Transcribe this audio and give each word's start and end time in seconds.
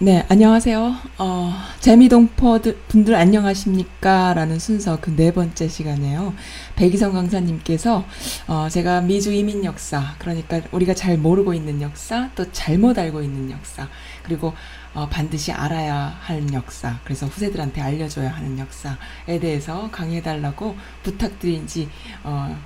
네, 0.00 0.24
안녕하세요. 0.28 0.94
어, 1.18 1.52
재미동포 1.80 2.60
분들 2.86 3.16
안녕하십니까? 3.16 4.32
라는 4.32 4.60
순서 4.60 5.00
그 5.00 5.10
네 5.10 5.32
번째 5.32 5.66
시간이에요. 5.66 6.34
백이성 6.76 7.12
강사님께서, 7.12 8.04
어, 8.46 8.68
제가 8.70 9.00
미주 9.00 9.32
이민 9.32 9.64
역사, 9.64 10.14
그러니까 10.20 10.60
우리가 10.70 10.94
잘 10.94 11.18
모르고 11.18 11.52
있는 11.52 11.82
역사, 11.82 12.30
또 12.36 12.50
잘못 12.52 12.96
알고 12.96 13.22
있는 13.22 13.50
역사, 13.50 13.88
그리고 14.22 14.52
어, 14.94 15.08
반드시 15.08 15.50
알아야 15.50 16.16
하는 16.20 16.52
역사, 16.54 16.98
그래서 17.02 17.26
후세들한테 17.26 17.80
알려줘야 17.80 18.30
하는 18.30 18.56
역사에 18.58 19.40
대해서 19.40 19.90
강의해달라고 19.90 20.76
부탁드린 21.02 21.66
지, 21.66 21.88
어, 22.22 22.56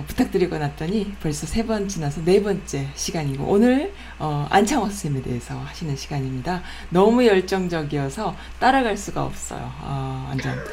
어, 0.00 0.04
부탁드리고 0.06 0.56
났더니 0.58 1.12
벌써 1.22 1.46
세 1.46 1.60
번 1.70 1.86
지나서 1.88 2.22
네 2.24 2.42
번째 2.42 2.88
시간이고 2.94 3.44
오늘 3.44 3.92
어, 4.18 4.46
안창호 4.50 4.86
선생님에 4.86 5.22
대해서 5.22 5.54
하시는 5.58 5.94
시간입니다. 5.94 6.62
너무 6.88 7.24
열정적이어서 7.26 8.34
따라갈 8.58 8.96
수가 8.96 9.22
없어요. 9.24 9.60
어, 9.82 10.26
완전 10.28 10.56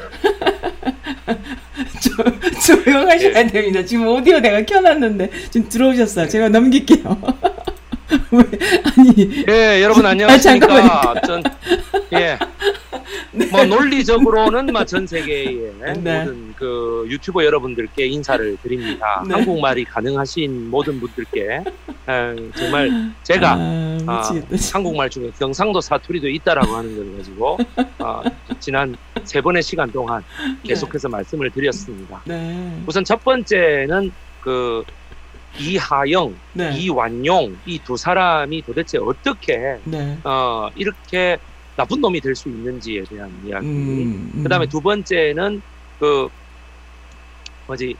조, 2.00 2.82
조용하셔야 2.82 3.46
됩니다. 3.46 3.84
지금 3.84 4.06
오디오 4.08 4.40
내가 4.40 4.62
켜놨는데 4.64 5.30
지금 5.50 5.68
들어오셨어요. 5.68 6.26
제가 6.28 6.48
넘길게요. 6.48 7.20
아니 8.96 9.44
예 9.48 9.82
여러분 9.82 10.04
안녕하십니까 10.06 10.66
아, 11.10 11.20
전, 11.26 11.42
예 12.12 12.16
네. 12.18 12.38
뭐 13.50 13.64
논리적으로는 13.64 14.68
전 14.86 15.06
세계의 15.06 15.72
네. 16.02 16.18
모든 16.24 16.54
그 16.56 17.04
유튜버 17.08 17.44
여러분들께 17.44 18.06
인사를 18.06 18.56
드립니다. 18.62 19.22
네. 19.26 19.34
한국말이 19.34 19.84
가능하신 19.84 20.70
모든 20.70 20.98
분들께 21.00 21.62
에, 22.08 22.34
정말 22.56 22.90
제가 23.22 23.52
아, 23.54 23.98
아, 24.06 24.22
한국말 24.72 25.10
중에 25.10 25.30
경상도 25.38 25.80
사투리도 25.80 26.28
있다라고 26.28 26.74
하는 26.76 26.96
걸 26.96 27.16
가지고 27.18 27.58
아, 27.98 28.22
지난 28.58 28.96
세 29.24 29.40
번의 29.40 29.62
시간 29.62 29.90
동안 29.90 30.22
네. 30.62 30.68
계속해서 30.68 31.08
네. 31.08 31.12
말씀을 31.12 31.50
드렸습니다. 31.50 32.20
네. 32.24 32.82
우선 32.86 33.04
첫 33.04 33.22
번째는 33.24 34.10
그 34.40 34.82
이하영, 35.58 36.34
네. 36.52 36.76
이완용 36.78 37.56
이 37.66 37.78
두 37.80 37.96
사람이 37.96 38.62
도대체 38.62 38.98
어떻게 38.98 39.76
어, 40.24 40.68
이렇게 40.76 41.38
나쁜 41.78 42.00
놈이 42.00 42.20
될 42.20 42.34
수 42.34 42.48
있는지에 42.48 43.04
대한 43.08 43.30
이야기. 43.46 43.64
음, 43.66 44.32
음. 44.34 44.42
그다음에 44.42 44.66
두 44.66 44.80
번째는 44.80 45.62
그 46.00 46.28
뭐지 47.68 47.94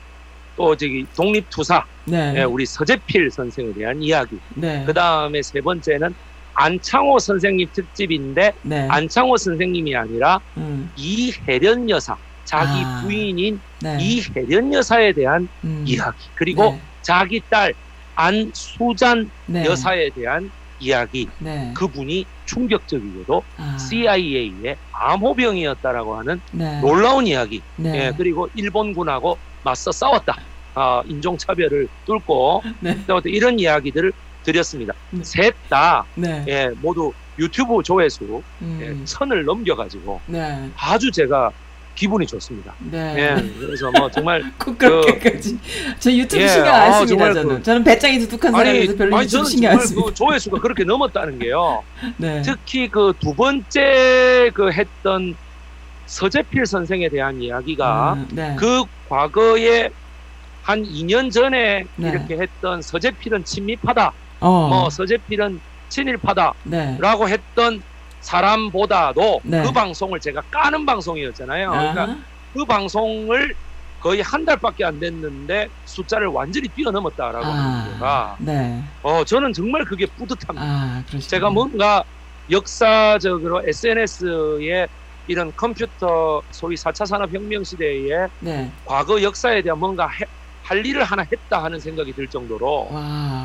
또 0.57 0.75
저기 0.75 1.05
독립투사 1.15 1.85
네. 2.03 2.33
네, 2.33 2.43
우리 2.43 2.65
서재필 2.65 3.31
선생에 3.31 3.71
대한 3.73 4.01
이야기. 4.01 4.37
네. 4.55 4.83
그다음에 4.85 5.41
세 5.41 5.61
번째는 5.61 6.13
안창호 6.55 7.19
선생님 7.19 7.69
특집인데 7.71 8.51
네. 8.63 8.85
안창호 8.89 9.37
선생님이 9.37 9.95
아니라 9.95 10.41
음. 10.57 10.91
이혜련 10.97 11.89
여사 11.89 12.17
자기 12.43 12.81
아. 12.83 13.01
부인인 13.01 13.61
네. 13.81 13.97
이혜련 14.01 14.73
여사에 14.73 15.13
대한 15.13 15.47
음. 15.63 15.85
이야기 15.87 16.17
그리고 16.35 16.63
네. 16.71 16.81
자기 17.01 17.41
딸 17.49 17.73
안수잔 18.15 19.31
여사에 19.53 20.09
대한 20.09 20.51
이야기 20.79 21.29
네. 21.39 21.71
그분이 21.77 22.25
충격적이게도 22.49 23.43
아. 23.57 23.77
CIA의 23.77 24.75
암호병이었다라고 24.91 26.15
하는 26.17 26.41
네. 26.51 26.81
놀라운 26.81 27.27
이야기 27.27 27.61
네. 27.75 28.07
예, 28.07 28.13
그리고 28.15 28.49
일본군하고 28.55 29.37
맞서 29.63 29.91
싸웠다 29.91 30.37
아, 30.73 31.03
인종차별을 31.05 31.87
뚫고 32.05 32.63
네. 32.79 32.97
이런 33.25 33.59
이야기들을 33.59 34.11
드렸습니다 34.43 34.93
네. 35.11 35.23
셋다 35.23 36.05
네. 36.15 36.43
예, 36.47 36.69
모두 36.81 37.11
유튜브 37.37 37.83
조회수 37.83 38.41
음. 38.61 38.79
예, 38.81 39.05
천을 39.05 39.45
넘겨가지고 39.45 40.19
네. 40.25 40.69
아주 40.75 41.11
제가 41.11 41.51
기분이 41.99 42.25
좋습니다. 42.27 42.73
네. 42.79 43.13
예, 43.17 43.49
그래서 43.59 43.91
뭐 43.91 44.09
정말 44.09 44.41
그렇게까지 44.57 45.57
그, 45.57 45.99
저 45.99 46.09
유튜브 46.09 46.41
예, 46.41 46.47
신경 46.47 46.73
안 46.73 46.93
아, 46.93 47.05
씁니다. 47.05 47.25
아, 47.25 47.33
저는 47.33 47.57
그, 47.57 47.63
저는 47.63 47.83
배짱이 47.83 48.19
두둑한 48.19 48.53
사람이라서 48.53 48.97
별로 48.97 49.17
아니, 49.17 49.25
유튜브 49.25 49.49
신경 49.49 49.71
안 49.73 49.79
씁니다. 49.81 50.07
그 50.07 50.13
조회수가 50.13 50.61
그렇게 50.61 50.85
넘었다는 50.85 51.39
게요. 51.39 51.83
네. 52.15 52.41
특히 52.41 52.87
그 52.87 53.11
두 53.19 53.35
번째 53.35 54.49
그 54.53 54.71
했던 54.71 55.35
서재필 56.05 56.65
선생에 56.65 57.09
대한 57.09 57.41
이야기가 57.41 58.13
음, 58.13 58.27
네. 58.31 58.55
그 58.57 58.85
과거에 59.09 59.89
한 60.63 60.83
2년 60.83 61.29
전에 61.33 61.83
네. 61.97 62.09
이렇게 62.09 62.37
했던 62.37 62.81
서재필은 62.81 63.43
친밀하다. 63.43 64.13
어. 64.39 64.67
뭐 64.69 64.89
서재필은 64.89 65.59
친일파다라고 65.89 67.25
네. 67.25 67.33
했던 67.33 67.83
사람보다도 68.19 69.41
네. 69.45 69.63
그 69.63 69.71
방송을 69.71 70.19
제가 70.19 70.41
까는 70.51 70.85
방송이었잖아요. 70.85 71.69
그러니까 71.69 72.17
그 72.53 72.65
방송을 72.65 73.55
거의 73.99 74.21
한 74.21 74.45
달밖에 74.45 74.85
안 74.85 74.99
됐는데 74.99 75.69
숫자를 75.83 76.27
완전히 76.27 76.69
뛰어넘었다라고 76.69 77.45
아, 77.45 77.49
하는 77.49 77.91
거가 77.93 78.37
네. 78.39 78.83
어 79.01 79.23
저는 79.23 79.53
정말 79.53 79.83
그게 79.85 80.05
뿌듯합니다. 80.17 80.65
아, 80.65 81.03
제가 81.29 81.49
뭔가 81.49 82.03
역사적으로 82.49 83.61
SNS에 83.67 84.87
이런 85.27 85.51
컴퓨터 85.55 86.41
소위 86.51 86.75
4차 86.75 87.05
산업혁명 87.05 87.63
시대에 87.63 88.27
네. 88.39 88.73
과거 88.85 89.21
역사에 89.21 89.61
대한 89.61 89.77
뭔가 89.77 90.07
해, 90.07 90.25
할 90.69 90.85
일을 90.85 91.03
하나 91.03 91.23
했다 91.23 91.63
하는 91.63 91.79
생각이 91.79 92.13
들 92.13 92.27
정도로 92.27 92.89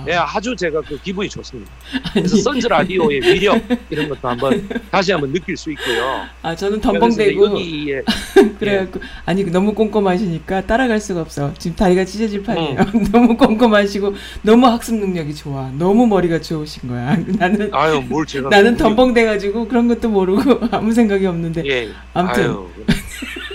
네, 0.05 0.12
아주 0.15 0.55
제가 0.55 0.83
그 0.83 1.01
기분이 1.01 1.27
좋습니다. 1.27 1.73
그래서 2.12 2.37
선즈 2.37 2.67
라디오의 2.67 3.23
위력 3.23 3.62
이런 3.89 4.11
것도 4.11 4.29
한번 4.29 4.69
다시 4.91 5.12
한번 5.12 5.33
느낄 5.33 5.57
수 5.57 5.73
있고요. 5.73 6.27
아 6.43 6.55
저는 6.55 6.83
덤벙대고 6.83 7.47
여기에 7.47 8.03
그래갖고 8.61 9.01
예. 9.03 9.09
아니 9.25 9.45
너무 9.45 9.73
꼼꼼하시니까 9.73 10.67
따라갈 10.67 11.01
수가 11.01 11.23
없어. 11.23 11.55
지금 11.55 11.75
다리가 11.75 12.05
찢어질 12.05 12.43
판이에요. 12.43 12.81
음. 12.95 13.05
너무 13.11 13.37
꼼꼼하시고 13.39 14.15
너무 14.43 14.67
학습 14.67 14.97
능력이 14.97 15.35
좋아. 15.35 15.71
너무 15.79 16.06
머리가 16.06 16.43
좋으신 16.43 16.91
거야. 16.91 17.17
나는 17.39 17.71
아유 17.73 18.03
뭘 18.06 18.27
제가 18.27 18.51
나는 18.51 18.77
덤벙대가지고 18.77 19.67
그런 19.69 19.89
것도 19.89 20.11
모르고 20.11 20.69
아무 20.73 20.93
생각이 20.93 21.25
없는데. 21.25 21.62
예. 21.65 21.89
아무튼. 22.12 22.43
아유, 22.43 22.69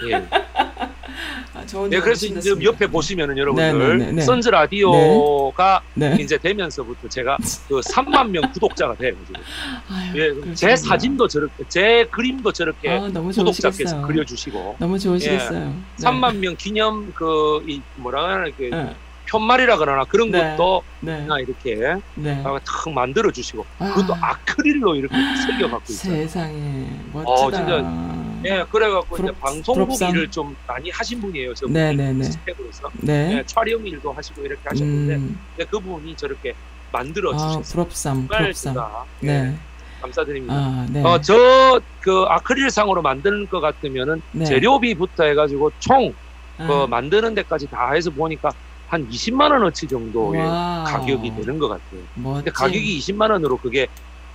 예. 0.10 0.28
네, 1.90 2.00
그래서 2.00 2.26
이제 2.26 2.54
옆에 2.64 2.88
보시면은 2.88 3.38
여러분들 3.38 3.98
네, 3.98 3.98
네, 3.98 4.06
네, 4.08 4.12
네. 4.14 4.22
선즈 4.22 4.50
라디오가 4.50 5.82
네. 5.94 6.18
이제 6.20 6.38
되면서부터 6.38 7.08
제가 7.08 7.38
그 7.68 7.80
3만 7.82 8.30
명 8.30 8.44
구독자가 8.52 8.96
돼요. 8.96 9.14
예, 10.16 10.54
제 10.54 10.76
사진도 10.76 11.28
저렇게, 11.28 11.64
제 11.68 12.06
그림도 12.12 12.52
저렇게 12.52 12.90
아, 12.90 13.10
구독자께서 13.10 14.02
그려주시고 14.02 14.78
너무 14.80 14.98
좋으시겠어요. 14.98 15.74
예, 16.00 16.04
3만 16.04 16.38
명 16.38 16.56
기념 16.58 17.14
그 17.14 17.60
이 17.68 17.82
뭐라 17.96 18.30
하나 18.30 18.46
그 18.58 18.70
편말이라 19.26 19.78
그러나 19.78 20.04
그런 20.06 20.32
네. 20.32 20.56
것도 20.58 20.84
네. 21.02 21.28
이렇게 21.42 21.76
네. 22.16 22.44
탁 22.44 22.92
만들어 22.92 23.32
주시고 23.32 23.66
아. 23.78 23.94
그것도 23.94 24.16
아크릴로 24.20 24.96
이렇게 24.96 25.16
새겨 25.46 25.70
갖고 25.70 25.84
있어요. 25.90 26.16
세상에 26.16 26.90
멋지다. 27.14 27.32
어, 27.32 27.52
진짜 27.52 28.29
예, 28.46 28.66
그래갖고 28.70 29.16
부럽, 29.16 29.32
이제 29.32 29.40
방송국 29.40 30.02
일을 30.02 30.30
좀 30.32 30.56
많이 30.68 30.90
하신 30.90 31.22
분이에요. 31.22 31.54
저 31.54 31.68
네네네. 31.68 32.24
스펙으로서 32.24 32.90
네. 33.02 33.38
예, 33.38 33.44
촬영 33.46 33.86
일도 33.86 34.12
하시고 34.12 34.42
이렇게 34.44 34.62
하셨는데 34.66 35.16
음. 35.16 35.40
그분이 35.70 36.16
저렇게 36.16 36.54
만들어 36.92 37.34
주셨어요. 37.34 37.60
아, 37.60 37.62
부럽삼, 37.62 38.28
부럽삼. 38.28 38.76
예, 39.24 39.28
네. 39.28 39.56
감사드립니다. 40.02 40.54
아, 40.56 40.88
네. 40.90 41.04
어, 41.04 41.20
저 41.22 41.82
그 42.02 42.24
아크릴상으로 42.28 43.02
만드는 43.02 43.48
것 43.50 43.60
같으면은 43.60 44.22
네. 44.32 44.46
재료비부터 44.46 45.26
해가지고 45.26 45.72
총 45.80 46.14
아. 46.58 46.68
그 46.68 46.88
만드는 46.88 47.36
데까지 47.36 47.68
다 47.68 47.92
해서 47.92 48.10
보니까 48.10 48.50
한 48.88 49.08
20만 49.10 49.52
원어치 49.52 49.88
정도의 49.88 50.42
wow. 50.42 50.84
가격이 50.86 51.36
되는 51.36 51.60
것 51.60 51.68
같아요. 51.68 52.02
멋진. 52.16 52.36
근데 52.46 52.52
가격이 52.52 53.00
20만 53.00 53.30
원으로 53.32 53.58
그게 53.58 53.88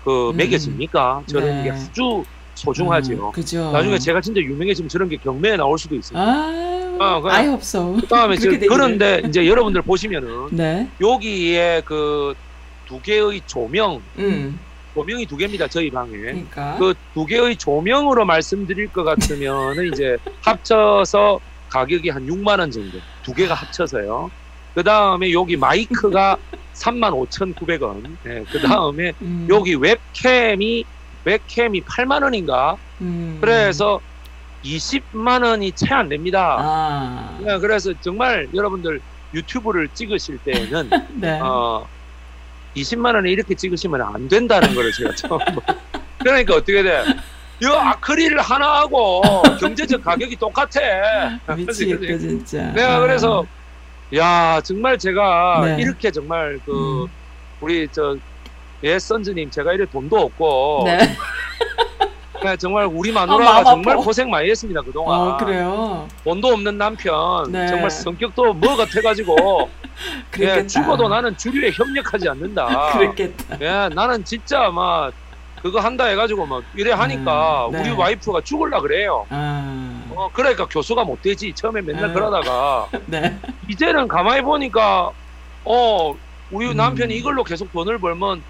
그 0.04 0.30
음. 0.30 0.36
매겨집니까? 0.36 1.22
저는 1.26 1.48
네. 1.48 1.60
이게 1.62 1.70
아주 1.72 2.24
소중하죠. 2.54 3.12
음, 3.28 3.32
그죠. 3.32 3.70
나중에 3.72 3.98
제가 3.98 4.20
진짜 4.20 4.40
유명해지면 4.40 4.88
저런 4.88 5.08
게 5.08 5.16
경매에 5.16 5.56
나올 5.56 5.78
수도 5.78 5.94
있어요. 5.94 6.18
아, 6.18 6.94
어, 7.00 7.22
아예 7.28 7.48
없어. 7.48 7.92
그다음에 8.00 8.36
그런데 8.68 9.22
이제 9.26 9.46
여러분들 9.46 9.82
보시면은 9.82 10.48
네. 10.52 10.88
여기에 11.00 11.82
그 11.84 12.34
두 12.86 13.00
개의 13.00 13.40
조명, 13.46 14.00
음. 14.18 14.58
조명이 14.94 15.26
두 15.26 15.36
개입니다. 15.36 15.66
저희 15.68 15.90
방에. 15.90 16.12
그러니까. 16.12 16.76
그 16.78 16.94
두 17.14 17.26
개의 17.26 17.56
조명으로 17.56 18.24
말씀드릴 18.24 18.88
것 18.92 19.04
같으면은 19.04 19.92
이제 19.92 20.16
합쳐서 20.44 21.40
가격이 21.70 22.10
한 22.10 22.26
6만 22.26 22.58
원 22.60 22.70
정도. 22.70 22.98
두 23.22 23.32
개가 23.32 23.54
합쳐서요. 23.54 24.30
그 24.74 24.82
다음에 24.82 25.32
여기 25.32 25.56
마이크가 25.56 26.36
35,900원. 26.74 28.16
네, 28.22 28.44
그 28.50 28.60
다음에 28.60 29.12
음. 29.22 29.46
여기 29.48 29.74
웹캠이 29.74 30.84
웹캠이 31.24 31.82
8만 31.82 32.22
원인가? 32.22 32.76
음. 33.00 33.38
그래서 33.40 34.00
20만 34.64 35.44
원이 35.44 35.72
채 35.72 35.92
안 35.94 36.08
됩니다. 36.08 36.56
아. 36.58 37.38
네, 37.40 37.58
그래서 37.58 37.92
정말 38.00 38.48
여러분들 38.54 39.00
유튜브를 39.34 39.88
찍으실 39.88 40.38
때는 40.38 40.90
네. 41.20 41.38
어, 41.42 41.86
20만 42.76 43.14
원에 43.14 43.30
이렇게 43.30 43.54
찍으시면 43.54 44.00
안 44.00 44.28
된다는 44.28 44.74
걸 44.74 44.90
제가 44.92 45.14
처음 45.14 45.38
그러니까 46.18 46.54
어떻게 46.54 46.82
돼? 46.82 47.02
이 47.62 47.66
아크릴 47.66 48.38
하나하고 48.38 49.22
경제적 49.60 50.02
가격이 50.02 50.36
똑같아. 50.36 50.80
미치겠다 51.56 52.18
진짜. 52.18 52.62
내가 52.72 53.00
그래서 53.00 53.44
야 54.16 54.60
정말 54.62 54.98
제가 54.98 55.60
네. 55.64 55.82
이렇게 55.82 56.10
정말 56.10 56.58
그 56.64 57.04
음. 57.04 57.08
우리 57.60 57.86
저 57.92 58.16
예, 58.84 58.98
선즈님 58.98 59.50
제가 59.50 59.72
이래 59.72 59.86
돈도 59.86 60.16
없고 60.16 60.82
네. 60.84 60.98
그냥 62.38 62.58
정말 62.58 62.84
우리 62.84 63.10
아, 63.12 63.14
마누라가 63.24 63.52
마음 63.62 63.64
정말 63.64 63.94
아파. 63.94 64.04
고생 64.04 64.28
많이 64.28 64.50
했습니다 64.50 64.82
그동안. 64.82 65.18
어 65.18 65.36
그래요. 65.38 66.06
돈도 66.24 66.48
없는 66.48 66.76
남편 66.76 67.50
네. 67.50 67.66
정말 67.66 67.90
성격도 67.90 68.52
뭐 68.52 68.76
같아가지고. 68.76 69.70
예, 70.40 70.66
죽어도 70.66 71.08
나는 71.08 71.34
주류에 71.36 71.70
협력하지 71.70 72.28
않는다. 72.28 72.92
그랬겠다. 72.92 73.56
예, 73.62 73.94
나는 73.94 74.22
진짜 74.24 74.68
막 74.68 75.14
그거 75.62 75.80
한다 75.80 76.04
해가지고 76.04 76.44
막 76.44 76.62
이래 76.74 76.92
하니까 76.92 77.68
음, 77.68 77.72
네. 77.72 77.80
우리 77.80 77.90
와이프가 77.92 78.42
죽을라 78.42 78.82
그래요. 78.82 79.24
아, 79.30 80.02
어, 80.10 80.28
그러니까 80.34 80.66
교수가 80.66 81.04
못 81.04 81.22
되지. 81.22 81.54
처음에 81.54 81.80
맨날 81.80 82.10
음. 82.10 82.12
그러다가 82.14 82.88
네. 83.06 83.38
이제는 83.70 84.06
가만히 84.08 84.42
보니까 84.42 85.10
어 85.64 86.14
우리 86.50 86.66
음. 86.68 86.76
남편이 86.76 87.16
이걸로 87.16 87.42
계속 87.44 87.72
돈을 87.72 87.98
벌면 87.98 88.42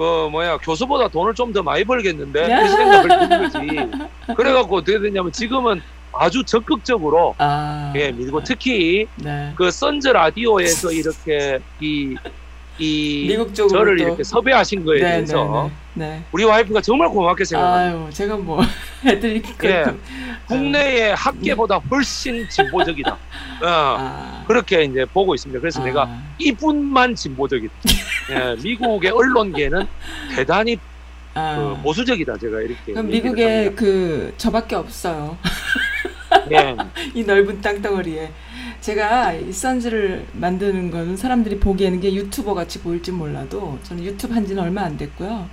그 0.00 0.28
뭐야 0.30 0.56
교수보다 0.56 1.08
돈을 1.08 1.34
좀 1.34 1.50
더 1.52 1.62
많이 1.62 1.84
벌겠는데 1.84 2.46
네. 2.46 2.64
이 2.64 2.68
생각을 2.68 3.08
드는 3.28 3.42
거지. 3.42 4.34
그래가지고 4.34 4.76
어떻게 4.76 4.98
됐냐면 5.00 5.30
지금은 5.32 5.82
아주 6.12 6.42
적극적으로 6.44 7.34
아, 7.38 7.92
예 7.96 8.10
밀고 8.12 8.42
특히 8.44 9.06
네. 9.16 9.52
그 9.56 9.70
선즈 9.70 10.08
라디오에서 10.08 10.92
이렇게 10.92 11.58
이, 11.80 12.14
이 12.78 13.26
미국 13.28 13.52
쪽으로 13.54 13.78
저를 13.80 13.96
또- 13.98 14.02
이렇게 14.04 14.22
섭외하신 14.22 14.84
거에 14.84 15.00
네, 15.00 15.10
대해서 15.16 15.70
네, 15.94 16.08
네. 16.08 16.22
우리 16.32 16.44
와이프가 16.44 16.80
정말 16.80 17.08
고맙게 17.08 17.44
생각합니다. 17.44 17.98
아유, 17.98 18.10
제가 18.12 18.36
뭐 18.36 18.62
해드릴 19.04 19.42
예. 19.64 19.84
국내의 20.46 21.14
학계보다 21.14 21.78
훨씬 21.90 22.48
진보적이다. 22.48 23.12
어, 23.62 23.66
아, 23.66 24.44
그렇게 24.46 24.84
이제 24.84 25.04
보고 25.04 25.34
있습니다. 25.34 25.60
그래서 25.60 25.80
아, 25.80 25.84
내가 25.84 26.08
이분만 26.38 27.14
진보적이다. 27.14 27.74
예, 28.30 28.56
미국의 28.62 29.10
언론계는 29.10 29.86
대단히 30.34 30.78
아. 31.34 31.56
그 31.56 31.82
보수적이다. 31.82 32.38
제가 32.38 32.60
이렇게. 32.60 32.92
그럼 32.92 33.08
미국에 33.08 33.64
합니다. 33.64 33.76
그 33.76 34.34
저밖에 34.36 34.76
없어요. 34.76 35.36
예, 36.52 36.76
이 37.14 37.24
넓은 37.24 37.60
땅덩어리에 37.60 38.30
제가 38.80 39.34
이 39.34 39.52
선즈를 39.52 40.26
만드는 40.32 40.90
거는 40.90 41.16
사람들이 41.16 41.58
보기에는 41.58 42.00
게 42.00 42.14
유튜버 42.14 42.54
같이 42.54 42.80
보일지 42.80 43.12
몰라도 43.12 43.78
저는 43.82 44.04
유튜브 44.04 44.34
한 44.34 44.46
지는 44.46 44.62
얼마 44.62 44.82
안 44.82 44.96
됐고요. 44.96 45.48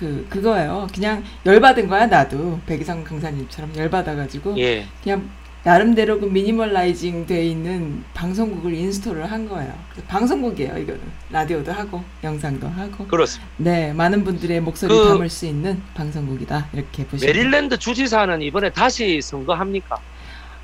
그 0.00 0.26
그거예요. 0.30 0.86
그냥 0.94 1.22
열받은 1.44 1.86
거야 1.86 2.06
나도 2.06 2.58
백이성 2.64 3.04
강사님처럼 3.04 3.76
열받아가지고 3.76 4.58
예. 4.58 4.86
그냥 5.02 5.28
나름대로 5.62 6.18
그 6.18 6.24
minimalizing 6.24 7.26
돼 7.26 7.44
있는 7.44 8.02
방송국을 8.14 8.72
install을 8.72 9.30
한 9.30 9.46
거예요. 9.46 9.74
방송국이에요 10.08 10.78
이거는 10.78 11.00
라디오도 11.28 11.70
하고 11.70 12.02
영상도 12.24 12.66
하고 12.66 13.06
그렇습니다. 13.08 13.52
네 13.58 13.92
많은 13.92 14.24
분들의 14.24 14.58
목소리 14.62 14.88
그- 14.88 15.08
담을 15.08 15.28
수 15.28 15.44
있는 15.44 15.82
방송국이다 15.92 16.68
이렇게 16.72 17.04
보시면 17.04 17.34
메릴랜드 17.34 17.76
주지사는 17.76 18.40
이번에 18.40 18.70
다시 18.70 19.20
선거합니까? 19.20 19.98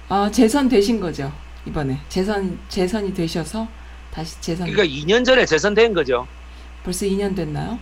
아, 0.08 0.30
재선 0.32 0.66
되신 0.70 0.98
거죠. 0.98 1.30
이번에 1.66 1.98
재선 2.08 2.58
재선이 2.70 3.12
되셔서 3.12 3.68
다시 4.10 4.40
재선 4.40 4.70
그러니까 4.70 4.96
2년 4.96 5.26
전에 5.26 5.44
재선된 5.44 5.92
거죠. 5.92 6.26
벌써 6.84 7.04
2년 7.04 7.36
됐나요? 7.36 7.78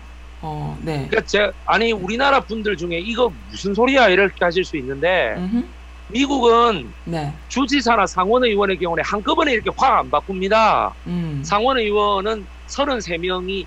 어, 0.47 0.77
네. 0.83 1.07
그러니까 1.09 1.23
제 1.23 1.51
아니 1.65 1.91
우리나라 1.93 2.41
분들 2.41 2.77
중에 2.77 2.99
이거 2.99 3.33
무슨 3.51 3.73
소리야 3.73 4.09
이렇게 4.09 4.45
하실 4.45 4.63
수 4.63 4.77
있는데 4.77 5.35
음흠. 5.39 5.65
미국은 6.09 6.93
네. 7.05 7.33
주지사나 7.49 8.07
상원의원의 8.07 8.77
경우에 8.79 9.01
한꺼번에 9.03 9.53
이렇게 9.53 9.71
확 9.75 10.01
안 10.01 10.11
바꿉니다. 10.11 10.93
음. 11.07 11.41
상원의원은 11.43 12.45
33명이 12.67 13.65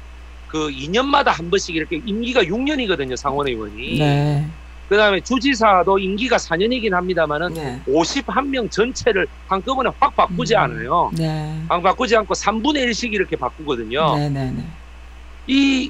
그 0.47 0.69
2년마다 0.69 1.29
한 1.29 1.49
번씩 1.49 1.75
이렇게 1.75 1.99
임기가 2.05 2.43
6년이거든요, 2.43 3.17
상원의원이. 3.17 3.97
네. 3.97 4.45
그 4.87 4.95
다음에 4.95 5.19
주지사도 5.19 5.97
임기가 5.97 6.37
4년이긴 6.37 6.91
합니다만은 6.91 7.53
네. 7.55 7.81
51명 7.87 8.69
전체를 8.69 9.25
한꺼번에 9.47 9.89
확 9.99 10.15
바꾸지 10.15 10.53
음. 10.55 10.59
않아요. 10.59 11.11
네. 11.17 11.59
안 11.69 11.81
바꾸지 11.81 12.15
않고 12.15 12.35
3분의 12.35 12.87
1씩 12.89 13.11
이렇게 13.13 13.35
바꾸거든요. 13.35 14.15
네, 14.15 14.29
네, 14.29 14.51
네. 14.51 14.63
이, 15.47 15.89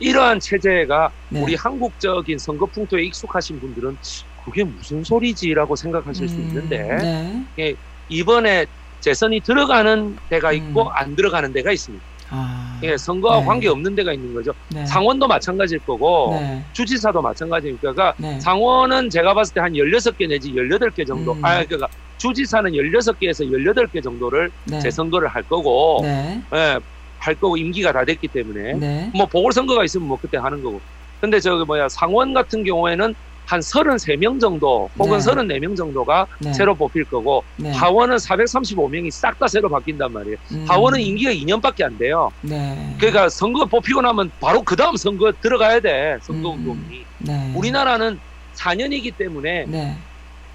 이러한 0.00 0.40
체제가 0.40 1.10
네. 1.28 1.42
우리 1.42 1.54
한국적인 1.54 2.38
선거 2.38 2.66
풍토에 2.66 3.04
익숙하신 3.04 3.60
분들은 3.60 3.96
그게 4.44 4.64
무슨 4.64 5.04
소리지라고 5.04 5.76
생각하실 5.76 6.28
수 6.28 6.36
음, 6.36 6.40
있는데 6.48 7.44
네. 7.56 7.74
이번에 8.08 8.66
재선이 9.00 9.40
들어가는 9.40 10.16
데가 10.28 10.52
있고 10.52 10.84
음. 10.84 10.92
안 10.92 11.14
들어가는 11.14 11.52
데가 11.52 11.70
있습니다. 11.72 12.04
아. 12.30 12.78
예, 12.82 12.96
선거와 12.96 13.40
네. 13.40 13.46
관계없는 13.46 13.94
데가 13.94 14.12
있는 14.12 14.32
거죠. 14.32 14.52
네. 14.68 14.86
상원도 14.86 15.26
마찬가지일 15.26 15.80
거고 15.84 16.38
네. 16.40 16.64
주지사도 16.72 17.20
마찬가지니까 17.20 17.92
그러니까 17.92 18.14
네. 18.18 18.40
상원은 18.40 19.10
제가 19.10 19.34
봤을 19.34 19.54
때한 19.54 19.72
16개 19.72 20.28
내지 20.28 20.52
18개 20.52 21.06
정도 21.06 21.32
음. 21.32 21.44
아 21.44 21.64
그러니까 21.64 21.88
주지사는 22.18 22.70
16개에서 22.70 23.50
18개 23.50 24.02
정도를 24.02 24.50
네. 24.64 24.78
재선거를 24.78 25.28
할 25.28 25.42
거고 25.42 26.00
네. 26.02 26.40
예, 26.54 26.78
할 27.20 27.34
거고 27.34 27.56
임기가 27.56 27.92
다 27.92 28.04
됐기 28.04 28.28
때문에 28.28 28.74
네. 28.74 29.10
뭐 29.14 29.26
보궐선거가 29.26 29.84
있으면 29.84 30.08
뭐 30.08 30.18
그때 30.20 30.38
하는 30.38 30.62
거고 30.62 30.80
근데 31.20 31.38
저기 31.38 31.64
뭐야 31.64 31.88
상원 31.88 32.32
같은 32.34 32.64
경우에는 32.64 33.14
한 33.46 33.60
33명 33.60 34.40
정도 34.40 34.88
혹은 34.98 35.18
네. 35.18 35.24
34명 35.24 35.76
정도가 35.76 36.26
네. 36.40 36.52
새로 36.52 36.74
뽑힐 36.74 37.04
거고 37.04 37.44
네. 37.56 37.72
하원은 37.72 38.16
435명이 38.16 39.10
싹 39.10 39.38
다 39.38 39.48
새로 39.48 39.68
바뀐단 39.68 40.12
말이에요. 40.12 40.36
음. 40.52 40.66
하원은 40.68 41.00
임기가 41.00 41.32
2년밖에 41.32 41.82
안 41.82 41.98
돼요. 41.98 42.30
네. 42.42 42.94
그러니까 42.98 43.28
선거 43.28 43.64
뽑히고 43.66 44.02
나면 44.02 44.30
바로 44.40 44.62
그 44.62 44.76
다음 44.76 44.96
선거 44.96 45.32
들어가야 45.40 45.80
돼. 45.80 46.16
선거 46.22 46.50
음. 46.52 46.58
운동이. 46.58 47.04
네. 47.18 47.52
우리나라는 47.56 48.20
4년이기 48.54 49.16
때문에 49.16 49.64
네. 49.66 49.96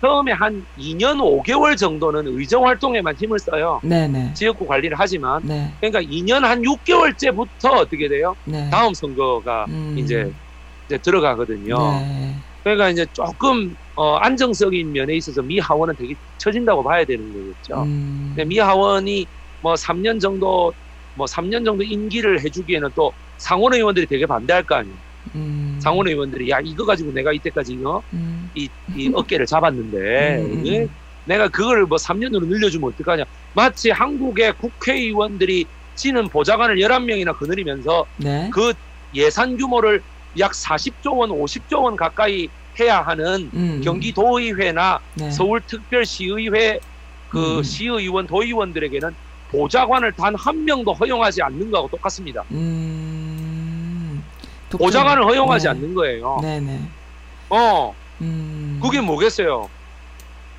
처음에 0.05 0.31
한 0.33 0.65
2년 0.77 1.17
5개월 1.17 1.75
정도는 1.75 2.23
의정 2.27 2.65
활동에만 2.65 3.15
힘을 3.17 3.39
써요. 3.39 3.79
네, 3.83 4.07
네. 4.07 4.31
지역구 4.33 4.67
관리를 4.67 4.95
하지만 4.99 5.41
네. 5.43 5.75
그러니까 5.81 5.99
그러니까 5.99 6.01
2년 6.01 6.43
한 6.43 6.61
6개월째부터 6.61 7.71
어떻게 7.79 8.07
돼요? 8.07 8.35
네. 8.45 8.69
다음 8.69 8.93
선거가 8.93 9.65
음. 9.69 9.95
이제 9.97 10.31
이제 10.87 10.99
들어가거든요. 10.99 11.75
네. 11.77 12.35
그러니까 12.63 12.89
이제 12.89 13.07
조금 13.13 13.75
어, 13.95 14.15
안정적인 14.17 14.91
면에 14.91 15.15
있어서 15.15 15.41
미 15.41 15.59
하원은 15.59 15.95
되게 15.97 16.15
처진다고 16.37 16.83
봐야 16.83 17.03
되는 17.05 17.33
거겠죠. 17.33 17.83
음. 17.83 18.33
근데 18.35 18.45
미 18.45 18.59
하원이 18.59 19.27
뭐 19.61 19.73
3년 19.73 20.19
정도 20.19 20.73
뭐 21.15 21.25
3년 21.25 21.65
정도 21.65 21.83
임기를 21.83 22.41
해주기에는 22.43 22.89
또 22.95 23.13
상원 23.37 23.73
의원들이 23.73 24.05
되게 24.07 24.25
반대할 24.27 24.63
거 24.63 24.75
아니에요. 24.75 24.97
음. 25.33 25.77
상원 25.81 26.07
의원들이 26.07 26.49
야 26.49 26.59
이거 26.63 26.85
가지고 26.85 27.11
내가 27.11 27.31
이때까지 27.33 27.73
이거 27.73 28.01
음. 28.13 28.49
이, 28.55 28.69
이 28.95 29.11
어깨를 29.13 29.45
잡았는데 29.45 30.37
음, 30.43 30.51
음, 30.59 30.67
예? 30.67 30.79
음. 30.83 30.89
내가 31.25 31.47
그걸 31.47 31.85
뭐 31.85 31.97
3년으로 31.97 32.45
늘려주면 32.45 32.91
어떡하냐. 32.93 33.23
마치 33.53 33.89
한국의 33.89 34.53
국회의원들이 34.57 35.65
지는 35.95 36.27
보좌관을 36.29 36.75
11명이나 36.77 37.35
거느리면서 37.37 38.05
네. 38.17 38.49
그 38.53 38.73
예산 39.15 39.57
규모를 39.57 40.03
약 40.37 40.51
40조 40.51 41.17
원, 41.17 41.29
50조 41.29 41.83
원 41.83 41.95
가까이 41.95 42.47
해야 42.79 43.01
하는 43.01 43.49
음. 43.53 43.81
경기도의회나 43.83 44.99
네. 45.15 45.31
서울특별시의회 45.31 46.79
그 47.29 47.57
음. 47.59 47.63
시의원, 47.63 48.27
도의원들에게는 48.27 49.15
보좌관을 49.51 50.11
단 50.13 50.35
한 50.35 50.65
명도 50.65 50.93
허용하지 50.93 51.41
않는 51.41 51.71
거하고 51.71 51.87
똑같습니다. 51.89 52.43
음. 52.51 53.24
독점- 54.69 54.79
보좌관을 54.85 55.23
허용하지 55.25 55.63
네. 55.65 55.69
않는 55.69 55.93
거예요. 55.93 56.39
네네. 56.41 56.79
어, 57.49 57.93
음. 58.21 58.79
그게 58.81 59.01
뭐겠어요? 59.01 59.69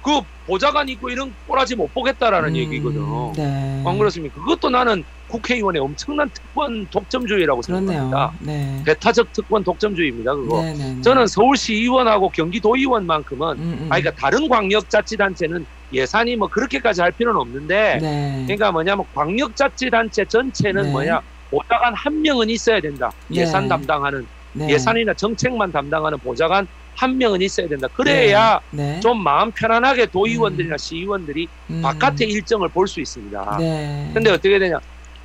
그 0.03 0.21
보좌관 0.47 0.89
있고 0.91 1.11
이런 1.11 1.35
꼬라지 1.49 1.75
못 1.75 1.93
보겠다라는 1.93 2.51
음, 2.51 2.57
얘기거든. 2.57 3.01
네. 3.37 3.83
안 3.85 3.99
그렇습니까? 3.99 4.41
그것도 4.41 4.71
나는 4.71 5.03
국회의원의 5.27 5.83
엄청난 5.83 6.31
특권 6.31 6.87
독점주의라고 6.93 7.61
그렇네요. 7.63 8.03
생각합니다. 8.03 8.33
네. 8.39 8.83
배타적 8.87 9.33
특권 9.33 9.65
독점주의입니다. 9.65 10.37
그거. 10.37 10.63
네네. 10.63 11.01
저는 11.03 11.27
서울시의원하고 11.27 12.29
경기도의원만큼은 12.29 13.49
음, 13.59 13.79
음. 13.81 13.87
아니, 13.91 14.03
그러니까 14.05 14.13
다른 14.21 14.49
광역자치단체는 14.49 15.67
예산이 15.93 16.37
뭐 16.37 16.47
그렇게까지 16.47 17.01
할 17.01 17.11
필요는 17.11 17.41
없는데, 17.41 17.99
네. 18.01 18.43
그러니까 18.47 18.71
뭐냐면 18.71 19.05
광역자치단체 19.13 20.27
전체는 20.27 20.83
네. 20.85 20.91
뭐냐, 20.93 21.21
보좌관 21.51 21.95
한 21.95 22.23
명은 22.23 22.51
있어야 22.51 22.81
된다. 22.81 23.11
네. 23.29 23.43
예산 23.43 23.69
담당하는, 23.69 24.27
네. 24.53 24.69
예산이나 24.71 25.15
정책만 25.15 25.71
담당하는 25.73 26.19
보좌관 26.19 26.67
한 26.95 27.19
명은 27.19 27.43
있어야 27.43 27.69
된다. 27.69 27.87
그래야 27.93 28.59
네. 28.71 28.99
좀 29.01 29.23
마음 29.23 29.51
편안하게 29.51 30.07
도의원들이나 30.07 30.77
시의원들이 30.79 31.47
음. 31.71 31.83
바깥의 31.83 32.29
일정을 32.29 32.69
볼 32.71 32.87
수 32.89 33.01
있습니다. 33.01 33.57
네. 33.59 34.11
근데 34.15 34.31
어떻게 34.31 34.59
되냐? 34.59 34.79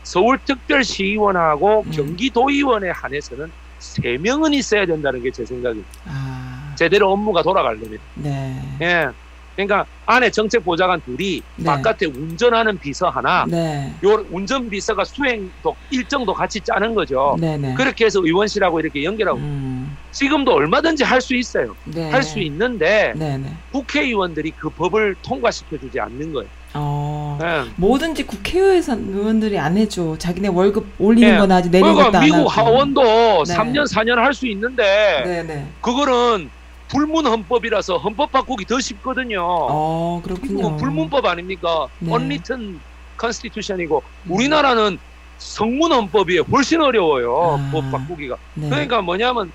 서울특별시의원하고 0.04 1.84
음. 1.88 1.92
경기도의원에 1.92 2.90
한해서는 2.90 3.52
세 3.80 4.18
명은 4.20 4.54
있어야 4.54 4.86
된다는 4.86 5.24
게 5.24 5.32
제 5.32 5.46
생각입니다. 5.46 5.90
아, 6.06 6.74
제대로 6.78 7.12
업무가 7.12 7.42
돌아가려면. 7.42 7.98
네. 8.16 8.62
예. 8.82 9.08
그러니까 9.56 9.86
안에 10.06 10.30
정책 10.32 10.64
보좌관 10.64 11.02
둘이 11.02 11.42
네. 11.58 11.64
바깥에 11.66 12.06
운전하는 12.06 12.78
비서 12.80 13.10
하나, 13.10 13.46
네. 13.48 13.94
요 14.04 14.26
운전 14.32 14.70
비서가 14.70 15.04
수행도 15.04 15.76
일정도 15.90 16.34
같이 16.34 16.60
짜는 16.62 16.94
거죠. 16.96 17.36
네네. 17.40 17.76
그렇게 17.76 18.06
해서 18.06 18.20
의원실하고 18.24 18.80
이렇게 18.80 19.04
연결하고 19.04 19.38
음, 19.40 19.96
지금도 20.12 20.54
얼마든지 20.54 21.04
할 21.04 21.22
수 21.22 21.36
있어요. 21.36 21.76
네. 21.86 22.10
할수 22.10 22.40
있는데 22.40 23.14
네네. 23.16 23.46
국회의원들이 23.72 24.52
그 24.58 24.70
법을 24.70 25.16
통과시켜 25.22 25.78
주지 25.78 26.00
않는 26.00 26.34
거예요. 26.34 26.50
어. 26.74 27.38
예. 27.44 27.70
뭐든지 27.76 28.24
국회의원들이 28.26 29.60
안 29.60 29.78
해줘. 29.78 30.16
자기네 30.18 30.48
월급 30.48 30.88
올리는 30.98 31.34
예. 31.34 31.38
건 31.38 31.52
아직 31.52 31.70
내는 31.70 31.94
것도 31.94 31.98
그러니까 32.12 32.20
안 32.20 32.24
미국 32.26 32.38
하고. 32.38 32.50
하원도 32.50 33.44
네. 33.46 33.54
3년 33.54 33.84
4년 33.94 34.16
할 34.16 34.34
수 34.34 34.48
있는데 34.48 35.22
네네. 35.26 35.68
그거는 35.82 36.50
불문 36.92 37.26
헌법이라서 37.26 37.98
헌법 37.98 38.32
바꾸기 38.32 38.66
더 38.66 38.80
쉽거든요. 38.80 39.42
어, 39.42 40.22
그렇군요. 40.24 40.76
불문법 40.76 41.26
아닙니까? 41.26 41.88
네. 42.00 42.12
unwritten 42.12 42.80
constitution이고 43.20 44.04
음. 44.26 44.32
우리나라는 44.32 45.00
성문 45.38 45.92
헌법이에요. 45.92 46.44
훨씬 46.52 46.82
어려워요. 46.82 47.58
아. 47.58 47.70
법 47.72 47.92
바꾸기가. 47.92 48.36
네. 48.56 48.70
그러니까 48.70 49.02
뭐냐면 49.02 49.52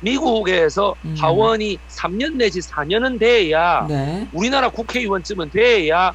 미국에서 0.00 0.94
음. 1.04 1.14
하원이 1.18 1.78
3년 1.88 2.36
내지 2.36 2.60
4년은 2.60 3.18
돼야 3.18 3.86
네. 3.88 4.28
우리나라 4.32 4.68
국회의원쯤은 4.68 5.50
돼야 5.50 6.12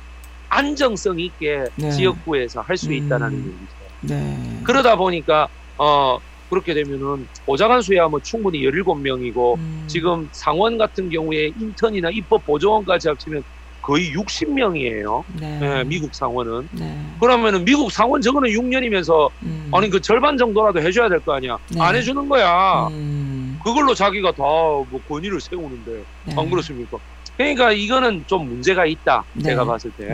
안정성 0.50 1.20
있게 1.20 1.66
네. 1.76 1.92
지역구에서 1.92 2.62
할수 2.62 2.88
음. 2.88 2.94
있다는 2.94 3.34
얘기죠. 3.34 3.76
네. 4.02 4.62
그러다 4.64 4.96
보니까 4.96 5.48
어 5.78 6.20
그렇게 6.50 6.74
되면은 6.74 7.28
보좌관 7.46 7.82
수야 7.82 8.08
뭐 8.08 8.20
충분히 8.24 8.60
17명이고 8.62 9.58
음. 9.60 9.86
지금 9.88 10.28
상원 10.32 10.78
같은 10.78 11.10
경우에 11.10 11.52
인턴이나 11.56 12.10
입법 12.12 12.46
보조원까지 12.46 13.08
합치면 13.10 13.44
거의 13.82 14.12
60명이에요. 14.14 15.24
네. 15.40 15.60
예, 15.62 15.84
미국 15.84 16.16
상원은. 16.16 16.70
네. 16.72 16.98
그러면은 17.20 17.64
미국 17.66 17.92
상원 17.92 18.20
저거는 18.22 18.50
6년이면서 18.50 19.32
음. 19.44 19.70
아니 19.72 19.90
그 19.90 20.02
절반 20.02 20.38
정도라도 20.38 20.82
해줘야 20.82 21.08
될 21.08 21.20
거 21.22 21.34
아니야. 21.34 21.58
네. 21.72 21.80
안 21.82 21.96
해주는 21.96 22.28
거야. 22.28 22.88
음. 22.88 23.60
그걸로 23.64 23.94
자기가 23.94 24.32
다 24.32 24.44
뭐 24.44 25.02
권위를 25.08 25.40
세우는데 25.40 25.92
네. 26.25 26.34
안 26.38 26.50
그렇습니까? 26.50 26.98
그러니까 27.38 27.72
이거는 27.74 28.24
좀 28.28 28.48
문제가 28.48 28.86
있다. 28.86 29.24
네. 29.34 29.44
제가 29.44 29.66
봤을 29.66 29.92
때. 29.98 30.06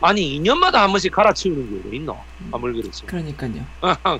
아니 0.00 0.38
2년마다 0.40 0.74
한 0.74 0.90
번씩 0.90 1.12
갈아치우는 1.12 1.82
게왜 1.84 1.96
있노? 1.96 2.16
아물그랬어. 2.52 3.06
그러니까요. 3.06 3.64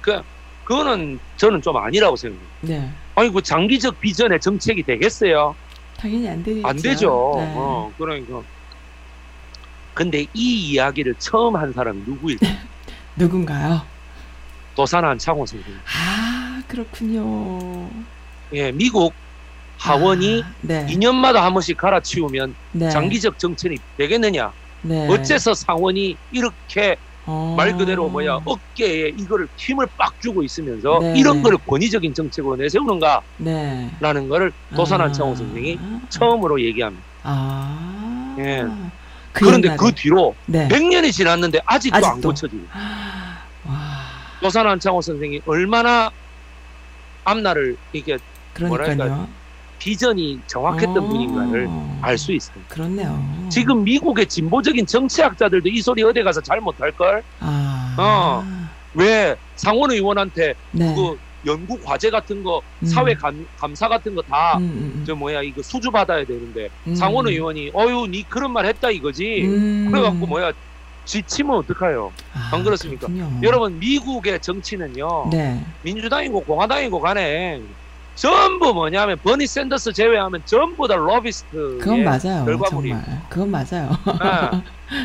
그 0.01 0.23
그거는 0.65 1.19
저는 1.37 1.63
좀 1.63 1.77
아니라고 1.77 2.17
생각해요. 2.17 2.49
네. 2.63 2.91
아니 3.15 3.31
그 3.31 3.41
장기적 3.41 4.01
비전의 4.01 4.41
정책이 4.41 4.83
되겠어요? 4.83 5.55
당연히 5.97 6.29
안 6.29 6.43
되죠. 6.43 6.67
안 6.67 6.77
되죠. 6.77 7.33
네. 7.37 7.55
어, 7.57 7.93
그러니까. 7.97 8.43
근데 9.95 10.27
이 10.35 10.73
이야기를 10.73 11.15
처음 11.19 11.57
한 11.57 11.73
사람이 11.73 12.03
누구일까? 12.07 12.47
누군가요? 13.17 13.81
도산한 14.75 15.19
창호 15.19 15.47
선생. 15.47 15.73
아, 15.87 16.63
그렇군요. 16.69 17.89
예, 18.53 18.71
미국 18.73 19.15
하원이 19.79 20.43
아, 20.43 20.53
네. 20.61 20.87
2년마다 20.87 21.37
한 21.37 21.53
번씩 21.55 21.77
갈아치우면 21.79 22.55
네. 22.73 22.91
장기적 22.91 23.39
정책이 23.39 23.79
되겠느냐? 23.97 24.53
네. 24.87 25.09
어째서 25.09 25.55
상원이 25.55 26.17
이렇게 26.31 26.97
어. 27.25 27.55
말 27.57 27.77
그대로 27.77 28.09
뭐야 28.09 28.39
어깨에 28.45 29.09
이거를 29.19 29.49
힘을 29.57 29.89
빡 29.97 30.21
주고 30.21 30.45
있으면서 30.45 31.01
네, 31.01 31.15
이런 31.17 31.39
네. 31.39 31.43
거를 31.43 31.59
권위적인 31.67 32.15
정책으로 32.15 32.55
내세우는가라는 32.57 33.25
네. 33.39 34.29
거를 34.29 34.53
도산한 34.77 35.09
아. 35.09 35.13
창호 35.13 35.35
선생이 35.35 35.79
처음으로 36.09 36.61
얘기합니다. 36.63 37.05
아. 37.25 38.37
예. 38.39 38.65
그 39.33 39.45
그런데 39.45 39.69
옛날에. 39.69 39.77
그 39.77 39.93
뒤로 39.93 40.35
네. 40.47 40.69
100년이 40.69 41.13
지났는데 41.13 41.61
아직도, 41.67 41.97
안 41.97 42.05
아직도. 42.05 42.29
고쳐지고 42.29 42.63
와. 43.67 43.75
도산한 44.41 44.79
창호 44.79 45.01
선생이 45.01 45.41
얼마나 45.47 46.11
앞날을 47.25 47.77
이게 47.93 48.17
그러니까요. 48.53 49.29
비전이 49.87 50.41
정확했던 50.49 50.99
어. 50.99 51.09
분인가를 51.09 51.69
알 52.03 52.19
수 52.19 52.33
있어요. 52.33 52.57
그렇네요. 52.69 53.23
지금 53.49 53.85
미국의 53.85 54.27
진보적인 54.27 54.85
정치학자들도 54.85 55.69
이 55.69 55.81
소리 55.81 56.03
어디 56.03 56.25
가서 56.25 56.41
잘 56.41 56.61
못할 56.61 56.91
걸? 56.91 57.23
아. 57.39 57.95
어. 57.97 58.45
왜 58.95 59.37
상원 59.55 59.93
의원한테 59.93 60.55
네. 60.73 60.93
그 60.95 61.17
연구 61.47 61.79
과제 61.81 62.11
같은 62.11 62.43
거, 62.43 62.61
음. 62.83 62.87
사회 62.87 63.15
감, 63.15 63.47
감사 63.57 63.87
같은 63.87 64.17
거다 64.17 64.57
음, 64.59 64.63
음, 64.63 64.93
음. 64.97 65.05
저 65.07 65.15
뭐야 65.15 65.43
이거 65.43 65.63
수주 65.63 65.93
받아야 65.93 66.25
되는데 66.25 66.69
음. 66.89 66.95
상원 66.97 67.29
의원이 67.29 67.71
어유 67.73 68.09
니 68.11 68.29
그런 68.29 68.53
말 68.53 68.67
했다 68.67 68.91
이거지. 68.91 69.43
음. 69.45 69.89
그래갖고 69.93 70.27
뭐야 70.27 70.51
지치면 71.05 71.59
어떡해요? 71.59 72.13
아, 72.35 72.51
안 72.53 72.65
그렇습니까? 72.65 73.07
그렇군요. 73.07 73.41
여러분 73.45 73.79
미국의 73.79 74.41
정치는요 74.41 75.29
네. 75.31 75.65
민주당이고 75.83 76.41
공화당이고 76.43 76.99
간에 77.01 77.63
전부 78.17 78.73
뭐냐면 78.73 79.19
버니 79.23 79.47
샌더스 79.47 79.93
제외하면 79.93 80.43
전부 80.47 80.89
다 80.89 80.97
로비스트. 80.97 81.79
그건 81.79 82.03
맞아요. 82.03 82.45
결과물이. 82.47 82.89
정말. 82.89 83.05
그건 83.29 83.51
맞아요. 83.51 83.91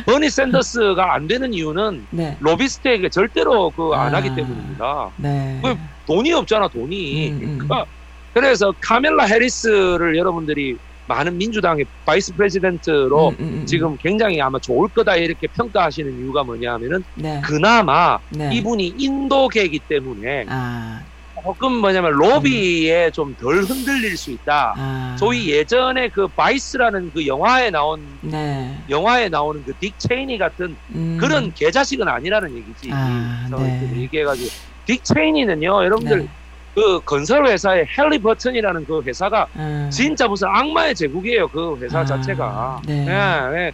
버니 0.06 0.30
샌더스가 0.30 1.14
안 1.14 1.26
되는 1.26 1.52
이유는 1.52 2.06
네. 2.10 2.36
로비스트에게 2.40 3.10
절대로 3.10 3.70
그안 3.70 4.14
아. 4.14 4.18
하기 4.18 4.34
때문입니다. 4.34 5.10
네. 5.16 5.60
그 5.62 5.76
돈이 6.06 6.32
없잖아 6.32 6.68
돈이. 6.68 7.30
음, 7.30 7.40
음. 7.42 7.58
그러니까 7.58 7.84
그래서 8.32 8.72
카멜라 8.80 9.24
해리스를 9.26 10.16
여러분들이 10.16 10.78
많은 11.04 11.36
민주당의 11.36 11.84
vice 12.06 12.34
president로 12.34 13.28
음, 13.28 13.36
음, 13.38 13.44
음. 13.60 13.66
지금 13.66 13.98
굉장히 13.98 14.40
아마 14.40 14.58
좋을 14.58 14.88
거다 14.88 15.16
이렇게 15.16 15.48
평가하시는 15.48 16.16
이유가 16.16 16.44
뭐냐면은 16.44 17.04
네. 17.14 17.42
그나마 17.44 18.18
네. 18.30 18.54
이분이 18.54 18.94
인도계이기 18.96 19.80
때문에 19.80 20.46
아. 20.48 21.02
조금 21.44 21.72
뭐냐면 21.80 22.12
로비에 22.12 23.10
좀 23.10 23.34
덜 23.34 23.62
흔들릴 23.62 24.16
수 24.16 24.30
있다. 24.30 24.74
아. 24.76 25.16
소위 25.18 25.50
예전에 25.50 26.08
그 26.08 26.28
Vice라는 26.28 27.10
그 27.12 27.26
영화에 27.26 27.70
나온 27.70 28.18
네. 28.20 28.78
영화에 28.88 29.28
나오는 29.28 29.64
그 29.64 29.72
딕 29.74 29.94
체이니 29.98 30.38
같은 30.38 30.76
음. 30.94 31.18
그런 31.20 31.52
개자식은 31.52 32.06
아니라는 32.06 32.54
얘기지. 32.56 32.90
아, 32.92 33.48
네. 33.50 33.78
이렇게 33.82 34.00
얘기해가지고 34.02 34.48
딕 34.86 35.02
체이니는요, 35.02 35.84
여러분들 35.84 36.18
네. 36.20 36.28
그 36.74 37.00
건설 37.04 37.46
회사의 37.46 37.86
핼리버튼이라는 37.98 38.84
그 38.86 39.02
회사가 39.04 39.46
아. 39.54 39.90
진짜 39.92 40.28
무슨 40.28 40.48
악마의 40.48 40.94
제국이에요. 40.94 41.48
그 41.48 41.76
회사 41.80 42.00
아, 42.00 42.04
자체가. 42.04 42.82
네. 42.86 43.06
예, 43.08 43.58
예. 43.66 43.72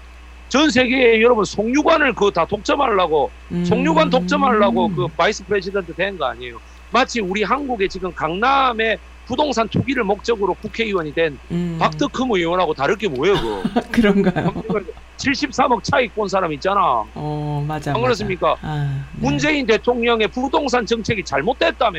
전 0.49 0.71
세계에 0.71 1.21
여러분 1.21 1.45
송유관을 1.45 2.15
그거 2.15 2.31
다 2.31 2.47
독점하려고 2.47 3.31
음. 3.53 3.63
송유관 3.67 4.09
독점하려고 4.09 4.89
그 4.95 5.07
vice 5.09 5.45
president 5.45 5.93
된 5.95 6.17
거 6.17 6.25
아니에요. 6.25 6.57
마치 6.91 7.21
우리 7.21 7.43
한국에 7.43 7.89
지금 7.89 8.13
강남에 8.15 8.97
부동산 9.27 9.69
투기를 9.69 10.05
목적으로 10.05 10.55
국회의원이 10.55 11.13
된 11.13 11.39
음. 11.51 11.77
박덕흠 11.79 12.31
의원하고 12.33 12.73
다를 12.73 12.97
게 12.97 13.09
뭐예요, 13.09 13.35
그거. 13.37 13.63
그런가요? 13.93 14.53
73억 15.19 15.83
차익 15.83 16.15
본 16.15 16.29
사람 16.29 16.53
있잖아. 16.55 17.03
어, 17.15 17.65
맞아. 17.67 17.93
안. 17.93 18.01
그렇습니까? 18.01 18.57
아, 18.63 19.03
네. 19.13 19.29
문재인 19.29 19.67
대통령의 19.67 20.29
부동산 20.29 20.87
정책이 20.87 21.25
잘못됐다며. 21.25 21.99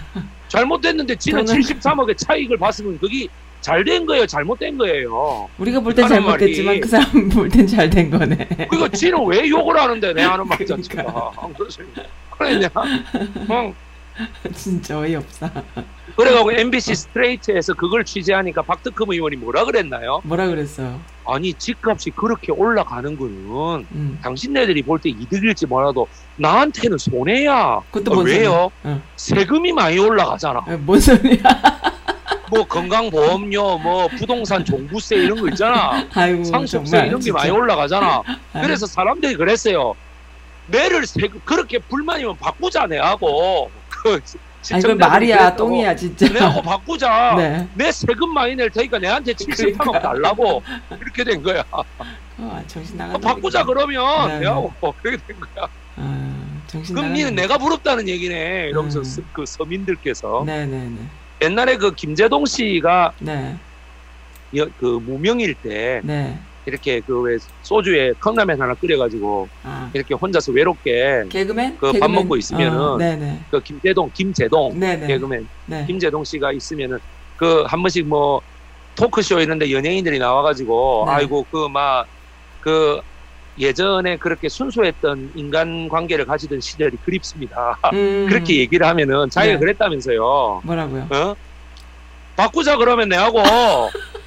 잘못됐는데 0.48 1.16
지는 1.16 1.44
저는- 1.44 1.60
73억의 1.80 2.16
차익을 2.16 2.56
봤으면 2.56 2.98
그게 2.98 3.26
잘 3.60 3.82
된 3.84 4.04
거예요, 4.06 4.26
잘못된 4.26 4.76
거예요. 4.78 5.48
우리가 5.58 5.80
볼땐 5.80 6.04
하는 6.04 6.16
잘못됐지만 6.22 6.80
그 6.80 6.88
사람 6.88 7.28
볼 7.30 7.48
땐 7.50 7.66
잘 7.66 7.88
된 7.90 8.10
거네. 8.10 8.68
그거 8.70 8.88
지는 8.88 9.24
왜 9.26 9.48
욕을 9.48 9.76
하는데 9.78 10.12
내 10.12 10.22
하는 10.22 10.46
말 10.46 10.58
그러니까. 10.58 10.76
자체가. 10.96 11.32
안 11.38 11.52
그렇습니까? 11.54 12.02
그래, 12.30 12.56
내가. 12.58 12.82
어, 14.18 14.48
진짜 14.54 14.98
어이없어. 14.98 15.50
그래가고 16.16 16.52
MBC 16.52 16.94
스트레이트에서 16.94 17.74
그걸 17.74 18.04
취재하니까 18.04 18.62
박덕흠 18.62 19.12
의원이 19.12 19.36
뭐라 19.36 19.64
그랬나요? 19.64 20.20
뭐라 20.24 20.46
그랬어요? 20.46 21.00
아니, 21.26 21.52
집값이 21.54 22.10
그렇게 22.10 22.52
올라가는 22.52 23.16
거는 23.16 23.86
음. 23.92 24.18
당신네들이 24.22 24.82
볼 24.82 24.98
때 25.00 25.08
이득일지 25.10 25.66
몰라도 25.66 26.06
나한테는 26.36 26.98
손해야. 26.98 27.80
그것도 27.90 28.12
어, 28.12 28.14
뭔 28.16 28.26
왜요? 28.26 28.70
어. 28.84 29.02
세금이 29.16 29.72
많이 29.72 29.98
올라가잖아. 29.98 30.58
어, 30.60 30.78
뭔 30.82 31.00
소리야? 31.00 31.42
뭐 32.50 32.62
건강보험료, 32.64 33.78
뭐 33.78 34.06
부동산 34.08 34.64
종부세 34.64 35.16
이런 35.16 35.40
거 35.40 35.48
있잖아. 35.48 36.06
아이고 36.14 36.44
상속세 36.44 36.90
정말 36.90 37.08
이런 37.08 37.18
게 37.18 37.24
진짜. 37.24 37.38
많이 37.38 37.50
올라가잖아. 37.50 38.22
그래서 38.52 38.86
사람들이 38.86 39.34
그랬어요. 39.34 39.94
매를 40.68 41.06
세금 41.06 41.40
그렇게 41.44 41.78
불만이면 41.78 42.36
바꾸자 42.36 42.86
내하고. 42.86 43.70
그 44.04 44.20
아니 44.70 44.82
그 44.82 44.90
말이야. 44.92 45.56
똥이야 45.56 45.96
진짜. 45.96 46.28
내하고 46.28 46.60
바꾸자. 46.62 47.34
네. 47.38 47.66
내 47.74 47.90
세금 47.90 48.32
많이 48.34 48.54
낼 48.54 48.68
테니까 48.70 48.98
내한테 48.98 49.32
73억 49.32 49.78
그러니까. 49.78 50.00
달라고 50.00 50.62
이렇게 51.00 51.24
된 51.24 51.42
거야. 51.42 51.64
어, 51.72 52.62
정신 52.66 53.00
아, 53.00 53.06
나간. 53.06 53.20
바꾸자 53.20 53.64
그러면 53.64 54.28
네, 54.28 54.40
내하고 54.40 54.72
그렇게 55.02 55.16
된 55.26 55.40
거야. 55.40 55.68
아, 55.96 56.60
그럼 56.88 57.12
니는 57.14 57.34
내가 57.34 57.56
부럽다는 57.56 58.08
얘기네. 58.08 58.68
이러면서 58.68 59.00
음. 59.00 59.26
그 59.32 59.46
서민들께서. 59.46 60.44
네네네. 60.44 60.98
옛날에 61.42 61.76
그 61.76 61.94
김재동 61.94 62.44
씨가 62.44 63.12
네. 63.20 63.56
그 64.78 65.00
무명일 65.04 65.54
때 65.54 66.00
네. 66.04 66.38
이렇게 66.66 67.00
그 67.00 67.20
왜 67.22 67.36
소주에 67.62 68.12
컵라면 68.20 68.60
하나 68.60 68.74
끓여가지고 68.74 69.48
아. 69.62 69.90
이렇게 69.94 70.14
혼자서 70.14 70.52
외롭게 70.52 71.24
개그맨 71.28 71.76
그 71.78 71.92
밥 71.98 72.10
먹고 72.10 72.36
있으면은 72.36 72.78
어, 72.78 72.98
그 73.50 73.60
김재동 73.60 74.10
김재동 74.14 74.78
네네. 74.78 75.06
개그맨 75.06 75.48
네. 75.66 75.84
김재동 75.86 76.24
씨가 76.24 76.52
있으면은 76.52 76.98
그 77.36 77.64
한 77.66 77.82
번씩 77.82 78.06
뭐 78.06 78.40
토크쇼 78.96 79.40
이런데 79.40 79.70
연예인들이 79.72 80.18
나와가지고 80.18 81.04
네. 81.08 81.12
아이고 81.12 81.46
그 81.50 81.68
막그 81.68 82.08
그 82.60 83.00
예전에 83.58 84.16
그렇게 84.16 84.48
순수했던 84.48 85.32
인간 85.36 85.88
관계를 85.88 86.24
가지던 86.24 86.60
시절이 86.60 86.96
그립습니다. 87.04 87.78
음. 87.92 88.26
그렇게 88.28 88.56
얘기를 88.58 88.86
하면은 88.86 89.28
자기가 89.30 89.54
네. 89.54 89.58
그랬다면서요. 89.60 90.62
뭐라고요? 90.64 91.08
어? 91.10 91.34
바꾸자 92.36 92.76
그러면 92.78 93.08
내하고 93.08 93.38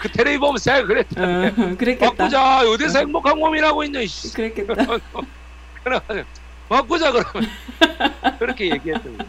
그 0.00 0.08
텔레비 0.08 0.38
보면서 0.38 0.64
자기가 0.64 0.86
그랬다. 0.86 1.22
어, 1.22 1.52
그랬겠다. 1.76 2.10
바꾸자 2.10 2.68
어디서 2.68 2.98
어. 2.98 3.00
행복한 3.02 3.38
몸이라고 3.38 3.84
있냐. 3.84 4.00
그랬겠다. 4.34 4.74
그래 5.84 6.24
바꾸자 6.68 7.12
그러면 7.12 7.50
그렇게 8.38 8.70
얘기했던 8.70 9.18
거. 9.18 9.24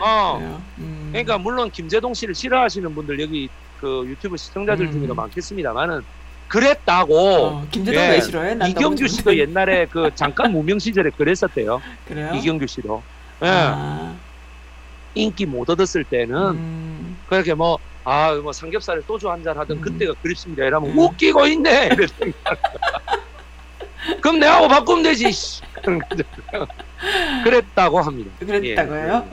어. 0.00 0.62
음. 0.78 1.08
그러니까 1.12 1.38
물론 1.38 1.70
김재동 1.70 2.14
씨를 2.14 2.34
싫어하시는 2.34 2.94
분들 2.94 3.20
여기 3.20 3.48
그 3.80 4.04
유튜브 4.06 4.36
시청자들 4.36 4.86
음. 4.86 4.92
중에도 4.92 5.14
많겠습니다만은 5.14 6.02
그랬다고. 6.48 7.18
어, 7.18 7.66
김재동 7.70 8.02
예. 8.02 8.08
왜 8.10 8.20
싫어해? 8.20 8.56
이경규 8.68 9.06
씨도 9.08 9.36
옛날에 9.36 9.86
그 9.86 10.10
잠깐 10.14 10.52
무명 10.52 10.78
시절에 10.78 11.10
그랬었대요. 11.10 11.82
그래요? 12.06 12.32
이경규 12.34 12.66
씨도. 12.66 13.02
예. 13.42 13.48
아. 13.48 14.14
인기 15.14 15.46
못 15.46 15.68
얻었을 15.68 16.04
때는 16.04 16.36
음. 16.36 17.16
그렇게 17.28 17.54
뭐, 17.54 17.78
아, 18.08 18.32
뭐 18.40 18.52
삼겹살에 18.52 19.00
소주 19.06 19.28
한 19.28 19.42
잔 19.42 19.58
하던 19.58 19.78
음. 19.78 19.82
그때가 19.82 20.14
그립습니다. 20.22 20.64
이러면 20.64 20.90
음. 20.92 20.98
웃기고 20.98 21.44
있네. 21.48 21.88
그럼 24.22 24.38
내하고 24.38 24.68
바꾸면 24.68 25.02
되지. 25.02 25.60
그랬다고 27.44 28.00
합니다. 28.00 28.30
그랬다고요? 28.38 29.28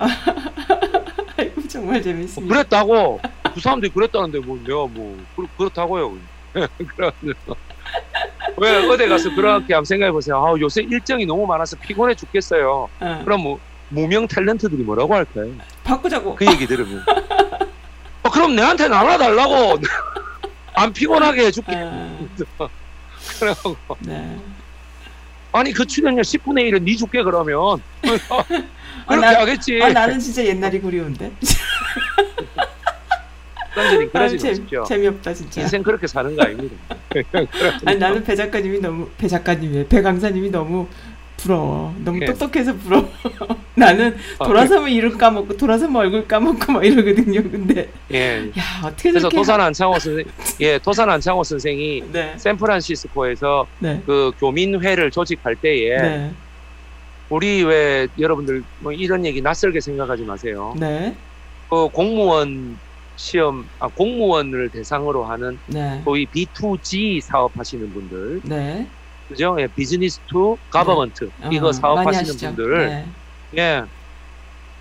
예. 1.39 1.53
정말 1.69 2.01
재밌습니다. 2.01 2.51
그랬다고. 2.53 3.19
그 3.53 3.59
사람들이 3.59 3.91
그랬다는데 3.91 4.39
뭐 4.39 4.57
내가 4.63 4.87
뭐 4.87 5.15
그렇, 5.57 5.69
다고요 5.69 6.17
왜 8.57 8.87
어디 8.87 9.07
가서 9.07 9.29
그렇게 9.35 9.73
한번 9.75 9.85
생각해 9.85 10.11
보세요. 10.11 10.43
아, 10.43 10.55
요새 10.59 10.81
일정이 10.81 11.25
너무 11.27 11.45
많아서 11.45 11.75
피곤해 11.77 12.15
죽겠어요. 12.15 12.89
어. 12.99 13.21
그럼 13.23 13.41
뭐 13.41 13.59
무명 13.89 14.27
탤런트들이 14.27 14.83
뭐라고 14.83 15.13
할까요? 15.13 15.51
바꾸자고. 15.83 16.35
그 16.35 16.47
얘기 16.47 16.65
들으면. 16.65 17.03
어, 18.33 18.35
그럼 18.35 18.55
내한테 18.55 18.87
나눠달라고. 18.87 19.79
안 20.75 20.91
피곤하게 20.91 21.45
해줄게. 21.45 21.71
어. 21.77 22.69
그러고. 23.39 23.77
네. 23.99 24.37
아니 25.51 25.71
그 25.71 25.85
출연료 25.85 26.21
10분의 26.23 26.71
1은 26.71 26.81
네 26.81 26.95
줄게 26.95 27.21
그러면. 27.21 27.81
그렇게 28.01 28.25
아, 29.05 29.15
나, 29.15 29.39
하겠지. 29.41 29.79
아, 29.83 29.89
나는 29.89 30.19
진짜 30.19 30.43
옛날이 30.43 30.81
그리운데. 30.81 31.31
딴소리 33.75 34.09
그러지 34.09 34.37
아, 34.47 34.49
마십시오. 34.49 34.83
재미없다 34.83 35.33
진짜. 35.33 35.61
인생 35.61 35.83
그렇게 35.83 36.07
사는 36.07 36.35
거 36.35 36.43
아닙니다. 36.43 36.75
아니 37.85 37.97
나는 37.97 38.23
배 38.23 38.35
작가님이 38.35 38.79
너무 38.79 39.09
배 39.17 39.27
작가님이 39.27 39.87
배 39.87 40.01
강사님이 40.01 40.49
너무 40.49 40.87
부러워. 41.43 41.93
너무 42.03 42.19
네. 42.19 42.25
똑똑해서 42.25 42.73
부러워. 42.77 43.09
나는 43.75 44.15
아, 44.39 44.45
돌아서면 44.45 44.89
이름 44.89 45.17
까먹고 45.17 45.57
돌아서면 45.57 45.95
얼굴 45.95 46.27
까먹고 46.27 46.71
막 46.71 46.85
이러거든요. 46.85 47.43
근데 47.43 47.89
예. 48.11 48.49
야 48.57 48.81
어떻게 48.85 49.11
그래서 49.11 49.29
도산 49.29 49.59
안창호 49.59 49.99
선생 49.99 50.25
예 50.61 50.79
도산 50.79 51.09
안창호 51.09 51.43
선생이 51.43 52.03
네. 52.11 52.33
샌프란시스코에서 52.37 53.67
네. 53.79 54.01
그 54.05 54.31
교민회를 54.39 55.11
조직할 55.11 55.55
때에 55.57 55.97
네. 55.97 56.31
우리 57.29 57.63
왜 57.63 58.07
여러분들 58.17 58.63
뭐 58.79 58.91
이런 58.91 59.25
얘기 59.25 59.41
낯설게 59.41 59.81
생각하지 59.81 60.23
마세요. 60.23 60.73
네. 60.79 61.15
그 61.69 61.89
공무원 61.89 62.77
시험 63.15 63.67
아, 63.79 63.87
공무원을 63.87 64.69
대상으로 64.69 65.25
하는 65.25 65.59
네. 65.67 66.01
소위 66.03 66.25
B2G 66.27 67.21
사업하시는 67.21 67.93
분들, 67.93 68.41
네. 68.43 68.87
그죠? 69.33 69.57
예, 69.59 69.67
business 69.67 70.19
to 70.27 70.57
government 70.69 71.29
네. 71.41 71.49
이거 71.51 71.67
어, 71.67 71.71
사업하시는 71.71 72.37
분들, 72.55 72.87
네. 72.87 73.05
예, 73.57 73.83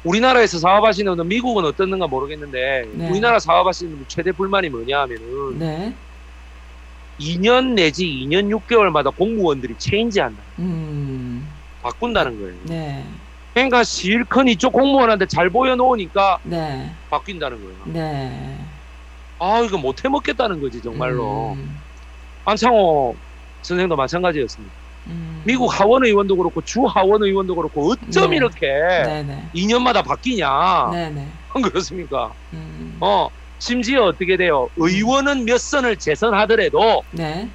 우리나라에서 0.04 0.58
사업하시는 0.58 1.10
분들 1.10 1.24
미국은 1.24 1.64
어떻는가 1.64 2.06
모르겠는데 2.06 2.84
네. 2.92 3.08
우리나라 3.08 3.38
사업하시는 3.38 3.96
분 3.96 4.04
최대 4.08 4.30
불만이 4.32 4.68
뭐냐 4.68 5.00
하면은 5.00 5.58
네. 5.58 5.94
2년 7.18 7.74
내지 7.74 8.06
2년 8.06 8.50
6개월마다 8.54 9.14
공무원들이 9.14 9.74
체인지한다. 9.78 10.42
음. 10.58 11.48
바꾼다는 11.82 12.38
거예요. 12.40 12.54
네. 12.64 13.04
그러니까 13.54 13.84
실컷 13.84 14.46
이쪽 14.48 14.72
공무원한테 14.72 15.26
잘 15.26 15.50
보여놓으니까 15.50 16.38
네. 16.42 16.90
바뀐다는 17.10 17.62
거예요. 17.62 17.76
네. 17.86 18.58
아 19.38 19.60
이거 19.60 19.78
못 19.78 20.04
해먹겠다는 20.04 20.60
거지 20.60 20.82
정말로. 20.82 21.52
음. 21.52 21.78
안창호 22.44 23.14
선생도 23.62 23.96
마찬가지였습니다. 23.96 24.74
음. 25.08 25.42
미국 25.44 25.66
하원 25.68 26.04
의원도 26.04 26.36
그렇고 26.36 26.60
주 26.62 26.82
하원 26.84 27.22
의원도 27.22 27.56
그렇고 27.56 27.92
어쩜 27.92 28.30
네. 28.30 28.36
이렇게 28.36 28.66
네네. 29.04 29.50
2년마다 29.54 30.04
바뀌냐? 30.04 30.90
네네. 30.92 31.28
그렇습니까? 31.70 32.32
음. 32.52 32.96
어 33.00 33.28
심지어 33.58 34.04
어떻게 34.04 34.36
돼요? 34.36 34.68
의원은 34.76 35.44
몇 35.44 35.58
선을 35.58 35.96
재선하더라도 35.96 37.02
네. 37.12 37.50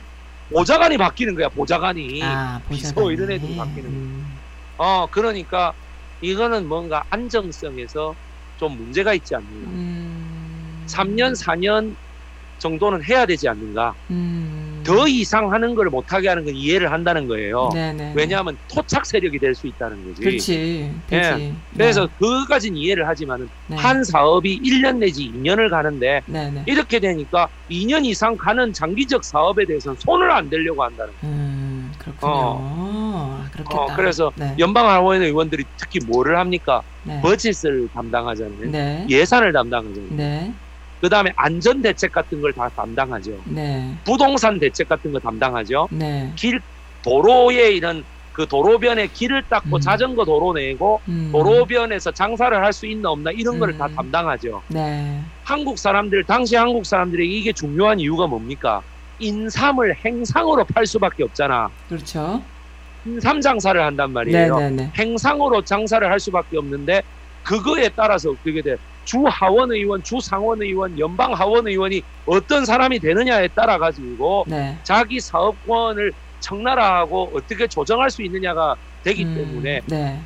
보좌관이 0.53 0.97
바뀌는 0.97 1.35
거야 1.35 1.49
보좌관이 1.49 2.21
아, 2.23 2.61
비서 2.69 3.11
이런 3.11 3.31
애들이 3.31 3.55
바뀌는 3.55 3.83
거야. 3.83 3.91
음. 3.91 4.41
어, 4.77 5.07
그러니까 5.07 5.73
이거는 6.21 6.67
뭔가 6.67 7.03
안정성에서 7.09 8.15
좀 8.57 8.77
문제가 8.77 9.13
있지. 9.13 9.35
음... 9.35 10.85
3년, 10.87 11.33
4년 11.43 11.95
정도는 12.57 13.03
해야 13.03 13.25
되지 13.25 13.47
않는가. 13.49 13.93
음... 14.89 14.95
더 14.95 15.07
이상 15.07 15.51
하는 15.51 15.75
걸 15.75 15.87
못하게 15.87 16.29
하는 16.29 16.45
건 16.45 16.53
이해를 16.55 16.91
한다는 16.91 17.27
거예요. 17.27 17.69
네네. 17.73 18.13
왜냐하면 18.15 18.57
토착 18.73 19.05
세력이 19.05 19.39
될 19.39 19.53
수 19.57 19.67
있다는 19.67 20.03
거지. 20.05 20.21
그렇지. 20.21 20.93
예. 21.11 21.53
그래서 21.73 22.07
네. 22.07 22.13
그까진 22.19 22.75
이해를 22.75 23.07
하지만은 23.07 23.49
네. 23.67 23.75
한 23.75 24.03
사업이 24.03 24.61
1년 24.61 24.97
내지 24.99 25.31
2년을 25.33 25.69
가는데 25.69 26.21
네네. 26.27 26.63
이렇게 26.67 26.99
되니까 26.99 27.49
2년 27.69 28.05
이상 28.05 28.37
가는 28.37 28.71
장기적 28.71 29.23
사업에 29.23 29.65
대해서는 29.65 29.95
손을 29.99 30.31
안 30.31 30.49
대려고 30.49 30.83
한다는 30.83 31.13
거예요. 31.19 31.35
음, 31.35 31.91
그렇군요. 31.97 32.31
어. 32.31 33.43
그렇겠다. 33.51 33.81
어, 33.81 33.95
그래서 33.95 34.31
네. 34.35 34.55
연방 34.59 34.87
하원 34.87 35.21
의원들이 35.21 35.65
특히 35.75 35.99
뭐를 36.05 36.37
합니까? 36.37 36.81
네. 37.03 37.19
버짓을 37.21 37.89
담당하잖아요. 37.93 38.69
네. 38.71 39.05
예산을 39.09 39.53
담당하잖아요. 39.53 40.15
네. 40.97 41.01
그 41.01 41.09
다음에 41.09 41.31
안전 41.35 41.81
대책 41.81 42.11
같은 42.11 42.41
걸 42.41 42.51
다 42.53 42.69
담당하죠. 42.69 43.31
네. 43.45 43.93
부동산 44.03 44.59
대책 44.59 44.89
같은 44.89 45.11
거 45.11 45.19
담당하죠. 45.19 45.87
네. 45.91 46.31
길 46.35 46.59
도로에 47.03 47.71
이런 47.71 48.03
그 48.33 48.47
도로변에 48.47 49.07
길을 49.07 49.43
닦고 49.49 49.77
음. 49.77 49.79
자전거 49.79 50.23
도로 50.25 50.53
내고 50.53 51.01
음. 51.07 51.29
도로변에서 51.31 52.11
장사를 52.11 52.55
할 52.63 52.71
수 52.73 52.85
있나 52.87 53.09
없나 53.11 53.31
이런 53.31 53.55
음. 53.55 53.59
거를 53.59 53.77
다 53.77 53.87
담당하죠. 53.95 54.61
네. 54.69 55.21
한국 55.43 55.77
사람들 55.79 56.23
당시 56.25 56.55
한국 56.55 56.85
사람들에게 56.85 57.29
이게 57.31 57.53
중요한 57.53 57.99
이유가 57.99 58.27
뭡니까? 58.27 58.81
인삼을 59.19 59.95
행상으로 60.05 60.65
팔 60.65 60.85
수밖에 60.85 61.23
없잖아. 61.23 61.69
그렇죠. 61.87 62.43
행삼 63.05 63.41
장사를 63.41 63.81
한단 63.83 64.11
말이에요. 64.13 64.55
네네네. 64.59 64.91
행상으로 64.97 65.63
장사를 65.63 66.07
할 66.09 66.19
수밖에 66.19 66.57
없는데 66.57 67.01
그거에 67.43 67.89
따라서 67.95 68.29
어떻게 68.31 68.61
돼? 68.61 68.75
주 69.07 69.23
하원 69.25 69.71
의원, 69.71 70.03
주 70.03 70.19
상원 70.21 70.61
의원, 70.61 70.99
연방 70.99 71.33
하원 71.33 71.65
의원이 71.65 72.01
어떤 72.25 72.65
사람이 72.65 72.99
되느냐에 72.99 73.47
따라 73.55 73.77
가지고 73.77 74.43
네. 74.49 74.77
자기 74.83 75.21
사업권을 75.21 76.11
청나라하고 76.41 77.31
어떻게 77.33 77.67
조정할 77.67 78.09
수 78.09 78.21
있느냐가 78.21 78.75
되기 79.03 79.23
음, 79.23 79.33
때문에 79.33 79.79
네. 79.87 80.19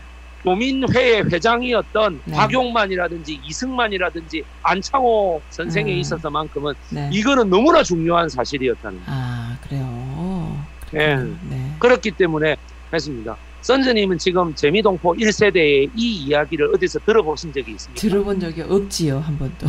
도민회의 0.44 1.32
회장이었던 1.32 2.22
네. 2.26 2.36
박용만이라든지 2.36 3.40
이승만이라든지 3.44 4.44
안창호 4.64 5.44
선생에 5.50 5.94
음, 5.94 5.98
있어서만큼은 6.00 6.74
네. 6.90 7.08
이거는 7.14 7.52
너무나 7.52 7.84
중요한 7.84 8.30
사실이었다는 8.30 9.06
거예요. 9.06 9.06
아 9.08 9.58
그래요. 9.62 10.66
네. 10.92 11.16
네. 11.48 11.76
그렇기 11.78 12.10
때문에 12.12 12.56
했습니다. 12.92 13.38
선생님은 13.62 14.18
지금 14.18 14.54
재미동포 14.56 15.14
1세대의 15.14 15.92
이 15.96 16.26
이야기를 16.26 16.76
어디서 16.76 17.00
들어보신 17.00 17.54
적이 17.54 17.72
있습니까? 17.74 18.02
들어본 18.02 18.40
적이 18.40 18.62
없지요, 18.64 19.20
한 19.20 19.38
번도. 19.38 19.68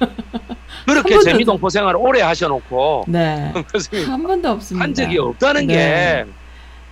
그렇게 0.86 1.14
한 1.14 1.24
재미동포 1.24 1.68
생활을 1.68 1.98
오래 2.00 2.20
하셔놓고 2.20 3.04
네. 3.08 3.52
한 4.06 4.22
번도 4.22 4.50
없습니다. 4.50 4.84
한 4.84 4.94
적이 4.94 5.18
없다는 5.18 5.66
네. 5.66 5.74
게 5.74 6.26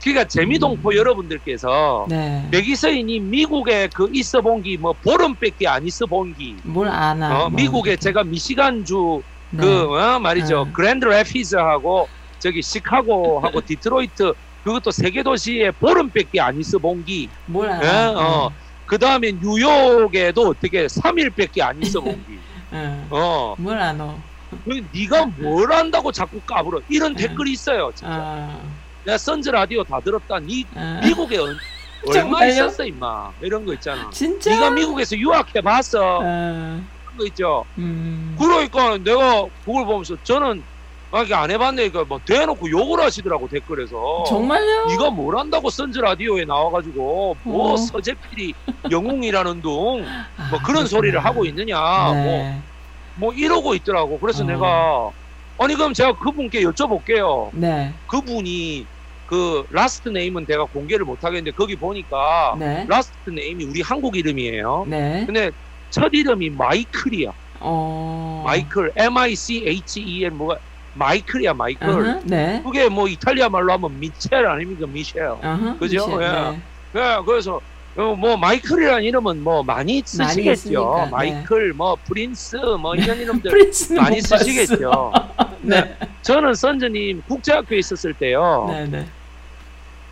그러니까 0.03 0.25
재미동포 0.25 0.91
음. 0.91 0.95
여러분들께서 0.95 2.07
네. 2.09 2.47
백이서인이 2.51 3.21
미국에 3.21 3.89
그 3.95 4.09
있어 4.13 4.41
본기 4.41 4.77
뭐 4.77 4.93
보름밖에 4.93 5.67
안 5.67 5.87
있어 5.87 6.07
본기 6.07 6.57
뭘 6.65 6.89
아나 6.89 7.45
어, 7.45 7.49
뭐. 7.49 7.57
미국에 7.57 7.97
제가 7.97 8.25
미시간주 8.25 9.23
네. 9.51 9.63
그 9.63 9.97
어, 9.97 10.19
말이죠 10.19 10.65
네. 10.67 10.73
그랜드 10.73 11.07
레피즈하고 11.07 12.09
저기 12.39 12.63
시카고하고 12.63 13.61
디트로이트 13.67 14.33
그것도 14.65 14.91
세계 14.91 15.23
도시에 15.23 15.71
보름밖에 15.73 16.41
안 16.41 16.59
있어 16.59 16.79
본기 16.79 17.29
뭘 17.47 17.71
알아 17.71 17.85
예? 17.85 18.15
어. 18.15 18.53
그 18.87 18.99
다음에 18.99 19.33
뉴욕에도 19.33 20.49
어떻게 20.49 20.87
3일밖에 20.87 21.61
안 21.61 21.83
있어 21.83 22.01
본기 22.01 22.39
어. 23.11 23.55
뭘 23.59 23.79
아노 23.79 24.19
그 24.65 24.85
네가 24.93 25.27
뭘 25.39 25.73
안다고 25.73 26.11
자꾸 26.13 26.41
까불어 26.41 26.81
이런 26.89 27.15
댓글이 27.15 27.53
있어요 27.53 27.93
진짜 27.95 28.15
아. 28.15 28.61
내가 29.09 29.17
선즈 29.17 29.49
라디오 29.49 29.83
다 29.85 30.01
들었다. 30.01 30.39
니 30.39 30.67
아. 30.75 31.01
미국에 31.03 31.39
얼, 31.39 31.57
얼마 32.07 32.45
있었어 32.45 32.85
임마 32.85 33.33
이런 33.41 33.65
거 33.65 33.73
있잖아. 33.73 34.11
진짜? 34.11 34.51
네가 34.51 34.71
미국에서 34.71 35.17
유학해 35.17 35.63
봤어. 35.63 36.21
아. 36.23 36.81
그런 37.05 37.17
거 37.17 37.25
있죠. 37.27 37.65
음. 37.79 38.37
그러니까 38.39 38.99
내가 38.99 39.47
그걸 39.65 39.87
보면서 39.87 40.15
저는 40.23 40.63
안 41.11 41.51
해봤네. 41.51 41.91
그뭐 41.91 42.21
대놓고 42.25 42.71
욕을 42.71 43.01
하시더라고 43.01 43.49
댓글에서. 43.49 44.25
정말요? 44.29 44.87
네가 44.87 45.11
뭘 45.11 45.37
한다고 45.37 45.71
선즈 45.71 45.99
라디오에 45.99 46.45
나와가지고 46.45 47.37
뭐 47.43 47.73
어. 47.73 47.77
서재필이 47.77 48.55
영웅이라는 48.91 49.63
둥뭐 49.63 50.05
아, 50.37 50.63
그런 50.65 50.87
소리를 50.87 51.19
하고 51.25 51.45
있느냐. 51.47 52.13
네. 52.13 52.61
뭐, 53.15 53.31
뭐 53.31 53.33
이러고 53.33 53.75
있더라고. 53.75 54.19
그래서 54.19 54.45
어. 54.45 54.47
내가 54.47 55.11
아니 55.59 55.75
그럼 55.75 55.95
제가 55.95 56.17
그분께 56.19 56.63
여쭤볼게요. 56.63 57.51
네. 57.53 57.93
그분이 58.07 58.87
그 59.27 59.67
last 59.71 60.09
name은 60.09 60.47
내가 60.47 60.65
공개를 60.65 61.05
못 61.05 61.23
하겠는데 61.23 61.51
거기 61.53 61.77
보니까 61.77 62.57
네. 62.59 62.87
last 62.89 63.31
name이 63.31 63.65
우리 63.65 63.83
한국 63.83 64.17
이름이에요. 64.17 64.87
네. 64.89 65.25
근데 65.27 65.51
첫 65.91 66.11
이름이 66.13 66.51
마이클이야. 66.51 67.33
어... 67.61 68.45
마이클 68.47 68.93
M 68.95 69.17
I 69.17 69.35
C 69.35 69.65
H 69.67 70.01
E 70.01 70.25
L 70.25 70.31
뭐가 70.31 70.59
마이클이야 70.99 71.55
마이클. 71.55 71.87
Uh-huh, 71.87 72.23
네. 72.25 72.61
그게 72.65 72.89
뭐 72.89 73.09
이탈리아 73.09 73.49
말로 73.49 73.73
하면 73.73 73.99
미첼 74.01 74.47
아닙니까 74.47 74.87
미셸. 74.87 75.41
Uh-huh, 75.41 75.79
그죠? 75.79 76.07
미셸, 76.07 76.23
예. 76.23 76.29
네. 76.29 76.63
네. 76.93 77.23
그래서 77.25 77.61
어, 77.97 78.15
뭐 78.15 78.37
마이클이라는 78.37 79.03
이름은 79.05 79.43
뭐 79.43 79.63
많이 79.63 80.03
쓰시겠죠. 80.05 81.09
많이 81.11 81.11
마이클, 81.11 81.71
네. 81.71 81.75
뭐 81.75 81.97
프린스, 82.05 82.57
뭐 82.81 82.95
이런 82.95 83.19
이름들 83.19 83.51
많이 83.97 84.21
쓰시겠죠. 84.21 85.13
네. 85.63 85.81
네. 85.81 85.97
저는 86.23 86.55
선즈님 86.55 87.23
국제학교에 87.27 87.79
있었을 87.79 88.15
때요. 88.15 88.67
네, 88.69 88.87
네. 88.87 89.07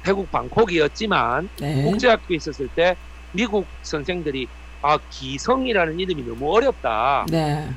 태국 0.03 0.31
방콕이었지만 0.31 1.49
네. 1.61 1.83
국제학교에 1.83 2.37
있었을 2.37 2.69
때 2.69 2.97
미국 3.33 3.67
선생들이 3.83 4.47
아 4.83 4.99
기성이라는 5.11 5.99
이름이 5.99 6.23
너무 6.27 6.55
어렵다. 6.55 7.27
네. 7.29 7.69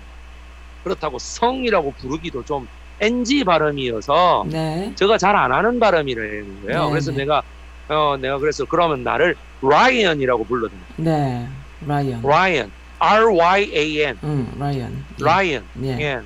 그렇다고 0.83 1.19
성이라고 1.19 1.93
부르기도 1.93 2.43
좀 2.45 2.67
NG 2.99 3.43
발음이어서 3.43 4.45
네. 4.51 4.93
제가 4.97 5.17
잘 5.17 5.35
안 5.35 5.51
하는 5.53 5.79
발음이라는 5.79 6.61
거예요. 6.63 6.85
네, 6.85 6.89
그래서 6.91 7.11
네. 7.11 7.19
내가 7.19 7.41
어 7.87 8.17
내가 8.17 8.39
그래서 8.39 8.65
그러면 8.65 9.03
나를 9.03 9.35
라이언이라고 9.61 10.45
불러요. 10.45 10.69
네, 10.97 11.47
라이언. 11.81 12.21
라이언. 12.21 12.71
R 12.99 13.33
Y 13.33 13.71
A 13.73 14.01
N. 14.01 14.19
음, 14.23 14.51
라이언. 14.57 15.05
라이언. 15.21 15.69
예. 15.83 15.87
예. 16.01 16.17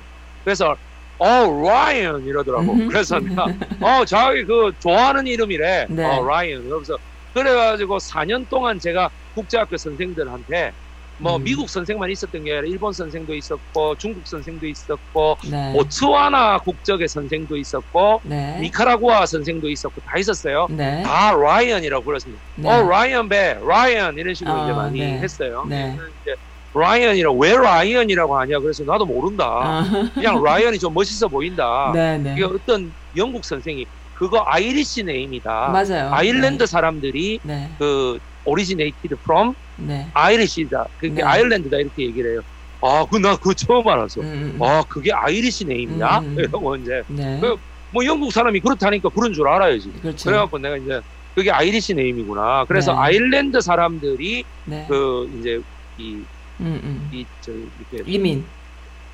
그래서 0.44 0.74
어 1.18 1.26
라이언 1.26 2.24
이러더라고. 2.24 2.74
그래서 2.88 3.18
내가 3.20 3.44
어 3.80 4.04
자기 4.04 4.44
그 4.44 4.72
좋아하는 4.80 5.26
이름이래. 5.26 5.86
네. 5.90 6.04
어 6.04 6.24
라이언. 6.26 6.68
그래서 6.68 6.98
그래가지고 7.32 7.98
4년 7.98 8.48
동안 8.48 8.78
제가 8.80 9.10
국제학교 9.34 9.76
선생들한테 9.76 10.72
뭐 11.18 11.36
음. 11.36 11.44
미국 11.44 11.70
선생만 11.70 12.10
있었던 12.10 12.42
게 12.42 12.52
아니라 12.52 12.66
일본 12.66 12.92
선생도 12.92 13.34
있었고 13.34 13.96
중국 13.96 14.26
선생도 14.26 14.66
있었고 14.66 15.36
네. 15.50 15.72
보츠와나 15.72 16.58
국적의 16.58 17.08
선생도 17.08 17.56
있었고 17.56 18.20
네. 18.24 18.58
니카라구아 18.60 19.26
선생도 19.26 19.68
있었고 19.70 20.00
다 20.00 20.18
있었어요. 20.18 20.66
네. 20.70 21.02
다 21.02 21.32
라이언이라고 21.32 22.04
불렀습니다. 22.04 22.42
네. 22.56 22.68
어 22.68 22.88
라이언 22.88 23.28
배, 23.28 23.56
라이언 23.64 24.18
이런 24.18 24.34
식으로 24.34 24.54
어, 24.54 24.64
이제 24.64 24.72
많이 24.72 24.98
네. 24.98 25.18
했어요. 25.18 25.64
네. 25.68 25.96
이제 26.22 26.34
라이언이라고 26.74 27.38
왜 27.38 27.56
라이언이라고 27.56 28.38
하냐 28.40 28.58
그래서 28.58 28.82
나도 28.84 29.06
모른다. 29.06 29.44
아. 29.46 29.84
그냥 30.14 30.42
라이언이 30.42 30.78
좀 30.80 30.92
멋있어 30.94 31.28
보인다. 31.28 31.92
이게 32.34 32.44
어떤 32.44 32.92
영국 33.16 33.44
선생이 33.44 33.86
그거 34.14 34.42
Irish 34.46 35.04
name이다. 35.04 35.68
맞아요. 35.68 36.10
아일랜드 36.12 36.64
네. 36.64 36.66
사람들이 36.66 37.40
네. 37.44 37.70
그 37.78 38.18
originated 38.46 39.16
from 39.22 39.54
네. 39.76 40.06
Irish다. 40.12 40.86
그게 40.98 41.14
네. 41.14 41.22
아일랜드다 41.22 41.76
이렇게 41.78 42.04
얘기를 42.04 42.32
해요. 42.32 42.40
아, 42.80 43.06
그나 43.10 43.36
그거 43.36 43.54
처음 43.54 43.86
알았어. 43.88 44.20
음, 44.20 44.26
음, 44.26 44.52
음. 44.56 44.62
아, 44.62 44.82
그게 44.88 45.10
Irish 45.12 45.64
name이야? 45.64 46.18
음, 46.18 46.24
음. 46.26 46.38
이러고 46.38 46.76
이제 46.76 47.02
네. 47.08 47.38
그, 47.40 47.56
뭐 47.90 48.04
영국 48.04 48.32
사람이 48.32 48.60
그렇다니까 48.60 49.08
그런 49.08 49.32
줄 49.32 49.48
알아야지. 49.48 49.92
그렇죠. 50.02 50.28
그래갖고 50.28 50.58
내가 50.58 50.76
이제 50.76 51.00
그게 51.34 51.50
Irish 51.50 51.94
name이구나. 51.94 52.66
그래서 52.66 52.92
네. 52.92 52.98
아일랜드 52.98 53.60
사람들이 53.60 54.44
네. 54.66 54.86
그 54.88 55.30
이제 55.38 55.60
이 55.96 56.16
음, 56.60 56.80
음. 56.82 57.10
이, 57.12 57.24
저, 57.40 57.52
이렇게 57.52 58.10
이민. 58.10 58.44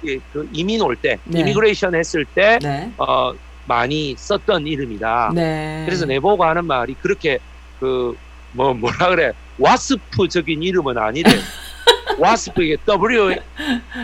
예, 0.06 0.18
그 0.32 0.48
이민 0.52 0.80
올 0.80 0.96
때, 0.96 1.18
네. 1.24 1.40
immigration 1.40 1.94
했을 1.94 2.24
때, 2.34 2.58
네. 2.62 2.90
어, 2.96 3.32
많이 3.64 4.14
썼던 4.16 4.66
이름이다. 4.66 5.32
네. 5.34 5.82
그래서 5.86 6.06
내보고 6.06 6.44
하는 6.44 6.64
말이 6.64 6.94
그렇게 6.94 7.38
그, 7.78 8.14
뭐, 8.52 8.74
뭐라 8.74 9.08
그래, 9.10 9.32
WASP적인 9.58 10.62
이름은 10.62 10.98
아니래. 10.98 11.30
WASP 12.18 12.62
이게 12.62 12.76
W 12.84 13.34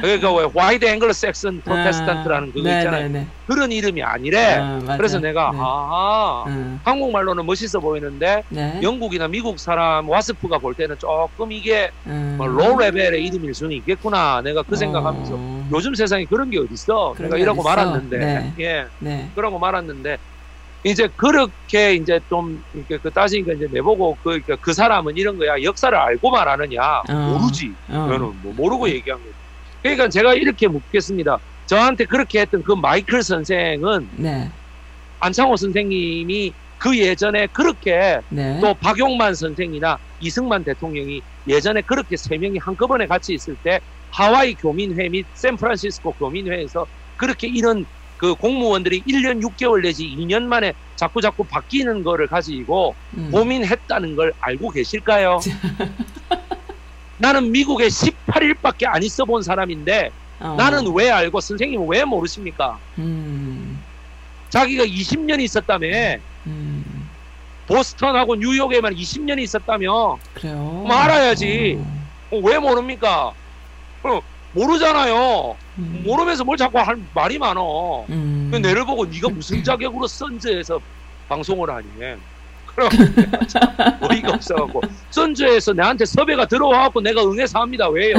그러니까 0.00 0.34
왜 0.34 0.48
White 0.54 0.84
Anglo-Saxon 0.84 1.60
Protestant라는 1.60 2.52
그거 2.52 2.68
네, 2.68 2.78
있잖아요. 2.78 3.08
네, 3.08 3.20
네. 3.20 3.26
그런 3.46 3.70
이름이 3.70 4.02
아니래. 4.02 4.56
아, 4.56 4.96
그래서 4.96 5.18
내가 5.18 5.50
네. 5.52 5.58
아 5.60 6.44
음. 6.46 6.80
한국말로는 6.84 7.44
멋있어 7.44 7.80
보이는데 7.80 8.42
네. 8.48 8.80
영국이나 8.82 9.28
미국 9.28 9.58
사람 9.58 10.08
WASP가 10.08 10.58
볼 10.58 10.74
때는 10.74 10.98
조금 10.98 11.52
이게 11.52 11.90
음. 12.06 12.36
뭐로 12.38 12.78
레벨의 12.78 13.24
이름일 13.26 13.54
수는 13.54 13.72
있겠구나. 13.76 14.40
내가 14.42 14.62
그 14.62 14.76
생각하면서 14.76 15.34
어. 15.36 15.68
요즘 15.72 15.94
세상에 15.94 16.24
그런 16.24 16.50
게 16.50 16.58
어딨어. 16.58 17.14
내가 17.18 17.36
이러고? 17.36 17.62
말았는데 17.62 18.18
네. 18.18 18.52
예, 19.02 19.26
그러고 19.34 19.58
말았는데 19.58 20.18
이제 20.84 21.08
그렇게 21.16 21.94
이제 21.94 22.20
좀 22.28 22.62
이렇게 22.72 22.98
그 22.98 23.10
따지니까 23.10 23.54
이제 23.54 23.66
내보고 23.70 24.16
그, 24.22 24.40
그, 24.42 24.56
그 24.58 24.72
사람은 24.72 25.14
이런 25.16 25.36
거야 25.36 25.60
역사를 25.62 25.96
알고 25.96 26.30
말하느냐 26.30 26.80
어. 27.08 27.12
모르지 27.12 27.74
어. 27.88 28.06
저는 28.08 28.40
뭐 28.42 28.54
모르고 28.54 28.88
얘기한 28.88 29.18
거예요. 29.20 29.34
그러니까 29.82 30.08
제가 30.08 30.34
이렇게 30.34 30.68
묻겠습니다. 30.68 31.38
저한테 31.66 32.04
그렇게 32.04 32.40
했던 32.40 32.62
그 32.62 32.72
마이클 32.72 33.22
선생은 33.22 34.10
네. 34.18 34.52
안창호 35.18 35.56
선생님이 35.56 36.54
그 36.78 36.98
예전에 36.98 37.48
그렇게 37.48 38.18
네. 38.28 38.60
또 38.60 38.74
박용만 38.74 39.34
선생이나 39.34 39.98
이승만 40.20 40.64
대통령이 40.64 41.22
예전에 41.46 41.82
그렇게 41.82 42.16
세 42.16 42.36
명이 42.38 42.58
한꺼번에 42.60 43.06
같이 43.06 43.34
있을 43.34 43.56
때 43.62 43.80
하와이 44.10 44.54
교민회 44.54 45.08
및 45.08 45.26
샌프란시스코 45.32 46.12
교민회에서 46.14 46.86
그렇게 47.16 47.48
이런 47.48 47.86
그 48.16 48.34
공무원들이 48.34 49.02
1년 49.02 49.42
6개월 49.42 49.82
내지 49.82 50.06
2년 50.06 50.44
만에 50.44 50.72
자꾸 50.96 51.20
자꾸 51.20 51.44
바뀌는 51.44 52.02
거를 52.02 52.26
가지고 52.26 52.94
음. 53.16 53.30
고민했다는 53.30 54.16
걸 54.16 54.32
알고 54.40 54.70
계실까요? 54.70 55.40
나는 57.18 57.50
미국에 57.50 57.88
18일밖에 57.88 58.86
안 58.86 59.02
있어 59.02 59.24
본 59.24 59.42
사람인데 59.42 60.10
어. 60.40 60.54
나는 60.58 60.92
왜 60.94 61.10
알고 61.10 61.40
선생님은 61.40 61.86
왜 61.88 62.04
모르십니까? 62.04 62.78
음. 62.98 63.82
자기가 64.50 64.84
20년 64.84 65.40
있었다며 65.40 65.86
음. 66.46 67.08
보스턴하고 67.66 68.36
뉴욕에만 68.36 68.94
20년이 68.94 69.40
있었다며 69.40 70.18
그래요. 70.34 70.84
말아야지 70.86 71.78
어. 71.78 72.06
어, 72.30 72.38
왜 72.38 72.58
모릅니까? 72.58 73.32
어, 74.04 74.20
모르잖아요. 74.60 75.54
음. 75.78 76.02
모르면서 76.04 76.42
뭘 76.44 76.56
자꾸 76.56 76.78
할 76.78 76.96
말이 77.14 77.38
많어. 77.38 78.04
음. 78.08 78.50
내를 78.62 78.84
보고 78.86 79.04
네가 79.04 79.28
무슨 79.28 79.62
자격으로 79.62 80.06
선즈에서 80.06 80.80
방송을 81.28 81.68
하니? 81.70 81.86
그럼 82.74 82.90
어이가 84.00 84.32
없어갖고 84.34 84.80
선즈에서 85.10 85.72
나한테 85.74 86.04
섭외가 86.06 86.46
들어와갖고 86.46 87.00
내가 87.00 87.22
응해서 87.22 87.60
합니다. 87.60 87.88
왜요? 87.88 88.16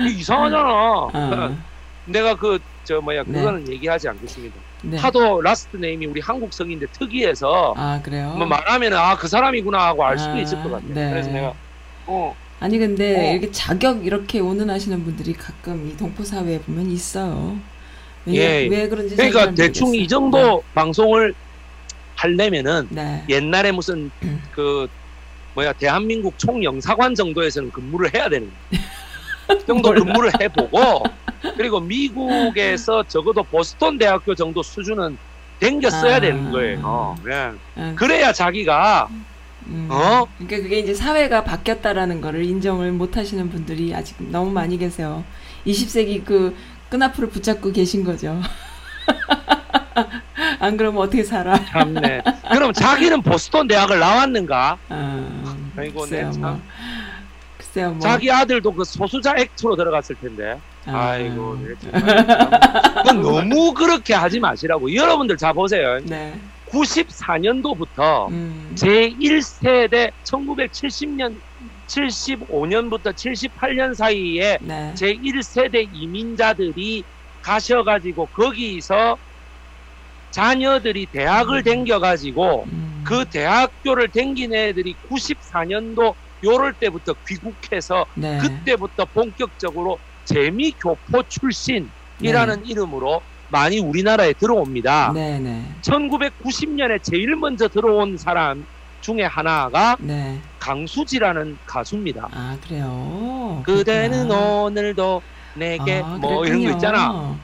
이상하잖아. 0.00 0.68
어. 1.12 1.56
내가 2.06 2.34
그 2.36 2.58
저 2.84 3.02
뭐야 3.02 3.22
네. 3.26 3.32
그거는 3.34 3.64
네. 3.64 3.72
얘기하지 3.74 4.08
않겠습니다. 4.08 4.56
네. 4.80 4.96
하도 4.96 5.42
last 5.42 5.76
name이 5.76 6.06
우리 6.06 6.22
한국 6.22 6.54
성인데 6.54 6.86
특이해서 6.86 7.74
아 7.76 8.00
그래요? 8.02 8.30
뭐 8.34 8.46
말하면 8.46 8.94
아 8.94 9.14
그 9.14 9.28
사람이구나 9.28 9.78
하고 9.88 10.06
알 10.06 10.16
수도 10.18 10.30
아, 10.32 10.38
있을 10.38 10.56
것 10.62 10.70
같아요. 10.72 10.94
네. 10.94 11.10
그래서 11.10 11.30
내가 11.30 11.52
어 12.06 12.34
아니 12.60 12.78
근데 12.78 13.16
어. 13.16 13.32
이렇게 13.32 13.50
자격 13.52 14.04
이렇게 14.04 14.40
운운하시는 14.40 15.04
분들이 15.04 15.32
가끔 15.32 15.88
이 15.88 15.96
동포 15.96 16.24
사회에 16.24 16.58
보면 16.60 16.90
있어요. 16.90 17.58
왜, 18.26 18.34
예. 18.34 18.68
왜 18.68 18.88
그런지 18.88 19.16
그러니까 19.16 19.54
대충 19.54 19.94
이 19.94 20.06
정도 20.06 20.38
네. 20.38 20.62
방송을 20.74 21.34
하려면은 22.16 22.88
네. 22.90 23.24
옛날에 23.28 23.70
무슨 23.70 24.10
그 24.52 24.88
뭐야 25.54 25.72
대한민국 25.72 26.38
총영사관 26.38 27.14
정도에서는 27.14 27.70
근무를 27.70 28.12
해야 28.14 28.28
되는 28.28 28.50
정도 29.66 29.92
근무를 29.92 30.32
해보고 30.40 31.04
그리고 31.56 31.80
미국에서 31.80 33.04
적어도 33.04 33.44
보스턴 33.44 33.98
대학교 33.98 34.34
정도 34.34 34.62
수준은 34.62 35.16
댕겼어야 35.60 36.16
아. 36.16 36.20
되는 36.20 36.50
거예요. 36.50 37.16
네. 37.24 37.52
아. 37.76 37.94
그래야 37.96 38.32
자기가 38.32 39.08
음. 39.68 39.88
어? 39.90 40.26
그러니까 40.38 40.62
그게 40.62 40.78
이제 40.78 40.94
사회가 40.94 41.44
바뀌었다라는 41.44 42.20
거를 42.20 42.44
인정을 42.44 42.92
못 42.92 43.16
하시는 43.16 43.48
분들이 43.50 43.94
아직 43.94 44.16
너무 44.30 44.50
많이 44.50 44.78
계세요. 44.78 45.24
20세기 45.66 46.24
그 46.24 46.56
끈앞을 46.88 47.28
붙잡고 47.28 47.72
계신 47.72 48.04
거죠. 48.04 48.40
안 50.60 50.76
그러면 50.76 51.02
어떻게 51.02 51.22
살아? 51.22 51.62
참네. 51.66 52.22
그럼 52.52 52.72
자기는 52.72 53.22
보스턴 53.22 53.68
대학을 53.68 53.98
나왔는가? 53.98 54.78
아, 54.88 55.56
아이고, 55.76 56.06
네, 56.06 56.30
참. 56.30 56.40
뭐. 56.40 56.60
글쎄요, 57.56 57.90
뭐. 57.90 58.00
자기 58.00 58.30
아들도 58.30 58.72
그 58.72 58.84
소수자 58.84 59.34
액트로 59.36 59.76
들어갔을 59.76 60.16
텐데. 60.16 60.58
아. 60.86 61.16
이고 61.16 61.58
네, 61.60 61.74
너무 63.12 63.74
그렇게 63.74 64.14
하지 64.14 64.40
마시라고. 64.40 64.94
여러분들 64.94 65.36
자 65.36 65.52
보세요. 65.52 65.98
네. 66.04 66.38
94년도부터 66.70 68.30
음. 68.30 68.74
제1세대 68.76 70.12
1970년 70.30 71.40
75년부터 71.86 73.12
78년 73.14 73.94
사이에 73.94 74.58
네. 74.60 74.94
제1세대 74.94 75.88
이민자들이 75.90 77.04
가셔가지고 77.40 78.26
거기서 78.28 79.18
자녀들이 80.30 81.06
대학을 81.06 81.58
음. 81.58 81.64
댕겨가지고 81.64 82.64
음. 82.72 83.04
그 83.06 83.24
대학교를 83.28 84.10
댕긴 84.10 84.54
애들이 84.54 84.96
94년도 85.10 86.14
요럴 86.44 86.74
때부터 86.74 87.14
귀국해서 87.26 88.06
네. 88.16 88.38
그때부터 88.38 89.06
본격적으로 89.06 89.98
재미교포 90.24 91.22
출신이라는 91.28 92.62
네. 92.62 92.62
이름으로 92.64 93.22
많이 93.50 93.78
우리나라에 93.78 94.32
들어옵니다. 94.34 95.12
네, 95.14 95.38
네. 95.38 95.64
1990년에 95.82 97.02
제일 97.02 97.36
먼저 97.36 97.68
들어온 97.68 98.16
사람 98.16 98.66
중에 99.00 99.22
하나가 99.24 99.96
네. 100.00 100.38
강수지라는 100.58 101.58
가수입니다. 101.66 102.28
아 102.32 102.56
그래요. 102.66 103.62
그대는 103.64 104.28
그렇구나. 104.28 104.62
오늘도 104.62 105.22
내게 105.54 106.02
아, 106.04 106.18
뭐 106.20 106.40
그랬군요. 106.40 106.46
이런 106.46 106.64
거 106.64 106.70
있잖아. 106.76 107.36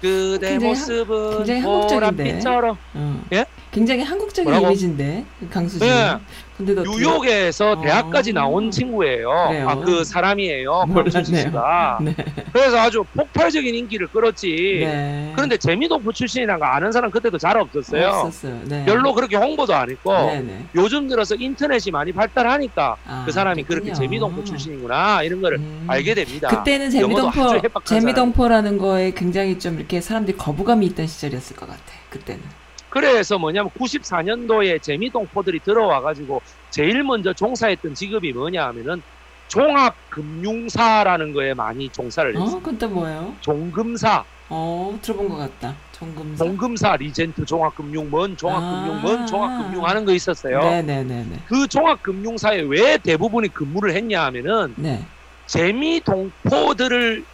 그대 0.00 0.58
모습은 0.58 1.36
굉장히 1.38 1.62
보랏빛처럼. 1.62 2.76
어. 2.94 3.22
예? 3.32 3.44
굉장히 3.70 4.02
한국적인 4.02 4.44
뭐라고? 4.44 4.68
이미지인데 4.68 5.24
강수지. 5.50 5.84
네. 5.84 6.16
근데도 6.60 6.82
뉴욕에서 6.82 7.72
어... 7.72 7.80
대학까지 7.80 8.32
나온 8.32 8.70
친구예요. 8.70 9.30
아 9.68 9.80
그 9.90 10.04
사람이에요. 10.04 10.84
박수지 10.92 11.36
씨가. 11.36 11.98
네. 12.02 12.14
그래서 12.52 12.78
아주 12.78 13.04
폭발적인 13.14 13.74
인기를 13.74 14.08
끌었지. 14.08 14.80
네. 14.84 15.32
그런데 15.34 15.56
재미도부 15.56 16.12
출신이라는 16.12 16.60
거 16.60 16.66
아는 16.66 16.92
사람 16.92 17.10
그때도 17.10 17.38
잘 17.38 17.56
없었어요. 17.58 18.06
없었어요. 18.06 18.60
네. 18.64 18.84
별로 18.84 19.12
그렇게 19.14 19.36
홍보도 19.36 19.74
안 19.74 19.90
했고 19.90 20.12
네, 20.12 20.40
네. 20.40 20.64
요즘 20.74 21.08
들어서 21.08 21.34
인터넷이 21.34 21.90
많이 21.90 22.12
발달하니까 22.12 22.96
아, 23.06 23.22
그 23.26 23.32
사람이 23.32 23.64
그렇군요. 23.64 23.92
그렇게 23.92 23.92
재미동포 24.00 24.44
출신이구나 24.44 25.22
이런 25.22 25.40
걸 25.40 25.54
음... 25.54 25.84
알게 25.88 26.14
됩니다. 26.14 26.48
그때는 26.48 26.90
재미동포 26.90 27.60
재미동포라는 27.84 28.78
거에 28.78 29.12
굉장히 29.12 29.58
좀 29.58 29.78
이렇게 29.78 30.00
사람들이 30.00 30.36
거부감이 30.36 30.86
있던 30.86 31.06
시절이었을 31.06 31.56
것 31.56 31.68
같아. 31.68 31.80
그때는. 32.10 32.42
그래서 32.90 33.38
뭐냐면 33.38 33.70
94년도에 33.70 34.82
재미동포들이 34.82 35.60
들어와가지고 35.60 36.42
제일 36.70 37.02
먼저 37.04 37.32
종사했던 37.32 37.94
직업이 37.94 38.32
뭐냐 38.32 38.66
하면은 38.66 39.00
종합금융사라는 39.48 41.32
거에 41.32 41.54
많이 41.54 41.88
종사를 41.88 42.36
어, 42.36 42.40
했어요. 42.40 42.58
어, 42.58 42.62
그때 42.62 42.86
뭐예요? 42.86 43.34
종금사. 43.40 44.24
어, 44.48 44.98
들어본 45.00 45.28
것 45.28 45.36
같다. 45.36 45.76
종금사. 45.92 46.44
종금사, 46.44 46.96
리젠트, 46.96 47.44
종합금융, 47.44 48.10
뭔 48.10 48.36
종합금융, 48.36 48.96
아~ 48.96 49.00
뭔 49.00 49.26
종합금융 49.26 49.84
하는 49.86 50.04
거 50.04 50.12
있었어요. 50.12 50.58
네네네. 50.58 51.26
그 51.46 51.68
종합금융사에 51.68 52.62
왜 52.62 52.98
대부분이 52.98 53.48
근무를 53.48 53.94
했냐 53.94 54.24
하면은 54.24 54.74
네. 54.76 55.04
재미동포들을 55.46 57.24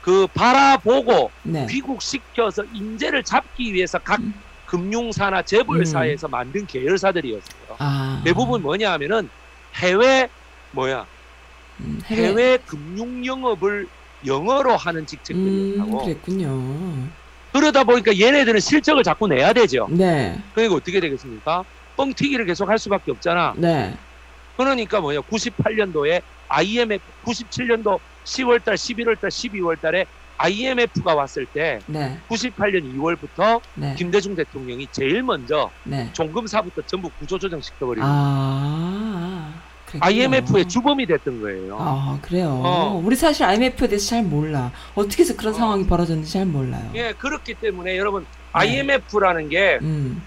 그 0.00 0.26
바라보고 0.34 1.30
네. 1.44 1.66
귀국시켜서 1.70 2.64
인재를 2.72 3.22
잡기 3.24 3.72
위해서 3.72 3.98
각 3.98 4.20
음. 4.20 4.34
금융사나 4.64 5.42
재벌사에서 5.42 6.28
음. 6.28 6.30
만든 6.30 6.66
계열사들이었어요. 6.66 7.76
아. 7.78 8.22
대부분 8.24 8.62
뭐냐 8.62 8.92
하면은 8.92 9.28
해외 9.76 10.28
뭐야 10.70 11.06
음, 11.80 12.00
해외. 12.06 12.28
해외 12.28 12.58
금융 12.64 13.24
영업을 13.24 13.88
영어로 14.24 14.76
하는 14.76 15.06
직책들이었다고. 15.06 15.98
음, 16.00 16.04
그랬군요. 16.04 17.12
그러다 17.52 17.84
보니까 17.84 18.18
얘네들은 18.18 18.60
실적을 18.60 19.02
자꾸 19.02 19.28
내야 19.28 19.52
되죠. 19.52 19.86
네. 19.90 20.42
그러니까 20.54 20.76
어떻게 20.76 20.98
되겠습니까? 21.00 21.64
뻥튀기를 21.96 22.46
계속 22.46 22.68
할 22.68 22.78
수밖에 22.78 23.12
없잖아. 23.12 23.54
네. 23.56 23.96
그러니까 24.56 25.00
뭐냐 25.00 25.20
98년도에 25.20 26.22
IMF 26.48 27.04
97년도 27.24 28.00
10월달, 28.24 28.74
11월달, 28.74 29.28
12월달에 29.28 30.06
IMF가 30.38 31.14
왔을 31.14 31.46
때 31.46 31.78
네. 31.86 32.18
98년 32.28 32.94
2월부터 32.96 33.60
네. 33.74 33.94
김대중 33.96 34.34
대통령이 34.34 34.88
제일 34.90 35.22
먼저 35.22 35.70
네. 35.84 36.10
종금사부터 36.12 36.82
전부 36.86 37.10
구조조정 37.18 37.60
시켜버리고 37.60 38.06
아, 38.06 39.52
IMF의 40.00 40.66
주범이 40.66 41.06
됐던 41.06 41.40
거예요. 41.40 41.76
아 41.80 42.18
그래요. 42.20 42.60
어. 42.64 43.00
우리 43.04 43.14
사실 43.14 43.44
IMF에 43.44 43.86
대해서 43.88 44.10
잘 44.10 44.24
몰라. 44.24 44.72
어떻게 44.94 45.22
해서 45.22 45.36
그런 45.36 45.54
어. 45.54 45.56
상황이 45.56 45.86
벌어졌는지 45.86 46.32
잘 46.32 46.46
몰라요. 46.46 46.90
예, 46.94 47.12
그렇기 47.12 47.54
때문에 47.54 47.96
여러분 47.96 48.26
IMF라는 48.52 49.48
게 49.48 49.78
음. 49.82 50.22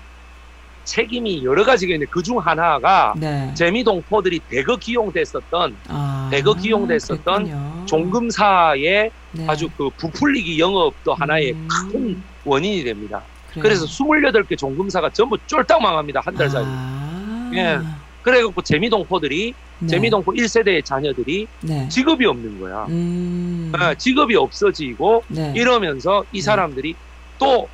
책임이 0.88 1.44
여러 1.44 1.64
가지가 1.66 1.94
있는데 1.94 2.10
그중 2.10 2.40
하나가 2.40 3.14
네. 3.18 3.54
재미동포들이 3.54 4.40
대거 4.50 4.78
기용됐었던 4.78 5.78
아, 5.90 6.30
대거 6.32 6.56
기용됐었던 6.56 7.44
그랬군요. 7.44 7.86
종금사의 7.86 9.12
네. 9.32 9.46
아주 9.48 9.70
그 9.78 9.90
부풀리기 9.98 10.58
영업도 10.58 11.14
하나의 11.14 11.52
음. 11.52 11.68
큰 11.92 12.24
원인이 12.46 12.84
됩니다. 12.84 13.22
그래요. 13.50 13.64
그래서 13.64 13.86
28개 13.86 14.58
종금사가 14.58 15.10
전부 15.12 15.38
쫄딱 15.46 15.82
망합니다. 15.82 16.22
한 16.24 16.34
달 16.36 16.50
사이. 16.50 16.64
아. 16.66 17.52
예. 17.54 17.80
그래갖고 18.22 18.62
재미동포들이 18.62 19.54
네. 19.80 19.88
재미동포 19.88 20.32
1세대의 20.34 20.84
자녀들이 20.86 21.48
네. 21.62 21.88
직업이 21.90 22.26
없는 22.26 22.60
거야. 22.60 22.86
음. 22.90 23.72
예, 23.80 23.96
직업이 23.96 24.36
없어지고 24.36 25.24
네. 25.28 25.54
이러면서 25.56 26.24
이 26.32 26.38
네. 26.40 26.42
사람들이 26.42 26.96
또 27.38 27.68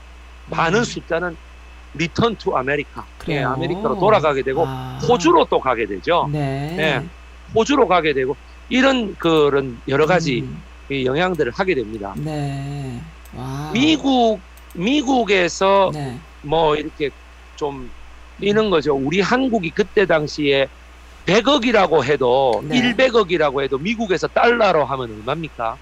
많은 0.47 0.79
음. 0.79 0.83
숫자는 0.83 1.37
return 1.95 2.35
to 2.35 2.55
America. 2.55 3.05
예, 3.29 3.43
아메리카로 3.43 3.99
돌아가게 3.99 4.41
되고 4.43 4.65
아. 4.65 4.99
호주로 5.07 5.45
또 5.45 5.59
가게 5.59 5.85
되죠. 5.85 6.29
네. 6.31 6.75
예, 6.77 7.03
호주로 7.55 7.87
가게 7.87 8.13
되고 8.13 8.35
이런 8.69 9.15
그런 9.15 9.79
여러 9.87 10.05
가지 10.05 10.41
음. 10.41 10.61
영향들을 10.91 11.51
하게 11.53 11.75
됩니다. 11.75 12.13
네. 12.17 12.99
와. 13.35 13.71
미국 13.73 14.39
미국에서 14.73 15.91
네. 15.93 16.17
뭐 16.41 16.75
이렇게 16.75 17.09
좀 17.55 17.89
이런 18.39 18.69
거죠. 18.69 18.95
우리 18.95 19.21
한국이 19.21 19.69
그때 19.69 20.05
당시에 20.05 20.67
100억이라고 21.25 22.03
해도 22.03 22.63
네. 22.67 22.95
100억이라고 22.95 23.63
해도 23.63 23.77
미국에서 23.77 24.27
달러로 24.27 24.85
하면 24.85 25.11
얼마입니까? 25.11 25.77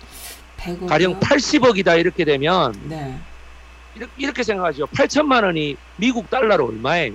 100억 0.57 0.87
가령 0.87 1.19
80억이다 1.19 1.99
이렇게 1.99 2.25
되면 2.25 2.75
네. 2.83 3.17
이렇게, 3.95 4.11
이렇게 4.17 4.43
생각하죠. 4.43 4.87
8천만 4.87 5.43
원이 5.43 5.75
미국 5.97 6.29
달러로 6.29 6.67
얼마예요? 6.67 7.13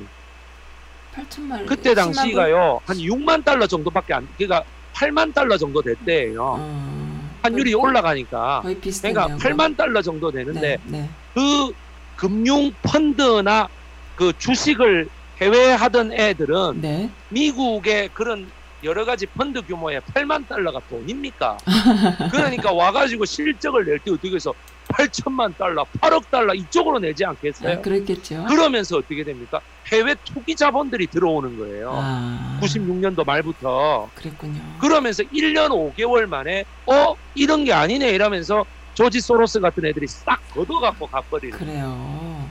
8천만 1.15 1.53
원. 1.53 1.67
그때 1.67 1.95
당시가요. 1.95 2.81
한 2.85 2.97
6만 2.97 3.45
달러 3.45 3.67
정도밖에 3.67 4.15
안 4.15 4.29
그러니까 4.37 4.63
8만 4.95 5.33
달러 5.35 5.57
정도 5.57 5.81
됐대요. 5.83 6.43
어, 6.59 7.31
환율이 7.43 7.73
거의, 7.73 7.75
올라가니까 7.75 8.61
거의 8.63 8.81
그러니까 8.81 9.29
8만 9.37 9.77
달러 9.77 10.03
정도 10.03 10.31
되는데 10.31 10.79
네, 10.85 11.01
네. 11.03 11.11
그 11.35 11.73
금융 12.17 12.73
펀드나 12.83 13.69
그 14.17 14.33
주식을 14.39 15.09
해외에 15.41 15.73
하던 15.73 16.13
애들은 16.13 16.81
네. 16.81 17.11
미국의 17.29 18.11
그런 18.15 18.51
여러 18.85 19.05
가지 19.05 19.27
펀드 19.27 19.63
규모의 19.63 20.01
8만 20.01 20.47
달러가 20.49 20.81
돈입니까? 20.89 21.59
그러니까 22.33 22.73
와가지고 22.73 23.25
실적을 23.25 23.85
낼 23.85 23.99
때 23.99 24.11
어떻게 24.11 24.35
해서 24.35 24.53
8천만 24.89 25.57
달러, 25.57 25.85
8억 26.01 26.31
달러 26.31 26.55
이쪽으로 26.55 26.99
내지 26.99 27.25
않겠어요? 27.25 27.79
아, 27.79 27.81
그랬겠죠. 27.81 28.45
그러면서 28.47 28.99
어떻게 28.99 29.25
됩니까? 29.25 29.61
해외 29.93 30.15
투기 30.25 30.55
자본들이 30.57 31.07
들어오는 31.09 31.59
거예요. 31.59 31.91
아, 31.93 32.59
96년도 32.63 33.25
말부터. 33.27 34.11
그랬군요. 34.15 34.61
그러면서 34.81 35.23
1년 35.25 35.69
5개월 35.71 36.27
만에 36.27 36.65
어 36.87 37.15
이런 37.35 37.65
게 37.65 37.73
아니네 37.73 38.11
이러면서 38.11 38.65
조지 38.95 39.21
소로스 39.21 39.61
같은 39.61 39.85
애들이 39.85 40.07
싹 40.07 40.41
걷어갖고 40.55 41.07
가버리는. 41.07 41.57
그래요. 41.57 42.49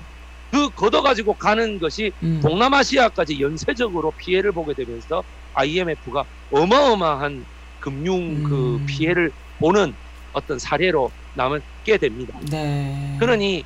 그 0.51 0.69
걷어가지고 0.69 1.33
가는 1.33 1.79
것이 1.79 2.13
음. 2.23 2.39
동남아시아까지 2.41 3.41
연쇄적으로 3.41 4.11
피해를 4.11 4.51
보게 4.51 4.73
되면서 4.73 5.23
IMF가 5.53 6.23
어마어마한 6.51 7.45
금융 7.79 8.43
그 8.43 8.75
음. 8.75 8.85
피해를 8.85 9.31
보는 9.59 9.93
어떤 10.35 10.59
사례로 10.59 11.11
남게 11.33 11.97
됩니다. 11.99 12.37
네. 12.51 13.17
그러니 13.19 13.65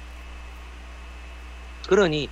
그러니 1.88 2.30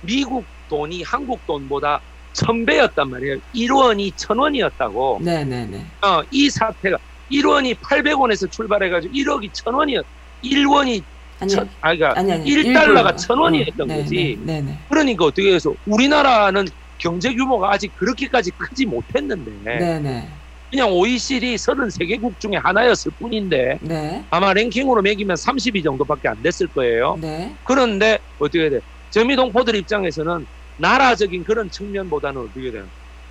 미국 0.00 0.46
돈이 0.68 1.02
한국 1.02 1.44
돈보다 1.46 2.02
천 2.34 2.66
배였단 2.66 3.08
말이에요. 3.08 3.38
1원이 3.52 4.12
천 4.16 4.38
원이었다고. 4.38 5.20
네네네. 5.24 5.92
어, 6.02 6.22
이 6.30 6.50
사태가 6.50 6.98
1원이 7.30 7.80
800원에서 7.80 8.50
출발해가지고 8.50 9.12
1억이 9.12 9.50
천 9.54 9.74
원이었. 9.74 10.06
1원이 10.42 11.02
아니, 11.40 11.50
천, 11.52 11.68
아, 11.80 11.94
그러니까 11.94 12.18
아니, 12.20 12.32
아니, 12.32 12.44
1달러가 12.50 13.16
천 13.16 13.38
원이었던 13.38 13.90
어, 13.90 13.94
거지. 13.94 14.38
네네, 14.44 14.60
네네. 14.60 14.86
그러니까 14.90 15.24
어떻게 15.24 15.54
해서 15.54 15.74
우리나라는 15.86 16.66
경제 16.98 17.34
규모가 17.34 17.72
아직 17.72 17.94
그렇게까지 17.94 18.50
크지 18.52 18.86
못했는데. 18.86 19.78
네네. 19.78 20.37
그냥 20.70 20.92
OECD 20.92 21.54
33개국 21.54 22.38
중에 22.38 22.56
하나였을 22.62 23.12
뿐인데 23.18 23.78
네. 23.80 24.24
아마 24.30 24.52
랭킹으로 24.52 25.02
매기면 25.02 25.36
30위 25.36 25.82
정도밖에 25.82 26.28
안 26.28 26.42
됐을 26.42 26.66
거예요. 26.68 27.16
네. 27.20 27.54
그런데 27.64 28.18
어떻게 28.38 28.68
돼? 28.68 28.80
재미동포들 29.10 29.74
입장에서는 29.76 30.46
나라적인 30.76 31.44
그런 31.44 31.70
측면보다는 31.70 32.42
어떻게 32.42 32.70
돼요? 32.70 32.84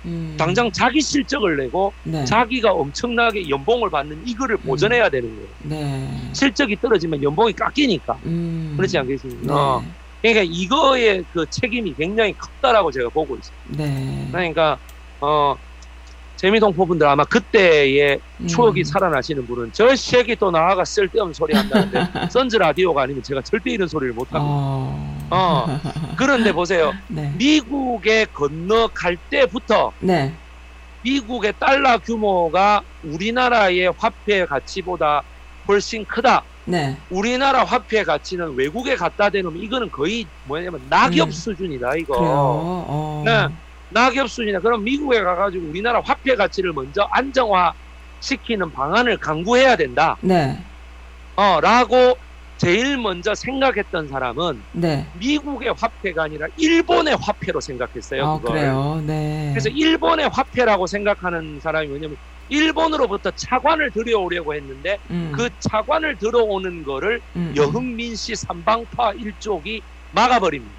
음. 0.04 0.36
당장 0.38 0.70
자기 0.72 1.00
실적을 1.00 1.56
내고 1.56 1.92
네. 2.02 2.24
자기가 2.24 2.72
엄청나게 2.72 3.48
연봉을 3.48 3.90
받는 3.90 4.22
이거를 4.26 4.56
음. 4.56 4.66
보전해야 4.66 5.08
되는 5.08 5.28
거예요. 5.36 5.48
네. 5.60 6.30
실적이 6.32 6.76
떨어지면 6.80 7.22
연봉이 7.22 7.52
깎이니까 7.52 8.18
음. 8.26 8.74
그렇지 8.76 8.98
않겠습니까? 8.98 9.46
네. 9.46 9.52
어. 9.52 9.82
그러니까 10.20 10.42
이거의 10.48 11.24
그 11.32 11.46
책임이 11.48 11.94
굉장히 11.94 12.34
컸다라고 12.36 12.90
제가 12.90 13.08
보고 13.10 13.36
있습니다. 13.36 13.84
네. 13.84 14.28
그러니까 14.32 14.78
어 15.20 15.54
재미동포 16.38 16.86
분들 16.86 17.06
아마 17.06 17.24
그때의 17.24 18.20
음. 18.40 18.46
추억이 18.46 18.84
살아나시는 18.84 19.44
분은 19.48 19.70
저 19.72 19.94
새끼 19.96 20.36
또 20.36 20.52
나와가 20.52 20.84
쓸데없는 20.84 21.34
소리 21.34 21.52
한다는데 21.52 22.06
선즈 22.30 22.56
라디오가 22.56 23.02
아니면 23.02 23.24
제가 23.24 23.42
절대 23.42 23.72
이런 23.72 23.88
소리를 23.88 24.14
못합니다. 24.14 24.40
어... 24.40 25.28
어. 25.30 25.80
그런데 26.16 26.52
보세요. 26.52 26.92
네. 27.08 27.32
미국에 27.36 28.24
건너갈 28.32 29.16
때부터 29.28 29.92
네. 29.98 30.32
미국의 31.02 31.54
달러 31.58 31.98
규모가 31.98 32.82
우리나라의 33.02 33.92
화폐 33.98 34.44
가치보다 34.46 35.22
훨씬 35.66 36.04
크다. 36.04 36.44
네. 36.66 36.96
우리나라 37.10 37.64
화폐 37.64 38.04
가치는 38.04 38.54
외국에 38.54 38.94
갖다 38.94 39.28
대놓으면 39.28 39.60
이거는 39.60 39.90
거의 39.90 40.24
뭐냐면 40.44 40.80
낙엽 40.88 41.28
음. 41.28 41.32
수준이다 41.32 41.96
이거. 41.96 42.14
어. 42.16 43.22
네. 43.26 43.48
낙엽 43.90 44.28
수준이다. 44.28 44.60
그럼 44.60 44.84
미국에 44.84 45.20
가가지고 45.20 45.68
우리나라 45.68 46.00
화폐 46.04 46.34
가치를 46.34 46.72
먼저 46.72 47.06
안정화 47.12 47.72
시키는 48.20 48.72
방안을 48.72 49.18
강구해야 49.18 49.76
된다. 49.76 50.16
네. 50.22 50.58
어, 51.36 51.60
라고 51.60 52.18
제일 52.56 52.98
먼저 52.98 53.34
생각했던 53.34 54.08
사람은 54.08 54.64
네. 54.72 55.06
미국의 55.14 55.74
화폐가 55.78 56.24
아니라 56.24 56.46
일본의 56.56 57.16
화폐로 57.20 57.60
생각했어요. 57.60 58.26
아, 58.26 58.40
그걸. 58.40 58.52
그래요. 58.56 59.02
네. 59.06 59.50
그래서 59.52 59.68
일본의 59.68 60.28
화폐라고 60.32 60.86
생각하는 60.88 61.60
사람이 61.62 61.86
뭐냐면 61.86 62.16
일본으로부터 62.48 63.30
차관을 63.30 63.92
들여오려고 63.92 64.54
했는데 64.54 64.98
음. 65.10 65.32
그 65.36 65.48
차관을 65.60 66.18
들어오는 66.18 66.82
거를 66.82 67.20
음. 67.36 67.52
음. 67.52 67.56
여흥민 67.56 68.16
씨 68.16 68.34
삼방파 68.34 69.12
일족이 69.16 69.82
막아버립니다. 70.10 70.77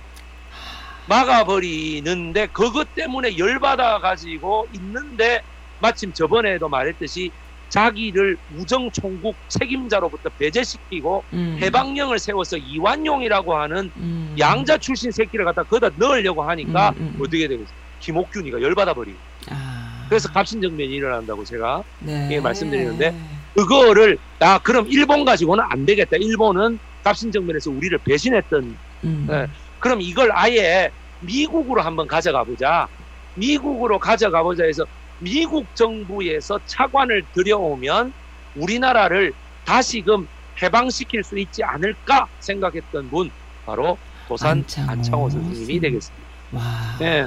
막아버리는데 1.09 2.47
그것 2.47 2.93
때문에 2.93 3.37
열받아 3.37 3.99
가지고 3.99 4.67
있는데 4.73 5.41
마침 5.79 6.13
저번에도 6.13 6.69
말했듯이 6.69 7.31
자기를 7.69 8.37
우정총국 8.55 9.37
책임자로부터 9.47 10.29
배제시키고 10.37 11.25
음. 11.33 11.57
해방령을 11.61 12.17
세워서 12.19 12.57
이완용이라고 12.57 13.55
하는 13.55 13.91
음. 13.97 14.35
양자 14.39 14.77
출신 14.77 15.11
새끼를 15.11 15.45
갖다 15.45 15.63
거기다 15.63 15.91
넣으려고 15.97 16.43
하니까 16.43 16.89
음, 16.97 17.01
음, 17.01 17.13
음. 17.15 17.21
어떻게 17.21 17.47
되겠어요? 17.47 17.77
김옥균이가 17.99 18.61
열받아 18.61 18.93
버리고 18.93 19.19
아. 19.51 20.05
그래서 20.09 20.29
갑신정변이 20.29 20.89
일어난다고 20.89 21.43
제가 21.43 21.83
네. 21.99 22.29
예, 22.31 22.39
말씀드리는데 22.39 23.13
그거를 23.55 24.17
아 24.39 24.57
그럼 24.59 24.87
일본 24.89 25.25
가지고는 25.25 25.63
안 25.69 25.85
되겠다. 25.85 26.17
일본은 26.19 26.79
갑신정변에서 27.03 27.71
우리를 27.71 27.99
배신했던 27.99 28.77
음. 29.03 29.27
예, 29.29 29.47
그럼 29.79 30.01
이걸 30.01 30.31
아예 30.33 30.91
미국으로 31.19 31.81
한번 31.81 32.07
가져가 32.07 32.43
보자. 32.43 32.87
미국으로 33.35 33.99
가져가 33.99 34.43
보자 34.43 34.65
해서 34.65 34.85
미국 35.19 35.73
정부에서 35.75 36.59
차관을 36.65 37.25
들여오면 37.33 38.13
우리나라를 38.55 39.33
다시금 39.65 40.27
해방시킬 40.61 41.23
수 41.23 41.37
있지 41.37 41.63
않을까 41.63 42.27
생각했던 42.39 43.09
분 43.09 43.31
바로 43.65 43.97
도산 44.27 44.59
안창호, 44.59 44.91
안창호 44.91 45.29
선생님이 45.29 45.79
되겠습니다. 45.79 46.29
와. 46.51 46.61
네. 46.99 47.25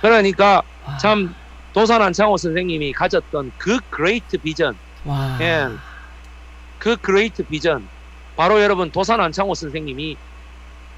그러니까 0.00 0.62
와. 0.84 0.96
참 0.98 1.34
도산 1.72 2.02
안창호 2.02 2.36
선생님이 2.36 2.92
가졌던 2.92 3.52
그 3.56 3.78
great 3.90 4.38
vision, 4.38 4.78
와. 5.04 5.38
예. 5.40 5.66
그 6.78 6.96
great 6.96 7.44
vision 7.44 7.88
바로 8.34 8.60
여러분 8.62 8.90
도산 8.90 9.20
안창호 9.20 9.54
선생님이 9.54 10.16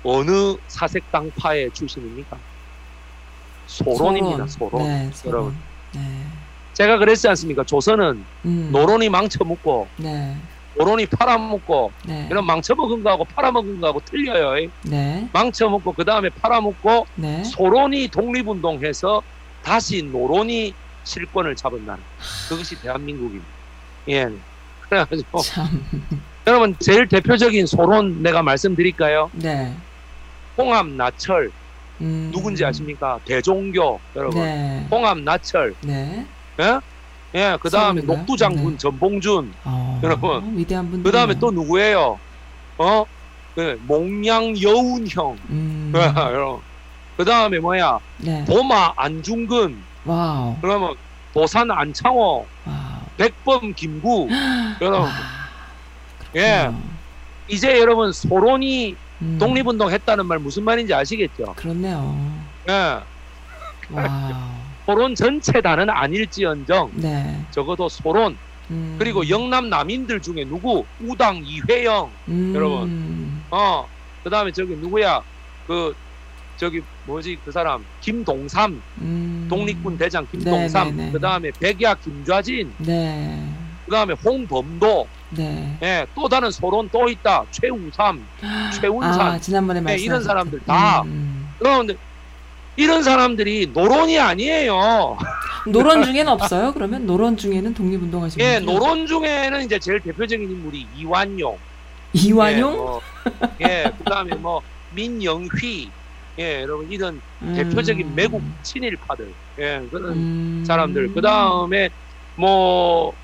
어느 0.04 0.56
사색당파의 0.68 1.70
출신입니까? 1.72 2.36
소론입니다. 3.66 4.46
소론. 4.46 4.70
소론. 4.70 4.86
네, 4.88 5.10
소론. 5.12 5.32
여러분. 5.34 5.56
네. 5.94 6.00
제가 6.74 6.98
그랬지 6.98 7.28
않습니까? 7.28 7.64
조선은 7.64 8.24
음. 8.44 8.68
노론이 8.72 9.08
망쳐먹고 9.08 9.88
네. 9.98 10.36
노론이 10.76 11.06
팔아먹고 11.06 11.92
네. 12.06 12.26
이런 12.30 12.46
망쳐먹은 12.46 13.02
거하고 13.02 13.24
팔아먹은 13.24 13.80
거하고 13.80 14.00
틀려요. 14.04 14.70
네. 14.84 15.28
망쳐먹고 15.32 15.92
그 15.92 16.04
다음에 16.04 16.30
팔아먹고 16.30 17.06
네. 17.16 17.44
소론이 17.44 18.08
독립운동해서 18.08 19.22
다시 19.62 20.02
노론이 20.02 20.74
실권을 21.04 21.56
잡은 21.56 21.84
나라. 21.84 21.98
그것이 22.48 22.80
대한민국입니다. 22.80 23.46
예. 24.08 24.28
그래가지고 24.80 25.40
참. 25.40 25.84
여러분 26.46 26.74
제일 26.80 27.06
대표적인 27.06 27.66
소론 27.66 28.22
내가 28.22 28.42
말씀드릴까요? 28.42 29.30
네. 29.34 29.74
홍합 30.56 30.86
나철 30.86 31.50
음. 32.00 32.30
누군지 32.32 32.64
아십니까? 32.64 33.20
대종교 33.24 34.00
여러분. 34.16 34.42
네. 34.42 34.86
홍합 34.90 35.18
나철. 35.18 35.74
네. 35.82 36.26
예? 36.60 36.80
예, 37.34 37.56
그 37.60 37.70
다음에 37.70 38.02
녹두 38.02 38.36
장군 38.36 38.72
네. 38.72 38.78
전봉준. 38.78 39.54
어, 39.64 40.00
여러분. 40.02 40.56
위대한 40.56 40.90
분. 40.90 41.02
그 41.02 41.10
다음에 41.10 41.34
또 41.38 41.50
누구예요? 41.50 42.18
어? 42.78 43.04
그 43.54 43.80
몽양 43.86 44.60
여운형. 44.60 45.38
음. 45.48 45.92
여러분. 45.94 46.60
그 47.16 47.24
다음에 47.24 47.58
뭐야? 47.58 47.98
네. 48.18 48.44
도마 48.44 48.92
안중근. 48.96 49.82
wow. 50.04 50.56
그러면 50.60 50.94
도산 51.32 51.70
안창호. 51.70 52.46
wow. 52.66 52.76
백범 53.16 53.74
김구. 53.74 54.28
여러분. 54.82 55.08
와. 55.08 55.12
예. 56.36 56.70
이제 57.48 57.78
여러분 57.78 58.12
소론이 58.12 58.96
음. 59.22 59.38
독립운동 59.38 59.90
했다는 59.90 60.26
말 60.26 60.38
무슨 60.38 60.64
말인지 60.64 60.92
아시겠죠? 60.92 61.54
그렇네요. 61.56 62.16
예. 62.68 62.98
소론 64.84 65.14
전체 65.14 65.60
다는 65.60 65.88
아닐지언정 65.88 66.90
네. 66.94 67.40
적어도 67.50 67.88
소론 67.88 68.36
음. 68.70 68.96
그리고 68.98 69.28
영남 69.28 69.68
남인들 69.68 70.20
중에 70.20 70.44
누구 70.44 70.84
우당 71.00 71.40
이회영 71.44 72.10
음. 72.28 72.52
여러분 72.54 73.44
어 73.50 73.86
그다음에 74.24 74.50
저기 74.50 74.74
누구야 74.76 75.22
그 75.66 75.94
저기 76.56 76.80
뭐지 77.04 77.38
그 77.44 77.52
사람 77.52 77.84
김동삼 78.00 78.82
음. 79.02 79.46
독립군 79.48 79.96
대장 79.96 80.26
김동삼 80.30 80.88
네, 80.88 80.96
네, 80.96 81.06
네. 81.06 81.12
그다음에 81.12 81.50
백야 81.60 81.94
김좌진 81.94 82.72
네. 82.78 83.54
그 83.84 83.90
다음에 83.92 84.14
홍범도 84.24 85.06
네. 85.36 85.76
네. 85.80 86.06
또 86.14 86.28
다른 86.28 86.50
소론 86.50 86.88
또 86.90 87.08
있다. 87.08 87.44
최우삼, 87.50 88.24
최운산. 88.80 89.20
아, 89.20 89.38
지난번에 89.38 89.80
네, 89.80 89.96
이런 89.96 90.22
사람들 90.22 90.60
다. 90.66 91.02
음. 91.02 91.48
그런데 91.58 91.94
이런 92.76 93.02
사람들이 93.02 93.70
노론이 93.72 94.18
아니에요. 94.18 95.16
노론 95.66 96.02
중에는 96.04 96.28
없어요? 96.28 96.72
그러면 96.72 97.06
노론 97.06 97.36
중에는 97.36 97.74
독립운동하신 97.74 98.40
예? 98.40 98.58
노론 98.58 99.06
중에는 99.06 99.64
이제 99.64 99.78
제일 99.78 100.00
대표적인 100.00 100.50
인물이 100.50 100.86
이완용. 100.96 101.56
이완용? 102.12 102.72
예, 102.72 102.76
뭐, 102.76 103.00
예 103.60 103.92
그다음에 103.98 104.34
뭐 104.36 104.60
민영휘. 104.94 105.90
예, 106.38 106.62
여러분 106.62 106.90
이런 106.90 107.20
음. 107.42 107.54
대표적인 107.54 108.14
매국 108.14 108.42
친일파들. 108.62 109.32
예, 109.60 109.86
그런 109.90 110.12
음. 110.12 110.64
사람들. 110.66 111.14
그다음에 111.14 111.90
뭐 112.34 113.14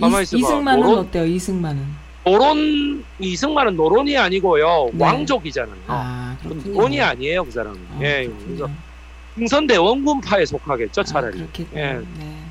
가만히 0.00 0.22
있어봐. 0.22 0.38
이승만은 0.38 0.82
노론, 0.82 0.98
어때요? 0.98 1.26
이승만은? 1.26 1.86
노론 2.24 3.04
이승만은 3.18 3.76
노론이 3.76 4.16
아니고요 4.16 4.90
네. 4.92 5.04
왕족이잖아요. 5.04 5.76
아. 5.86 6.36
논이 6.64 7.00
아니에요 7.00 7.44
그 7.44 7.50
사람은. 7.50 7.78
아, 7.92 7.98
예, 8.02 8.26
그렇군요. 8.26 8.46
그래서 8.46 8.70
흥선대원군파에 9.34 10.44
속하겠죠 10.44 11.02
차라리. 11.04 11.40
아. 11.40 11.46
예. 11.74 11.92
네. 11.94 12.02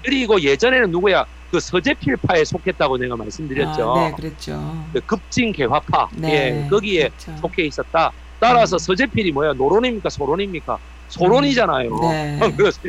그리고 0.03 0.41
예전에는 0.41 0.91
누구야 0.91 1.25
그 1.51 1.59
서재필파에 1.59 2.43
속했다고 2.43 2.97
내가 2.97 3.15
말씀드렸죠. 3.15 3.93
아, 3.93 4.09
네, 4.09 4.15
그랬죠. 4.15 4.85
그 4.93 4.99
급진개화파 5.01 6.09
네, 6.15 6.63
예, 6.63 6.67
거기에 6.69 7.09
그렇죠. 7.09 7.37
속해 7.41 7.63
있었다. 7.65 8.11
따라서 8.39 8.75
음. 8.75 8.79
서재필이 8.79 9.31
뭐야 9.31 9.53
노론입니까 9.53 10.09
소론입니까? 10.09 10.77
소론이잖아요. 11.09 11.99
네. 12.01 12.39
그래서 12.57 12.79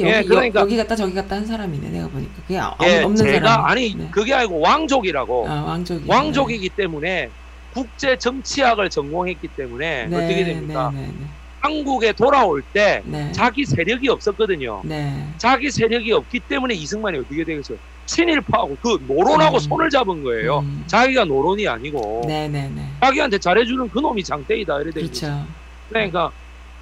여기, 0.00 0.10
예, 0.12 0.22
그러니까- 0.22 0.60
여, 0.60 0.66
기 0.66 0.76
갔다 0.76 0.96
저기 0.96 1.14
갔다 1.14 1.36
한 1.36 1.46
사람이네 1.46 1.88
내가 1.90 2.08
보니까 2.08 2.32
그게 2.42 2.58
아- 2.58 2.74
예, 2.82 3.02
없는 3.02 3.16
제가 3.24 3.48
사람. 3.48 3.64
아니 3.66 3.94
네. 3.94 4.08
그게 4.10 4.34
아니고 4.34 4.60
왕족이라고 4.60 5.48
아, 5.48 5.62
왕족이. 5.62 6.04
왕족이기 6.08 6.68
때문에 6.70 7.30
국제 7.72 8.16
정치학을 8.16 8.90
전공했기 8.90 9.48
때문에 9.48 10.06
네. 10.06 10.16
어떻게 10.16 10.44
됩니까? 10.44 10.90
네, 10.94 11.00
네, 11.02 11.12
한국에 11.60 12.12
돌아올 12.12 12.62
때 12.72 13.02
네. 13.04 13.24
네. 13.26 13.32
자기 13.32 13.64
세력이 13.64 14.08
없었거든요. 14.08 14.82
네. 14.84 15.26
자기 15.38 15.70
세력이 15.70 16.12
없기 16.12 16.40
때문에 16.40 16.74
이승만이 16.74 17.18
어떻게 17.18 17.42
되겠어요? 17.44 17.78
친일파하고 18.06 18.76
그 18.82 19.02
노론하고 19.08 19.56
음. 19.56 19.60
손을 19.60 19.88
잡은 19.90 20.22
거예요. 20.22 20.58
음. 20.60 20.84
자기가 20.86 21.24
노론이 21.24 21.66
아니고 21.66 22.24
네, 22.26 22.48
네, 22.48 22.70
네. 22.74 22.82
자기한테 23.00 23.38
잘해주는 23.38 23.88
그놈이 23.88 24.22
장대이다 24.22 24.80
이래 24.82 24.90
되는 24.90 25.08
거죠. 25.08 25.20
그렇죠. 25.26 25.46
그러니까 25.88 26.30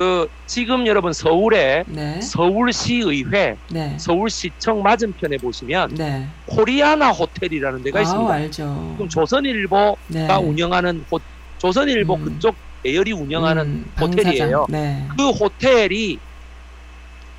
그 0.02 0.26
지금 0.46 0.88
여러분 0.88 1.12
서울에 1.12 1.84
네. 1.86 2.20
서울시의회, 2.20 3.54
네. 3.70 3.96
서울시청 4.00 4.82
맞은편에 4.82 5.36
보시면 5.40 5.94
네. 5.94 6.26
코리아나 6.46 7.12
호텔이라는 7.12 7.84
데가 7.84 8.00
아, 8.00 8.02
있습니다. 8.02 8.32
알죠. 8.32 8.88
지금 8.94 9.08
조선일보가 9.08 9.96
네. 10.08 10.34
운영하는 10.34 11.04
호, 11.08 11.20
조선일보 11.58 12.16
음. 12.16 12.24
그쪽 12.24 12.56
대열이 12.82 13.12
운영하는 13.12 13.62
음, 13.64 13.92
호텔이에요. 14.00 14.66
네. 14.70 15.06
그 15.16 15.30
호텔이 15.30 16.18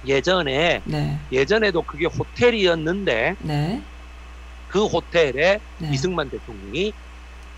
예전에 0.05 0.83
네. 0.85 1.19
예전에도 1.33 1.81
그게 1.81 2.05
호텔이었는데 2.05 3.35
네. 3.39 3.81
그 4.67 4.85
호텔에 4.85 5.59
네. 5.79 5.89
이승만 5.91 6.29
대통령이 6.29 6.93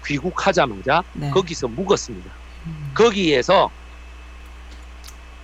귀국하자마자 0.04 1.04
네. 1.14 1.30
거기서 1.30 1.68
묵었습니다. 1.68 2.32
음. 2.66 2.92
거기에서 2.96 3.70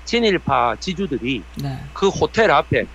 친일파 0.05 0.77
지주들이 0.79 1.43
네. 1.61 1.79
그 1.93 2.09
호텔 2.09 2.51
앞에 2.51 2.85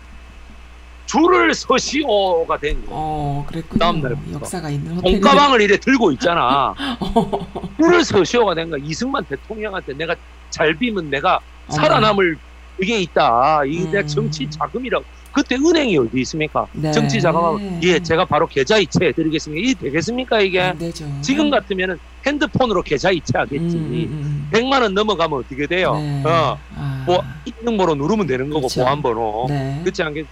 줄을 1.06 1.54
서시오가 1.54 2.58
된 2.58 2.74
거예요. 2.84 2.88
어, 2.90 3.44
그랬군요. 3.48 3.78
다음 3.78 4.00
날부터. 4.00 4.32
역사가 4.40 4.68
있는 4.70 4.96
호텔이. 4.96 5.20
돈가방을 5.20 5.60
이래 5.60 5.76
들고 5.76 6.10
있잖아. 6.12 6.74
줄을 7.80 8.04
서시오가 8.04 8.54
된 8.54 8.70
거야. 8.70 8.80
이승만 8.84 9.24
대통령한테 9.24 9.94
내가 9.94 10.16
잘 10.50 10.74
비면 10.74 11.08
내가 11.10 11.38
살아남을 11.68 12.36
이게 12.80 12.98
있다. 13.00 13.64
이게 13.64 13.84
음. 13.84 13.90
내 13.92 14.04
정치 14.04 14.50
자금이라고. 14.50 15.04
그때 15.36 15.54
은행이 15.56 15.98
어디 15.98 16.18
있습니까? 16.22 16.66
네. 16.72 16.90
정치 16.92 17.20
자금하면 17.20 17.82
예, 17.82 17.98
제가 18.00 18.24
바로 18.24 18.46
계좌 18.46 18.78
이체 18.78 19.04
해 19.04 19.12
드리겠습니다. 19.12 19.68
이게 19.68 19.78
되겠습니까 19.78 20.40
이게? 20.40 20.72
지금 21.20 21.50
같으면은 21.50 21.98
핸드폰으로 22.26 22.82
계좌 22.82 23.10
이체하겠지. 23.10 23.76
음, 23.76 23.92
음, 23.92 24.48
100만 24.50 24.80
원 24.80 24.94
넘어가면 24.94 25.40
어떻게 25.40 25.66
돼요? 25.66 25.92
네. 25.98 26.22
어, 26.24 26.58
아. 26.74 27.04
뭐 27.06 27.22
인증번호 27.44 27.96
누르면 27.96 28.26
되는 28.26 28.48
거고 28.48 28.60
그렇죠. 28.62 28.80
보안번호. 28.80 29.44
네. 29.50 29.78
그렇지 29.84 30.02
않겠? 30.02 30.26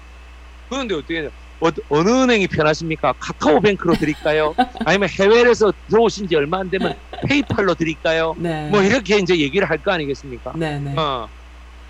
그런데 0.70 0.94
어떻게 0.94 1.20
돼요? 1.20 1.30
어, 1.60 1.68
어느 1.90 2.08
은행이 2.08 2.46
편하십니까? 2.48 3.12
카카오뱅크로 3.18 3.96
드릴까요? 3.96 4.54
아니면 4.86 5.10
해외에서 5.10 5.70
들어오신 5.90 6.28
지 6.28 6.34
얼마 6.36 6.60
안 6.60 6.70
되면 6.70 6.94
페이팔로 7.28 7.74
드릴까요? 7.74 8.34
네. 8.38 8.70
뭐 8.70 8.82
이렇게 8.82 9.18
이제 9.18 9.36
얘기를 9.38 9.68
할 9.68 9.76
거 9.78 9.92
아니겠습니까? 9.92 10.54
네, 10.56 10.78
네. 10.78 10.94
어. 10.96 11.28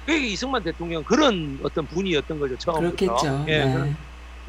그게 0.05 0.27
이승만 0.27 0.63
대통령 0.63 1.03
그런 1.03 1.59
어떤 1.63 1.87
분이었던 1.87 2.39
거죠 2.39 2.57
처음부터. 2.59 3.07
그렇겠죠. 3.07 3.45
예, 3.49 3.65
네. 3.65 3.73
그런, 3.73 3.97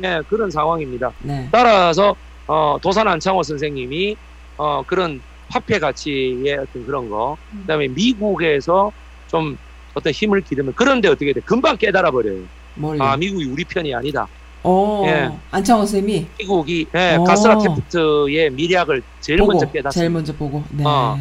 예, 0.03 0.21
그런 0.27 0.51
상황입니다. 0.51 1.11
네. 1.19 1.47
따라서 1.51 2.15
어, 2.47 2.77
도산 2.81 3.07
안창호 3.07 3.43
선생님이 3.43 4.15
어, 4.57 4.83
그런 4.85 5.21
화폐 5.49 5.79
가치의 5.79 6.57
어떤 6.57 6.85
그런 6.85 7.09
거, 7.09 7.37
음. 7.53 7.59
그다음에 7.61 7.87
미국에서 7.87 8.91
좀 9.27 9.57
어떤 9.93 10.11
힘을 10.11 10.41
기르면 10.41 10.73
그런데 10.75 11.07
어떻게 11.07 11.31
돼? 11.33 11.39
금방 11.41 11.77
깨달아 11.77 12.11
버려요. 12.11 12.43
뭘요? 12.75 13.01
아 13.01 13.15
미국이 13.15 13.45
우리 13.45 13.63
편이 13.63 13.93
아니다. 13.93 14.27
어, 14.63 15.03
예. 15.05 15.29
안창호 15.51 15.85
쌤이 15.85 16.27
미국이 16.39 16.87
예, 16.95 17.15
오. 17.17 17.23
가스라 17.23 17.59
테프트의 17.59 18.49
미략을 18.49 19.03
제일 19.21 19.39
보고, 19.39 19.53
먼저 19.53 19.65
깨닫습니다. 19.71 19.89
제일 19.91 20.09
먼저 20.09 20.33
보고. 20.33 20.63
네. 20.71 20.83
어. 20.85 21.15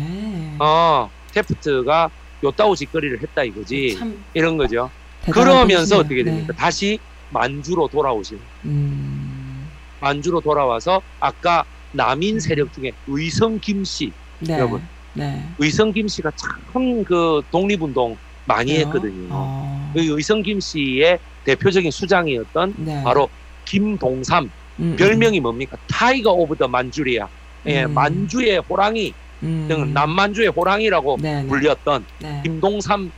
어, 0.59 1.11
테프트가 1.33 2.11
요따오 2.45 2.75
짓거리를 2.77 3.23
했다 3.23 3.43
이거지. 3.43 3.97
참 3.99 4.23
이런 4.35 4.57
거죠. 4.57 4.91
그러면서. 5.31 5.99
어떻게 5.99 6.23
됩니까? 6.23 6.53
네. 6.53 6.57
다시 6.59 6.99
만주로 7.31 7.89
돌아오신 7.89 8.39
음. 8.67 9.69
만주로 10.01 10.41
돌아와서 10.41 11.01
아까 11.19 11.65
남인 11.93 12.39
세력 12.39 12.73
중에 12.73 12.93
의성 13.07 13.59
김씨, 13.59 14.13
네. 14.41 14.55
여러분. 14.55 14.83
네. 15.15 15.43
의성 15.59 15.93
김씨가 15.93 16.33
참 16.37 17.05
그 17.05 17.41
독립운동 17.51 18.17
많이 18.47 18.73
그래요? 18.73 18.87
했거든요. 18.87 19.29
어. 19.31 19.93
그 19.95 20.01
의성 20.03 20.43
김씨의 20.43 21.19
대표적인 21.45 21.91
수장이었던 21.91 22.75
네. 22.79 23.03
바로 23.05 23.29
김동삼 23.65 24.51
음, 24.81 24.97
별명이 24.99 25.39
뭡니까? 25.41 25.77
Tiger 25.89 26.33
of 26.33 26.57
the 26.57 26.67
Manchuria. 26.69 27.29
예, 27.67 27.85
음. 27.85 27.95
만주의 27.95 28.59
호랑이 28.59 29.15
음. 29.45 29.67
등 29.69 29.95
남만주의 29.95 30.49
호랑이라고 30.49 31.19
네, 31.21 31.43
네. 31.43 31.49
불렸던 31.49 32.05
네. 32.19 32.41
김동삼의 32.45 33.11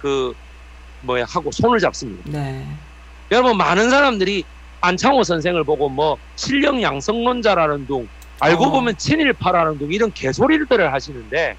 그 0.00 0.34
뭐야 1.02 1.24
하고 1.28 1.50
손을 1.52 1.78
잡습니다. 1.78 2.30
네. 2.30 2.66
여러분 3.30 3.56
많은 3.56 3.88
사람들이 3.90 4.44
안창호 4.80 5.22
선생을 5.22 5.64
보고 5.64 5.88
뭐 5.88 6.18
실력 6.36 6.80
양성론자라는 6.82 7.86
둥 7.86 8.08
알고 8.40 8.64
어. 8.64 8.70
보면 8.70 8.96
친일파라는 8.96 9.78
둥 9.78 9.92
이런 9.92 10.12
개소리들을 10.12 10.92
하시는데 10.92 11.56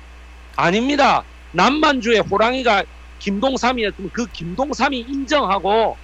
아닙니다. 0.56 1.24
남만주의 1.52 2.20
호랑이가 2.20 2.84
김동삼이었으면 3.20 4.12
그 4.14 4.26
김동삼이 4.28 5.00
인정하고 5.00 5.98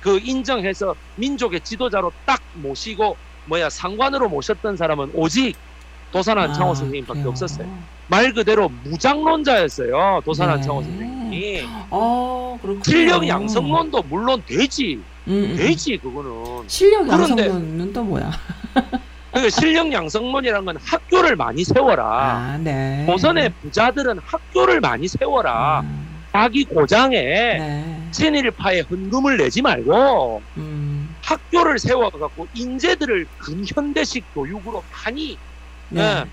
그 0.00 0.18
인정해서 0.22 0.94
민족의 1.16 1.60
지도자로 1.60 2.12
딱 2.24 2.40
모시고 2.54 3.16
뭐야 3.46 3.70
상관으로 3.70 4.28
모셨던 4.28 4.76
사람은 4.76 5.10
오직 5.14 5.56
도산 6.12 6.38
안창호 6.38 6.70
아, 6.72 6.74
선생님밖에 6.74 7.20
그래요. 7.20 7.30
없었어요. 7.30 7.66
말 8.06 8.32
그대로 8.34 8.68
무장론자였어요. 8.68 10.20
도산 10.24 10.48
네. 10.48 10.54
안창호 10.54 10.82
선생님이. 10.82 11.62
어, 11.90 12.58
그렇군요. 12.60 12.82
실력 12.84 13.26
양성론도 13.26 14.02
물론 14.02 14.42
되지. 14.46 15.02
음, 15.28 15.32
음. 15.52 15.56
되지 15.56 15.96
그거는. 15.98 16.68
실력 16.68 17.06
그런데- 17.08 17.46
양성론은 17.46 17.92
또 17.94 18.04
뭐야? 18.04 18.30
그 19.32 19.48
실력 19.48 19.90
양성론이라는 19.90 20.64
건 20.66 20.76
학교를 20.84 21.36
많이 21.36 21.64
세워라. 21.64 22.04
아, 22.06 22.58
네. 22.58 23.06
조선의 23.06 23.50
부자들은 23.62 24.18
학교를 24.22 24.80
많이 24.80 25.08
세워라. 25.08 25.82
아, 25.82 26.02
자기 26.32 26.64
고장에 26.64 27.16
네. 27.18 28.08
친일파에 28.10 28.80
헌금을 28.90 29.38
내지 29.38 29.62
말고 29.62 30.42
음. 30.58 31.16
학교를 31.22 31.78
세워갖고 31.78 32.48
인재들을 32.52 33.26
근현대식 33.38 34.26
교육으로 34.34 34.82
많이 34.90 35.38
네. 35.92 36.02
예, 36.02 36.24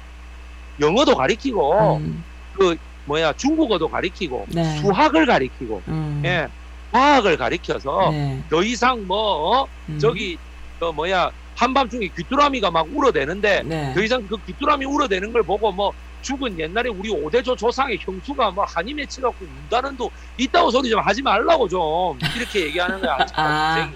영어도 0.79 1.15
가리키고 1.15 1.97
음. 1.97 2.23
그 2.53 2.75
뭐야 3.05 3.33
중국어도 3.33 3.89
가리키고 3.89 4.45
네. 4.49 4.77
수학을 4.77 5.25
가리키고 5.25 5.81
음. 5.87 6.21
예, 6.25 6.47
과학을 6.91 7.37
가리켜서 7.37 8.09
네. 8.11 8.43
더 8.49 8.63
이상 8.63 9.05
뭐 9.05 9.17
어? 9.61 9.67
음. 9.89 9.99
저기 9.99 10.37
그 10.79 10.85
뭐야 10.85 11.31
한밤중에 11.55 12.09
귀뚜라미가 12.15 12.71
막 12.71 12.87
울어대는데 12.89 13.63
네. 13.63 13.93
더 13.93 14.01
이상 14.01 14.25
그 14.27 14.37
귀뚜라미 14.45 14.85
울어대는 14.85 15.33
걸 15.33 15.43
보고 15.43 15.71
뭐 15.71 15.91
죽은 16.21 16.59
옛날에 16.59 16.89
우리 16.89 17.09
오대조 17.09 17.55
조상의 17.55 17.97
형수가 18.01 18.51
뭐 18.51 18.65
한이 18.65 18.93
맺혀갖고 18.93 19.45
운다는 19.45 19.95
도 19.97 20.11
있다고 20.37 20.71
소리 20.71 20.89
좀 20.89 20.99
하지 20.99 21.21
말라고 21.21 21.67
좀 21.67 22.17
이렇게 22.35 22.65
얘기하는 22.65 22.99
거야 23.01 23.17
아. 23.35 23.91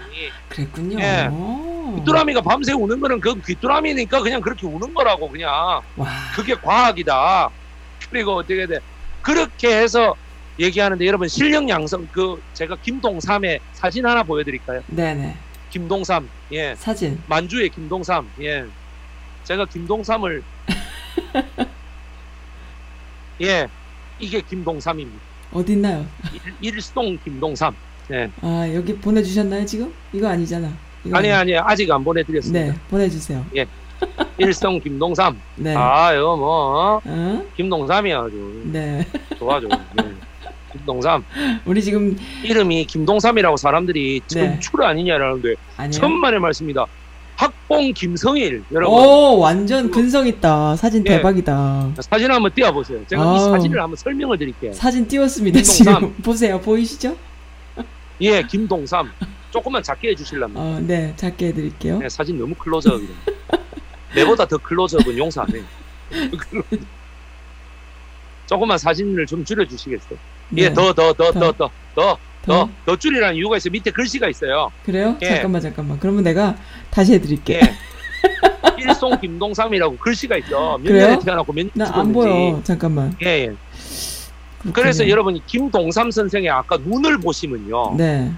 그랬군요. 0.48 0.98
예. 1.00 1.28
귀뚜라미가 1.96 2.40
밤새 2.40 2.72
우는 2.72 2.98
거는 2.98 3.20
그 3.20 3.40
귀뚜라미니까 3.42 4.20
그냥 4.22 4.40
그렇게 4.40 4.66
우는 4.66 4.94
거라고 4.94 5.28
그냥 5.28 5.50
와. 5.96 6.08
그게 6.34 6.54
과학이다 6.54 7.50
그리고 8.10 8.36
어떻게 8.36 8.66
돼 8.66 8.78
그렇게 9.22 9.76
해서 9.76 10.14
얘기하는데 10.58 11.06
여러분 11.06 11.28
실력 11.28 11.68
양성 11.68 12.08
그 12.12 12.42
제가 12.54 12.76
김동삼의 12.82 13.60
사진 13.72 14.06
하나 14.06 14.22
보여드릴까요 14.22 14.82
네네. 14.86 15.36
김동삼 15.70 16.28
예 16.52 16.74
사진. 16.76 17.20
만주의 17.26 17.68
김동삼 17.68 18.30
예 18.40 18.64
제가 19.44 19.66
김동삼을 19.66 20.42
예 23.42 23.68
이게 24.18 24.40
김동삼입니다 24.40 25.18
어딨나요? 25.52 26.06
일, 26.60 26.74
일동 26.74 27.18
김동삼 27.24 27.74
아, 28.42 28.70
여기 28.74 28.94
보내주셨나요, 28.96 29.64
지금? 29.64 29.92
이거 30.12 30.28
아니잖아. 30.28 30.70
이거 31.04 31.16
아니 31.16 31.30
아니- 31.32 31.56
아직 31.56 31.90
안 31.90 32.04
보내드렸습니다 32.04 32.72
네, 32.72 32.78
보내주세요. 32.90 33.44
일성 34.36 34.78
김동삼. 34.80 35.40
네. 35.56 35.74
아, 35.74 36.12
이거 36.12 36.36
뭐, 36.36 36.48
어? 36.96 37.00
어? 37.02 37.46
김동삼이야, 37.56 38.18
아주. 38.20 38.62
네. 38.66 39.06
좋아, 39.38 39.58
좋아. 39.58 39.70
네. 39.94 40.04
김동삼. 40.72 41.24
우리 41.64 41.82
지금 41.82 42.14
이름이 42.42 42.84
김동삼이라고 42.86 43.56
사람들이 43.56 44.20
네. 44.20 44.26
전출 44.28 44.82
아니냐라는데. 44.84 45.54
천만의 45.90 46.40
말씀입니다. 46.40 46.84
학봉 47.68 47.92
김성일, 47.94 48.64
여러분. 48.72 48.98
오, 48.98 49.38
완전 49.38 49.90
근성 49.90 50.26
있다. 50.26 50.76
사진 50.76 51.02
예. 51.06 51.16
대박이다. 51.16 51.92
사진 52.00 52.30
한번 52.30 52.52
띄워보세요. 52.54 53.04
제가 53.06 53.22
이 53.22 53.26
아우. 53.26 53.38
사진을 53.52 53.80
한번 53.80 53.96
설명을 53.96 54.38
드릴게요. 54.38 54.72
사진 54.74 55.08
띄웠습니다. 55.08 55.60
김동삼. 55.60 55.94
지금 56.00 56.14
보세요. 56.22 56.60
보이시죠? 56.60 57.16
예, 58.20 58.42
김동삼. 58.42 59.10
조금만 59.50 59.82
작게 59.82 60.10
해주실랍니다. 60.10 60.60
어, 60.60 60.80
네. 60.80 61.14
작게 61.16 61.48
해드릴게요. 61.48 61.98
네, 61.98 62.08
사진 62.08 62.38
너무 62.38 62.54
클로즈업이다. 62.54 63.12
내보다 64.14 64.46
더 64.46 64.58
클로즈업은 64.58 65.16
용서 65.16 65.42
안 65.42 65.48
해. 65.54 65.62
조금만 68.46 68.76
사진을 68.78 69.26
좀 69.26 69.44
줄여주시겠어요? 69.44 70.18
예, 70.58 70.68
네. 70.68 70.74
더, 70.74 70.92
더, 70.92 71.12
더, 71.14 71.32
더, 71.32 71.40
더. 71.52 71.52
더, 71.52 71.70
더, 71.94 72.18
더, 72.44 72.68
더 72.84 72.96
줄이라는 72.96 73.36
이유가 73.36 73.56
있어요. 73.56 73.72
밑에 73.72 73.90
글씨가 73.90 74.28
있어요. 74.28 74.70
그래요? 74.84 75.16
예. 75.22 75.26
잠깐만, 75.28 75.60
잠깐만. 75.62 75.98
그러면 75.98 76.22
내가 76.24 76.54
다시 76.94 77.14
해드릴게요. 77.14 77.60
예. 77.60 77.74
일송 78.78 79.18
김동삼이라고 79.20 79.96
글씨가 79.96 80.36
있죠. 80.38 80.78
몇 80.82 80.88
그래요? 80.88 81.06
년에 81.08 81.18
태어났고 81.24 81.52
몇 81.52 81.66
년에 81.74 81.90
나 81.90 81.98
안. 81.98 82.12
보여. 82.12 82.60
잠깐만. 82.62 83.16
예, 83.22 83.46
예. 83.46 83.52
그래서 84.72 85.08
여러분이 85.08 85.42
김동삼 85.46 86.10
선생의 86.10 86.50
아까 86.50 86.76
눈을 86.78 87.18
보시면요. 87.18 87.96
네. 87.96 88.30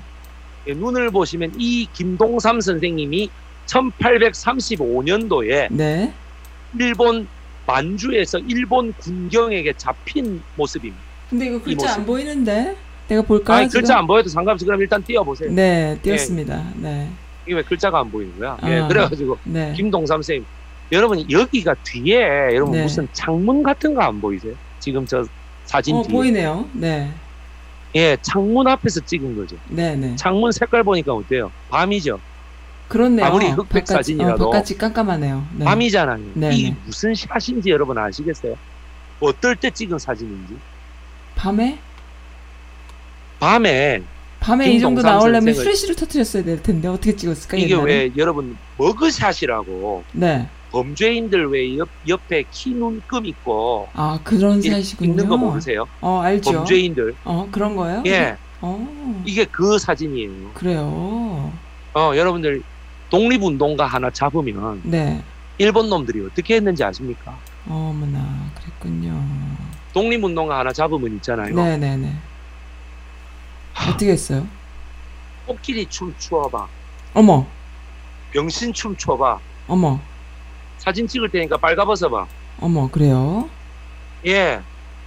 예, 0.68 0.72
눈을 0.72 1.10
보시면 1.10 1.52
이 1.58 1.86
김동삼 1.92 2.60
선생님이 2.60 3.30
1835년도에 3.66 5.68
네. 5.70 6.12
일본 6.78 7.28
만주에서 7.66 8.38
일본 8.40 8.92
군경에게 8.94 9.72
잡힌 9.76 10.42
모습입니다. 10.56 11.02
근데 11.28 11.46
이거 11.46 11.60
글자. 11.60 11.94
안 11.94 12.06
보이는데? 12.06 12.76
내가 13.08 13.22
볼까요? 13.22 13.58
아니? 13.58 13.68
글자 13.68 13.98
안 13.98 14.06
보여도 14.06 14.28
상관없이 14.28 14.64
그럼 14.64 14.80
일단 14.80 15.02
띄워보세요. 15.02 15.50
네, 15.52 15.98
띄었습니다. 16.02 16.64
네. 16.76 17.08
이게 17.46 17.54
왜 17.54 17.62
글자가 17.62 18.00
안 18.00 18.10
보이는 18.10 18.36
거야? 18.38 18.56
예, 18.64 18.80
아. 18.80 18.88
그래가지고 18.88 19.38
네. 19.44 19.72
김동삼 19.76 20.18
선생님, 20.18 20.44
여러분 20.92 21.30
여기가 21.30 21.74
뒤에 21.84 22.54
여러분 22.54 22.72
네. 22.72 22.82
무슨 22.82 23.08
창문 23.12 23.62
같은 23.62 23.94
거 23.94 24.02
안 24.02 24.20
보이세요? 24.20 24.54
지금 24.80 25.06
저 25.06 25.24
사진 25.64 25.96
어, 25.96 26.02
뒤에. 26.02 26.12
보이네요. 26.12 26.68
네. 26.72 27.12
예, 27.94 28.16
창문 28.20 28.66
앞에서 28.68 29.00
찍은 29.00 29.36
거죠. 29.36 29.56
네, 29.68 29.96
네. 29.96 30.14
창문 30.16 30.52
색깔 30.52 30.82
보니까 30.82 31.12
어때요? 31.14 31.50
밤이죠. 31.70 32.20
그렇네요. 32.88 33.26
아무리 33.26 33.46
흑백 33.48 33.84
바깥이- 33.84 33.86
사진이라도 33.86 34.48
어, 34.48 34.50
바깥이 34.50 34.76
깜깜하네요. 34.78 35.46
네. 35.56 35.64
밤이잖아요. 35.64 36.20
네, 36.34 36.54
이게 36.54 36.70
네. 36.70 36.76
무슨 36.84 37.14
샷인지 37.14 37.70
여러분 37.70 37.96
아시겠어요? 37.98 38.54
어떨 39.20 39.56
때 39.56 39.70
찍은 39.70 39.98
사진인지. 39.98 40.56
밤에? 41.36 41.78
밤에 43.40 44.02
밤에 44.46 44.70
이 44.72 44.78
정도 44.78 45.02
나오려면 45.02 45.54
프레시를 45.54 45.96
터트렸어야 45.96 46.44
될 46.44 46.62
텐데 46.62 46.86
어떻게 46.86 47.16
찍었을까? 47.16 47.56
이게 47.56 47.74
옛날에? 47.74 47.92
왜 47.92 48.12
여러분 48.16 48.56
머그샷이라고 48.78 50.04
네. 50.12 50.48
범죄인들 50.70 51.48
왜 51.50 51.76
옆, 51.78 51.88
옆에 52.06 52.44
키 52.52 52.70
눈금 52.70 53.26
있고 53.26 53.88
아 53.94 54.20
그런 54.22 54.62
이- 54.62 54.68
사이시군요. 54.70 55.10
있는 55.10 55.28
거 55.28 55.36
모르세요? 55.36 55.86
어 56.00 56.20
알죠. 56.20 56.52
범죄인들. 56.52 57.16
어 57.24 57.48
그런 57.50 57.74
거요? 57.74 58.04
예, 58.06 58.36
어 58.60 59.22
이게 59.26 59.44
그 59.46 59.78
사진이에요. 59.80 60.52
그래요. 60.54 61.52
어, 61.94 62.12
여러분들 62.14 62.62
독립운동가 63.10 63.86
하나 63.86 64.10
잡으면 64.10 64.80
네. 64.84 65.22
일본 65.58 65.88
놈들이 65.88 66.24
어떻게 66.24 66.56
했는지 66.56 66.84
아십니까? 66.84 67.36
어머나 67.68 68.50
그랬군요. 68.54 69.20
독립운동가 69.92 70.58
하나 70.58 70.72
잡으면 70.72 71.16
있잖아요. 71.16 71.52
네네네. 71.54 72.12
어떻게 73.88 74.10
했어요? 74.12 74.46
코끼리 75.46 75.86
춤 75.86 76.14
추어봐. 76.18 76.66
어머 77.14 77.46
병신 78.32 78.72
춤 78.72 78.96
춰봐. 78.96 79.38
어머 79.68 80.00
사진 80.78 81.06
찍을 81.06 81.28
테니까 81.30 81.56
빨가벗어 81.56 82.08
봐. 82.08 82.26
어머 82.60 82.88
그래요? 82.90 83.48
예. 84.26 84.60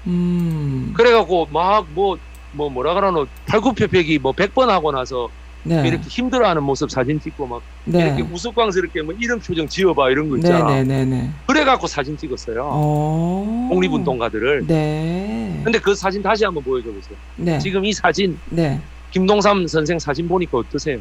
음. 0.08 0.94
그래갖고 0.96 1.48
막 1.52 1.86
뭐 1.94 2.18
뭐 2.52 2.68
뭐라 2.68 2.96
그러노 2.96 3.28
팔굽혀펴기 3.46 4.18
뭐 4.18 4.32
100번 4.32 4.68
하고 4.70 4.92
나서 4.92 5.30
네. 5.64 5.88
이렇게 5.88 6.04
힘들어하는 6.08 6.64
모습 6.64 6.90
사진 6.90 7.20
찍고 7.20 7.46
막 7.48 7.62
네. 7.86 8.06
이렇게 8.08 8.22
우스꽝스럽게 8.24 9.02
뭐 9.02 9.14
이런 9.20 9.40
표정 9.40 9.68
지어봐 9.68 10.10
이런 10.10 10.30
거 10.30 10.38
있잖아. 10.38 10.66
네네네네. 10.66 11.30
그래갖고 11.48 11.88
사진 11.88 12.18
찍었어요. 12.18 12.70
어. 12.72 13.70
독립운동가들을. 13.72 14.68
네. 14.68 15.62
근데 15.64 15.80
그 15.80 15.94
사진 15.94 16.22
다시 16.22 16.46
한번 16.46 16.64
보여줘 16.64 16.88
보세요. 16.92 17.18
네. 17.36 17.60
지금 17.60 17.84
이 17.86 17.92
사진 17.94 18.40
네. 18.50 18.80
김동삼 19.12 19.68
선생 19.68 20.00
사진 20.00 20.28
보니까 20.28 20.60
어떠세요? 20.60 21.00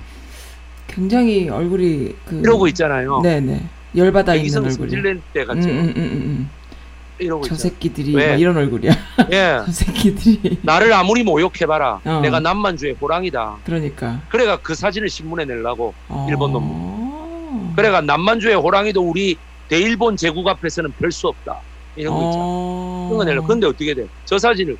굉장히 0.87 1.49
얼굴이 1.49 2.15
그 2.25 2.41
이러고 2.41 2.67
있잖아요. 2.69 3.21
네네. 3.23 3.63
열받아 3.97 4.35
있는 4.35 4.43
백이성 4.43 4.65
얼굴이. 4.65 4.91
승질낸 4.91 5.23
때 5.33 5.43
음, 5.43 5.47
같죠. 5.47 5.69
음, 5.69 5.79
음, 5.79 5.93
음, 5.97 6.51
이러고 7.19 7.43
음. 7.45 7.49
저. 7.49 7.55
새끼들이 7.55 8.15
왜? 8.15 8.31
막 8.31 8.41
이런 8.41 8.57
얼굴이야. 8.57 8.93
예. 9.33 9.61
저 9.67 9.73
새끼들이. 9.73 10.59
나를 10.63 10.93
아무리 10.93 11.23
모욕해봐라. 11.25 12.01
어. 12.05 12.21
내가 12.23 12.41
남만주의 12.41 12.95
호랑이다. 13.01 13.59
그러니까. 13.65 14.21
그래가 14.29 14.59
그 14.59 14.75
사진을 14.75 15.09
신문에 15.09 15.45
내려고. 15.45 15.95
어... 16.09 16.27
일본 16.29 16.53
놈. 16.53 17.73
그래가 17.77 18.01
남만주의 18.01 18.55
호랑이도 18.55 19.03
우리 19.03 19.37
대일본 19.69 20.17
제국 20.17 20.47
앞에서는 20.49 20.93
별 20.99 21.11
수 21.13 21.29
없다. 21.29 21.61
이런 21.97 22.15
거 22.15 22.21
있잖아. 22.29 22.45
어... 22.45 23.07
그런 23.09 23.19
거 23.19 23.25
내려. 23.25 23.43
근데 23.43 23.67
어떻게 23.67 23.95
돼? 23.95 24.07
저 24.25 24.39
사진을 24.39 24.77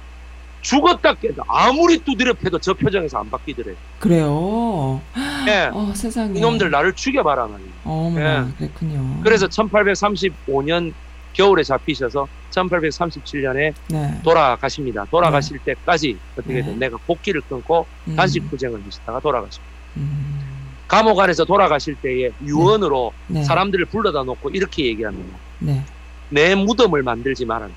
죽었다 0.61 1.15
깨도 1.15 1.43
아무리 1.47 1.99
두드려 1.99 2.33
패도 2.35 2.59
저 2.59 2.75
표정에서 2.75 3.19
안 3.19 3.31
바뀌더래. 3.31 3.75
그래요. 4.01 5.01
예. 5.47 5.71
어 5.73 5.93
세상에. 5.95 6.37
이놈들 6.39 6.71
나를 6.71 6.93
죽여봐라. 6.95 7.49
어머나 7.85 8.49
그랬군요. 8.59 9.21
그래서 9.23 9.47
1835년 9.47 10.93
겨울에 11.39 11.63
잡히셔서 11.63 12.27
1837년에 12.51 13.73
네. 13.91 14.21
돌아가십니다. 14.25 15.05
돌아가실 15.09 15.61
때까지 15.61 16.19
어떻게 16.37 16.55
네. 16.55 16.63
돼? 16.63 16.75
내가 16.75 16.97
복귀를 17.07 17.41
끊고 17.43 17.87
음, 18.09 18.17
단식 18.17 18.51
투쟁을 18.51 18.85
하시다가 18.85 19.21
돌아가십니다. 19.21 19.73
음, 19.99 20.41
감옥 20.89 21.21
안에서 21.21 21.45
돌아가실 21.45 21.95
때에 22.03 22.31
유언으로 22.45 23.13
네. 23.29 23.45
사람들을 23.45 23.85
불러다 23.87 24.25
놓고 24.25 24.51
이렇게 24.51 24.87
얘기합니다. 24.87 25.39
네. 25.61 25.85
내 26.29 26.57
무덤을 26.57 27.05
만들지 27.05 27.45
말아라. 27.47 27.71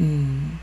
음. 0.00 0.58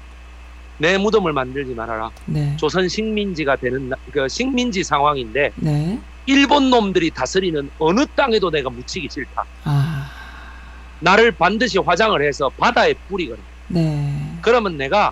내 0.78 0.99
무덤을 0.99 1.34
만들지 1.34 1.74
말아라. 1.74 2.11
네. 2.28 2.55
조선 2.57 2.88
식민지가 2.88 3.55
되는 3.55 3.89
나- 3.89 3.95
그 4.11 4.28
식민지 4.30 4.84
상황인데 4.84 5.53
네. 5.55 5.99
일본 6.28 6.69
놈들이 6.69 7.09
다스리는 7.09 7.67
어느 7.80 8.05
땅에도 8.15 8.51
내가 8.51 8.69
묻히기 8.69 9.07
싫다. 9.09 9.43
아. 9.63 10.20
나를 11.01 11.31
반드시 11.31 11.77
화장을 11.79 12.25
해서 12.25 12.51
바다에 12.57 12.93
뿌리거라. 13.07 13.41
네. 13.67 14.37
그러면 14.41 14.77
내가 14.77 15.11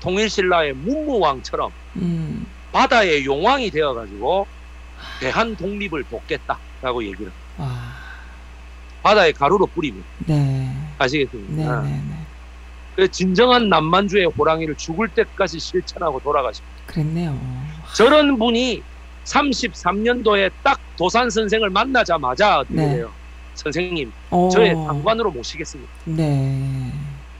통일신라의 0.00 0.74
문무왕처럼 0.74 1.70
음. 1.96 2.46
바다의 2.72 3.24
용왕이 3.24 3.70
되어가지고 3.70 4.46
대한 5.20 5.56
독립을 5.56 6.04
돕겠다라고 6.04 7.04
얘기를. 7.04 7.32
와. 7.56 7.68
바다에 9.02 9.32
가루로 9.32 9.66
뿌리면 9.68 10.04
네. 10.26 10.34
네. 10.36 10.94
아시겠습니까? 10.98 11.82
네. 11.82 11.90
네. 11.90 12.26
그 12.94 13.08
진정한 13.08 13.68
남만주의 13.68 14.26
호랑이를 14.26 14.74
죽을 14.76 15.08
때까지 15.08 15.58
실천하고 15.58 16.20
돌아가십니다. 16.20 16.82
그랬네요. 16.86 17.40
저런 17.96 18.38
분이 18.38 18.82
33년도에 19.24 20.52
딱 20.62 20.80
도산 20.96 21.30
선생을 21.30 21.70
만나자마자 21.70 22.58
어떻게 22.58 22.74
네. 22.74 22.96
돼요? 22.96 23.14
선생님, 23.54 24.12
어. 24.30 24.48
저의 24.50 24.74
당관으로 24.74 25.30
모시겠습니다. 25.30 25.92
네. 26.04 26.92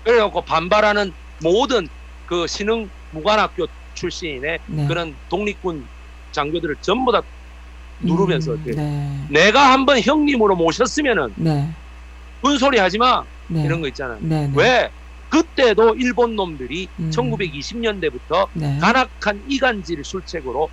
그래갖고 0.05 0.43
반발하는 0.43 1.13
모든 1.43 1.89
그 2.27 2.47
신흥 2.47 2.91
무관학교 3.11 3.67
출신의 3.95 4.59
네. 4.67 4.87
그런 4.87 5.15
독립군 5.29 5.87
장교들을 6.33 6.77
전부 6.81 7.13
다 7.13 7.23
누르면서 8.01 8.53
음, 8.53 8.65
네. 8.65 9.27
내가 9.31 9.73
한번 9.73 10.01
형님으로 10.01 10.57
모셨으면은 10.57 11.35
네. 11.37 11.69
군소리 12.41 12.79
하지 12.79 12.99
마 12.99 13.25
네. 13.49 13.65
이런 13.65 13.81
거 13.81 13.89
있잖아요. 13.89 14.19
네. 14.21 14.49
네. 14.49 14.53
왜 14.57 14.91
그때도 15.29 15.95
일본 15.97 16.37
놈들이 16.37 16.89
음. 16.99 17.11
1920년대부터 17.11 18.49
네. 18.55 18.79
간악한 18.79 19.45
이간질 19.47 20.03
술책으로 20.05 20.69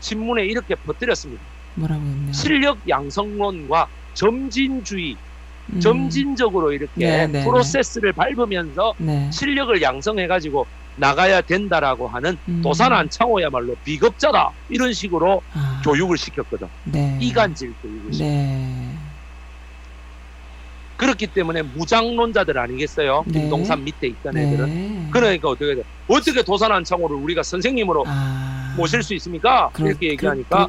신문에 0.00 0.44
이렇게 0.44 0.74
퍼뜨렸습니다. 0.74 1.42
실력 2.32 2.78
양성론과 2.88 3.88
점진주의, 4.14 5.16
음. 5.72 5.80
점진적으로 5.80 6.72
이렇게 6.72 6.90
네, 6.94 7.26
네, 7.26 7.44
프로세스를 7.44 8.12
밟으면서 8.12 8.94
네. 8.98 9.30
실력을 9.32 9.80
양성해가지고 9.80 10.66
나가야 10.96 11.40
된다라고 11.40 12.06
하는 12.08 12.36
음. 12.48 12.62
도산 12.62 12.92
안창호야말로 12.92 13.74
비겁자다 13.84 14.50
이런 14.68 14.92
식으로 14.92 15.42
아. 15.52 15.80
교육을 15.84 16.16
시켰거든. 16.16 16.68
네. 16.84 17.18
이간질 17.20 17.74
교육을 17.82 18.12
시켰. 18.12 18.24
네. 18.24 18.90
그렇기 20.96 21.26
때문에 21.26 21.62
무장론자들 21.62 22.56
아니겠어요? 22.56 23.24
네. 23.26 23.40
김동산 23.40 23.82
밑에 23.82 24.06
있던 24.06 24.34
네. 24.34 24.42
애들은. 24.46 25.10
그러니까 25.10 25.48
어떻게 25.48 25.74
돼? 25.74 25.82
어떻게 26.06 26.42
도산한 26.42 26.84
창호를 26.84 27.16
우리가 27.16 27.42
선생님으로 27.42 28.04
아, 28.06 28.74
모실 28.76 29.02
수 29.02 29.12
있습니까? 29.14 29.70
그렇- 29.72 29.88
이렇게 29.88 30.10
얘기하니까 30.10 30.68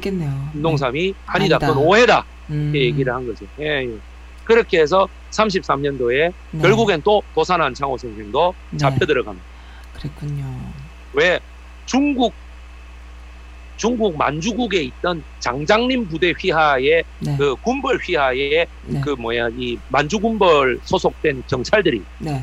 김동삼이 0.52 1.14
아니다, 1.26 1.56
아니다. 1.56 1.58
그건 1.68 1.76
오해다. 1.84 2.24
음. 2.50 2.74
이렇게 2.74 2.86
얘기를 2.86 3.12
한 3.12 3.26
거죠. 3.26 3.46
예, 3.60 3.82
예. 3.82 3.88
그렇게 4.44 4.80
해서 4.80 5.08
33년도에 5.30 6.32
네. 6.52 6.62
결국엔 6.62 7.02
또 7.02 7.22
도산한 7.34 7.74
창호 7.74 7.96
선생도 7.96 8.54
네. 8.70 8.78
잡혀 8.78 9.04
들어갑니다. 9.04 9.46
그랬군요. 9.94 10.44
왜 11.14 11.40
중국 11.86 12.34
중국 13.76 14.16
만주국에 14.16 14.82
있던 14.82 15.22
장장림 15.38 16.08
부대 16.08 16.32
휘하에 16.38 17.02
네. 17.18 17.36
그 17.36 17.56
군벌 17.56 17.98
휘하에 17.98 18.66
네. 18.82 19.00
그 19.04 19.10
뭐야 19.10 19.48
이 19.56 19.78
만주군벌 19.88 20.80
소속된 20.82 21.42
경찰들이 21.46 22.02
네. 22.18 22.42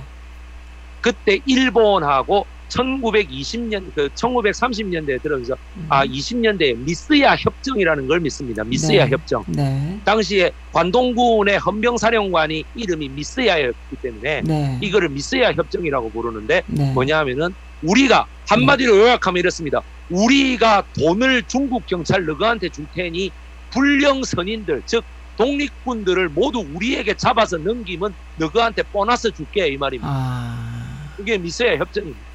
그때 1.02 1.40
일본하고 1.46 2.46
1920년 2.74 3.92
그 3.96 4.10
1930년대에 4.10 5.22
들어서 5.22 5.56
음. 5.78 5.88
아 5.90 6.06
20년대에 6.06 6.78
미스야 6.84 7.36
협정이라는 7.36 8.08
걸 8.08 8.20
믿습니다. 8.22 8.64
미스야 8.64 9.06
네. 9.06 9.12
협정. 9.12 9.44
네. 9.48 10.02
당시에 10.06 10.52
관동군의 10.72 11.60
헌병사령관이 11.60 12.66
이름이 12.74 13.10
미스야였기 13.10 13.98
때문에 14.02 14.42
네. 14.42 14.80
이거를 14.82 15.10
미스야 15.10 15.52
협정이라고 15.54 16.12
부르는데 16.12 16.64
네. 16.68 16.94
뭐냐 16.94 17.20
하면은 17.20 17.50
우리가 17.82 18.28
한마디로 18.48 18.98
요약하면 18.98 19.40
이렇습니다. 19.40 19.82
우리가 20.10 20.88
돈을 21.00 21.44
중국 21.48 21.86
경찰 21.86 22.26
너희한테 22.26 22.70
줄 22.70 22.88
테니 22.94 23.32
불령 23.70 24.24
선인들 24.24 24.84
즉 24.86 25.06
독립군들을 25.36 26.30
모두 26.30 26.60
우리에게 26.60 27.16
잡아서 27.16 27.58
넘기면 27.58 28.14
너희한테 28.36 28.84
보너스 28.92 29.32
줄게 29.32 29.68
이 29.70 29.78
말입니다. 29.78 30.08
아. 30.12 31.14
그게 31.18 31.38
미스야 31.38 31.78
협정입니다. 31.78 32.33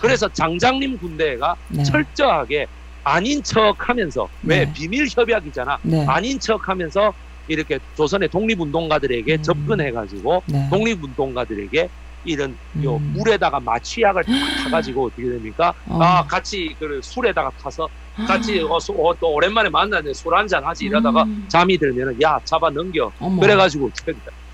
그래서 0.00 0.28
장장님 0.28 0.98
군대가 0.98 1.56
네. 1.68 1.82
철저하게 1.82 2.66
아닌 3.04 3.42
척 3.42 3.74
하면서 3.88 4.28
왜 4.42 4.64
네. 4.64 4.72
비밀 4.72 5.06
협약이잖아. 5.14 5.78
네. 5.82 6.06
아닌 6.06 6.38
척 6.38 6.68
하면서 6.68 7.12
이렇게 7.48 7.78
조선의 7.96 8.28
독립운동가들에게 8.28 9.34
음. 9.34 9.42
접근해가지고 9.42 10.42
네. 10.46 10.68
독립운동가들에게 10.70 11.88
이런 12.24 12.56
요 12.84 12.96
음. 12.98 13.12
물에다가 13.16 13.58
마취약을 13.58 14.22
탁 14.24 14.32
타가지고 14.64 15.06
어떻게 15.06 15.24
됩니까? 15.24 15.74
어. 15.88 16.00
아 16.00 16.24
같이 16.24 16.72
그 16.78 17.00
술에다가 17.02 17.50
타서 17.60 17.88
같이 18.28 18.60
어, 18.62 18.78
수- 18.78 18.92
어, 18.92 19.12
또 19.20 19.32
오랜만에 19.32 19.68
만나는데 19.70 20.12
술 20.14 20.36
한잔 20.36 20.64
하지 20.64 20.84
이러다가 20.84 21.24
음. 21.24 21.44
잠이 21.48 21.76
들면은 21.78 22.20
야 22.22 22.38
잡아 22.44 22.70
넘겨 22.70 23.10
어머. 23.18 23.40
그래가지고 23.40 23.90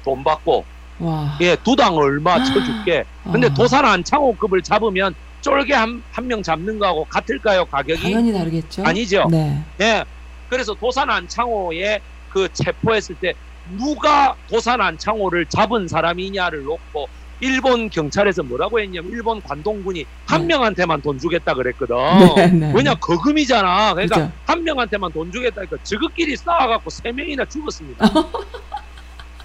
돈 0.02 0.24
받고 0.24 0.64
와. 1.00 1.36
예 1.40 1.56
두 1.56 1.76
당 1.76 1.96
얼마 1.96 2.42
쳐줄게 2.42 3.04
근데 3.24 3.46
아. 3.48 3.54
도산 3.54 3.84
안창호급을 3.84 4.62
잡으면 4.62 5.14
쫄개 5.40 5.72
한 5.74 6.02
한 6.12 6.26
명 6.26 6.42
잡는 6.42 6.78
거하고 6.78 7.04
같을까요 7.04 7.64
가격이 7.66 8.02
당연히 8.02 8.32
다르겠죠. 8.32 8.82
아니죠 8.84 9.28
네. 9.30 9.62
예 9.80 10.04
그래서 10.48 10.74
도산 10.74 11.08
안창호에 11.10 12.00
그 12.30 12.48
체포했을 12.52 13.14
때 13.16 13.34
누가 13.76 14.34
도산 14.48 14.80
안창호를 14.80 15.46
잡은 15.46 15.86
사람이냐를 15.88 16.64
놓고 16.64 17.06
일본 17.40 17.88
경찰에서 17.88 18.42
뭐라고 18.42 18.80
했냐면 18.80 19.12
일본 19.12 19.40
관동군이 19.42 20.04
한 20.26 20.40
네. 20.40 20.46
명한테만 20.48 21.02
돈 21.02 21.18
주겠다 21.20 21.54
그랬거든. 21.54 21.94
네, 22.34 22.46
네. 22.48 22.72
왜냐 22.74 22.94
거금이잖아. 22.94 23.94
그러니까 23.94 24.16
그죠. 24.22 24.32
한 24.44 24.64
명한테만 24.64 25.12
돈 25.12 25.30
주겠다니까 25.30 25.76
저것끼리 25.84 26.36
싸워갖고 26.36 26.90
세 26.90 27.12
명이나 27.12 27.44
죽었습니다. 27.44 28.04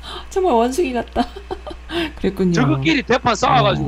정말 0.30 0.54
원숭이 0.54 0.93
같다. 0.93 1.26
그랬군요. 2.18 2.54
저것끼리 2.54 3.04
대판 3.04 3.36
싸워가지고 3.36 3.88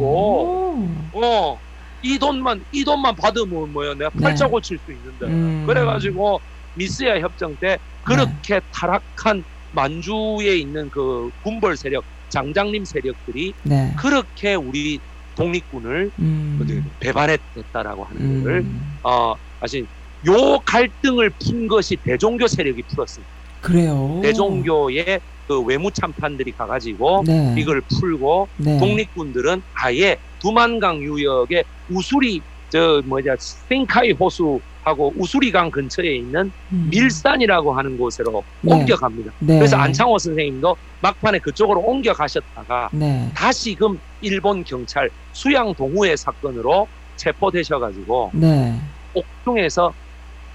오. 1.13 1.24
어. 1.24 1.59
이 2.01 2.20
돈만 2.20 2.63
이 2.72 2.84
돈만 2.84 3.16
받으면 3.16 3.74
뭐야 3.74 3.95
내가 3.95 4.11
네. 4.13 4.24
팔자 4.26 4.47
고칠 4.47 4.78
수 4.86 4.91
있는데 4.91 5.26
음. 5.26 5.63
그래가지고 5.66 6.39
미스야 6.76 7.20
협정 7.20 7.55
때 7.55 7.80
그렇게 8.03 8.61
타락한 8.72 9.43
만주에 9.72 10.55
있는 10.55 10.91
그 10.91 11.32
군벌 11.41 11.76
세력 11.76 12.03
장장림 12.30 12.86
세력들이 12.86 13.53
네. 13.63 13.93
그렇게 13.97 14.53
우리 14.53 14.99
독립군을 15.36 16.11
음. 16.20 16.59
어떻게 16.61 16.84
배반했다라고 16.99 18.03
하는 18.03 18.22
음. 18.22 18.97
어 19.01 19.34
사실 19.59 19.88
요 20.28 20.59
갈등을 20.59 21.32
푼 21.32 21.68
것이 21.68 21.95
대종교 21.95 22.47
세력이 22.47 22.84
풀었습니다. 22.84 23.34
그래요. 23.61 24.20
대종교의 24.22 25.22
그 25.47 25.61
외무 25.61 25.91
참판들이 25.91 26.53
가가지고 26.53 27.23
네. 27.25 27.55
이걸 27.57 27.81
풀고 27.99 28.49
네. 28.57 28.77
독립군들은 28.79 29.61
아예 29.73 30.17
두만강 30.39 31.01
유역의 31.01 31.65
우수리 31.89 32.41
저 32.69 33.01
뭐냐 33.05 33.35
생카이 33.39 34.11
호수하고 34.13 35.13
우수리강 35.17 35.71
근처에 35.71 36.15
있는 36.17 36.51
음. 36.71 36.87
밀산이라고 36.89 37.77
하는 37.77 37.97
곳으로 37.97 38.43
네. 38.61 38.73
옮겨갑니다. 38.73 39.31
네. 39.39 39.59
그래서 39.59 39.77
안창호 39.77 40.17
선생님도 40.17 40.75
막판에 41.01 41.39
그쪽으로 41.39 41.81
옮겨가셨다가 41.81 42.89
네. 42.93 43.31
다시금 43.35 43.99
일본 44.21 44.63
경찰 44.63 45.09
수양 45.31 45.75
동우회 45.75 46.15
사건으로 46.15 46.87
체포되셔가지고 47.17 48.31
네. 48.33 48.79
옥중에서 49.13 49.93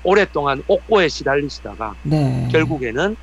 오랫동안 0.02 0.62
옥고에 0.66 1.08
시달리시다가 1.08 1.94
네. 2.02 2.48
결국에는 2.50 3.16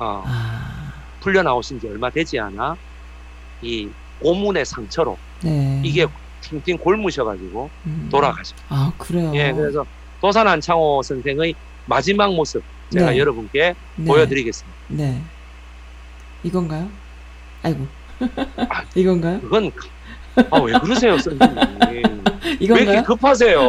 어, 0.00 0.22
아. 0.26 0.77
풀려 1.20 1.42
나오신 1.42 1.80
지 1.80 1.88
얼마 1.88 2.10
되지 2.10 2.38
않아 2.38 2.76
이 3.62 3.88
고문의 4.20 4.64
상처로 4.64 5.16
네. 5.42 5.80
이게 5.84 6.06
팅팅 6.40 6.78
골무셔가지고 6.78 7.70
음. 7.86 8.08
돌아가죠. 8.10 8.56
아, 8.68 8.92
그래요. 8.96 9.32
예, 9.34 9.52
그래서 9.52 9.84
도산 10.20 10.46
안창호 10.48 11.02
선생의 11.02 11.54
마지막 11.86 12.32
모습 12.34 12.62
제가 12.90 13.10
네. 13.10 13.18
여러분께 13.18 13.74
네. 13.96 14.04
보여드리겠습니다. 14.04 14.78
네. 14.88 15.20
이건가요? 16.42 16.88
아이고. 17.62 17.86
아, 18.68 18.84
이건가요? 18.94 19.40
그건 19.40 19.70
아, 20.50 20.60
왜 20.60 20.72
그러세요, 20.78 21.18
선생님? 21.18 21.56
왜 21.90 22.02
이건가요? 22.60 22.90
이렇게 22.90 23.02
급하세요? 23.02 23.60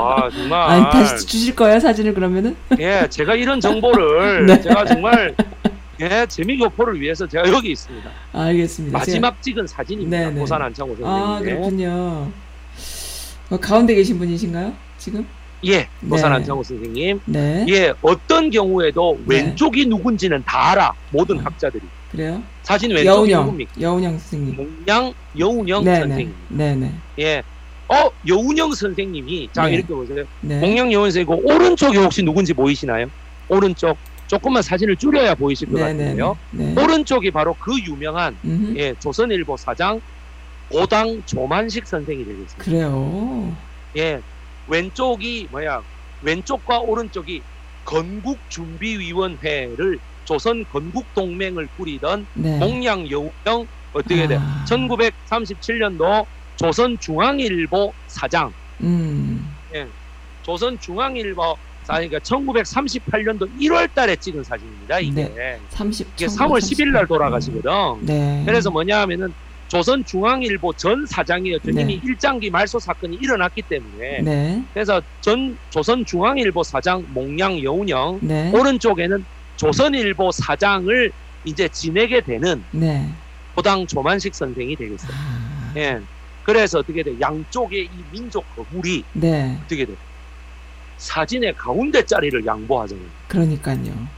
아, 0.00 0.28
정말. 0.30 0.60
아니, 0.70 0.84
다시 0.90 1.26
주실 1.26 1.54
거예요, 1.54 1.78
사진을 1.80 2.14
그러면은? 2.14 2.56
예, 2.78 3.06
제가 3.08 3.34
이런 3.36 3.60
정보를 3.60 4.46
네. 4.46 4.60
제가 4.60 4.84
정말 4.84 5.34
예, 6.00 6.26
재미 6.28 6.56
교포를 6.58 7.00
위해서 7.00 7.26
제가 7.26 7.48
여기 7.50 7.72
있습니다. 7.72 8.10
아, 8.32 8.42
알겠습니다. 8.42 8.98
마지막 8.98 9.42
찍은 9.42 9.66
사진입니다. 9.66 10.18
네, 10.18 10.30
네. 10.30 10.40
도산 10.40 10.62
안창호 10.62 10.96
제가... 10.96 11.08
아, 11.08 11.26
선생님. 11.38 11.56
그렇군요. 11.56 12.32
어, 13.50 13.56
가운데 13.60 13.94
계신 13.94 14.18
분이신가요? 14.18 14.72
지금? 14.98 15.26
예, 15.66 15.88
도산 16.08 16.30
네. 16.30 16.36
안창호 16.36 16.62
선생님. 16.62 17.20
네. 17.24 17.66
예, 17.68 17.92
어떤 18.02 18.50
경우에도 18.50 19.18
네. 19.26 19.36
왼쪽이 19.36 19.86
누군지는 19.86 20.42
다 20.44 20.70
알아. 20.70 20.92
모든 21.10 21.38
어. 21.38 21.42
학자들이. 21.42 21.82
그래요? 22.12 22.42
사진 22.62 22.90
왼쪽이 22.90 23.32
여운형. 23.32 23.44
누굽니까? 23.44 23.80
여운형 23.80 24.18
선생님. 24.18 24.56
몽양 24.86 25.14
여운영 25.38 25.84
네네. 25.84 25.98
선생님. 26.00 26.34
네네. 26.48 26.92
예. 27.18 27.42
어, 27.88 28.10
여운영 28.26 28.72
선생님이 28.72 29.48
자 29.52 29.66
네. 29.66 29.74
이렇게 29.74 29.94
보세요. 29.94 30.24
네. 30.42 30.60
몽양 30.60 30.92
여운 30.92 31.10
선생님 31.10 31.44
오른쪽이 31.44 31.96
혹시 31.96 32.22
누군지 32.22 32.54
보이시나요? 32.54 33.06
오른쪽 33.48 33.96
조금만 34.28 34.62
사진을 34.62 34.96
줄여야 34.96 35.34
보이실 35.34 35.68
것 35.68 35.78
네네. 35.78 36.04
같은데요. 36.04 36.38
네. 36.50 36.74
오른쪽이 36.80 37.30
바로 37.32 37.54
그 37.54 37.72
유명한 37.82 38.38
음흠. 38.44 38.74
예, 38.76 38.94
조선일보 39.00 39.56
사장 39.56 40.00
오당 40.70 41.22
조만식 41.26 41.86
선생이 41.86 42.24
되겠습니다. 42.26 42.62
그래요. 42.62 43.56
예, 43.96 44.20
왼쪽이 44.66 45.48
뭐야? 45.50 45.80
왼쪽과 46.20 46.80
오른쪽이 46.80 47.42
건국준비위원회를 47.84 49.98
조선 50.24 50.62
건국동맹을 50.68 51.68
꾸리던 51.74 52.26
네. 52.34 52.58
몽양 52.58 53.08
여우영 53.08 53.66
어떻게 53.92 54.28
돼? 54.28 54.36
아. 54.38 54.64
1937년도 54.68 56.26
조선중앙일보 56.56 57.94
사장, 58.06 58.52
음. 58.82 59.56
조선중앙일보 60.42 61.56
사니까 61.88 62.18
1938년도 62.18 63.48
1월 63.60 63.92
달에 63.94 64.14
찍은 64.16 64.44
사진입니다. 64.44 65.00
이게 65.00 65.58
30. 65.70 66.06
이게 66.14 66.26
3월 66.26 66.58
10일 66.58 66.92
날 66.92 67.06
돌아가시거든. 67.06 67.70
네. 68.02 68.42
그래서 68.44 68.70
뭐냐 68.70 69.00
하면은 69.00 69.32
조선중앙일보 69.68 70.74
전 70.74 71.06
사장이었죠. 71.06 71.70
네. 71.72 71.82
이미 71.82 72.00
일장기 72.04 72.50
말소 72.50 72.78
사건이 72.78 73.16
일어났기 73.16 73.62
때문에. 73.62 74.20
네. 74.22 74.62
그래서 74.74 75.00
전 75.20 75.56
조선중앙일보 75.70 76.62
사장 76.62 77.04
몽양 77.08 77.62
여운영 77.62 78.18
네. 78.22 78.50
오른쪽에는 78.52 79.24
조선일보 79.56 80.30
사장을 80.32 81.12
이제 81.44 81.68
지내게 81.68 82.20
되는 82.20 82.64
네. 82.70 83.08
고당 83.54 83.86
조만식 83.86 84.34
선생이 84.34 84.76
되겠어요. 84.76 85.10
아. 85.12 85.72
예. 85.76 86.00
그래서 86.44 86.78
어떻게 86.78 87.02
돼? 87.02 87.12
양쪽의 87.20 87.84
이 87.84 88.04
민족 88.10 88.44
거울이 88.54 89.04
네. 89.12 89.58
어떻게 89.64 89.84
돼? 89.84 89.92
사진의 90.98 91.54
가운데 91.56 92.02
자리를 92.04 92.44
양보하잖아요. 92.44 93.06
그러니까요. 93.28 94.08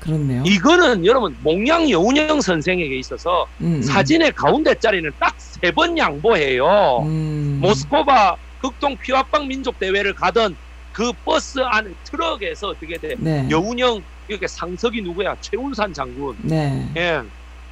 그렇네요. 0.00 0.42
이거는 0.46 1.04
여러분 1.04 1.36
몽양 1.42 1.90
여운영 1.90 2.40
선생에게 2.40 2.96
있어서 2.98 3.46
음, 3.60 3.74
음. 3.76 3.82
사진의 3.82 4.32
가운데 4.32 4.74
자리는 4.74 5.10
딱 5.18 5.34
세 5.38 5.70
번 5.72 5.96
양보해요. 5.98 7.00
음. 7.04 7.58
모스코바 7.60 8.36
극동 8.62 8.96
피화방 8.96 9.46
민족 9.46 9.78
대회를 9.78 10.14
가던 10.14 10.56
그 10.92 11.12
버스 11.24 11.58
안에 11.60 11.90
트럭에서 12.04 12.68
어떻게 12.68 12.96
돼? 12.96 13.14
네. 13.18 13.46
여운영 13.50 14.00
이렇게 14.28 14.46
상석이 14.46 15.02
누구야? 15.02 15.36
최운산 15.42 15.92
장군. 15.92 16.34
네. 16.42 16.88
예. 16.96 17.20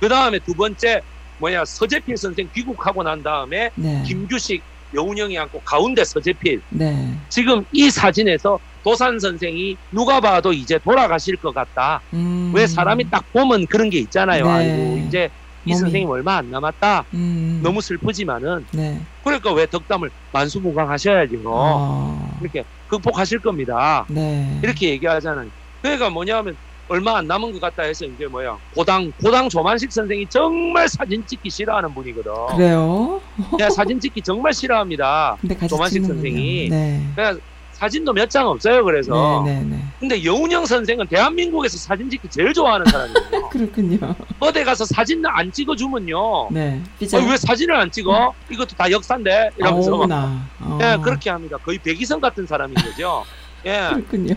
그 0.01 0.09
다음에 0.09 0.39
두 0.41 0.53
번째 0.53 1.01
뭐야? 1.39 1.65
서재필 1.65 2.17
선생 2.19 2.47
귀국하고 2.55 3.03
난 3.03 3.23
다음에 3.23 3.71
네. 3.75 4.03
김규식 4.07 4.63
여운영이 4.95 5.39
앉고 5.39 5.61
가운데 5.61 6.05
서재필. 6.05 6.63
네. 6.71 7.15
지금 7.29 7.65
이 7.73 7.91
사진에서 7.91 8.59
도산 8.83 9.19
선생이 9.19 9.77
누가 9.91 10.21
봐도 10.21 10.53
이제 10.53 10.79
돌아가실 10.79 11.37
것 11.37 11.53
같다. 11.53 12.01
음. 12.15 12.53
왜 12.55 12.67
사람이 12.67 13.11
딱 13.11 13.25
보면 13.33 13.67
그런 13.69 13.91
게 13.91 13.99
있잖아요. 13.99 14.45
네. 14.45 14.51
아이고 14.51 15.07
이제 15.07 15.29
이 15.65 15.71
몸이. 15.71 15.81
선생님 15.81 16.09
얼마 16.09 16.37
안 16.37 16.49
남았다. 16.51 17.05
음. 17.15 17.61
너무 17.63 17.81
슬프지만은 17.81 18.67
네. 18.73 19.01
그러니까 19.23 19.53
왜 19.53 19.67
덕담을 19.67 20.11
만수무강하셔야죠. 20.33 21.43
어. 21.47 22.39
이렇게 22.41 22.65
극복하실 22.87 23.41
겁니다. 23.41 24.07
네. 24.09 24.61
이렇게 24.63 24.89
얘기하잖아요. 24.91 25.51
그러니까 25.83 26.11
뭐냐면 26.11 26.57
얼마 26.89 27.19
안 27.19 27.27
남은 27.27 27.53
것 27.53 27.61
같다 27.61 27.83
해서 27.83 28.05
이제 28.07 28.27
뭐야 28.27 28.57
고당 28.75 29.13
고당 29.23 29.49
조만식 29.49 29.93
선생이 29.93 30.27
정말 30.29 30.89
사진 30.89 31.25
찍기 31.27 31.51
싫어하는 31.51 31.93
분이거든. 31.95 32.33
그래요? 32.57 33.21
내가 33.59 33.71
사진 33.71 34.01
찍기 34.01 34.23
정말 34.23 34.53
싫어합니다. 34.55 35.37
조만식 35.69 36.03
찍는군요. 36.03 36.15
선생이. 36.15 36.69
네. 36.71 37.03
그러니까 37.15 37.45
사진도 37.73 38.13
몇 38.13 38.29
장 38.29 38.49
없어요. 38.49 38.83
그래서 38.85 39.43
네, 39.47 39.55
네, 39.55 39.63
네. 39.77 39.85
근데 40.01 40.25
여운영 40.25 40.67
선생은 40.67 41.07
대한민국에서 41.07 41.77
사진 41.79 42.11
찍기 42.11 42.29
제일 42.29 42.53
좋아하는 42.53 42.85
사람이에요. 42.87 43.49
그렇군요. 43.51 44.15
어디 44.41 44.65
가서 44.65 44.85
사진 44.85 45.23
안 45.27 45.53
찍어주면요. 45.53 46.49
네. 46.51 46.81
어. 47.13 47.17
왜 47.31 47.37
사진을 47.37 47.77
안 47.77 47.89
찍어? 47.91 48.35
이것도 48.51 48.75
다 48.77 48.91
역사인데 48.91 49.51
이러면서 49.59 49.91
막, 49.91 49.97
어머나. 49.97 50.49
어. 50.61 50.79
예 50.83 50.97
그렇게 51.03 51.31
합니다. 51.31 51.57
거의 51.65 51.79
백이성 51.79 52.21
같은 52.21 52.47
사람인 52.47 52.75
거죠. 52.75 53.25
예, 53.65 53.91
그렇군요. 53.95 54.35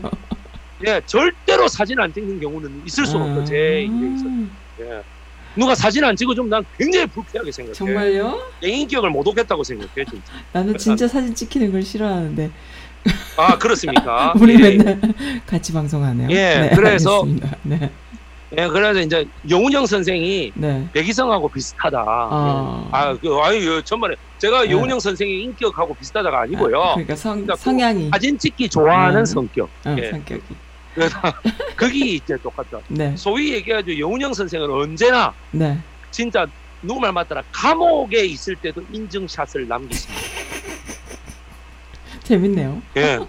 예 0.87 1.01
절대로 1.05 1.67
사진 1.67 1.99
안 1.99 2.13
찍는 2.13 2.39
경우는 2.39 2.83
있을 2.85 3.05
수 3.05 3.17
없고 3.17 3.43
제 3.45 3.81
인생에. 3.83 4.45
아, 4.79 4.81
예. 4.83 5.03
누가 5.55 5.75
사진 5.75 6.03
안 6.03 6.15
찍어주면 6.15 6.49
난 6.49 6.63
굉장히 6.77 7.05
불쾌하게 7.07 7.51
생각해. 7.51 7.73
정말요? 7.73 8.41
내 8.61 8.69
인격을 8.69 9.09
못 9.09 9.27
얻겠다고 9.27 9.63
생각해 9.63 10.05
진짜. 10.09 10.33
나는 10.53 10.77
진짜 10.77 11.07
사진 11.07 11.35
찍히는 11.35 11.71
걸 11.71 11.81
싫어하는데 11.83 12.49
아 13.37 13.57
그렇습니까? 13.57 14.33
우리 14.39 14.53
예, 14.53 14.77
맨날 14.77 14.99
같이 15.45 15.73
방송하네요. 15.73 16.29
예, 16.31 16.35
네, 16.35 16.69
그래서- 16.75 17.19
알겠습니다. 17.21 17.57
네. 17.63 17.91
예, 18.57 18.67
그래서 18.67 18.99
이제 18.99 19.25
여운영 19.49 19.85
선생이 19.85 20.51
네. 20.55 20.85
백이성하고 20.91 21.47
비슷하다. 21.47 22.03
아. 22.05 22.83
예. 22.93 22.97
아, 22.97 23.13
그, 23.17 23.39
아유, 23.41 23.81
전말에 23.83 24.15
제가 24.39 24.63
네. 24.63 24.71
여운영 24.71 24.99
선생의 24.99 25.41
인격하고 25.43 25.93
비슷하다가 25.93 26.41
아니고요. 26.41 26.81
아, 26.81 26.93
그러니까 26.95 27.15
성, 27.15 27.31
그러니까 27.35 27.55
성향이 27.55 28.09
사진 28.09 28.37
찍기 28.37 28.67
좋아하는 28.67 29.21
음. 29.21 29.25
성격. 29.25 29.69
어, 29.85 29.95
예. 29.97 30.11
성격이. 30.11 30.41
그래서 30.93 31.17
그게 31.75 31.99
이제 31.99 32.37
똑같다. 32.37 32.79
네. 32.89 33.15
소위 33.15 33.53
얘기하죠. 33.53 33.97
여운영 33.97 34.33
선생은 34.33 34.69
언제나 34.69 35.33
네. 35.51 35.77
진짜 36.11 36.45
누구 36.81 36.99
말 36.99 37.11
맞더라. 37.13 37.43
감옥에 37.51 38.25
있을 38.25 38.55
때도 38.55 38.83
인증샷을 38.91 39.67
남기십니다. 39.67 40.21
재밌네요. 42.23 42.81
예. 42.97 43.19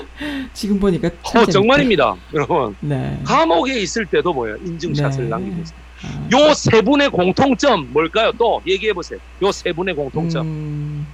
지금 0.52 0.78
보니까 0.80 1.10
참 1.24 1.42
어. 1.42 1.46
정말입니다. 1.46 2.16
여러분. 2.34 2.74
네. 2.80 3.20
감옥에 3.24 3.78
있을 3.80 4.06
때도 4.06 4.32
뭐예요? 4.32 4.56
인증샷을 4.56 5.24
네. 5.24 5.30
남기고 5.30 5.60
있습니다. 5.60 5.86
아, 6.04 6.28
요세 6.32 6.82
분의 6.82 7.10
공통점 7.10 7.92
뭘까요? 7.92 8.32
또 8.36 8.60
얘기해 8.66 8.92
보세요. 8.92 9.18
요 9.42 9.50
세 9.52 9.72
분의 9.72 9.94
공통점. 9.94 10.46
음, 10.46 11.06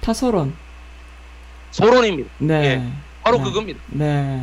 타소론. 0.00 0.54
소론입니다. 1.70 2.30
네. 2.38 2.54
예. 2.64 2.92
바로 3.22 3.38
네. 3.38 3.44
그겁니다. 3.44 3.80
네. 3.88 4.42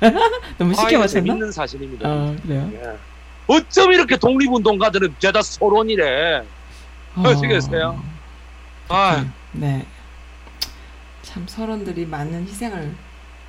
너무 0.58 0.72
아, 0.72 0.74
쉽게 0.74 0.98
맞췄나? 0.98 1.06
재밌는 1.06 1.52
사실입니다. 1.52 2.08
아, 2.08 2.36
그래요? 2.42 2.70
예. 2.74 2.98
어쩜 3.46 3.92
이렇게 3.92 4.16
독립운동가들은 4.16 5.16
죄다 5.18 5.42
소론이래. 5.42 6.44
어, 7.16 7.22
아시겠어요? 7.28 8.02
아, 8.88 9.24
네. 9.52 9.86
참 11.22 11.46
서론들이 11.46 12.06
많은 12.06 12.46
희생을 12.46 12.94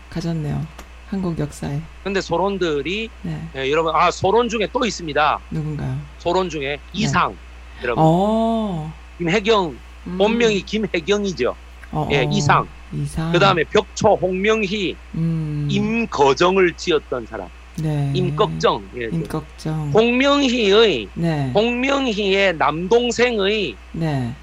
가졌네요. 0.09 0.65
한국 1.09 1.39
역사에. 1.39 1.79
근데 2.03 2.19
소론들이 2.19 3.09
네. 3.21 3.41
예, 3.55 3.71
여러분 3.71 3.95
아 3.95 4.11
소론 4.11 4.49
중에 4.49 4.67
또 4.73 4.85
있습니다. 4.85 5.39
누군가요? 5.51 5.97
소론 6.17 6.49
중에 6.49 6.79
이상 6.91 7.37
여러분 7.81 8.03
어. 8.05 8.93
김혜경 9.17 9.77
음. 10.07 10.17
본명이 10.17 10.61
김혜경이죠. 10.63 11.55
어, 11.91 12.07
예, 12.11 12.19
어. 12.25 12.29
이상. 12.31 12.67
이상. 12.93 13.31
그 13.31 13.39
다음에 13.39 13.63
벽초 13.65 14.15
홍명희 14.15 14.95
음. 15.15 15.67
임거정을 15.69 16.73
지었던 16.75 17.25
사람. 17.25 17.47
네. 17.81 18.11
임꺽정. 18.15 18.89
예, 18.97 19.05
임꺽정. 19.11 19.91
홍명희의 19.93 21.09
네. 21.13 21.51
홍명희의 21.53 22.57
남동생의 22.57 23.75
네. 23.91 24.33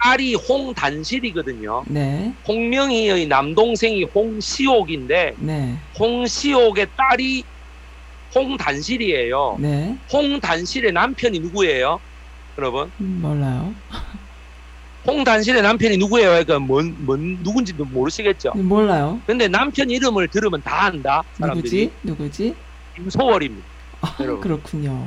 딸이 0.00 0.34
홍단실이거든요. 0.34 1.84
네. 1.88 2.32
홍명희의 2.46 3.26
남동생이 3.26 4.04
홍시옥인데 4.04 5.34
네. 5.38 5.76
홍시옥의 5.98 6.86
딸이 6.96 7.42
홍단실이에요. 8.34 9.56
네. 9.58 9.96
홍단실의 10.12 10.92
남편이 10.92 11.40
누구예요? 11.40 11.98
여러분, 12.58 12.90
음, 13.00 13.20
몰라요. 13.22 13.74
홍단실의 15.08 15.62
남편이 15.62 15.96
누구예요? 15.96 16.28
그러니까 16.28 16.58
뭔, 16.58 16.94
뭔 17.00 17.38
누군지도 17.42 17.86
모르시겠죠. 17.86 18.52
몰라요. 18.56 19.20
근데 19.26 19.48
남편 19.48 19.88
이름을 19.88 20.28
들으면 20.28 20.60
다 20.62 20.84
안다. 20.84 21.22
사람들이. 21.34 21.90
누구지? 22.02 22.52
누구지? 22.52 22.54
김소월입니다. 22.94 23.66
아, 24.02 24.16
여러분. 24.20 24.40
그렇군요. 24.42 25.06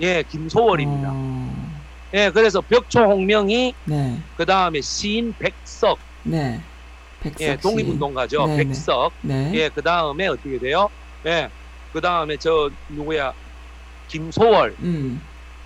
예, 0.00 0.22
김소월입니다. 0.28 1.10
어, 1.12 1.72
예, 2.14 2.30
그래서 2.30 2.60
벽초 2.62 3.00
홍명희, 3.00 3.74
네. 3.84 4.18
그 4.36 4.46
다음에 4.46 4.80
시인 4.80 5.34
백석, 5.38 5.98
네. 6.22 6.60
백석 7.20 7.42
예, 7.42 7.56
씨. 7.56 7.62
독립운동가죠. 7.62 8.46
네, 8.46 8.56
네. 8.56 8.64
백석. 8.64 9.12
네. 9.20 9.50
예, 9.54 9.68
그 9.68 9.82
다음에 9.82 10.26
어떻게 10.26 10.58
돼요? 10.58 10.88
예, 11.26 11.48
그 11.92 12.00
다음에 12.00 12.36
저 12.38 12.70
누구야? 12.88 13.32
김소월. 14.08 14.74
음. 14.80 15.20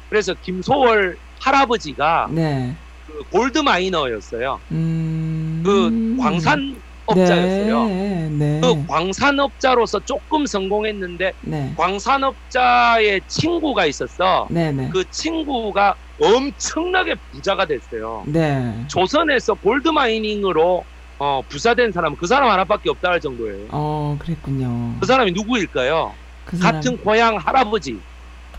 그래서 0.09 0.34
김소월 0.34 1.16
할아버지가 1.40 2.28
네. 2.30 2.76
그 3.07 3.24
골드 3.30 3.59
마이너였어요. 3.59 4.62
음. 4.72 5.62
그 5.64 6.16
광산 6.20 6.59
업자였어요. 7.07 7.84
네. 7.84 8.28
네. 8.30 8.61
그 8.61 8.84
광산업자로서 8.86 10.00
조금 10.00 10.44
성공했는데 10.44 11.34
네. 11.40 11.74
광산업자의 11.76 13.22
친구가 13.28 13.86
있었어. 13.86 14.48
네, 14.50 14.72
네. 14.72 14.90
그 14.92 15.04
친구가 15.11 15.96
엄청나게 16.20 17.14
부자가 17.30 17.66
됐어요. 17.66 18.24
네. 18.26 18.84
조선에서 18.88 19.54
골드 19.54 19.88
마이닝으로 19.88 20.84
어, 21.18 21.42
부자된 21.48 21.92
사람은 21.92 22.16
그 22.18 22.26
사람 22.26 22.50
하나밖에 22.50 22.90
없다 22.90 23.11
할 23.11 23.20
정도예요. 23.20 23.68
어, 23.70 24.16
그랬군요. 24.18 24.96
그 25.00 25.07
사람이 25.07 25.32
누구일까요? 25.32 26.12
그 26.44 26.57
사람 26.57 26.74
같은 26.74 26.96
고향 26.98 27.36
할아버지. 27.36 28.00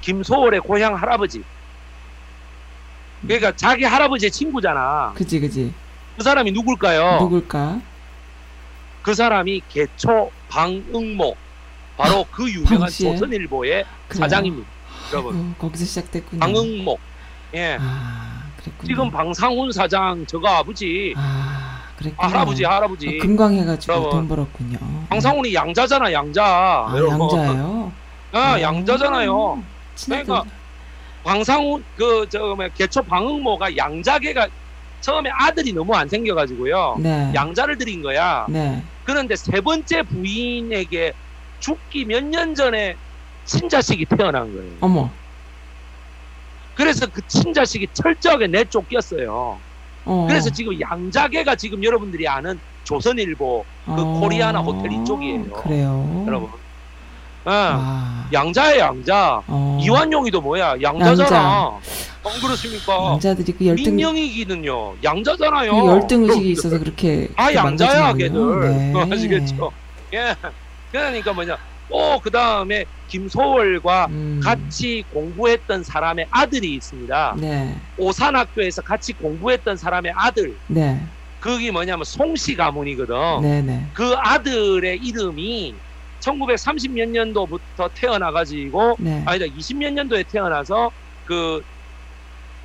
김소월의 0.02 0.62
고향 0.62 0.96
할아버지. 0.96 1.44
그러니까 3.22 3.56
자기 3.56 3.84
할아버지의 3.84 4.32
친구잖아. 4.32 5.14
그지 5.16 5.40
그지. 5.40 5.74
그 6.18 6.24
사람이 6.24 6.52
누굴까요? 6.52 7.20
누굴까? 7.22 7.82
그 9.02 9.14
사람이 9.14 9.62
개초 9.70 10.32
방응모. 10.50 11.36
바로 11.98 12.26
그 12.32 12.50
유명한 12.50 12.80
방씨의? 12.82 13.14
조선일보의 13.14 13.86
그래요? 14.08 14.20
사장입니다. 14.20 14.68
여러분. 15.14 15.36
아이고, 15.36 15.54
거기서 15.58 15.86
시작됐군요. 15.86 16.40
방응모. 16.40 16.98
예. 17.56 17.78
아. 17.80 18.44
지금 18.86 19.10
방상훈 19.10 19.72
사장 19.72 20.26
저거 20.26 20.50
아버지. 20.50 21.14
아. 21.16 21.82
아, 22.18 22.28
할아버지 22.28 22.64
할아버지. 22.64 23.08
어, 23.08 23.22
금광해가지고 23.22 23.94
여러분. 23.94 24.12
돈 24.12 24.28
벌었군요. 24.28 24.78
방상훈이 25.10 25.54
양자잖아 25.54 26.12
양자. 26.14 26.44
아, 26.46 26.94
여러분. 26.96 27.22
양자예요? 27.22 27.92
아 28.34 28.62
양자잖아요. 28.62 29.54
음. 29.54 29.66
그러니까 30.06 30.44
방상훈 31.32 31.84
그저 31.96 32.56
개초 32.74 33.04
방응모가 33.04 33.76
양자계가 33.76 34.48
처음에 35.02 35.30
아들이 35.38 35.74
너무 35.74 35.94
안 35.94 36.08
생겨가지고요. 36.08 36.98
네. 37.02 37.32
양자를 37.36 37.78
드린 37.78 38.02
거야. 38.02 38.46
네. 38.50 38.82
그런데 39.04 39.36
세 39.36 39.60
번째 39.62 40.04
부인에게 40.04 41.12
죽기 41.60 42.06
몇 42.06 42.24
년 42.24 42.56
전에 42.56 42.96
친자식이 43.44 44.06
태어난 44.06 44.54
거예요. 44.54 44.78
어머. 44.82 45.10
그래서 46.74 47.08
그 47.08 47.22
친자식이 47.28 47.88
철저하게 47.94 48.48
내쫓겼어요. 48.48 49.62
어. 50.06 50.26
그래서 50.30 50.50
지금 50.50 50.80
양자계가 50.80 51.56
지금 51.56 51.84
여러분들이 51.84 52.28
아는 52.28 52.60
조선일보 52.84 53.66
그 53.86 53.92
어, 53.92 54.20
코리아나 54.22 54.62
호텔 54.62 54.92
이쪽이에요. 54.94 55.52
그래요. 55.52 56.24
여러분. 56.26 56.50
아. 57.50 58.30
양자야 58.34 58.78
양자. 58.80 59.42
어. 59.48 59.80
이완용이도 59.82 60.42
뭐야 60.42 60.76
양자잖아. 60.82 61.14
양자. 61.16 61.80
안 62.26 62.42
그렇습니까? 62.42 63.12
양자들이 63.14 63.54
그 63.54 63.66
열등 63.68 63.96
민영이기는요 63.96 64.96
양자잖아요. 65.02 65.72
그 65.72 65.88
열등 65.88 66.24
의식이 66.24 66.52
있어서 66.52 66.78
그렇게 66.78 67.30
아 67.38 67.54
양자야 67.54 68.14
걔들 68.14 68.60
네. 68.62 68.94
아시겠죠? 69.12 69.72
예. 70.14 70.36
그러니까 70.92 71.32
뭐냐 71.32 71.58
또그 71.90 72.30
다음에 72.32 72.84
김소월과 73.08 74.08
음. 74.10 74.42
같이 74.44 75.06
공부했던 75.14 75.84
사람의 75.84 76.28
아들이 76.30 76.74
있습니다. 76.74 77.36
네. 77.40 77.76
오산학교에서 77.98 78.82
같이 78.82 79.14
공부했던 79.14 79.78
사람의 79.78 80.12
아들. 80.16 80.58
네. 80.68 81.02
그게 81.40 81.72
뭐냐면 81.72 82.04
송씨 82.04 82.56
가문이거든. 82.56 83.16
네네. 83.42 83.62
네. 83.62 83.86
그 83.94 84.16
아들의 84.18 84.98
이름이 84.98 85.76
1930 86.20 86.92
몇 86.92 87.10
년도부터 87.10 87.90
태어나가지고 87.94 88.98
네. 89.00 89.24
아니다 89.26 89.46
20 89.58 89.78
몇 89.78 89.94
년도에 89.94 90.24
태어나서 90.24 90.92
그 91.26 91.64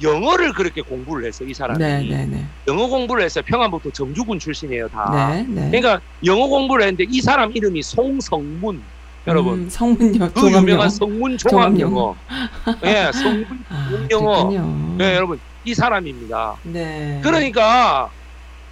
영어를 0.02 0.52
그렇게 0.52 0.80
공부를 0.82 1.26
했어 1.26 1.44
이 1.44 1.54
사람이. 1.54 1.78
네, 1.78 2.02
네, 2.02 2.26
네. 2.26 2.44
영어 2.66 2.86
공부를 2.88 3.24
했어요 3.24 3.44
평안북도 3.46 3.90
정주군 3.92 4.38
출신이에요 4.38 4.88
다. 4.88 5.30
네, 5.34 5.44
네. 5.48 5.70
그러니까 5.70 6.00
영어 6.24 6.46
공부를 6.48 6.84
했는데 6.84 7.04
이 7.08 7.20
사람 7.20 7.52
이름이 7.54 7.82
송성문 7.82 8.82
여러분. 9.26 9.60
음, 9.60 9.68
성문영 9.70 10.32
그 10.32 10.50
유명한 10.50 10.90
성문 10.90 11.38
종합 11.38 11.78
영어. 11.78 12.16
예 12.84 13.10
성문 13.12 13.64
아, 13.68 13.90
영어. 14.10 14.96
네 14.98 15.14
여러분 15.14 15.38
이 15.64 15.74
사람입니다. 15.74 16.56
네. 16.64 17.20
그러니까 17.22 18.10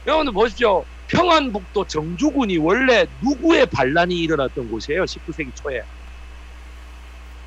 여러분들 0.07 0.33
보십시오 0.33 0.85
평안북도 1.11 1.87
정주군이 1.87 2.59
원래 2.59 3.07
누구의 3.21 3.67
반란이 3.67 4.17
일어났던 4.17 4.71
곳이에요 4.71 5.05
19세기 5.05 5.55
초에 5.55 5.83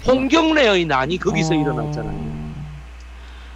홍경래의 0.05 0.86
난이 0.86 1.18
거기서 1.18 1.55
어... 1.55 1.57
일어났잖아요 1.57 2.43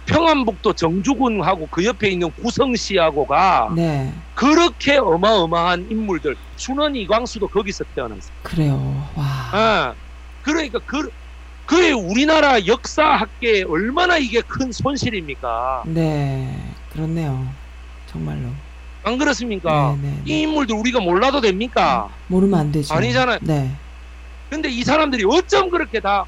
평안북도 0.08 0.72
정주군하고 0.72 1.68
그 1.70 1.84
옆에 1.84 2.08
있는 2.08 2.30
구성시하고가 2.32 3.72
네. 3.76 4.12
그렇게 4.34 4.96
어마어마한 4.96 5.88
인물들 5.90 6.34
순원 6.56 6.96
이광수도 6.96 7.48
거기서 7.48 7.84
태어났어요. 7.94 8.34
그래요. 8.42 9.06
와. 9.14 9.24
아, 9.52 9.94
그러니까 10.42 10.78
그 10.86 11.10
그게 11.66 11.92
우리나라 11.92 12.64
역사 12.66 13.04
학계에 13.04 13.64
얼마나 13.64 14.16
이게 14.16 14.40
큰 14.40 14.72
손실입니까? 14.72 15.82
네, 15.86 16.56
그렇네요. 16.90 17.46
정말로. 18.06 18.48
안 19.08 19.16
그렇습니까? 19.18 19.96
네, 20.02 20.08
네, 20.08 20.14
네. 20.16 20.22
이 20.26 20.42
인물들 20.42 20.76
우리가 20.76 21.00
몰라도 21.00 21.40
됩니까? 21.40 22.08
모르면 22.26 22.60
안 22.60 22.72
되죠. 22.72 22.94
아니잖아요. 22.94 23.38
네. 23.40 23.70
근데 24.50 24.68
이 24.68 24.82
사람들이 24.84 25.24
어쩜 25.26 25.70
그렇게 25.70 25.98
다 26.00 26.24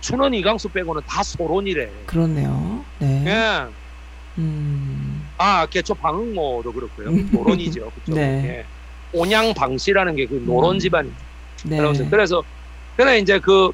춘원 0.00 0.32
이강수 0.34 0.68
빼고는 0.68 1.02
다 1.06 1.22
소론이래. 1.24 1.90
그렇네요. 2.06 2.84
네. 3.00 3.24
예. 3.26 3.64
음. 4.38 5.26
아, 5.36 5.66
개초 5.66 5.94
방응모도 5.94 6.72
그렇고요. 6.72 7.10
노론이죠. 7.32 7.90
그쵸? 8.06 8.14
네. 8.14 8.22
예. 8.46 8.64
온양 9.12 9.52
방씨라는 9.54 10.14
게 10.16 10.26
그 10.26 10.42
노론 10.46 10.76
음. 10.76 10.78
집안이. 10.78 11.10
네. 11.64 11.78
그래서, 12.08 12.42
그래 12.96 13.18
이제 13.18 13.40
그, 13.40 13.72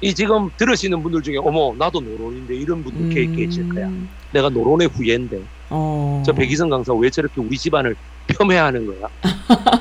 이 0.00 0.14
지금 0.14 0.48
들으시는 0.56 1.02
분들 1.02 1.22
중에, 1.22 1.36
어머, 1.38 1.74
나도 1.76 2.00
노론인데 2.00 2.54
이런 2.54 2.84
분들 2.84 3.20
음. 3.20 3.36
계실 3.36 3.68
거야. 3.68 3.90
내가 4.32 4.48
노론의 4.48 4.88
후예인데. 4.88 5.40
어. 5.70 6.22
저 6.26 6.32
백이성 6.32 6.68
강사 6.68 6.92
왜 6.92 7.08
저렇게 7.08 7.40
우리 7.40 7.56
집안을 7.56 7.96
폄훼하는 8.26 8.86
거야? 8.86 9.08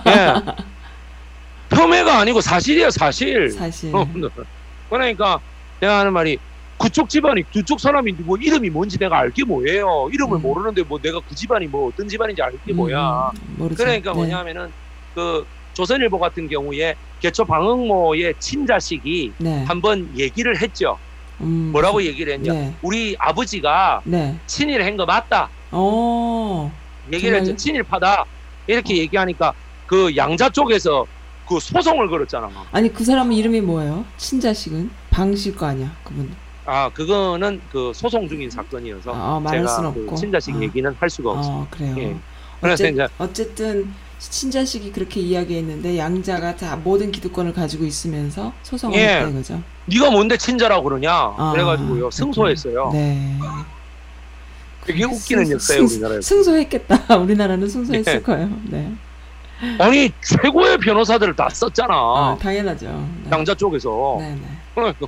예. 0.08 0.36
폄훼가 1.76 2.20
아니고 2.20 2.42
사실이야, 2.42 2.90
사실. 2.92 3.52
사실. 3.52 3.96
어, 3.96 4.08
그러니까 4.90 5.40
내가 5.80 6.00
하는 6.00 6.14
말이 6.14 6.38
그쪽 6.80 7.10
집안이 7.10 7.44
그쪽 7.52 7.80
사람이 7.80 8.14
뭐 8.20 8.38
이름이 8.38 8.70
뭔지 8.70 8.98
내가 8.98 9.20
알게 9.20 9.44
뭐예요. 9.44 10.10
이름을 10.14 10.38
음. 10.38 10.42
모르는데 10.42 10.84
뭐 10.84 10.98
내가 11.00 11.20
그 11.28 11.36
집안이 11.36 11.68
뭐 11.68 11.90
어떤 11.90 12.08
집안인지 12.08 12.42
알게 12.42 12.58
음, 12.72 12.78
뭐야. 12.78 13.32
모르죠. 13.58 13.84
그러니까 13.84 14.12
네. 14.12 14.18
뭐냐면은 14.18 14.72
그 15.14 15.46
조선일보 15.74 16.18
같은 16.20 16.48
경우에 16.48 16.96
개초 17.20 17.44
방응모의 17.46 18.36
친자식이 18.40 19.34
네. 19.38 19.64
한번 19.66 20.10
얘기를 20.18 20.60
했죠. 20.60 20.98
음. 21.42 21.70
뭐라고 21.72 22.02
얘기를 22.02 22.34
했냐? 22.34 22.54
네. 22.54 22.74
우리 22.82 23.16
아버지가 23.20 24.02
네. 24.06 24.38
친일 24.48 24.84
한거 24.84 25.06
맞다. 25.06 25.50
오. 25.72 26.70
얘기를? 27.12 27.38
했죠. 27.38 27.56
친일파다. 27.56 28.26
이렇게 28.68 28.94
어. 28.94 28.98
얘기하니까 28.98 29.54
그 29.88 30.16
양자 30.16 30.50
쪽에서 30.50 31.06
그 31.48 31.60
소송을 31.60 32.08
걸었잖아. 32.10 32.50
아니 32.72 32.94
그 32.94 33.04
사람 33.04 33.32
이름이 33.32 33.62
뭐예요? 33.62 34.06
친자식은 34.18 34.92
방실 35.10 35.56
거 35.56 35.66
아니야 35.66 35.92
그분. 36.04 36.32
아 36.66 36.90
그거는 36.90 37.60
그 37.72 37.92
소송 37.96 38.28
중인 38.30 38.52
사건이어서 38.52 39.12
아, 39.12 39.40
말할 39.40 39.66
제가 39.66 39.92
그 39.92 40.16
친자식 40.16 40.56
아. 40.56 40.62
얘기는 40.62 40.96
할 41.00 41.10
수가 41.10 41.32
없어요. 41.32 41.56
아, 41.56 41.68
그래요. 41.72 41.96
예. 41.98 42.16
그래서 42.62 42.84
어째, 42.84 42.90
이제 42.94 43.08
어쨌든 43.18 43.92
친자식이 44.20 44.92
그렇게 44.92 45.22
이야기했는데 45.22 45.98
양자가 45.98 46.56
다 46.58 46.76
모든 46.76 47.12
기득권을 47.12 47.54
가지고 47.54 47.86
있으면서 47.86 48.54
소송을 48.62 49.00
예. 49.00 49.16
했다 49.16 49.30
이거죠. 49.30 49.64
네가 49.88 50.12
뭔데 50.12 50.38
친자라고 50.38 50.84
그러냐? 50.84 51.12
아, 51.12 51.52
그래가지고요 51.54 52.12
승소했어요. 52.12 52.92
네. 52.94 53.40
되게 54.86 55.04
웃기는 55.06 55.52
역사예요 55.52 55.84
우리나라에서. 55.86 56.22
승소했겠다. 56.22 57.18
우리나라는 57.20 57.68
승소했을 57.68 58.16
예. 58.16 58.20
거예요. 58.22 58.50
네. 58.66 58.92
아니 59.78 60.10
최고의 60.22 60.78
변호사들을 60.78 61.36
다 61.36 61.50
썼잖아. 61.50 61.94
아, 61.94 62.38
당연하죠. 62.42 62.88
네. 63.26 63.32
양자 63.32 63.56
쪽에서. 63.56 64.18
네네. 64.20 64.42
그러니까. 64.74 65.08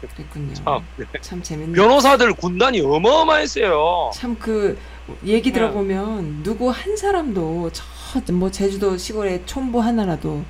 그랬군요. 0.00 0.54
참, 0.54 0.80
네. 0.96 1.04
참 1.20 1.42
재밌는. 1.42 1.72
변호사들 1.74 2.32
군단이 2.34 2.80
어마어마했어요. 2.80 4.10
참 4.14 4.36
그 4.38 4.78
얘기 5.26 5.50
네. 5.50 5.58
들어보면 5.58 6.42
누구 6.42 6.70
한 6.70 6.96
사람도 6.96 7.70
저 7.72 7.84
뭐 8.32 8.50
제주도 8.50 8.96
시골에 8.96 9.40
촌부 9.46 9.78
하나라도 9.80 10.42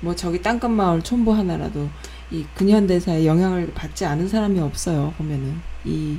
뭐 0.00 0.14
저기 0.14 0.40
땅끝 0.40 0.70
마을 0.70 1.02
촌부 1.02 1.32
하나라도 1.32 1.88
이 2.30 2.44
근현대사의 2.54 3.26
영향을 3.26 3.72
받지 3.74 4.04
않은 4.04 4.28
사람이 4.28 4.60
없어요. 4.60 5.12
보면은 5.18 5.60
이 5.84 6.18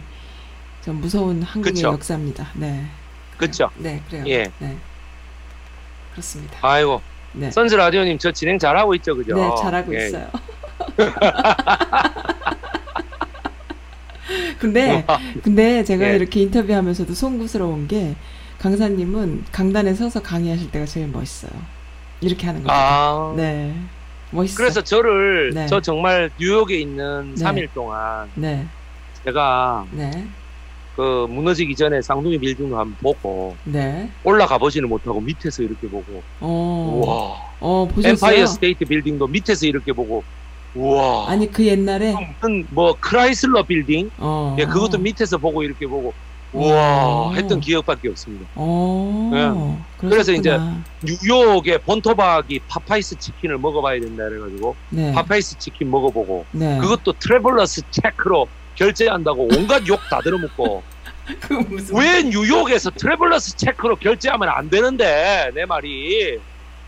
좀 0.83 1.01
무서운 1.01 1.41
한국의 1.41 1.73
그쵸? 1.73 1.87
역사입니다. 1.89 2.49
네. 2.55 2.85
그렇죠. 3.37 3.69
네, 3.77 4.01
그래요. 4.09 4.23
예. 4.27 4.51
네. 4.59 4.77
그렇습니다. 6.11 6.57
아이고. 6.61 7.01
네. 7.33 7.51
선즈 7.51 7.75
라디오님 7.75 8.17
저 8.17 8.31
진행 8.31 8.57
잘하고 8.57 8.95
있죠, 8.95 9.15
그죠? 9.15 9.35
네, 9.35 9.49
잘하고 9.61 9.95
예. 9.95 10.07
있어요. 10.07 10.29
근데 14.59 15.05
근데 15.43 15.83
제가 15.83 16.09
예. 16.11 16.15
이렇게 16.15 16.41
인터뷰하면서도 16.41 17.13
송구스러운 17.13 17.87
게 17.87 18.15
강사님은 18.59 19.45
강단에 19.51 19.93
서서 19.93 20.21
강의하실 20.21 20.71
때가 20.71 20.85
제일 20.85 21.07
멋있어요. 21.07 21.51
이렇게 22.21 22.45
하는 22.47 22.63
거. 22.63 22.69
아. 22.71 23.33
네. 23.35 23.73
멋있어. 24.31 24.57
그래서 24.57 24.83
저를 24.83 25.51
네. 25.53 25.65
저 25.67 25.81
정말 25.81 26.29
뉴욕에 26.39 26.77
있는 26.77 27.33
네. 27.35 27.43
3일 27.43 27.69
동안 27.73 28.29
네. 28.35 28.67
제가 29.23 29.85
네. 29.91 30.27
그 30.99 31.27
무너지기 31.29 31.77
전에 31.77 32.01
쌍둥이 32.01 32.37
빌딩을 32.39 32.77
한번 32.77 32.93
보고 32.99 33.55
네. 33.63 34.09
올라가 34.25 34.57
보지는 34.57 34.89
못하고 34.89 35.21
밑에서 35.21 35.63
이렇게 35.63 35.87
보고 35.87 36.21
어. 36.41 37.01
와 37.07 37.55
어, 37.61 37.87
보셨어요? 37.87 38.11
엠파이어 38.11 38.45
스테이트 38.45 38.83
빌딩도 38.83 39.27
밑에서 39.27 39.65
이렇게 39.65 39.93
보고 39.93 40.25
우와 40.75 41.29
아니 41.29 41.49
그 41.49 41.65
옛날에 41.65 42.11
무슨 42.11 42.67
뭐 42.71 42.97
크라이슬러 42.99 43.63
빌딩 43.63 44.11
어. 44.17 44.57
예 44.59 44.65
그것도 44.65 44.97
밑에서 44.97 45.37
보고 45.37 45.63
이렇게 45.63 45.87
보고 45.87 46.13
우와 46.51 47.05
어. 47.07 47.33
했던 47.33 47.61
기억밖에 47.61 48.09
없습니다. 48.09 48.45
어. 48.55 49.31
예. 49.33 49.85
그래서 49.97 50.33
이제 50.33 50.59
뉴욕의 51.01 51.79
본토박이 51.83 52.59
파파이스 52.67 53.17
치킨을 53.19 53.57
먹어봐야 53.57 54.01
된다 54.01 54.27
그래가지고 54.27 54.75
네. 54.89 55.13
파파이스 55.13 55.59
치킨 55.59 55.91
먹어보고 55.91 56.45
네. 56.51 56.77
그것도 56.79 57.13
traveler's 57.13 57.83
check로 57.89 58.49
결제한다고 58.79 59.49
온갖 59.55 59.85
욕 59.87 59.99
다 60.09 60.21
들어먹고. 60.21 60.81
왜 61.93 62.23
뉴욕에서 62.23 62.89
traveler's 62.91 63.55
check로 63.57 63.97
결제하면 63.97 64.49
안 64.49 64.69
되는데 64.69 65.51
내 65.53 65.65
말이. 65.65 66.39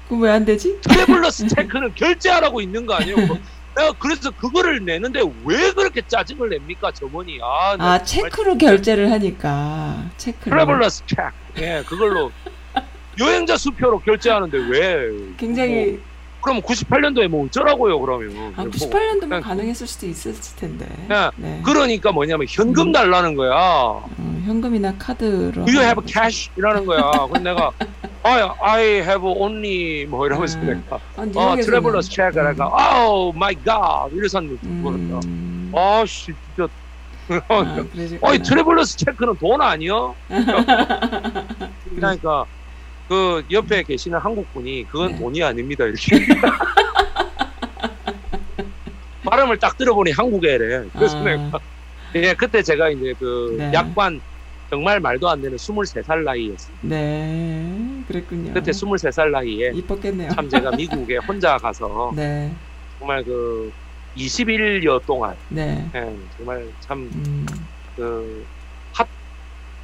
그럼 0.07 0.23
왜 0.23 0.31
안 0.31 0.43
되지? 0.45 0.79
traveler's 0.81 1.47
check는 1.53 1.93
결제하라고 1.93 2.61
있는 2.61 2.85
거 2.85 2.95
아니에요? 2.95 3.17
뭐 3.27 3.37
내가 3.75 3.91
그래서 3.99 4.31
그거를 4.31 4.83
내는데 4.83 5.21
왜 5.45 5.71
그렇게 5.71 6.01
짜증을 6.07 6.49
냅니까 6.49 6.91
저분이? 6.91 7.39
아, 7.43 7.75
아 7.77 8.03
check로 8.03 8.57
결제를 8.57 9.11
하니까 9.11 10.05
check 10.17 10.49
traveler's 10.49 11.03
check. 11.05 11.21
예 11.57 11.83
그걸로 11.85 12.31
여행자 13.19 13.57
수표로 13.57 13.99
결제하는데 13.99 14.57
왜? 14.69 15.09
굉장히 15.37 15.91
뭐, 15.91 15.99
그럼 16.41 16.61
98년도에 16.61 17.27
뭐 17.27 17.45
어쩌라고요 17.45 17.99
그러면 17.99 18.53
아 18.55 18.63
98년도면 18.63 19.29
뭐, 19.29 19.39
가능했을 19.39 19.87
수도 19.87 20.07
있었을 20.07 20.55
텐데 20.57 20.87
네. 21.07 21.29
네. 21.37 21.61
그러니까 21.63 22.11
뭐냐면 22.11 22.47
현금 22.49 22.87
음. 22.87 22.91
달라는 22.91 23.35
거야 23.35 23.51
어, 23.53 24.09
현금이나 24.45 24.95
카드로 24.97 25.65
Do 25.65 25.73
you 25.73 25.81
have 25.81 26.03
cash? 26.05 26.49
이라는 26.57 26.85
거야 26.85 27.11
그럼 27.27 27.43
내가 27.43 27.71
I, 28.23 28.41
I 28.61 28.83
have 29.01 29.23
only 29.23 30.05
뭐 30.05 30.25
이러면서 30.25 30.59
음. 30.59 30.83
내가 30.87 30.99
아, 31.15 31.23
어 31.35 31.55
traveler's 31.55 32.09
check 32.09 32.31
그러니까 32.33 32.67
oh 32.67 33.35
my 33.35 33.55
god 33.55 34.15
이래서 34.15 34.39
그러니까 34.39 35.19
음. 35.25 35.71
아씨 35.75 36.33
진짜 36.55 36.67
아. 37.47 37.85
어이 38.21 38.39
traveler's 38.39 38.97
check는 38.97 39.37
돈 39.37 39.61
아니요? 39.61 40.15
그러니까 41.95 42.45
그 43.11 43.43
옆에 43.51 43.83
계시는 43.83 44.17
한국 44.23 44.49
분이 44.53 44.87
그건 44.87 45.11
네. 45.11 45.17
돈이 45.17 45.43
아닙니다 45.43 45.83
이렇게 45.83 46.15
발음을 49.25 49.59
딱 49.59 49.77
들어보니 49.77 50.11
한국애래. 50.11 50.83
그래서 50.93 51.17
아. 51.17 51.23
내가 51.23 51.59
예 52.15 52.33
그때 52.33 52.63
제가 52.63 52.89
이제 52.89 53.13
그 53.19 53.55
네. 53.57 53.73
약관 53.73 54.21
정말 54.69 55.01
말도 55.01 55.27
안 55.27 55.41
되는 55.41 55.57
23살 55.57 56.23
나이였어요. 56.23 56.77
네, 56.83 58.01
그랬군요. 58.07 58.53
그때 58.53 58.71
23살 58.71 59.31
나이에 59.31 59.71
이뻤겠네요. 59.73 60.29
참 60.29 60.47
제가 60.47 60.71
미국에 60.77 61.17
혼자 61.27 61.57
가서 61.57 62.11
네, 62.15 62.55
정말 62.97 63.25
그 63.25 63.71
21여 64.15 65.05
동안 65.05 65.35
네. 65.49 65.91
예, 65.93 65.99
정말 66.37 66.71
참 66.79 67.09
음, 67.13 67.45
그 67.93 68.03
핫, 68.03 68.47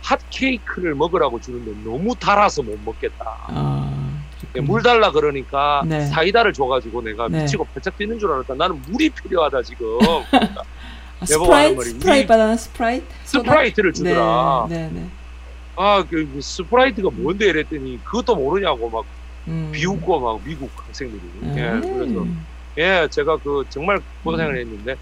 핫 0.07 0.19
케이크를 0.29 0.95
먹으라고 0.95 1.37
주는데 1.41 1.71
너무 1.83 2.15
달아서 2.17 2.63
못 2.63 2.79
먹겠다. 2.85 3.25
아, 3.49 4.23
예, 4.35 4.37
그랬군요. 4.39 4.63
물 4.63 4.81
달라 4.81 5.11
그러니까 5.11 5.83
네. 5.85 6.05
사이다를 6.05 6.53
줘가지고 6.53 7.01
내가 7.01 7.27
네. 7.27 7.41
미치고 7.41 7.65
팔짝 7.73 7.97
뛰는 7.97 8.17
줄 8.17 8.31
알았다. 8.31 8.53
나는 8.55 8.81
물이 8.89 9.09
필요하다 9.09 9.63
지금. 9.63 9.85
아, 11.19 11.25
스프라이트, 11.25 11.81
스프라이트 11.83 12.23
이- 12.23 12.27
바나나 12.27 12.55
스프라이트? 12.55 13.05
스프라이트를 13.25 13.91
주더라. 13.91 14.67
네, 14.69 14.87
네, 14.87 15.01
네. 15.01 15.09
아, 15.75 16.05
그 16.09 16.39
스프라이트가 16.41 17.09
뭔데 17.11 17.47
이랬더니 17.47 17.99
그것도 18.05 18.35
모르냐고 18.37 18.89
막 18.89 19.03
음. 19.49 19.71
비웃고 19.73 20.19
막 20.21 20.41
미국 20.45 20.69
학생들이. 20.87 21.21
예, 21.57 21.69
음. 21.69 21.81
그래서 21.81 22.25
예, 22.77 23.07
제가 23.11 23.37
그 23.43 23.63
정말 23.69 23.99
고생을 24.23 24.57
했는데 24.61 24.95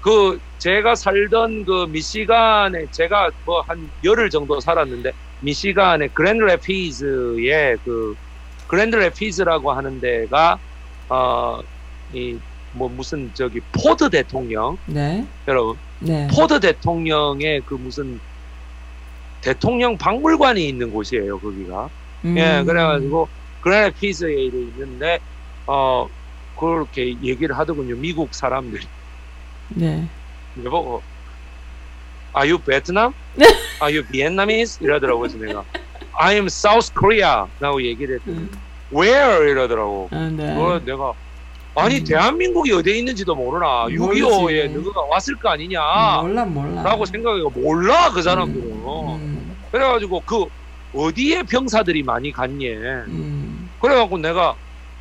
그 0.00 0.38
제가 0.58 0.94
살던 0.94 1.64
그 1.64 1.86
미시간에 1.90 2.86
제가 2.92 3.30
뭐 3.44 3.62
한 3.68 3.90
열흘 4.04 4.30
정도 4.30 4.60
살았는데 4.60 5.12
미시간의 5.40 6.10
그랜드 6.14 6.44
레피즈의 6.44 7.78
그 7.84 8.14
그랜드 8.66 8.96
레피즈라고 8.96 9.72
하는 9.72 10.00
데가 10.00 10.60
어 11.08 11.62
이 12.12 12.40
뭐 12.72 12.88
무슨 12.90 13.32
저기 13.34 13.60
포드 13.72 14.10
대통령 14.10 14.76
네, 14.86 15.26
여러분 15.48 15.80
네. 15.98 16.28
포드 16.30 16.60
대통령의 16.60 17.62
그 17.64 17.74
무슨 17.74 18.20
대통령 19.40 19.96
박물관이 19.98 20.66
있는 20.68 20.90
곳이에요 20.90 21.40
거기가 21.40 21.90
음. 22.24 22.36
예, 22.38 22.62
그래가지고 22.66 23.30
그랜드 23.60 23.94
레피즈에 23.98 24.34
있는데 24.46 25.20
어 25.66 26.08
그렇게 26.54 27.20
얘기를 27.22 27.56
하더군요. 27.58 27.96
미국 27.96 28.34
사람들이 28.34 28.86
네. 29.70 30.06
나보고 30.64 31.02
Are 32.36 32.50
you 32.50 32.58
Vietnam? 32.62 33.14
Are 33.82 33.94
you 33.96 34.02
Vietnamese? 34.06 34.78
이러더라고 34.84 35.20
그래서 35.20 35.38
내가 35.38 35.64
I 36.18 36.34
am 36.34 36.46
South 36.46 36.92
Korea 36.98 37.44
라고 37.60 37.82
얘기를 37.82 38.16
했더니 38.18 38.36
음. 38.38 38.50
Where? 38.94 39.50
이러더라고 39.50 40.08
아, 40.12 40.30
네. 40.32 40.54
그래서 40.54 40.80
내가 40.84 41.12
아니 41.74 41.98
음. 41.98 42.04
대한민국이 42.04 42.72
어디에 42.72 42.98
있는지도 42.98 43.34
모르나 43.34 43.86
모르지. 43.90 44.22
6.25에 44.22 44.70
누가 44.72 45.02
왔을 45.02 45.34
거 45.36 45.50
아니냐 45.50 45.80
몰라, 46.22 46.44
몰라. 46.46 46.82
라고 46.82 47.04
생각해가 47.04 47.50
몰라 47.54 48.10
그 48.10 48.22
사람들은 48.22 48.66
음, 48.66 49.56
그래가지고 49.70 50.22
그 50.24 50.46
어디에 50.94 51.42
병사들이 51.42 52.02
많이 52.02 52.32
갔니 52.32 52.68
음. 52.70 53.68
그래갖고 53.80 54.16
내가 54.18 54.54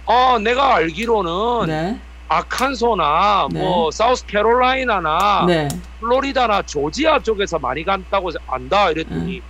어 0.05 0.37
내가 0.39 0.75
알기로는 0.75 1.67
네, 1.67 1.99
아칸소나 2.27 3.47
네. 3.51 3.59
뭐 3.59 3.91
사우스캐롤라이나나 3.91 5.45
네. 5.47 5.67
플로리다나 5.99 6.61
조지아 6.63 7.19
쪽에서 7.19 7.59
많이 7.59 7.83
갔다고 7.83 8.31
안다 8.47 8.91
이랬더니 8.91 9.41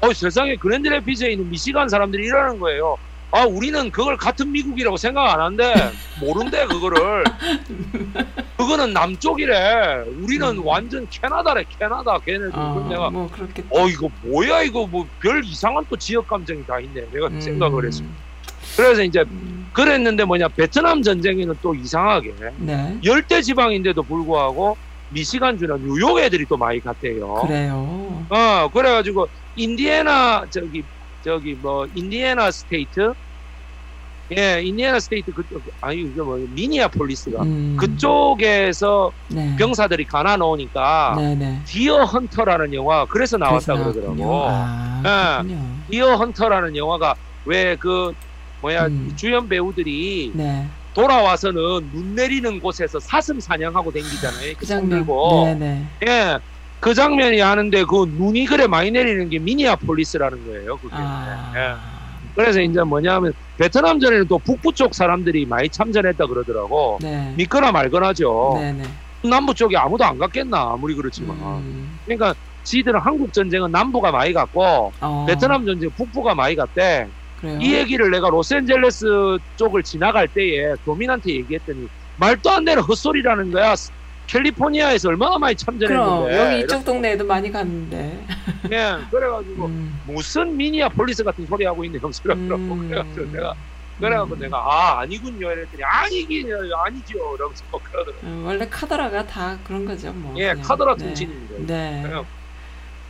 어 0.00 0.12
세상에 0.12 0.56
그랜드 0.56 0.88
레피즈에 0.88 1.32
있는 1.32 1.48
미시간 1.50 1.88
사람들이 1.88 2.24
이러는 2.26 2.58
거예요. 2.58 2.96
아 3.30 3.44
우리는 3.46 3.90
그걸 3.90 4.16
같은 4.16 4.52
미국이라고 4.52 4.96
생각 4.96 5.28
안 5.32 5.40
한대 5.40 5.74
모른대 6.20 6.66
그거를 6.66 7.24
그거는 8.56 8.92
남쪽이래 8.92 10.04
우리는 10.22 10.48
음. 10.58 10.64
완전 10.64 11.06
캐나다래 11.10 11.64
캐나다 11.76 12.16
걔네들 12.18 12.52
아, 12.54 12.74
그럼 12.74 12.88
내가 12.88 13.10
뭐 13.10 13.28
어 13.70 13.88
이거 13.88 14.08
뭐야 14.22 14.62
이거 14.62 14.86
뭐 14.86 15.04
별 15.20 15.44
이상한 15.44 15.84
또 15.90 15.96
지역 15.96 16.28
감정이 16.28 16.64
다 16.64 16.78
있네 16.78 17.06
내가 17.12 17.26
음. 17.26 17.40
생각을 17.40 17.86
했어 17.86 18.04
그래서 18.76 19.02
이제 19.02 19.24
음, 19.28 19.68
그랬는데 19.72 20.24
뭐냐 20.24 20.48
베트남 20.48 21.02
전쟁에는 21.02 21.54
또 21.62 21.74
이상하게 21.74 22.34
네. 22.58 22.98
열대 23.04 23.42
지방인데도 23.42 24.02
불구하고 24.02 24.76
미시간주나 25.10 25.76
뉴욕 25.78 26.18
애들이 26.18 26.44
또 26.46 26.56
많이 26.56 26.80
갔대요. 26.80 27.34
그래요. 27.46 28.26
어 28.30 28.68
그래가지고 28.72 29.28
인디애나 29.56 30.46
저기 30.50 30.82
저기 31.24 31.54
뭐 31.54 31.86
인디애나 31.94 32.50
state 32.50 33.12
예 34.36 34.62
인디애나 34.62 34.98
state 35.00 35.32
그쪽 35.32 35.62
아니 35.80 36.00
이게 36.00 36.20
뭐 36.20 36.36
미니아폴리스가 36.50 37.42
음. 37.42 37.76
그쪽에서 37.78 39.12
네. 39.28 39.54
병사들이 39.56 40.04
가나 40.06 40.36
놓으니까 40.36 41.14
네, 41.18 41.34
네. 41.34 41.60
Deer 41.66 42.04
Hunter라는 42.04 42.72
영화 42.74 43.04
그래서 43.06 43.36
나왔다 43.36 43.74
그래서 43.74 43.92
그러더라고. 43.92 44.46
아, 44.48 45.44
예. 45.48 45.58
Deer 45.90 46.16
Hunter라는 46.16 46.74
영화가 46.74 47.14
왜그 47.44 48.14
뭐야 48.64 48.86
음. 48.86 49.12
주연 49.14 49.46
배우들이 49.46 50.32
네. 50.34 50.66
돌아와서는 50.94 51.90
눈 51.92 52.14
내리는 52.14 52.60
곳에서 52.60 52.98
사슴 52.98 53.38
사냥하고 53.38 53.92
댕기잖아요. 53.92 54.54
그손 54.56 54.80
장면. 54.80 54.98
들고. 54.98 55.44
네, 55.44 55.54
네. 55.54 55.86
예. 56.06 56.38
그 56.80 56.94
장면이 56.94 57.40
하는데 57.40 57.84
그 57.84 58.06
눈이 58.16 58.46
그래 58.46 58.66
많이 58.66 58.90
내리는 58.90 59.28
게 59.28 59.38
미니아폴리스라는 59.38 60.46
거예요. 60.46 60.76
그게. 60.78 60.94
아. 60.96 61.52
예. 61.56 61.74
그래서 62.34 62.60
이제 62.60 62.82
뭐냐면 62.82 63.32
베트남전에는 63.58 64.26
또 64.28 64.38
북부 64.38 64.72
쪽 64.72 64.94
사람들이 64.94 65.46
많이 65.46 65.68
참전했다 65.68 66.26
그러더라고. 66.26 66.98
네. 67.02 67.32
믿거나 67.36 67.70
말거나죠. 67.70 68.58
네, 68.60 68.72
네. 68.72 68.82
남부 69.28 69.54
쪽에 69.54 69.76
아무도 69.76 70.04
안 70.04 70.18
갔겠나 70.18 70.72
아무리 70.72 70.94
그렇지만. 70.94 71.36
음. 71.36 71.98
그러니까 72.04 72.34
지들은 72.64 72.98
한국 73.00 73.32
전쟁은 73.32 73.70
남부가 73.70 74.10
많이 74.10 74.32
갔고 74.32 74.92
어, 75.00 75.24
베트남 75.28 75.66
전쟁 75.66 75.90
북부가 75.90 76.34
많이 76.34 76.56
갔대. 76.56 77.08
그래요? 77.44 77.58
이 77.60 77.74
얘기를 77.74 78.10
내가 78.10 78.30
로스앤젤레스 78.30 79.38
쪽을 79.56 79.82
지나갈 79.82 80.26
때에 80.28 80.74
교민한테 80.84 81.32
얘기했더니 81.36 81.88
말도 82.16 82.50
안 82.50 82.64
되는 82.64 82.82
헛소리라는 82.82 83.50
거야. 83.52 83.74
캘리포니아에서 84.26 85.10
얼마나 85.10 85.36
많이 85.36 85.54
그럼 85.54 85.78
참전했는데. 85.78 86.38
여기 86.38 86.64
이쪽 86.64 86.84
동네에도 86.84 87.26
많이 87.26 87.52
갔는데. 87.52 88.24
예, 88.72 88.96
그래가지고 89.10 89.66
음. 89.66 90.00
무슨 90.06 90.56
미니아폴리스 90.56 91.22
같은 91.24 91.44
소리 91.46 91.66
하고 91.66 91.84
있는 91.84 92.00
형수라고 92.00 92.40
음. 92.40 92.88
그래가지고 92.88 93.32
내가 93.32 93.54
그래가지고 94.00 94.36
내가 94.38 94.56
아 94.56 95.00
아니군요 95.00 95.52
이랬더니 95.52 95.84
아니긴 95.84 96.48
아니죠 96.86 97.34
이러면서 97.36 97.64
뭐 97.70 97.80
그러더라고. 97.82 98.26
음, 98.26 98.44
원래 98.46 98.66
카더라가 98.66 99.26
다 99.26 99.58
그런 99.64 99.84
거죠, 99.84 100.10
뭐. 100.14 100.34
예, 100.38 100.52
그냥. 100.52 100.62
카더라 100.62 100.96
네. 100.96 101.04
통신입니다. 101.04 101.54
네. 101.74 102.00
그래요. 102.02 102.26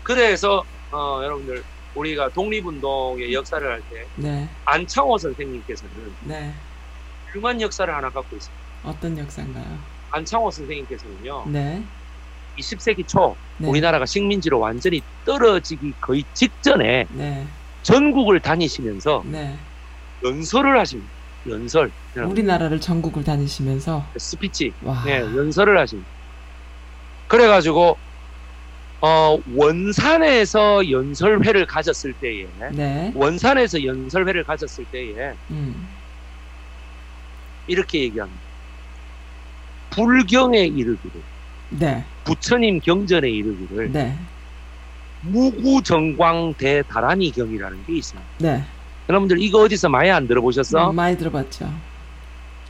그래서 0.02 0.64
어, 0.90 1.20
여러분들 1.22 1.62
우리가 1.94 2.28
독립운동의 2.30 3.32
역사를 3.32 3.66
할 3.66 3.82
때 3.90 4.06
네. 4.16 4.48
안창호 4.64 5.18
선생님께서는 5.18 5.92
네. 6.24 6.52
흉한 7.32 7.60
역사를 7.60 7.92
하나 7.92 8.10
갖고 8.10 8.36
있어요. 8.36 8.54
어떤 8.82 9.16
역사인가요? 9.18 9.78
안창호 10.10 10.50
선생님께서는요. 10.50 11.44
네. 11.48 11.82
20세기 12.58 13.06
초 13.06 13.36
네. 13.58 13.68
우리나라가 13.68 14.06
식민지로 14.06 14.58
완전히 14.60 15.02
떨어지기 15.24 15.94
거의 16.00 16.24
직전에 16.34 17.06
네. 17.10 17.46
전국을 17.82 18.40
다니시면서 18.40 19.22
네. 19.26 19.56
연설을 20.22 20.78
하십니다. 20.78 21.12
연설. 21.48 21.92
그냥 22.12 22.30
우리나라를 22.30 22.80
전국을 22.80 23.22
다니시면서 23.24 24.06
스피치. 24.16 24.72
와. 24.82 25.02
네, 25.04 25.20
연설을 25.20 25.76
하십니다. 25.78 26.08
그래가지고 27.26 27.98
어, 29.04 29.38
원산에서 29.54 30.90
연설회를 30.90 31.66
가졌을 31.66 32.14
때에 32.14 32.46
네. 32.72 33.12
원산에서 33.14 33.84
연설회를 33.84 34.44
가졌을 34.44 34.86
때에 34.86 35.34
음. 35.50 35.86
이렇게 37.66 38.00
얘기합니다. 38.00 38.40
불경에 39.90 40.60
이르기를 40.60 41.20
네. 41.68 42.02
부처님 42.24 42.80
경전에 42.80 43.28
이르기를 43.28 43.92
네. 43.92 44.16
무구정광 45.20 46.54
대다라니 46.56 47.30
경이라는 47.32 47.84
게 47.84 47.96
있습니다. 47.96 48.28
네. 48.38 48.64
여러분들 49.10 49.38
이거 49.38 49.58
어디서 49.58 49.90
많이 49.90 50.10
안 50.10 50.26
들어보셨어? 50.26 50.90
음, 50.90 50.96
많이 50.96 51.18
들어봤죠. 51.18 51.70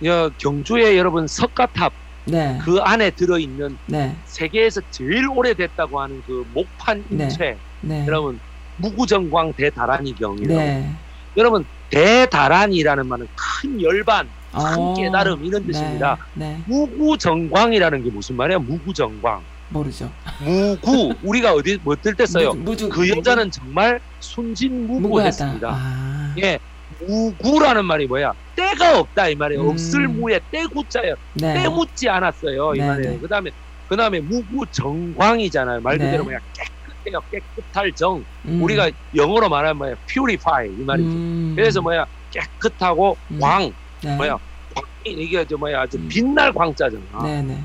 여, 0.03 0.32
경주에 0.39 0.99
여러분 0.99 1.28
석가탑 1.28 1.93
네. 2.27 2.59
그 2.62 2.79
안에 2.79 3.11
들어있는 3.11 3.79
네. 3.87 4.16
세계에서 4.25 4.81
제일 4.91 5.29
오래됐다고 5.29 6.01
하는 6.01 6.22
그 6.27 6.45
목판 6.55 7.05
네. 7.09 7.25
인체 7.25 7.57
네. 7.81 8.05
여러분 8.07 8.41
무구정광 8.77 9.53
대다라니 9.55 10.14
경이라고 10.14 10.55
네. 10.61 10.91
여러분 11.37 11.64
대다란이라는 11.91 13.07
말은 13.07 13.29
큰 13.37 13.81
열반, 13.81 14.29
큰 14.51 14.61
어, 14.79 14.95
깨달음 14.95 15.45
이런 15.45 15.64
뜻입니다. 15.66 16.16
네, 16.35 16.55
네. 16.55 16.62
무구정광이라는 16.66 18.03
게 18.03 18.11
무슨 18.11 18.37
말이야? 18.37 18.59
무구정광. 18.59 19.43
모르죠. 19.68 20.11
무구 20.41 21.14
우리가 21.22 21.55
어디 21.55 21.79
뭐 21.83 21.95
어떨 21.95 22.14
때 22.14 22.27
써요? 22.27 22.53
무주, 22.53 22.89
그 22.89 23.09
여자는 23.09 23.51
정말 23.51 24.01
순진무구했습니다. 24.20 25.68
아, 25.68 26.35
예, 26.39 26.59
무구라는 27.07 27.84
말이 27.84 28.07
뭐야? 28.07 28.32
때가 28.57 28.98
없다 29.00 29.28
이 29.28 29.36
말이에요. 29.36 29.62
음. 29.62 29.68
없을 29.70 30.09
무에 30.09 30.40
때구자예요. 30.50 31.14
네. 31.34 31.55
때 31.55 31.68
묻지 31.68 32.09
않았어요 32.09 32.74
이 32.74 32.78
네, 32.78 32.86
말이에요. 32.86 33.12
네. 33.14 33.18
그다음에 33.20 33.50
그다음에 33.86 34.20
무구 34.20 34.64
정광이잖아요. 34.72 35.80
말 35.82 35.98
네. 35.98 36.07
그대로 36.07 36.24
뭐야? 36.24 36.38
깨끗해요. 36.52 37.20
깨끗할 37.30 37.92
정. 37.94 38.24
음. 38.46 38.62
우리가 38.62 38.90
영어로 39.14 39.48
말하면 39.48 39.76
뭐야? 39.78 39.94
purify 40.07 40.68
이 40.68 40.84
말이죠. 40.84 41.11
음. 41.11 41.52
그래서 41.57 41.80
뭐야? 41.82 42.07
깨끗하고 42.30 43.18
음. 43.30 43.38
광 43.40 43.72
네. 44.02 44.16
뭐야? 44.16 44.38
광 44.74 44.84
이게 45.05 45.44
저 45.44 45.57
뭐야? 45.57 45.82
아주 45.82 45.98
음. 45.98 46.09
빛날 46.09 46.52
광자잖아. 46.52 47.05
네, 47.24 47.42
네. 47.42 47.64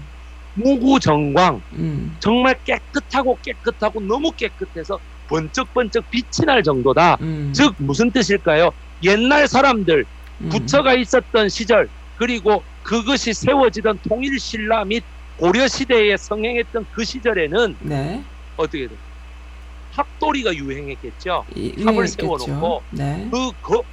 무구 0.54 1.00
정광 1.00 1.62
음. 1.74 2.18
정말 2.20 2.60
깨끗하고 2.66 3.40
깨끗하고 3.42 4.02
너무 4.02 4.32
깨끗해서 4.34 5.00
번쩍번쩍 5.28 6.10
빛이 6.10 6.46
날 6.46 6.64
정도다. 6.64 7.18
음. 7.22 7.54
즉 7.54 7.76
무슨 7.78 8.12
뜻일까요? 8.12 8.72
옛날 9.04 9.48
사람들 9.48 10.06
음. 10.42 10.50
부처가 10.50 10.94
있었던 10.96 11.50
시절 11.50 11.90
그리고 12.16 12.64
그것이 12.82 13.34
세워지던 13.34 14.00
통일 14.08 14.40
신라 14.40 14.86
및 14.86 15.04
고려 15.36 15.68
시대에 15.68 16.18
성행했던 16.18 16.86
그 16.92 17.06
시절에는 17.06 17.78
네. 17.82 18.24
어떻게 18.58 18.88
돼? 18.88 18.96
탑돌이가 19.94 20.54
유행했겠죠. 20.56 21.46
이- 21.56 21.74
유행했겠죠. 21.78 22.38
세워놓고 22.38 22.84
네. 22.92 23.28
그 23.32 23.52
거, 23.62 23.84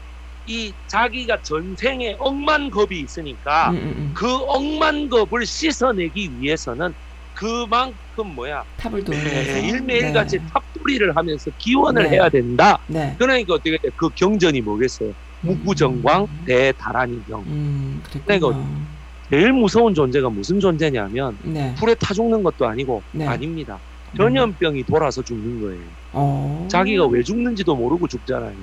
이 0.45 0.73
자기가 0.87 1.39
전생에 1.43 2.17
억만 2.19 2.71
겁이 2.71 2.99
있으니까 3.01 3.71
음, 3.71 3.77
음, 3.77 3.83
음. 3.97 4.13
그 4.15 4.27
억만 4.45 5.09
겁을 5.09 5.47
씻어내기 5.47 6.31
위해서는 6.39 6.95
그만큼 7.33 7.97
뭐야 8.25 8.65
탑을 8.77 9.05
돌면서 9.05 9.53
매일매일 9.53 10.13
같이 10.13 10.39
네. 10.39 10.45
탑돌이를 10.53 11.17
하면서 11.17 11.51
기원을 11.59 12.05
네. 12.05 12.11
해야 12.11 12.29
된다. 12.29 12.79
네. 12.87 13.15
그러니까 13.19 13.55
어떻게 13.55 13.77
돼? 13.79 13.89
그 13.97 14.09
경전이 14.15 14.61
뭐겠어요? 14.61 15.13
무구정광 15.43 16.23
음. 16.23 16.43
대다란이경. 16.47 17.41
음. 17.47 18.03
그러니까 18.25 18.65
제일 19.31 19.53
무서운 19.53 19.95
존재가 19.95 20.31
무슨 20.31 20.61
존재냐면 20.61 21.37
네. 21.43 21.75
불에 21.77 21.95
타 21.95 22.15
죽는 22.15 22.43
것도 22.43 22.67
아니고 22.67 23.03
네. 23.13 23.27
아닙니다. 23.27 23.79
전염병이 24.17 24.85
돌아서 24.85 25.23
죽는 25.23 25.61
거예요. 25.61 25.83
어. 26.13 26.67
자기가 26.71 27.07
왜 27.07 27.23
죽는지도 27.23 27.75
모르고 27.75 28.07
죽잖아요. 28.09 28.55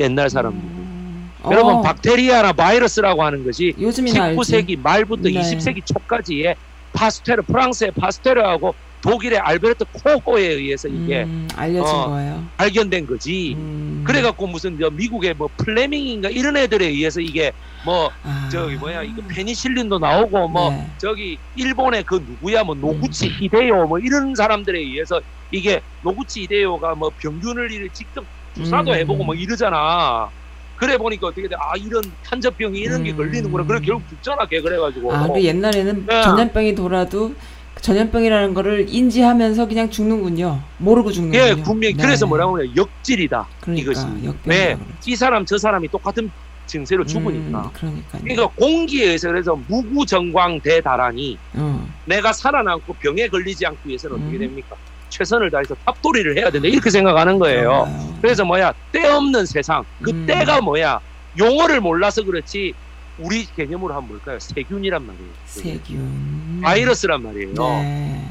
옛날 0.00 0.30
사람들. 0.30 0.60
음. 0.60 1.30
여러분 1.50 1.74
어, 1.76 1.80
박테리아나 1.80 2.52
바이러스라고 2.52 3.22
하는 3.22 3.44
것이 3.44 3.74
요즘이나 3.80 4.24
알지. 4.24 4.38
19세기 4.38 4.78
말부터 4.80 5.22
네. 5.22 5.32
20세기 5.32 5.84
초까지의 5.84 6.54
파스테르 6.92 7.42
프랑스의 7.42 7.92
파스테르하고 7.92 8.74
독일의 9.02 9.38
알베르트 9.38 9.84
코호에 9.92 10.42
의해서 10.42 10.88
이게 10.88 11.22
음, 11.22 11.46
알려진 11.54 11.94
어, 11.94 12.08
거예요. 12.08 12.44
발견된 12.56 13.06
거지. 13.06 13.54
음. 13.56 14.02
그래갖고 14.04 14.46
무슨 14.46 14.76
저 14.80 14.90
미국의 14.90 15.34
뭐 15.34 15.48
플레밍인가 15.58 16.30
이런 16.30 16.56
애들에 16.56 16.86
의해서 16.86 17.20
이게 17.20 17.52
뭐 17.84 18.10
아. 18.24 18.48
저기 18.50 18.74
뭐야 18.76 19.02
이거 19.04 19.22
페니실린도 19.28 19.98
나오고 19.98 20.48
뭐 20.48 20.70
네. 20.70 20.90
저기 20.98 21.38
일본의 21.54 22.02
그 22.04 22.16
누구야 22.26 22.64
뭐 22.64 22.74
노구치 22.74 23.28
히데요 23.28 23.86
뭐 23.86 23.98
이런 23.98 24.34
사람들에 24.34 24.78
의해서 24.78 25.20
이게 25.52 25.80
노구치 26.02 26.42
히데요가 26.42 26.94
뭐 26.96 27.10
병균을 27.16 27.88
직접 27.92 28.24
주사도 28.56 28.90
음. 28.92 28.96
해보고 28.96 29.24
뭐 29.24 29.34
이러잖아. 29.34 30.30
그래 30.76 30.96
보니까 30.98 31.28
어떻게 31.28 31.48
돼? 31.48 31.56
아 31.58 31.72
이런 31.76 32.02
탄저병이 32.24 32.78
이런 32.78 33.02
게 33.02 33.12
음. 33.12 33.16
걸리는구나. 33.16 33.64
그래 33.66 33.80
결국 33.80 34.08
죽잖아 34.08 34.46
걔 34.46 34.60
그래가지고. 34.60 35.12
아, 35.12 35.26
그 35.28 35.42
옛날에는 35.42 36.06
네. 36.06 36.22
전염병이 36.22 36.74
돌아도 36.74 37.34
그 37.74 37.82
전염병이라는 37.82 38.54
거를 38.54 38.86
인지하면서 38.88 39.68
그냥 39.68 39.90
죽는군요. 39.90 40.60
모르고 40.78 41.12
죽는군요. 41.12 41.42
예, 41.42 41.62
분명히 41.62 41.94
네. 41.94 42.02
그래서 42.02 42.26
뭐라고 42.26 42.60
해요? 42.62 42.70
역질이다. 42.76 43.46
그러니까, 43.60 43.82
이것이. 43.82 44.06
그러죠. 44.44 44.78
이 45.06 45.16
사람 45.16 45.44
저 45.46 45.58
사람이 45.58 45.88
똑같은 45.88 46.30
증세로 46.66 47.06
죽으니까. 47.06 47.70
음. 47.84 48.04
그러니까 48.10 48.46
공기에 48.48 49.04
의해서 49.06 49.28
그래서 49.28 49.58
무구정광 49.68 50.60
대다란이 50.60 51.38
어. 51.54 51.88
내가 52.04 52.32
살아남고 52.32 52.94
병에 52.94 53.28
걸리지 53.28 53.64
않기 53.66 53.88
위해서는 53.88 54.16
어떻게 54.16 54.36
음. 54.36 54.40
됩니까? 54.40 54.76
최선을 55.08 55.50
다해서 55.50 55.74
탑돌이를 55.84 56.36
해야 56.38 56.50
된다. 56.50 56.68
이렇게 56.68 56.90
생각하는 56.90 57.38
거예요. 57.38 57.84
그런가요? 57.84 58.18
그래서 58.20 58.44
뭐야? 58.44 58.72
때 58.92 59.06
없는 59.06 59.46
세상. 59.46 59.84
그 60.02 60.10
음. 60.10 60.26
때가 60.26 60.60
뭐야? 60.60 61.00
용어를 61.38 61.80
몰라서 61.80 62.22
그렇지 62.22 62.74
우리 63.18 63.46
개념으로 63.56 63.94
하면 63.94 64.08
뭘까요? 64.08 64.38
세균이란 64.38 65.06
말이에요. 65.06 65.28
세균. 65.46 66.60
바이러스란 66.62 67.22
말이에요. 67.22 67.54
네. 67.54 68.22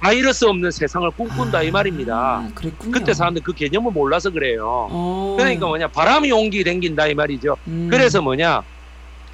바이러스 0.00 0.44
없는 0.44 0.70
세상을 0.70 1.10
꿈꾼다 1.12 1.62
이 1.62 1.70
말입니다. 1.70 2.14
아, 2.14 2.48
그랬군요. 2.54 2.92
그때 2.92 3.14
사람들 3.14 3.42
그 3.42 3.52
개념을 3.54 3.92
몰라서 3.92 4.30
그래요. 4.30 4.88
어. 4.90 5.36
그러니까 5.38 5.66
뭐냐? 5.66 5.88
바람이 5.88 6.30
온기 6.30 6.62
댕긴다 6.62 7.06
이 7.06 7.14
말이죠. 7.14 7.56
음. 7.68 7.88
그래서 7.90 8.20
뭐냐? 8.20 8.62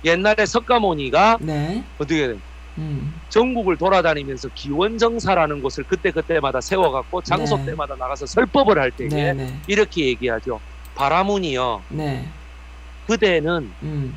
옛날에 0.04 0.46
석가모니가 0.46 1.38
네. 1.40 1.82
어떻게 1.98 2.28
돼? 2.28 2.36
음. 2.80 3.14
전국을 3.28 3.76
돌아다니면서 3.76 4.48
기원정사라는 4.54 5.60
곳을 5.62 5.84
그때 5.84 6.10
그때마다 6.10 6.60
세워갖고 6.60 7.22
장소 7.22 7.56
네. 7.58 7.66
때마다 7.66 7.94
나가서 7.94 8.26
설법을 8.26 8.78
할 8.78 8.90
때에 8.90 9.08
네, 9.08 9.32
네. 9.34 9.54
이렇게 9.66 10.06
얘기하죠. 10.06 10.60
바라문이요. 10.94 11.82
네. 11.90 12.26
그대는 13.06 13.70
음. 13.82 14.16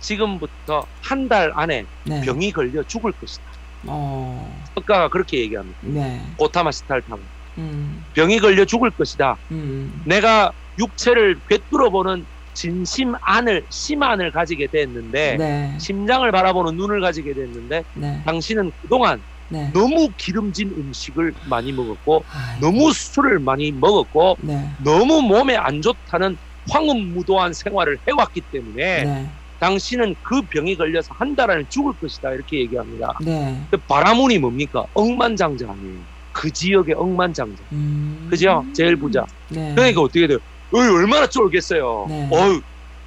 지금부터 0.00 0.86
한 1.02 1.28
달 1.28 1.52
안에 1.54 1.86
네. 2.04 2.20
병이 2.22 2.50
걸려 2.52 2.82
죽을 2.82 3.12
것이다. 3.12 3.44
어. 3.86 4.62
석가가 4.74 5.08
그렇게 5.08 5.38
얘기합니다. 5.38 5.78
네. 5.82 6.20
고타마시타를 6.36 7.02
타고 7.02 7.20
음. 7.58 8.04
병이 8.14 8.38
걸려 8.40 8.64
죽을 8.64 8.90
것이다. 8.90 9.36
음. 9.50 10.02
내가 10.04 10.52
육체를 10.78 11.38
꿰뚫어 11.48 11.90
보는 11.90 12.24
진심 12.54 13.12
안을 13.22 13.66
심안을 13.70 14.30
가지게 14.30 14.68
됐는데 14.72 15.36
네. 15.36 15.78
심장을 15.80 16.30
바라보는 16.30 16.76
눈을 16.76 17.00
가지게 17.00 17.34
됐는데 17.34 17.84
네. 17.94 18.22
당신은 18.26 18.72
그동안 18.80 19.24
네. 19.48 19.70
너무 19.72 20.10
기름진 20.16 20.72
음식을 20.76 21.32
많이 21.48 21.72
먹었고 21.72 22.24
아이고. 22.28 22.66
너무 22.66 22.92
술을 22.92 23.38
많이 23.40 23.72
먹었고 23.72 24.36
네. 24.42 24.70
너무 24.82 25.22
몸에 25.22 25.56
안 25.56 25.80
좋다는 25.82 26.38
황음무도한 26.70 27.52
생활을 27.52 27.98
해왔기 28.08 28.42
때문에 28.50 29.04
네. 29.04 29.30
당신은 29.58 30.16
그 30.22 30.42
병이 30.42 30.76
걸려서 30.76 31.08
한 31.18 31.34
달 31.36 31.50
안에 31.50 31.64
죽을 31.68 31.92
것이다 32.00 32.30
이렇게 32.32 32.58
얘기합니다. 32.60 33.06
네. 33.24 33.66
바라문이 33.86 34.38
뭡니까? 34.38 34.84
억만장자 34.94 35.66
아니에요. 35.70 36.00
그 36.32 36.50
지역의 36.50 36.94
억만장자. 36.96 37.62
음. 37.72 38.26
그죠? 38.30 38.64
제일 38.74 38.96
부자. 38.96 39.24
네. 39.50 39.74
그러니까 39.74 40.00
어떻게 40.02 40.26
돼요? 40.26 40.38
얼마나 40.72 41.26
쫄겠어요. 41.26 42.06
네. 42.08 42.28
어이, 42.32 42.60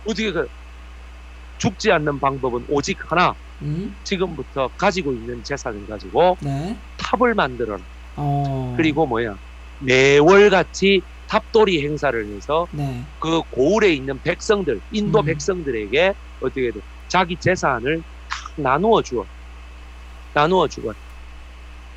어떻게 0.06 0.32
그 0.32 0.48
죽지 1.58 1.92
않는 1.92 2.20
방법은 2.20 2.66
오직 2.68 2.98
하나. 3.10 3.36
음. 3.62 3.96
지금부터 4.04 4.70
가지고 4.78 5.14
있는 5.14 5.42
재산을 5.44 5.88
가지고 5.88 6.38
네. 6.42 6.80
탑을 6.98 7.34
만들어라. 7.36 7.80
어. 8.18 8.74
그리고 8.76 9.08
뭐야? 9.08 9.38
매월같이 9.80 11.04
탑돌이 11.28 11.84
행사를 11.84 12.36
해서 12.36 12.68
네. 12.72 13.06
그 13.20 13.42
고을에 13.50 13.94
있는 13.94 14.20
백성들, 14.22 14.82
인도 14.92 15.22
음. 15.22 15.26
백성들에게 15.26 16.14
어떻게 16.42 16.72
돼? 16.72 16.80
자기 17.08 17.38
재산을 17.38 18.04
탁 18.28 18.62
나누어 18.62 19.02
주어. 19.02 19.26
나누어 20.34 20.68
주어. 20.68 20.94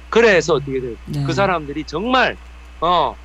그래서 0.09 0.55
어떻게 0.55 0.81
돼? 0.81 0.95
네. 1.07 1.24
그 1.24 1.32
사람들이 1.32 1.85
정말 1.85 2.39
어, 2.81 3.16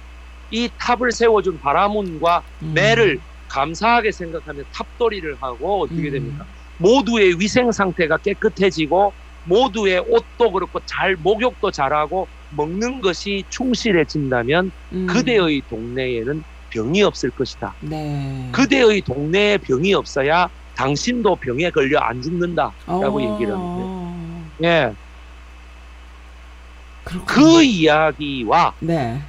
이 0.54 0.70
탑을 0.78 1.12
세워준 1.12 1.60
바라문과 1.60 2.44
음. 2.62 2.74
매를 2.76 3.20
감사하게 3.48 4.12
생각하며 4.12 4.64
탑돌이를 4.72 5.36
하고 5.42 5.82
어떻게 5.82 6.10
음. 6.10 6.12
됩니까? 6.12 6.46
모두의 6.78 7.40
위생 7.40 7.72
상태가 7.72 8.18
깨끗해지고 8.18 9.14
모두의 9.46 10.04
옷도 10.08 10.52
그렇고 10.52 10.80
잘 10.86 11.16
목욕도 11.16 11.72
잘하고 11.72 12.30
먹는 12.50 13.02
것이 13.02 13.44
충실해진다면 13.50 14.72
음. 14.94 15.08
그대의 15.08 15.64
동네에는 15.68 16.44
병이 16.70 17.02
없을 17.02 17.32
것이다. 17.32 17.76
네. 17.82 18.50
그대의 18.54 19.02
동네에 19.02 19.58
병이 19.58 19.94
없어야 19.96 20.50
당신도 20.76 21.38
병에 21.38 21.72
걸려 21.72 21.98
안 22.00 22.22
죽는다. 22.22 22.76
라고 22.86 23.20
어. 23.20 23.34
얘기를 23.34 23.54
하는데. 23.54 24.68
예. 24.68 24.92
그렇군요. 27.04 27.26
그 27.26 27.64
이야기와 27.64 28.76
네. 28.82 29.22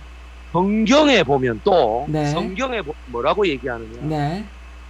성경에 0.55 1.25
보면 1.25 1.61
또 1.65 2.07
네. 2.09 2.27
성경에 2.27 2.81
보면 2.81 2.95
뭐라고 3.07 3.47
얘기하느냐? 3.49 4.07
네. 4.07 4.45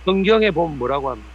성경에 0.05 0.51
보면 0.51 0.77
뭐라고 0.77 1.11
합니까? 1.11 1.31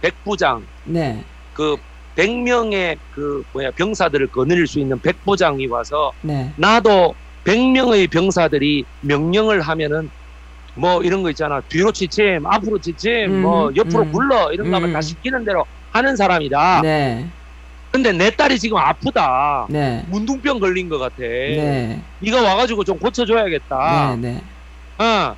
백부장 0.00 0.66
네. 0.82 1.24
그 1.52 1.76
100명의 2.16 2.98
그 3.12 3.44
뭐야 3.52 3.70
병사들을 3.70 4.26
거느릴 4.32 4.66
수 4.66 4.80
있는 4.80 5.00
백부장이 5.00 5.68
와서 5.68 6.12
네. 6.22 6.52
나도 6.56 7.14
100명의 7.44 8.10
병사들이 8.10 8.84
명령을 9.02 9.60
하면은 9.60 10.10
뭐 10.74 11.04
이런 11.04 11.22
거 11.22 11.30
있잖아. 11.30 11.60
뒤로 11.68 11.92
지침, 11.92 12.44
앞으로 12.46 12.78
지침, 12.80 13.10
음, 13.30 13.42
뭐 13.42 13.70
옆으로 13.76 14.02
음. 14.02 14.12
굴러 14.12 14.52
이런 14.52 14.70
거 14.70 14.76
하면 14.76 14.90
음. 14.90 14.92
다 14.92 15.00
시키는 15.00 15.44
대로 15.44 15.64
하는 15.90 16.16
사람이다. 16.16 16.82
네. 16.82 17.30
근데 17.90 18.12
내 18.12 18.30
딸이 18.30 18.58
지금 18.58 18.78
아프다. 18.78 19.66
네. 19.68 20.04
문둥병 20.08 20.60
걸린 20.60 20.88
것 20.88 20.98
같아. 20.98 21.16
네. 21.18 22.02
네가 22.20 22.42
와가지고 22.42 22.84
좀 22.84 22.98
고쳐줘야겠다. 22.98 24.16
네. 24.16 24.32
네. 24.34 25.04
어. 25.04 25.36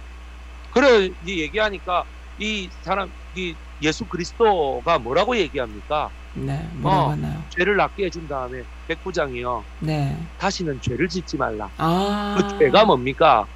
그래 0.70 1.10
이 1.24 1.40
얘기하니까 1.40 2.04
이 2.38 2.68
사람 2.82 3.10
이 3.34 3.54
예수 3.80 4.04
그리스도가 4.04 4.98
뭐라고 4.98 5.36
얘기합니까? 5.36 6.10
네. 6.34 6.68
뭐라고 6.74 7.02
어. 7.04 7.10
하나요? 7.10 7.42
죄를 7.50 7.76
낫게 7.76 8.04
해준 8.06 8.28
다음에 8.28 8.62
백부장이요. 8.86 9.64
네. 9.80 10.16
다시는 10.38 10.80
죄를 10.82 11.08
짓지 11.08 11.36
말라. 11.36 11.68
아. 11.78 12.36
그 12.38 12.58
죄가 12.58 12.84
뭡니까? 12.84 13.46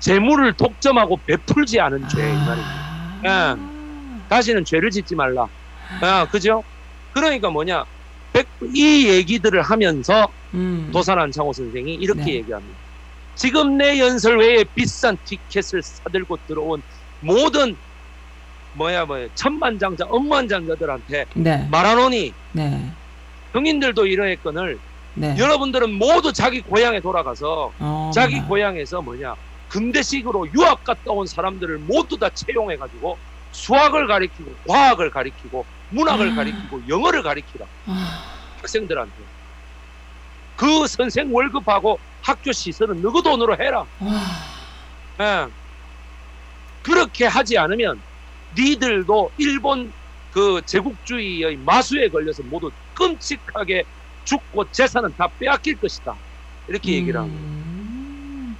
재물을 0.00 0.52
독점하고 0.54 1.20
베풀지 1.26 1.80
않은 1.80 2.08
죄, 2.08 2.20
이 2.20 2.32
말입니다. 2.32 3.20
아. 3.26 3.56
다시는 4.28 4.64
죄를 4.64 4.90
짓지 4.90 5.14
말라. 5.14 5.46
아, 6.02 6.26
그죠? 6.30 6.62
그러니까 7.10 7.50
뭐냐? 7.50 7.84
백- 8.38 8.48
이 8.74 9.08
얘기들을 9.08 9.62
하면서 9.62 10.32
음. 10.54 10.90
도산 10.92 11.18
안창호 11.18 11.52
선생이 11.52 11.94
이렇게 11.94 12.22
네. 12.24 12.34
얘기합니다. 12.36 12.78
지금 13.34 13.76
내 13.76 13.98
연설 13.98 14.38
외에 14.38 14.64
비싼 14.74 15.16
티켓을 15.24 15.80
사들고 15.82 16.38
들어온 16.46 16.82
모든 17.20 17.76
뭐야 18.72 19.06
뭐야 19.06 19.28
천만장자 19.34 20.04
억만장자들한테 20.08 21.26
네. 21.36 21.68
말하노니 21.70 22.34
네. 22.52 22.92
성인들도 23.52 24.06
이러했건을 24.06 24.78
네. 25.14 25.36
여러분들은 25.38 25.94
모두 25.94 26.32
자기 26.32 26.60
고향에 26.62 27.00
돌아가서 27.00 27.72
어, 27.78 28.10
자기 28.14 28.36
뭐야. 28.36 28.48
고향에서 28.48 29.02
뭐냐 29.02 29.34
근대식으로 29.68 30.46
유학 30.56 30.82
갔다 30.84 31.00
온 31.06 31.26
사람들을 31.26 31.78
모두 31.78 32.18
다 32.18 32.28
채용해 32.30 32.76
가지고 32.76 33.20
수학을 33.52 34.06
가리키고 34.06 34.52
과학을 34.66 35.10
가리키고 35.10 35.64
문학을 35.90 36.32
아. 36.32 36.34
가리키고 36.34 36.82
영어를 36.88 37.22
가리키라 37.22 37.66
아. 37.86 38.24
학생들한테 38.60 39.14
그 40.56 40.86
선생 40.86 41.34
월급하고 41.34 41.98
학교 42.22 42.52
시설은 42.52 43.00
너희 43.00 43.22
돈으로 43.22 43.56
해라 43.58 43.84
와. 44.00 44.20
예. 45.20 45.46
그렇게 46.82 47.26
하지 47.26 47.58
않으면 47.58 48.00
니들도 48.56 49.30
일본 49.38 49.92
그 50.32 50.60
제국주의의 50.64 51.56
마수에 51.56 52.08
걸려서 52.08 52.42
모두 52.44 52.70
끔찍하게 52.94 53.84
죽고 54.24 54.70
재산은 54.70 55.14
다 55.16 55.28
빼앗길 55.38 55.80
것이다 55.80 56.14
이렇게 56.68 56.92
얘기를 56.92 57.20
합니다 57.20 57.40
음. 57.40 58.56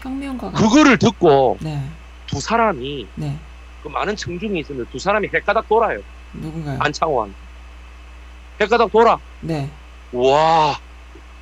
혁명가가. 0.00 0.58
그거를 0.58 0.96
듣고 0.98 1.58
네. 1.60 1.82
두 2.26 2.40
사람이 2.40 3.06
네. 3.16 3.38
그 3.80 3.88
많은 3.88 4.16
청중이 4.16 4.58
있었는데 4.60 4.88
두 4.90 4.98
사람이 4.98 5.28
헷가닥 5.32 5.68
돌아요. 5.68 6.00
누군가요? 6.32 6.78
안창호한. 6.80 7.34
헷가닥 8.60 8.90
돌아. 8.90 9.18
네. 9.40 9.70
와 10.10 10.76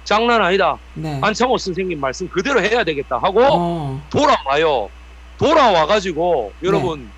장난 0.04 0.42
아니다. 0.42 0.78
네. 0.92 1.18
안창호 1.22 1.56
선생님 1.58 1.98
말씀 2.00 2.28
그대로 2.28 2.60
해야 2.62 2.84
되겠다 2.84 3.18
하고 3.22 3.40
어. 3.42 4.06
돌아와요. 4.10 4.90
돌아와가지고 5.38 6.56
여러분 6.62 7.12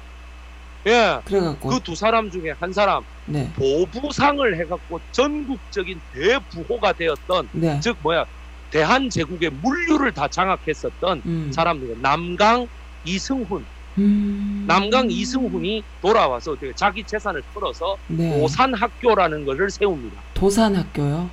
예. 0.87 1.21
그래갖고. 1.25 1.69
그 1.69 1.81
두 1.81 1.95
사람 1.95 2.31
중에 2.31 2.55
한 2.61 2.73
사람 2.73 3.05
네. 3.25 3.53
보부상을 3.55 4.61
해갖고 4.61 5.01
전국적인 5.11 6.01
대부호가 6.13 6.93
되었던 6.95 7.49
네. 7.53 7.81
즉 7.81 7.97
뭐야 8.01 8.25
대한제국의 8.71 9.51
물류를 9.51 10.13
다 10.13 10.29
장악했었던 10.29 11.23
음. 11.27 11.53
사람 11.53 11.81
누구 11.81 11.97
남강 12.01 12.69
이승훈 13.03 13.67
음. 13.97 14.65
남강 14.67 15.11
이승훈이 15.11 15.83
돌아와서 16.01 16.53
어떻게 16.53 16.73
자기 16.75 17.05
재산을 17.05 17.43
털어서 17.53 17.97
네. 18.07 18.41
오산학교라는 18.41 19.45
것을 19.45 19.71
세웁니다. 19.71 20.23
도산학교요? 20.35 21.31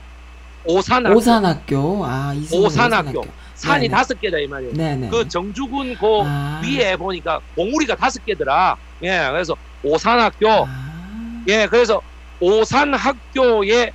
오산학교. 0.64 1.16
오산학교. 1.18 2.06
아, 2.06 2.34
이승훈 2.34 2.66
오산학교. 2.66 3.24
산이 3.54 3.82
네네. 3.88 3.96
다섯 3.96 4.20
개다 4.20 4.38
이 4.40 4.48
말이에요. 4.48 4.74
네네. 4.74 5.10
그 5.10 5.28
정주군 5.28 5.96
그 5.96 6.22
아. 6.26 6.62
위에 6.66 6.96
보니까 6.96 7.40
봉우리가 7.56 7.96
다섯 7.96 8.24
개더라. 8.26 8.76
예, 9.04 9.28
그래서 9.32 9.56
오산학교. 9.84 10.48
아. 10.50 11.44
예, 11.48 11.68
그래서 11.68 12.02
오산학교의 12.40 13.92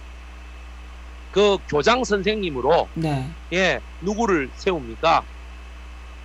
그 1.33 1.59
교장 1.69 2.05
선생님으로 2.05 2.89
네. 2.95 3.29
예 3.53 3.81
누구를 4.01 4.51
세웁니까? 4.55 5.23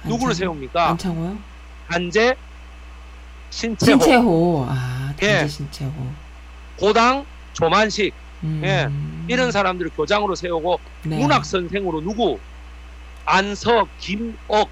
누구를 0.03 0.29
안창호? 0.31 0.33
세웁니까? 0.33 0.89
안창호요? 0.91 1.37
한재 1.87 2.35
신채호, 3.49 3.99
신채호. 3.99 4.65
아, 4.69 5.13
단재 5.19 5.43
예. 5.43 5.47
신채호. 5.47 5.91
고당 6.77 7.25
조만식 7.53 8.13
음. 8.43 8.61
예. 8.63 8.89
이런 9.33 9.51
사람들을 9.51 9.91
교장으로 9.95 10.35
세우고 10.35 10.79
네. 11.03 11.17
문학 11.17 11.45
선생으로 11.45 12.01
누구? 12.01 12.39
안석, 13.25 13.87
김옥, 13.97 14.69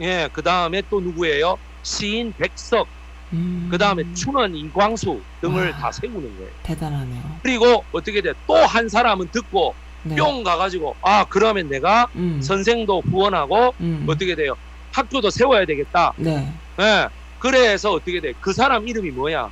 예, 0.00 0.28
그 0.32 0.42
다음에 0.42 0.82
또 0.88 1.00
누구예요? 1.00 1.58
시인 1.82 2.32
백석, 2.38 2.88
음. 3.34 3.68
그 3.70 3.76
다음에 3.76 4.04
춘원, 4.14 4.54
이광수 4.54 5.20
등을 5.42 5.70
와. 5.72 5.76
다 5.76 5.92
세우는 5.92 6.36
거예요. 6.38 6.50
대단하네요. 6.62 7.22
그리고 7.42 7.84
어떻게 7.92 8.22
돼? 8.22 8.32
또 8.46 8.54
한 8.64 8.88
사람은 8.88 9.28
듣고 9.32 9.74
네. 10.04 10.16
뿅 10.16 10.44
가가지고 10.44 10.96
아 11.02 11.24
그러면 11.28 11.68
내가 11.68 12.08
음. 12.16 12.40
선생도 12.40 13.02
후원하고 13.10 13.74
음. 13.80 14.06
어떻게 14.08 14.34
돼요? 14.34 14.54
학교도 14.94 15.30
세워야 15.30 15.66
되겠다. 15.66 16.12
네. 16.16 16.52
예. 16.80 17.08
그래서 17.38 17.90
어떻게 17.92 18.20
돼? 18.20 18.32
그 18.40 18.52
사람 18.52 18.86
이름이 18.86 19.10
뭐야? 19.10 19.50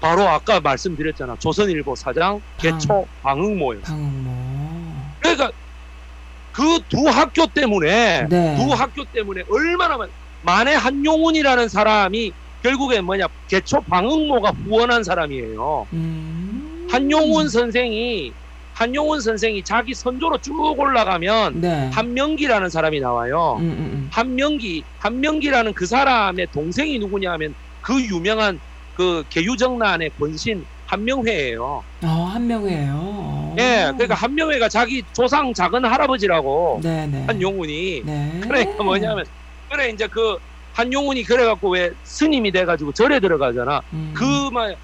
바로 0.00 0.28
아까 0.28 0.60
말씀드렸잖아. 0.60 1.36
조선일보 1.40 1.96
사장 1.96 2.40
개초 2.58 3.06
방응모예요. 3.22 3.82
방응모. 3.82 4.30
그러니까 5.20 5.50
그 6.52 6.78
두 6.88 7.08
학교 7.08 7.46
때문에 7.46 8.26
네. 8.28 8.56
두 8.56 8.72
학교 8.72 9.04
때문에 9.04 9.42
얼마나 9.50 9.96
많 9.98 10.08
만해 10.42 10.74
한용운이라는 10.74 11.68
사람이 11.68 12.32
결국엔 12.62 13.04
뭐냐 13.04 13.26
개초 13.48 13.80
방응모가 13.82 14.52
후원한 14.64 15.02
사람이에요. 15.02 15.88
음. 15.92 16.86
한용운 16.90 17.48
선생이 17.48 18.32
한용운 18.76 19.20
선생이 19.20 19.64
자기 19.64 19.94
선조로 19.94 20.38
쭉 20.42 20.52
올라가면 20.78 21.60
네. 21.60 21.90
한명기라는 21.94 22.68
사람이 22.68 23.00
나와요. 23.00 23.56
음, 23.58 23.70
음, 23.70 24.08
한명기 24.12 24.84
한명기라는 24.98 25.72
그 25.74 25.86
사람의 25.86 26.48
동생이 26.52 26.98
누구냐면 26.98 27.54
그 27.80 27.98
유명한 28.02 28.60
그 28.92 29.24
계유정난의 29.30 30.10
권신 30.20 30.66
한명회예요. 30.88 31.84
음. 32.02 32.06
어, 32.06 32.24
한 32.24 32.46
명이에요. 32.46 32.92
어. 32.94 33.56
예, 33.58 33.92
그러니까 33.94 34.14
한명회가 34.14 34.68
자기 34.68 35.02
조상 35.14 35.54
작은 35.54 35.86
할아버지라고 35.86 36.80
네, 36.82 37.06
네. 37.06 37.24
한용운이 37.26 38.02
네. 38.04 38.40
그러니까 38.42 38.84
뭐냐면 38.84 39.24
그래 39.70 39.88
이제 39.88 40.06
그 40.08 40.36
한용운이 40.74 41.22
그래갖고 41.24 41.72
왜 41.72 41.90
스님이 42.04 42.52
돼가지고 42.52 42.92
절에 42.92 43.20
들어가잖아. 43.20 43.80
음. 43.94 44.12
그만 44.14 44.76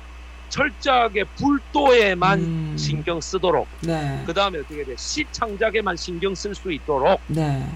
철저하게 0.53 1.25
불도에만 1.37 2.39
음. 2.39 2.77
신경 2.77 3.21
쓰도록 3.23 3.67
네. 3.81 4.23
그 4.27 4.35
다음에 4.35 4.59
어떻게 4.59 4.85
돼 4.85 4.95
시창작에만 4.97 5.97
신경 5.97 6.35
쓸 6.35 6.55
수 6.55 6.71
있도록 6.71 7.23
네. 7.27 7.67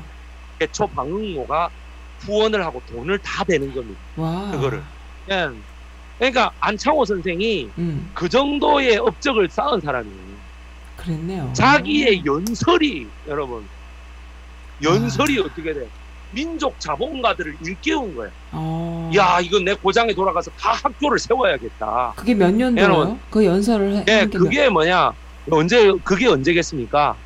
개초 0.59 0.87
방응모가 0.89 1.71
후원을 2.21 2.63
하고 2.65 2.83
돈을 2.87 3.19
다 3.21 3.45
대는 3.45 3.75
겁니다. 3.75 3.99
와. 4.17 4.51
그거를. 4.51 4.83
예. 5.31 5.49
그러니까 6.19 6.53
안창호 6.61 7.07
선생이 7.07 7.71
음. 7.79 8.11
그 8.13 8.29
정도의 8.29 8.99
업적을 8.99 9.49
쌓은 9.49 9.81
사람이에요. 9.81 10.37
그랬네요. 10.99 11.53
자기의 11.55 12.25
연설이 12.27 13.07
여러분 13.27 13.67
연설이 14.83 15.41
아. 15.41 15.45
어떻게 15.45 15.73
돼? 15.73 15.89
민족 16.33 16.79
자본가들을 16.81 17.57
일깨운 17.65 18.15
거야. 18.15 18.31
어. 18.53 19.11
야 19.17 19.41
이거 19.41 19.59
내 19.59 19.75
고장에 19.75 20.13
돌아가서 20.13 20.51
다 20.53 20.73
학교를 20.73 21.19
세워야겠다. 21.19 22.15
그게 22.17 22.35
몇? 22.35 22.55
여러분. 22.77 23.19
그 23.31 23.45
연설을 23.45 23.97
해, 23.97 24.05
예, 24.09 24.21
한게 24.21 24.39
몇, 24.39 24.45
그게 24.45 24.69
뭐냐? 24.69 25.13
언제 25.51 25.93
그게 26.05 26.27
언제겠습니까? 26.27 27.17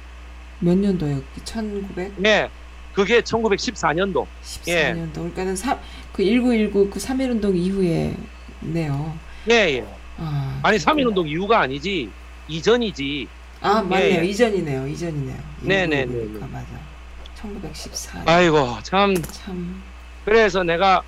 몇 0.60 0.76
년도예요? 0.76 1.22
1914년도. 1.44 2.26
예, 2.26 2.50
그게 2.92 3.20
1914년도. 3.20 4.26
예. 4.68 5.08
그러니까는 5.12 5.56
3, 5.56 5.78
그 6.12 6.24
1919, 6.24 6.90
그 6.90 6.98
3.1운동 6.98 7.56
이후에네요. 7.56 9.18
예, 9.50 9.54
예. 9.54 9.84
아, 10.18 10.60
아니 10.62 10.76
3.1운동 10.76 11.26
이후가 11.26 11.60
아니지 11.60 12.10
이전이지. 12.48 13.28
아, 13.62 13.82
맞네요. 13.82 14.16
예, 14.16 14.20
예. 14.20 14.24
이전이네요. 14.26 14.86
이전이네요. 14.86 15.36
네, 15.62 15.86
네, 15.86 16.04
1919 16.04 16.38
네, 16.38 16.46
네. 16.46 16.52
맞아. 16.52 16.89
1914년. 17.42 18.28
아이고 18.28 18.78
참 18.82 19.14
참 19.22 19.82
그래서 20.24 20.62
내가 20.62 21.02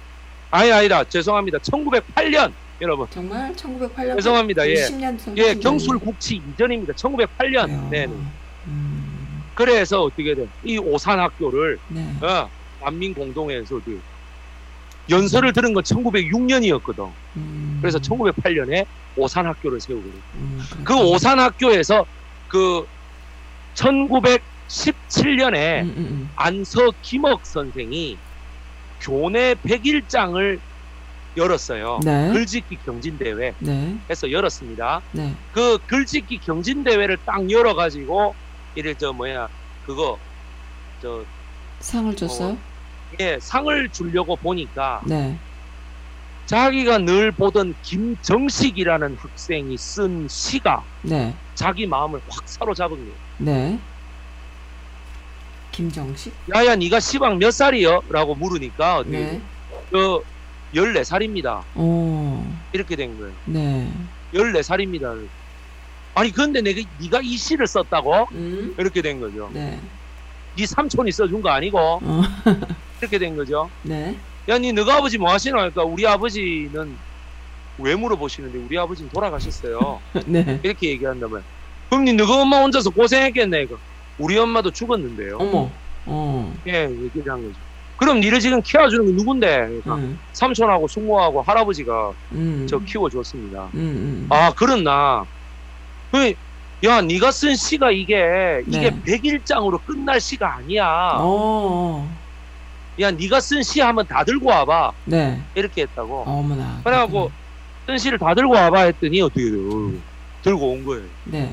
아니 0.50 0.72
아니다 0.72 1.04
죄송합니다 1.04 1.58
1908년 1.58 2.52
여러분 2.80 3.06
정말 3.10 3.52
1908년. 3.54 4.16
죄송합니다 4.16 4.68
예 4.68 4.74
10년 4.74 5.18
전. 5.22 5.36
예 5.38 5.54
경술 5.54 5.98
국치 5.98 6.36
이전입니다 6.54 6.92
1908년 6.94 7.88
네 7.90 8.06
음. 8.66 9.42
그래서 9.54 10.02
어떻게 10.04 10.34
돼 10.34 10.46
이 10.64 10.78
오산 10.78 11.18
학교를 11.20 11.78
네. 11.88 12.06
어, 12.22 12.48
만민공동회에서도 12.80 13.82
연설을 15.10 15.52
들은 15.52 15.72
건 15.74 15.82
1906년이었거든. 15.82 17.10
음. 17.36 17.78
그래서 17.80 17.98
1908년에 17.98 18.86
오산학교를 19.16 19.80
세우고 19.80 20.08
음, 20.36 20.62
그 20.84 20.94
오산학교에서 20.94 22.06
그 22.48 22.86
1917년에 24.72 25.82
음, 25.82 25.94
음, 25.96 25.96
음. 25.96 26.30
안서 26.36 26.92
김억 27.02 27.44
선생이 27.44 28.16
교내 29.00 29.54
101장을 29.54 30.58
열었어요. 31.36 32.00
네. 32.04 32.30
글짓기 32.32 32.78
경진대회 32.84 33.54
네. 33.58 33.98
해서 34.10 34.30
열었습니다. 34.30 35.00
네. 35.12 35.34
그 35.52 35.78
글짓기 35.86 36.38
경진대회를 36.38 37.18
딱 37.24 37.50
열어가지고 37.50 38.34
이래 38.74 38.94
저 38.94 39.12
뭐야 39.12 39.48
그거 39.86 40.18
저 41.00 41.24
상을 41.80 42.14
줬어요? 42.14 42.56
예, 43.20 43.38
상을 43.40 43.88
주려고 43.90 44.36
보니까 44.36 45.00
네. 45.04 45.36
자기가 46.46 46.98
늘 46.98 47.32
보던 47.32 47.74
김정식이라는 47.82 49.16
학생이 49.16 49.76
쓴 49.78 50.28
시가 50.28 50.84
네. 51.02 51.34
자기 51.54 51.86
마음을 51.86 52.20
확 52.28 52.42
사로잡은 52.46 52.96
거예요. 52.96 53.12
네. 53.38 53.78
김정식? 55.72 56.32
야야 56.54 56.76
네가 56.76 57.00
시방 57.00 57.38
몇 57.38 57.50
살이요? 57.50 58.04
라고 58.10 58.34
물으니까 58.34 58.98
어떻게 58.98 59.18
네. 59.18 59.40
그 59.90 60.22
14살입니다. 60.74 61.62
오. 61.76 62.44
이렇게 62.72 62.96
된 62.96 63.18
거예요. 63.18 63.32
네. 63.46 63.90
14살입니다. 64.34 65.26
아니 66.14 66.30
근데 66.30 66.60
내가 66.60 66.80
네가 67.00 67.20
이 67.22 67.36
시를 67.36 67.66
썼다고? 67.66 68.28
음. 68.32 68.74
이렇게 68.78 69.02
된 69.02 69.20
거죠. 69.20 69.50
네. 69.52 69.80
네 70.56 70.66
삼촌이 70.66 71.10
써준 71.10 71.40
거 71.40 71.48
아니고 71.48 71.78
어. 71.78 72.22
이렇게 73.00 73.18
된 73.18 73.36
거죠. 73.36 73.70
네. 73.82 74.16
야, 74.48 74.58
니 74.58 74.72
너가 74.72 74.96
아버지 74.96 75.18
뭐 75.18 75.32
하시나? 75.32 75.56
그러니까 75.56 75.84
우리 75.84 76.06
아버지는 76.06 76.96
왜 77.78 77.94
물어보시는데 77.94 78.58
우리 78.58 78.78
아버지는 78.78 79.10
돌아가셨어요. 79.10 80.00
네. 80.26 80.60
이렇게 80.62 80.90
얘기한다면 80.90 81.42
그럼 81.88 82.04
니 82.04 82.12
너가 82.12 82.42
엄마 82.42 82.60
혼자서 82.60 82.90
고생했겠네. 82.90 83.62
이거. 83.62 83.78
우리 84.22 84.38
엄마도 84.38 84.70
죽었는데요. 84.70 85.36
어머. 85.40 85.70
어. 86.06 86.54
예, 86.68 86.84
얘기를 86.84 87.32
한 87.32 87.42
거죠. 87.42 87.60
그럼 87.96 88.20
니를 88.20 88.38
지금 88.40 88.60
키워주는 88.62 89.04
게 89.06 89.12
누군데? 89.12 89.46
그러니까 89.66 89.94
음. 89.96 90.18
삼촌하고 90.32 90.86
숙모하고 90.88 91.42
할아버지가 91.42 92.12
음. 92.32 92.66
저 92.68 92.78
키워줬습니다. 92.78 93.70
음. 93.74 93.80
음. 93.80 94.26
아, 94.30 94.52
그렇나? 94.56 95.24
그, 96.12 96.34
야, 96.84 97.00
네가 97.00 97.30
쓴 97.32 97.54
시가 97.56 97.90
이게 97.90 98.62
이게 98.66 98.90
네. 98.90 99.00
101장으로 99.02 99.84
끝날 99.84 100.20
시가 100.20 100.56
아니야. 100.58 101.16
어. 101.18 102.08
야, 103.00 103.10
네가 103.10 103.40
쓴시 103.40 103.80
한번 103.80 104.06
다 104.06 104.22
들고 104.24 104.48
와봐. 104.50 104.92
네. 105.04 105.40
이렇게 105.54 105.82
했다고. 105.82 106.24
어머나. 106.26 106.80
그래갖고 106.84 107.30
쓴 107.86 107.98
시를 107.98 108.18
다 108.18 108.34
들고 108.34 108.52
와봐 108.54 108.82
했더니 108.82 109.20
어떻게 109.20 109.50
돼요? 109.50 109.92
들고 110.42 110.72
온 110.72 110.84
거예요. 110.84 111.08
네. 111.24 111.52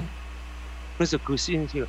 그래서 0.98 1.18
그 1.20 1.36
쓴 1.38 1.68
시가 1.68 1.86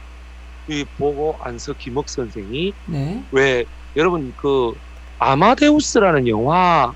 이 0.69 0.85
보고 0.99 1.37
안서 1.41 1.73
김옥 1.73 2.09
선생이 2.09 2.73
네. 2.87 3.23
왜 3.33 3.65
여러분 3.97 4.33
그 4.37 4.75
아마데우스라는 5.19 6.29
영화 6.29 6.93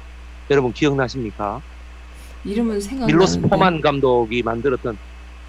여러분 0.50 0.72
기억나십니까? 0.72 1.60
이름은 2.44 2.80
생각. 2.80 3.06
밀로스 3.06 3.40
포만 3.40 3.80
감독이 3.80 4.42
만들었던 4.42 4.98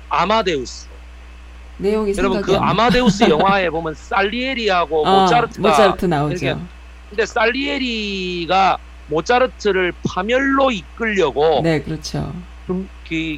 아마데우스. 0.09 0.87
내용이 1.77 2.13
여러분 2.17 2.41
그. 2.41 2.55
아마데우스 2.55 3.23
영화에 3.29 3.69
보면 3.69 3.93
살리에리하고 3.95 5.05
어, 5.05 5.21
모차르트가 5.21 5.69
모차르트 5.69 6.05
나오죠. 6.05 6.61
근데 7.09 7.25
살리에리가 7.25 8.77
모차르트를 9.07 9.93
파멸로 10.07 10.71
이끌려고 10.71 11.61
네, 11.63 11.81
그렇죠. 11.81 12.33
좀 12.65 12.89
그, 13.07 13.37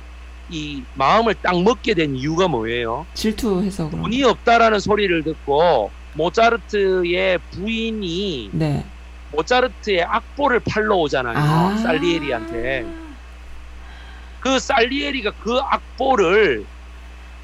이 0.50 0.86
마음을 0.94 1.36
딱 1.36 1.62
먹게 1.62 1.94
된 1.94 2.16
이유가 2.16 2.48
뭐예요? 2.48 3.06
질투해서 3.14 3.90
그런. 3.90 4.04
돈이 4.04 4.24
없다라는 4.24 4.80
소리를 4.80 5.24
듣고 5.24 5.92
모차르트의 6.14 7.40
부인이 7.52 8.50
네. 8.54 8.86
모차르트의 9.32 10.04
악보를 10.04 10.62
팔러 10.62 10.96
오잖아요. 10.98 11.36
아. 11.38 11.78
살리에리한테. 11.78 12.86
그 14.40 14.60
살리에리가 14.60 15.32
그 15.38 15.58
악보를 15.60 16.66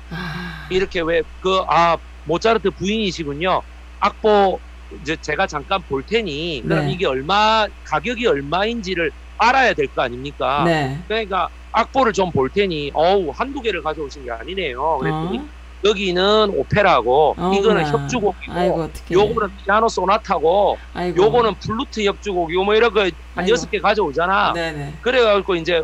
아. 0.09 0.67
이렇게 0.71 1.01
왜 1.01 1.21
그 1.41 1.65
아 1.67 1.97
모차르트 2.23 2.71
부인이시군요. 2.71 3.63
악보 3.99 4.61
이제 5.01 5.17
제가 5.17 5.45
잠깐 5.47 5.81
볼 5.83 6.03
테니 6.03 6.61
그럼 6.63 6.85
네. 6.85 6.91
이게 6.93 7.05
얼마 7.05 7.67
가격이 7.83 8.25
얼마인지를 8.27 9.11
알아야 9.37 9.73
될 9.73 9.87
거 9.93 10.03
아닙니까? 10.03 10.63
네. 10.63 11.03
그러니까 11.07 11.49
악보를 11.73 12.13
좀 12.13 12.31
볼 12.31 12.49
테니 12.49 12.91
어우 12.93 13.31
한두 13.35 13.61
개를 13.61 13.81
가져오신 13.83 14.25
게 14.25 14.31
아니네요. 14.31 14.97
그랬더니 14.99 15.37
어? 15.39 15.45
여기는 15.85 16.49
오페라고 16.55 17.35
어머나. 17.37 17.57
이거는 17.57 17.85
협주곡이고 17.85 18.53
아이고. 18.53 18.89
요거는 19.11 19.51
피아노 19.57 19.89
소나타고 19.89 20.77
아이고. 20.93 21.21
요거는 21.21 21.55
플루트 21.55 22.03
협주곡이고 22.05 22.63
뭐 22.63 22.73
이런 22.75 22.93
거한 22.93 23.11
아이고. 23.35 23.51
여섯 23.51 23.69
개 23.69 23.79
가져오잖아. 23.79 24.53
네네. 24.53 24.93
그래갖고 25.01 25.55
이제 25.55 25.83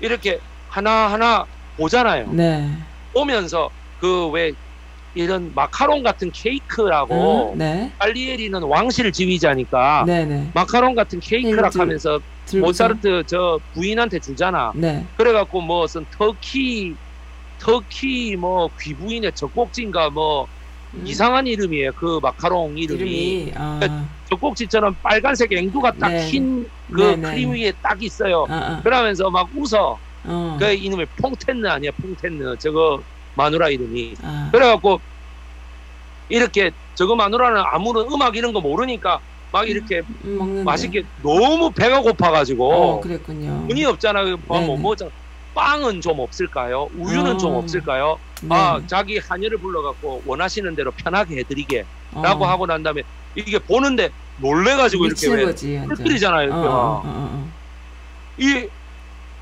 이렇게 0.00 0.40
하나하나 0.70 1.46
보잖아요. 1.76 2.32
네. 2.32 2.68
보면서 3.12 3.70
그 4.00 4.28
왜 4.32 4.52
이런 5.16 5.52
마카롱 5.54 6.02
같은 6.02 6.32
케이크라고 6.32 7.52
음, 7.52 7.58
네. 7.58 7.92
알리에리는 8.00 8.60
왕실 8.64 9.12
지휘자니까 9.12 10.02
네네. 10.04 10.50
마카롱 10.52 10.96
같은 10.96 11.20
케이크라 11.20 11.70
하면서 11.72 12.18
모차르트 12.52 13.24
저 13.26 13.60
부인한테 13.72 14.20
주잖아. 14.20 14.72
네. 14.74 15.06
그래갖고 15.16 15.60
뭐 15.60 15.82
무슨 15.82 16.04
터키 16.10 16.94
터키 17.58 18.36
뭐 18.36 18.70
귀부인의 18.80 19.32
젖꼭지인가 19.32 20.10
뭐 20.10 20.46
음, 20.94 21.06
이상한 21.06 21.46
이름이에요. 21.46 21.92
그 21.92 22.20
마카롱 22.22 22.76
이름이, 22.76 23.00
이름이 23.10 23.52
아. 23.56 24.08
젖꼭지처럼 24.30 24.96
빨간색 25.02 25.52
앵두가 25.52 25.92
딱 25.92 26.08
네. 26.08 26.26
흰그 26.28 26.68
네, 27.00 27.16
네. 27.16 27.30
크림 27.30 27.52
위에 27.52 27.72
딱 27.82 28.02
있어요. 28.02 28.46
아, 28.48 28.54
아. 28.54 28.80
그러면서 28.82 29.30
막 29.30 29.48
웃어. 29.54 29.98
어. 30.26 30.56
그 30.58 30.72
이름이 30.72 31.06
퐁텐느 31.20 31.66
아니야 31.66 31.90
퐁텐느 32.00 32.56
저거 32.58 33.02
마누라 33.34 33.70
이름이. 33.70 34.14
아. 34.22 34.50
그래갖고 34.52 35.00
이렇게 36.28 36.70
저거 36.94 37.16
마누라는 37.16 37.62
아무런 37.72 38.06
음악 38.12 38.36
이런 38.36 38.52
거 38.52 38.60
모르니까 38.60 39.20
막 39.54 39.68
이렇게 39.68 40.02
음, 40.24 40.36
먹는데. 40.36 40.64
맛있게 40.64 41.04
너무 41.22 41.70
배가 41.70 42.00
고파가지고 42.00 42.72
어, 42.74 43.00
그랬군요. 43.00 43.66
돈이 43.68 43.84
없잖아. 43.84 44.24
뭐, 44.46 44.58
네네. 44.58 44.66
뭐, 44.66 44.76
뭐, 44.76 44.96
저- 44.96 45.08
빵은 45.54 46.00
좀 46.00 46.18
없을까요? 46.18 46.88
우유는 46.98 47.34
어. 47.34 47.38
좀 47.38 47.54
없을까요? 47.54 48.18
네. 48.42 48.48
아, 48.52 48.80
자기 48.88 49.18
하녀를 49.18 49.58
불러갖고 49.58 50.24
원하시는 50.26 50.74
대로 50.74 50.90
편하게 50.90 51.36
해드리게. 51.38 51.84
어. 52.14 52.22
라고 52.22 52.44
하고 52.44 52.66
난 52.66 52.82
다음에 52.82 53.02
이게 53.36 53.60
보는데 53.60 54.10
놀래가지고 54.38 55.04
이렇게 55.06 55.14
미치는 55.14 55.36
왜 55.38 55.44
거지. 55.44 55.76
완전. 55.76 55.96
흩뜨리잖아요. 55.96 56.40
어, 56.40 56.42
이렇게. 56.52 56.68
어, 56.68 57.02
어, 57.04 57.48
이, 58.38 58.68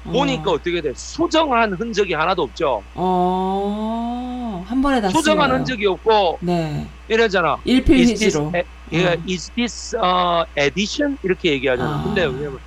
어. 0.04 0.10
보니까 0.12 0.50
어떻게 0.50 0.82
돼? 0.82 0.92
수정한 0.94 1.72
흔적이 1.72 2.12
하나도 2.12 2.42
없죠. 2.42 2.82
어. 2.94 4.62
한 4.68 4.82
번에 4.82 5.00
다 5.00 5.08
수정한. 5.08 5.50
흔적이 5.50 5.86
없고 5.86 6.36
네. 6.42 6.86
이러잖아. 7.08 7.56
일필휘지로. 7.64 8.52
예, 8.92 9.06
어. 9.06 9.16
is 9.28 9.50
this 9.54 9.96
uh, 9.96 10.44
edition? 10.56 11.18
이렇게 11.22 11.52
얘기하잖아. 11.52 12.00
아. 12.00 12.02
근데 12.04 12.24
왜냐면 12.24 12.58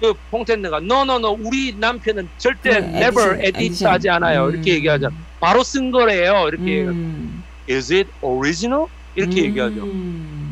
그 0.00 0.14
퐁텐느가 0.30 0.78
no 0.78 1.02
no 1.02 1.16
no 1.16 1.36
우리 1.40 1.74
남편은 1.76 2.28
절대 2.36 2.80
네, 2.80 3.04
never 3.04 3.40
edit. 3.44 3.84
하지 3.84 4.10
않아요. 4.10 4.46
음. 4.46 4.54
이렇게 4.54 4.74
얘기하잖아. 4.74 5.14
바로 5.40 5.62
쓴 5.62 5.90
거래요. 5.90 6.46
이렇게. 6.48 6.82
음. 6.82 7.42
Is 7.70 7.92
it 7.92 8.10
original? 8.22 8.86
이렇게 9.14 9.42
음. 9.42 9.44
얘기하죠. 9.46 9.88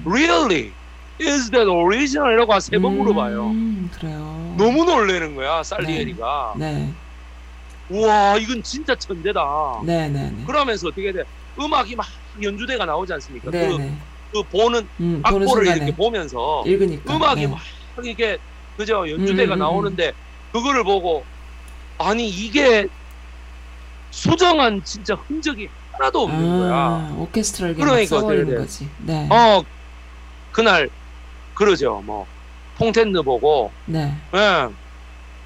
Really? 0.05 0.73
Is 1.21 1.51
that 1.51 1.69
original? 1.69 2.33
이라고 2.33 2.53
한세번 2.55 2.97
물어봐요. 2.97 3.47
음, 3.49 3.91
그래요. 3.93 4.55
너무 4.57 4.85
놀래는 4.85 5.35
거야, 5.35 5.63
살리에리가. 5.63 6.55
네. 6.57 6.95
우와, 7.91 8.37
이건 8.39 8.63
진짜 8.63 8.95
천재다. 8.95 9.41
네, 9.85 10.09
네, 10.09 10.31
네. 10.31 10.45
그러면서 10.47 10.89
어떻게 10.89 11.13
돼? 11.13 11.25
음악이 11.59 11.97
막 11.97 12.07
연주대가 12.41 12.87
나오지 12.87 13.13
않습니까? 13.15 13.51
네, 13.51 13.69
그, 13.69 13.75
네. 13.75 13.89
그 13.89 14.10
보는 14.51 14.89
음, 15.01 15.23
보는 15.23 15.47
악보를 15.49 15.67
이렇게 15.67 15.95
보면서 15.95 16.63
읽으니까. 16.67 17.15
음악이 17.15 17.41
네. 17.43 17.47
막 17.49 17.59
이게 18.05 18.39
그죠 18.77 19.09
연주대가 19.09 19.55
음, 19.55 19.57
음, 19.57 19.59
나오는데 19.59 20.13
그거를 20.53 20.85
보고 20.85 21.25
아니 21.99 22.29
이게 22.29 22.87
수정한 24.11 24.83
진짜 24.85 25.15
흔적이 25.15 25.69
하나도 25.93 26.23
없는 26.23 26.59
거야. 26.59 26.75
아, 26.75 27.15
오케스트라를 27.19 27.75
그냥 27.75 27.89
그러니까 27.91 28.17
써버리는 28.21 28.45
어떻게 28.45 28.57
돼? 28.57 28.63
거지. 28.63 28.89
네. 28.99 29.29
어 29.31 29.63
그날 30.53 30.89
그러죠 31.55 32.03
뭐 32.05 32.27
퐁텐느 32.79 33.23
보고 33.23 33.71
네. 33.85 34.15
예, 34.35 34.69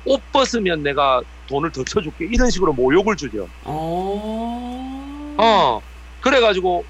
옷 0.05 0.20
벗으면 0.32 0.82
내가 0.82 1.20
돈을 1.48 1.73
더 1.73 1.82
쳐줄게 1.85 2.27
이런 2.27 2.51
식으로 2.51 2.73
모욕을 2.73 3.16
주죠. 3.16 3.48
어. 3.65 5.35
어 5.39 5.81
그래가지고 6.20 6.85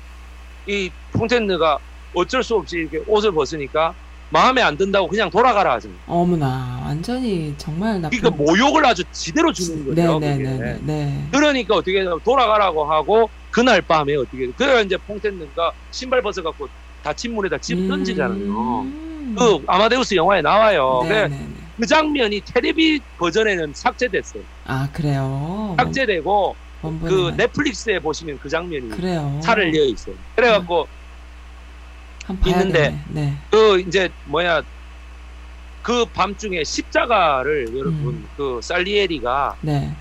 이 0.66 0.90
퐁텐느가 1.12 1.78
어쩔 2.14 2.42
수 2.42 2.54
없이 2.56 2.76
이렇게 2.76 3.00
옷을 3.06 3.32
벗으니까 3.32 3.94
마음에 4.30 4.62
안 4.62 4.76
든다고 4.76 5.08
그냥 5.08 5.30
돌아가라 5.30 5.74
하잖아요. 5.74 5.98
어머나 6.06 6.80
완전히 6.84 7.54
정말 7.56 8.00
나쁜. 8.00 8.18
그러니까 8.18 8.42
모욕을 8.42 8.84
아주 8.86 9.04
지대로 9.12 9.52
주는 9.52 9.84
거죠. 9.84 10.18
네네네. 10.18 10.58
그게. 10.58 10.78
네. 10.82 11.28
그러니까 11.30 11.76
어떻게? 11.76 12.04
돌아가라고 12.24 12.90
하고 12.90 13.30
그날 13.50 13.80
밤에 13.82 14.14
어떻게? 14.16 14.50
그래 14.56 14.82
이제 14.82 14.96
퐁텐는가 15.06 15.72
신발 15.90 16.22
벗어갖고 16.22 16.68
다친 17.02 17.34
물에다 17.34 17.58
집 17.58 17.86
던지잖아요. 17.86 18.80
음. 18.80 19.34
그 19.38 19.62
아마데우스 19.66 20.14
영화에 20.14 20.42
나와요. 20.42 21.00
네네네. 21.04 21.48
그 21.78 21.86
장면이 21.86 22.40
텔레비 22.40 23.00
버전에는 23.18 23.72
삭제됐어요. 23.74 24.42
아 24.64 24.88
그래요. 24.92 25.74
삭제되고. 25.78 26.56
그 26.90 27.32
넷플릭스에 27.36 27.98
보시면 27.98 28.38
그 28.40 28.48
장면이 28.48 28.90
그래요. 28.90 29.40
살을 29.42 29.74
이어 29.74 29.84
있어요. 29.84 30.14
그래갖고 30.36 30.86
있는데. 32.46 32.98
네. 33.08 33.34
그 33.50 33.80
이제 33.80 34.10
뭐야 34.26 34.62
그 35.82 36.04
밤중에 36.06 36.64
십자가를 36.64 37.68
여러분 37.76 37.94
음. 38.08 38.28
그 38.36 38.60
살리에리가 38.62 39.56
네. 39.60 39.94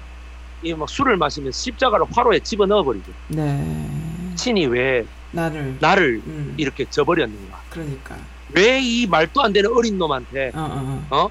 이막 0.63 0.87
술을 0.89 1.17
마시면 1.17 1.51
십자가를 1.51 2.05
화로에 2.11 2.39
집어 2.39 2.65
넣어버리죠. 2.65 3.11
네. 3.29 3.89
신이 4.37 4.65
왜 4.67 5.05
나를. 5.31 5.77
나를 5.79 6.21
음. 6.25 6.53
이렇게 6.57 6.85
저버렸는가? 6.89 7.59
그러니까. 7.69 8.15
왜 8.55 8.79
이 8.81 9.07
말도 9.07 9.41
안 9.41 9.51
되는 9.51 9.69
어린 9.75 9.97
놈한테 9.97 10.51
어, 10.53 11.05
어, 11.09 11.17
어. 11.17 11.29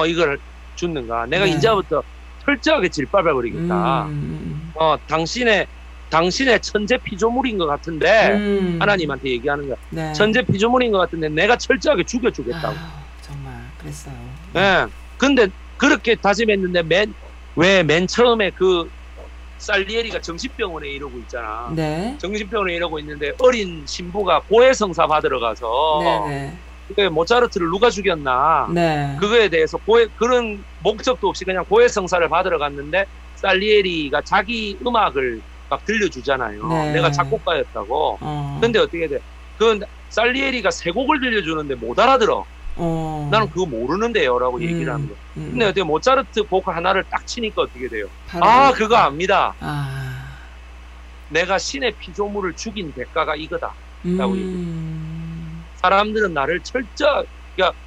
어 0.00 0.06
이걸 0.06 0.38
줬는가? 0.74 1.26
내가 1.26 1.44
네. 1.44 1.52
이제부터 1.52 2.02
철저하게 2.50 2.88
질밟아버리겠다. 2.88 4.06
음, 4.06 4.70
어 4.76 4.96
당신의 5.08 5.66
당신의 6.10 6.60
천재 6.62 6.96
피조물인 6.98 7.58
것 7.58 7.66
같은데 7.66 8.30
음. 8.32 8.76
하나님한테 8.80 9.30
얘기하는 9.30 9.66
거야. 9.66 9.76
네. 9.90 10.12
천재 10.12 10.42
피조물인 10.42 10.92
것 10.92 10.98
같은데 10.98 11.28
내가 11.28 11.56
철저하게 11.56 12.04
죽여주겠다고. 12.04 12.68
아유, 12.68 12.76
정말 13.20 13.52
그랬어요. 13.78 14.14
예. 14.54 14.86
근데 15.18 15.48
그렇게 15.76 16.14
다짐했는데 16.14 16.82
맨 16.84 17.14
왜 17.58 17.82
맨 17.82 18.06
처음에 18.06 18.50
그 18.50 18.88
살리에리가 19.58 20.20
정신병원에 20.20 20.88
이러고 20.90 21.18
있잖아. 21.20 21.72
네. 21.74 22.14
정신병원에 22.18 22.74
이러고 22.74 22.98
있는데 23.00 23.32
어린 23.38 23.82
신부가 23.86 24.42
고해성사 24.42 25.06
받으러 25.06 25.40
가서 25.40 26.00
네네. 26.28 26.52
그게 26.88 27.08
모차르트를 27.08 27.68
누가 27.70 27.90
죽였나 27.90 28.68
네. 28.72 29.16
그거에 29.18 29.48
대해서 29.48 29.76
고해 29.78 30.06
그런 30.16 30.64
목적도 30.82 31.28
없이 31.28 31.44
그냥 31.44 31.64
고해 31.64 31.88
성사를 31.88 32.28
받으러 32.28 32.58
갔는데 32.58 33.06
살리에리가 33.36 34.22
자기 34.22 34.78
음악을 34.86 35.40
막 35.68 35.84
들려주잖아요. 35.84 36.66
네. 36.68 36.92
내가 36.92 37.10
작곡가였다고. 37.10 38.18
어. 38.20 38.58
근데 38.60 38.78
어떻게 38.78 39.08
돼? 39.08 39.18
그 39.58 39.78
살리에리가 40.10 40.70
세 40.70 40.90
곡을 40.92 41.20
들려주는데 41.20 41.74
못 41.74 41.98
알아들어. 41.98 42.44
어. 42.76 43.28
나는 43.32 43.48
그거 43.50 43.66
모르는데요라고 43.66 44.58
음. 44.58 44.62
얘기를 44.62 44.92
하는 44.92 45.08
거. 45.08 45.14
음. 45.38 45.48
근데 45.50 45.64
어떻게 45.64 45.82
모차르트 45.82 46.44
곡 46.44 46.68
하나를 46.68 47.04
딱 47.10 47.26
치니까 47.26 47.62
어떻게 47.62 47.88
돼요? 47.88 48.06
아 48.40 48.70
그- 48.72 48.78
그거 48.84 48.96
압니다. 48.96 49.54
아. 49.60 50.12
내가 51.28 51.58
신의 51.58 51.94
피조물을 51.98 52.54
죽인 52.54 52.92
대가가 52.92 53.34
이거다. 53.34 53.74
라고 54.04 54.34
음. 54.34 55.15
사람들은 55.86 56.34
나를 56.34 56.60
철저, 56.64 57.24
그러니까 57.54 57.78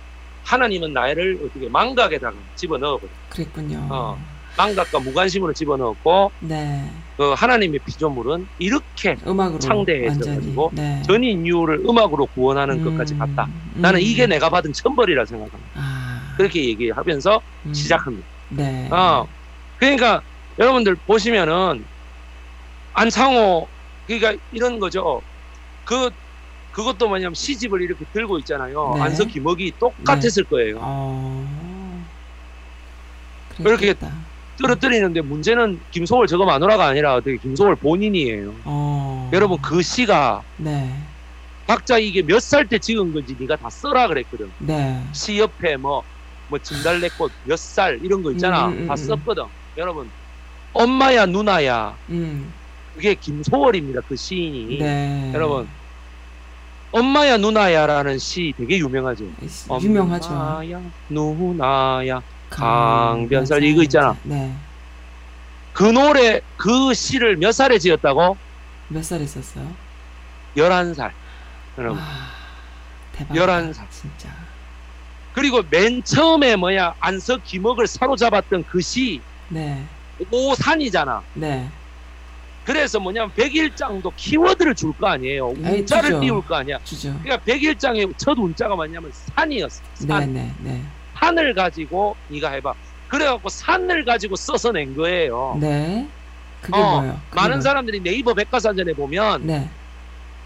하나님은 0.45 0.93
나를 0.93 1.39
어떻게 1.43 1.67
망각에다가 1.69 2.34
집어 2.55 2.77
넣어버려. 2.77 3.11
그랬군요. 3.30 3.88
어. 3.91 4.17
망각과 4.57 4.99
무관심으로 4.99 5.53
집어 5.53 5.77
넣었고 5.77 6.31
네. 6.39 6.89
그 7.17 7.34
하나님의 7.34 7.80
피조물은 7.85 8.47
이렇게 8.57 9.15
창대해져. 9.59 10.35
가지고 10.35 10.71
네. 10.73 11.01
전 11.05 11.23
인류를 11.23 11.81
음악으로 11.88 12.26
구원하는 12.27 12.84
것까지 12.84 13.13
음. 13.13 13.19
갔다. 13.19 13.45
음. 13.76 13.81
나는 13.81 14.01
이게 14.01 14.26
내가 14.27 14.49
받은 14.49 14.71
천벌이라 14.73 15.26
생각합니다. 15.26 15.71
아. 15.76 16.34
그렇게 16.38 16.65
얘기하면서 16.65 17.41
음. 17.67 17.73
시작합니다. 17.73 18.27
네. 18.49 18.89
어. 18.91 19.27
그러니까 19.77 20.21
여러분들 20.57 20.95
보시면은 21.05 21.85
안창호 22.93 23.67
그러니까 24.07 24.35
이런 24.51 24.80
거죠. 24.80 25.21
그 25.85 26.09
그것도 26.80 27.10
뭐냐면 27.10 27.34
시집을 27.34 27.81
이렇게 27.81 28.06
들고 28.14 28.39
있잖아요. 28.39 28.93
네. 28.95 29.01
안서 29.01 29.26
기먹이 29.26 29.73
똑같았을 29.80 30.45
거예요. 30.45 30.77
어. 30.80 32.06
그렇게. 33.57 33.93
떨어뜨리는데 34.61 35.22
문제는 35.22 35.80
김소월 35.91 36.27
저거 36.27 36.45
마누라가 36.45 36.85
아니라 36.88 37.15
어떻게 37.15 37.35
김소월 37.38 37.76
본인이에요. 37.76 38.53
어. 38.65 39.30
여러분 39.34 39.57
그 39.61 39.81
시가 39.81 40.41
네. 40.57 40.93
각자 41.68 41.97
이게 41.97 42.22
몇 42.22 42.41
살때 42.41 42.80
찍은 42.80 43.14
건지 43.14 43.35
네가 43.39 43.57
다 43.57 43.69
써라 43.69 44.07
그랬거든. 44.07 44.49
네. 44.60 45.01
시 45.14 45.38
옆에 45.38 45.76
뭐, 45.77 46.03
뭐 46.47 46.60
진달래꽃 46.60 47.31
몇 47.45 47.57
살 47.57 47.99
이런 48.03 48.23
거 48.23 48.31
있잖아. 48.31 48.68
음, 48.68 48.80
음, 48.80 48.88
다 48.88 48.93
음. 48.93 48.95
썼거든. 48.95 49.43
여러분 49.77 50.10
엄마야 50.73 51.26
누나야 51.26 51.95
음. 52.10 52.51
그게 52.95 53.15
김소월입니다. 53.15 54.01
그 54.07 54.15
시인이. 54.15 54.77
네. 54.80 55.31
여러분 55.34 55.68
엄마야 56.91 57.38
누나야라는 57.38 58.18
시 58.18 58.53
되게 58.57 58.78
유명하죠. 58.80 59.26
유명하죠. 59.82 60.30
엄마야 60.32 60.82
누나야 61.10 62.22
강변살 62.49 63.64
이거 63.64 63.84
있잖아. 63.84 64.16
네. 64.24 64.53
그 65.74 65.84
노래 65.84 66.41
그 66.57 66.94
시를 66.94 67.38
몇 67.38 67.52
살에 67.52 67.78
지었다고? 67.78 68.38
몇살 68.90 69.22
있었어요? 69.22 69.72
11살. 70.57 71.11
여러분. 71.78 71.99
와, 71.99 72.06
대박. 73.14 73.36
11살. 73.36 73.90
진짜. 73.91 74.30
그리고 75.34 75.61
맨 75.70 76.03
처음에 76.03 76.56
뭐야 76.56 76.95
안서 76.99 77.38
기먹을 77.38 77.86
사로잡았던 77.88 78.64
그 78.66 78.82
시 78.82 79.22
네. 79.49 79.84
오산이잖아. 80.32 81.22
네. 81.36 81.70
그래서 82.69 82.99
뭐냐면 82.99 83.31
백일장도 83.33 84.11
키워드를 84.15 84.75
줄 84.75 84.93
거 84.93 85.07
아니에요. 85.07 85.53
에이, 85.57 85.79
운자를 85.79 86.09
주죠. 86.09 86.19
띄울 86.21 86.41
거 86.45 86.55
아니야. 86.55 86.77
주죠. 86.83 87.09
그러니까 87.23 87.37
백일장의 87.43 88.13
첫 88.17 88.37
운자가 88.37 88.75
뭐냐면 88.75 89.11
산이었어. 89.11 89.81
산. 89.95 90.31
네, 90.31 90.43
네, 90.43 90.53
네. 90.59 90.83
산을 91.15 91.55
가지고 91.55 92.15
네가 92.27 92.51
해봐. 92.51 92.73
그래갖고 93.07 93.49
산을 93.49 94.05
가지고 94.05 94.35
써서 94.35 94.71
낸 94.71 94.95
거예요. 94.95 95.57
네. 95.59 96.07
그게 96.61 96.77
어, 96.77 96.97
뭐예요? 96.97 97.13
그게 97.29 97.35
많은 97.41 97.49
뭐예요? 97.49 97.61
사람들이 97.61 98.01
네이버 98.01 98.35
백과사전에 98.35 98.93
보면 98.93 99.47
네. 99.47 99.67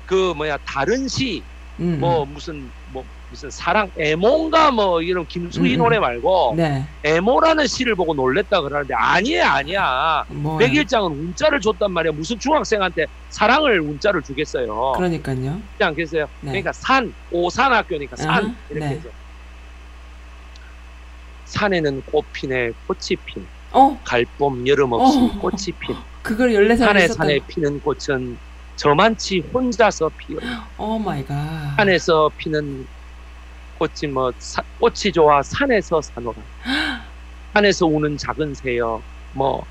그 0.05 0.33
뭐야 0.37 0.57
다른 0.65 1.09
시 1.09 1.43
음, 1.81 1.97
뭐 1.99 2.23
음. 2.23 2.33
무슨 2.33 2.71
뭐 2.93 3.03
무슨 3.33 3.49
사랑 3.49 3.89
애모인가 3.97 4.69
뭐 4.69 5.01
이런 5.01 5.25
김수희 5.25 5.73
음, 5.73 5.79
노래 5.79 5.97
말고 5.97 6.53
네. 6.55 6.85
애모라는 7.03 7.65
시를 7.65 7.95
보고 7.95 8.13
놀랬다 8.13 8.61
그러는데 8.61 8.93
아니야 8.93 9.53
아니야. 9.53 10.23
뭐 10.29 10.59
백일장은 10.59 11.09
운자를 11.11 11.59
줬단 11.59 11.91
말이야 11.91 12.11
무슨 12.11 12.37
중학생한테 12.37 13.07
사랑을 13.29 13.81
운자를 13.81 14.21
주겠어요. 14.21 14.93
그러니까요. 14.95 15.35
그렇지 15.35 15.83
않겠어요? 15.83 16.25
네. 16.41 16.51
그러니까 16.51 16.73
산 16.73 17.11
오산학교니까 17.31 18.15
산. 18.17 18.29
아하, 18.29 18.39
이렇게 18.69 18.85
네. 18.87 18.95
해서. 18.97 19.09
산에는 21.45 22.03
꽃 22.05 22.25
피네 22.33 22.71
꽃이 22.85 23.17
핀. 23.25 23.47
어, 23.71 23.99
갈봄 24.03 24.67
여름 24.67 24.93
없이 24.93 25.17
어. 25.17 25.39
꽃이 25.39 25.71
핀. 25.79 25.95
그걸 26.21 26.51
14살에 26.51 26.77
산에 26.77 27.07
썼던 27.07 27.15
산에 27.17 27.39
피는 27.47 27.79
꽃은 27.81 28.37
저만치 28.75 29.39
혼자서 29.51 30.11
피어 30.17 30.37
oh 30.77 30.99
my 30.99 31.25
god. 31.25 31.35
산에서 31.77 32.29
피는 32.37 32.85
꽃이 33.77 34.11
뭐 34.11 34.31
사- 34.39 34.63
꽃이 34.79 35.11
좋아 35.13 35.41
산에서 35.41 36.01
사노라 36.01 36.37
산에서 37.53 37.85
우는 37.85 38.17
작은 38.17 38.53
새여 38.55 39.01
뭐 39.33 39.65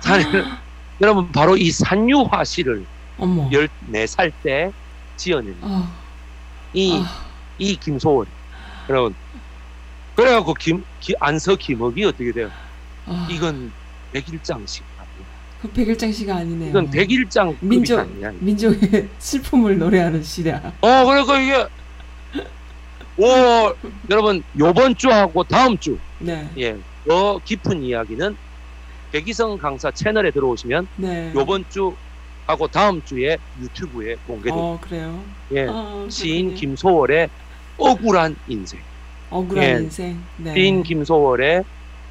산에 0.00 0.24
여러분 1.00 1.30
바로 1.32 1.56
이 1.56 1.70
산유화 1.70 2.44
시를 2.44 2.84
어머. 3.18 3.48
14살 3.50 4.32
때 4.42 4.70
지어낸 5.16 5.56
어. 5.62 5.88
이, 6.72 7.00
아, 7.02 7.26
이 7.58 7.76
김소월 7.76 8.26
여러분 8.88 9.14
그래갖고 10.14 10.54
김, 10.54 10.84
기- 11.00 11.14
안서 11.20 11.56
김억이 11.56 12.04
어떻게 12.04 12.32
돼요? 12.32 12.50
아, 13.06 13.26
이건 13.30 13.72
백일장식 14.12 14.84
그 15.62 15.68
백일장 15.70 16.12
씨가 16.12 16.36
아니네요. 16.36 16.68
이건 16.70 16.90
백일장 16.90 17.56
민족- 17.60 17.98
아니야. 17.98 18.30
민족의 18.40 19.08
슬픔을 19.18 19.78
노래하는 19.78 20.22
시다. 20.22 20.60
어 20.82 21.04
그러니까 21.06 21.38
이게 21.40 21.66
오 23.18 23.74
여러분 24.10 24.42
요번 24.58 24.94
주하고 24.94 25.44
다음 25.44 25.78
주 25.78 25.98
네. 26.18 26.48
예, 26.58 26.76
더 27.06 27.38
깊은 27.44 27.82
이야기는 27.82 28.36
백이성 29.12 29.56
강사 29.56 29.90
채널에 29.90 30.30
들어오시면 30.30 30.86
네. 30.96 31.32
요번 31.34 31.64
주 31.70 31.94
하고 32.46 32.68
다음 32.68 33.02
주에 33.02 33.38
유튜브에 33.60 34.16
공개됩니다. 34.26 34.56
어, 34.56 34.78
그래요. 34.80 35.22
예, 35.52 35.66
아, 35.68 36.06
시인. 36.08 36.54
김소월의 36.54 37.28
억울한 37.78 38.36
인생. 38.48 38.80
억울한 39.30 39.64
예. 39.64 39.70
인생. 39.82 40.22
네. 40.36 40.54
시인 40.54 40.82
김소월의 40.82 41.64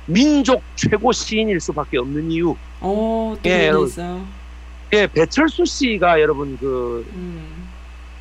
민족 0.08 0.62
최고 0.76 1.12
시인일 1.12 1.60
수밖에 1.62 1.98
없는 2.00 2.32
이유. 2.32 2.56
어, 2.82 3.36
또 3.42 3.50
예. 3.50 3.72
있어요. 3.86 4.26
예, 4.94 5.08
배철수 5.08 5.66
씨가 5.66 6.20
여러분 6.22 6.58
그 6.58 7.06
음. 7.14 7.55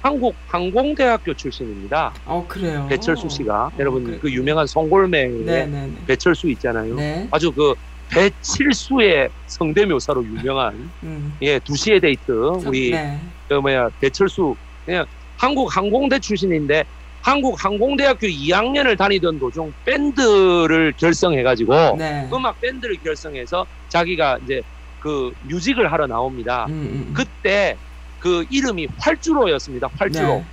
한국 0.05 0.37
항공대학교 0.49 1.33
출신입니다. 1.33 2.13
어 2.27 2.47
그래요. 2.47 2.87
배철수 2.91 3.27
씨가 3.31 3.69
어, 3.69 3.71
여러분 3.79 4.05
그래. 4.05 4.19
그 4.21 4.31
유명한 4.31 4.67
송골매의 4.67 5.29
네, 5.47 5.67
네, 5.67 5.87
네. 5.87 6.05
배철수 6.07 6.51
있잖아요. 6.51 6.95
네. 6.95 7.27
아주 7.31 7.51
그 7.53 7.75
배칠수의 8.11 9.31
성대묘사로 9.47 10.27
유명한 10.27 10.93
음. 11.03 11.35
예 11.41 11.59
두시의 11.59 12.01
데이트 12.01 12.31
우리 12.67 12.91
네. 12.91 13.19
그 13.49 13.55
뭐야 13.55 13.89
배철수 13.99 14.55
그냥 14.85 15.07
한국 15.39 15.75
항공대 15.75 16.19
출신인데 16.19 16.85
한국 17.23 17.65
항공대학교 17.65 18.27
2학년을 18.27 18.99
다니던 18.99 19.39
도중 19.39 19.73
밴드를 19.87 20.93
결성해가지고 20.99 21.97
네. 21.97 22.29
음악 22.31 22.61
밴드를 22.61 22.99
결성해서 23.03 23.67
자기가 23.89 24.41
이제 24.43 24.61
그 24.99 25.33
music을 25.41 25.91
하러 25.91 26.07
나옵니다. 26.07 26.67
음, 26.69 26.73
음, 26.75 27.05
음. 27.09 27.15
그때 27.15 27.79
그 28.25 28.47
이름이 28.49 28.89
활주로였습니다. 28.99 29.91
활주로. 29.99 30.27
네. 30.37 30.45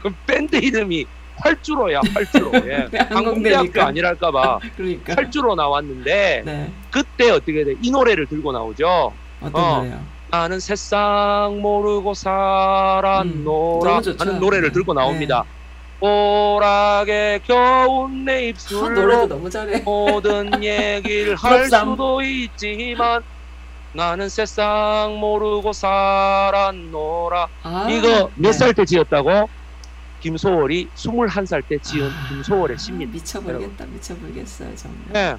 그 0.00 0.14
밴드 0.28 0.54
이름이 0.54 1.04
활주로야 1.38 2.02
활주로. 2.14 2.52
예. 2.54 2.86
네, 2.88 2.98
항공대학교 2.98 3.14
항공대니까. 3.16 3.86
아니랄까봐 3.88 4.60
그러니까. 4.76 5.14
활주로 5.16 5.56
나왔는데 5.56 6.42
네. 6.46 6.72
그때 6.92 7.30
어떻게 7.30 7.64
돼? 7.64 7.74
이 7.82 7.90
노래를 7.90 8.26
들고 8.26 8.52
나오죠. 8.52 9.12
어떤 9.40 9.64
어. 9.64 9.76
노래요? 9.78 10.00
나는 10.30 10.60
새싹 10.60 11.56
모르고 11.60 12.14
살았노라 12.14 13.98
음. 13.98 14.16
하는 14.16 14.38
노래를 14.38 14.68
네. 14.68 14.72
들고 14.72 14.94
나옵니다. 14.94 15.42
오락에 15.98 17.40
겨운 17.44 18.24
내 18.24 18.34
아, 18.34 18.38
입술로. 18.38 19.26
모든 19.84 20.50
얘기를 20.62 21.34
할. 21.34 21.64
수도 21.68 22.22
있지만 22.22 23.20
나는 23.92 24.28
새싹 24.28 25.12
모르고 25.18 25.72
살았노라 25.72 27.48
아, 27.62 27.88
이거 27.90 28.30
몇 28.36 28.50
네. 28.50 28.52
살때 28.52 28.84
지었다고? 28.84 29.48
김소월이 30.20 30.88
21살 30.94 31.62
때 31.66 31.78
지은 31.78 32.08
아, 32.08 32.28
김소월의 32.28 32.78
시입니다. 32.78 33.12
미쳐버리겠다. 33.12 33.86
미쳐버리겠어요 33.86 34.76
정말. 34.76 35.00
네. 35.12 35.36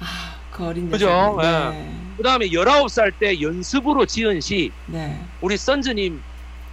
아, 0.00 0.36
그 0.50 0.66
어린 0.66 0.90
그죠? 0.90 1.06
여자분. 1.06 1.42
네. 1.42 1.94
그 2.16 2.22
다음에 2.22 2.46
19살 2.48 3.12
때 3.18 3.40
연습으로 3.40 4.06
지은 4.06 4.40
시 4.40 4.72
네. 4.86 5.20
우리 5.40 5.56
선즈님 5.56 6.22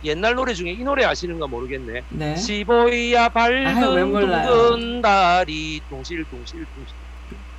옛날 0.06 0.36
노래 0.36 0.54
중에 0.54 0.72
이 0.72 0.84
노래 0.84 1.04
아시는가 1.04 1.46
모르겠네. 1.48 2.04
네. 2.10 2.36
십오야 2.36 3.30
밝은. 3.30 3.82
둥근 3.82 5.02
달이 5.02 5.82
둥실둥실 5.90 6.66
둥실 6.74 6.96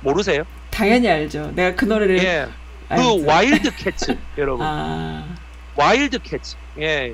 모르세요? 0.01 0.43
당연히 0.71 1.07
알죠. 1.07 1.51
내가 1.53 1.75
그 1.75 1.85
노래를 1.85 2.17
예. 2.23 2.47
그 2.95 3.25
Wild 3.25 3.75
Cats 3.75 4.17
여러분. 4.37 4.65
아. 4.65 5.23
Wild 5.75 6.19
Cats. 6.19 6.55
예. 6.79 7.13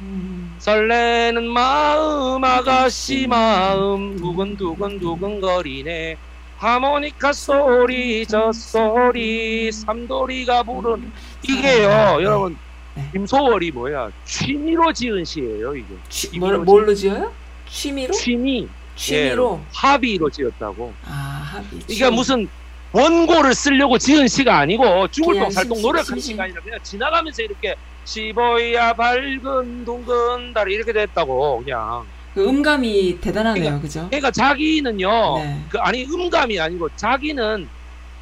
음. 0.00 0.54
설레는 0.58 1.46
마음 1.48 2.42
아가씨 2.42 3.26
마음 3.28 4.16
두근두근 4.16 4.98
두근거리네 4.98 6.16
하모니카 6.58 7.32
소리 7.32 8.26
저 8.26 8.50
소리 8.52 9.70
삼돌이가 9.70 10.64
부른 10.64 11.12
이게요 11.42 11.88
네. 12.18 12.24
여러분 12.24 12.56
네. 12.94 13.08
김소월이 13.12 13.70
뭐야 13.70 14.10
취미로 14.24 14.92
지은 14.92 15.24
시예요 15.24 15.76
이게 15.76 15.86
취, 16.08 16.36
뭘, 16.38 16.58
뭘로 16.58 16.92
지어요? 16.94 17.32
취미로? 17.68 18.12
취미 18.12 18.68
취미로. 18.96 19.60
예, 19.62 19.66
합의로 19.72 20.30
지었다고 20.30 20.92
아, 21.04 21.10
합의. 21.52 21.78
이게 21.84 21.94
취미. 21.94 22.10
무슨 22.10 22.48
원고를 22.92 23.54
쓰려고 23.54 23.98
지은 23.98 24.28
시가 24.28 24.58
아니고 24.58 25.08
죽을 25.08 25.38
똥살똥 25.38 25.76
심- 25.76 25.82
노력한 25.82 26.06
심- 26.06 26.18
시가 26.18 26.44
아니라 26.44 26.60
그냥 26.62 26.78
지나가면서 26.82 27.42
이렇게 27.42 27.74
시보이야 28.04 28.92
밝은 28.94 29.84
둥근 29.84 30.52
다리 30.52 30.74
이렇게 30.74 30.92
됐다고 30.92 31.62
그냥 31.64 32.04
그 32.34 32.46
음감이 32.48 33.18
대단하네요, 33.20 33.62
그러니까 33.62 33.82
그죠? 33.82 34.06
그러니까 34.08 34.30
자기는요 34.30 35.38
네. 35.38 35.60
그 35.68 35.78
아니 35.78 36.04
음감이 36.04 36.58
아니고 36.58 36.88
자기는 36.96 37.68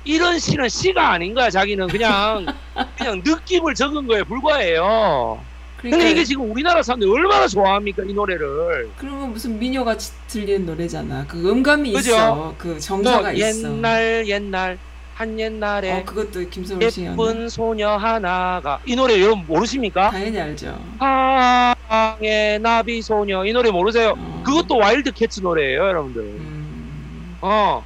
이런 0.05 0.38
시는 0.38 0.68
시가 0.68 1.10
아닌 1.12 1.34
거야 1.34 1.51
자기는 1.51 1.86
그냥 1.88 2.47
그냥 2.97 3.22
느낌을 3.24 3.74
적은 3.74 4.06
거에 4.06 4.22
불과해요 4.22 5.44
그러니까 5.81 5.97
근데 5.98 6.11
이게 6.11 6.24
지금 6.24 6.51
우리나라 6.51 6.82
사람들이 6.82 7.11
얼마나 7.11 7.47
좋아합니까 7.47 8.02
이 8.07 8.12
노래를 8.12 8.90
그러면 8.98 9.32
무슨 9.32 9.59
민요같이 9.59 10.12
들리는 10.28 10.66
노래잖아. 10.66 11.27
그 11.27 11.51
음감이 11.51 11.93
그죠? 11.93 12.11
있어. 12.11 12.55
그 12.59 12.78
정서가 12.78 13.32
또 13.32 13.36
있어. 13.39 13.69
옛날 13.69 14.28
옛날 14.28 14.78
한 15.15 15.39
옛날에 15.39 16.01
어, 16.01 16.05
그것도 16.05 16.48
김소월 16.48 16.90
씨였네. 16.90 17.12
예쁜 17.12 17.48
소녀 17.48 17.90
하나가 17.90 18.81
이 18.86 18.97
노래 18.97 19.20
여러분 19.20 19.44
모르십니까? 19.47 20.11
당연히 20.11 20.39
알죠. 20.40 20.78
사랑의 20.98 22.59
나비 22.61 23.02
소녀 23.02 23.44
이 23.44 23.52
노래 23.52 23.70
모르세요? 23.70 24.15
어. 24.16 24.43
그것도 24.47 24.77
Wild 24.78 25.12
Cats 25.12 25.40
노래예요 25.40 25.81
여러분들 25.81 26.23
음. 26.23 27.36
어 27.43 27.85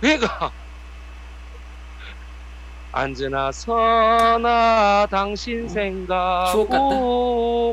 그러니까 0.00 0.50
앉으나 3.04 3.50
서나 3.52 5.06
당신 5.10 5.68
생각 5.68 6.44
어. 6.48 6.52
주옥 6.52 6.68
같다. 6.70 6.88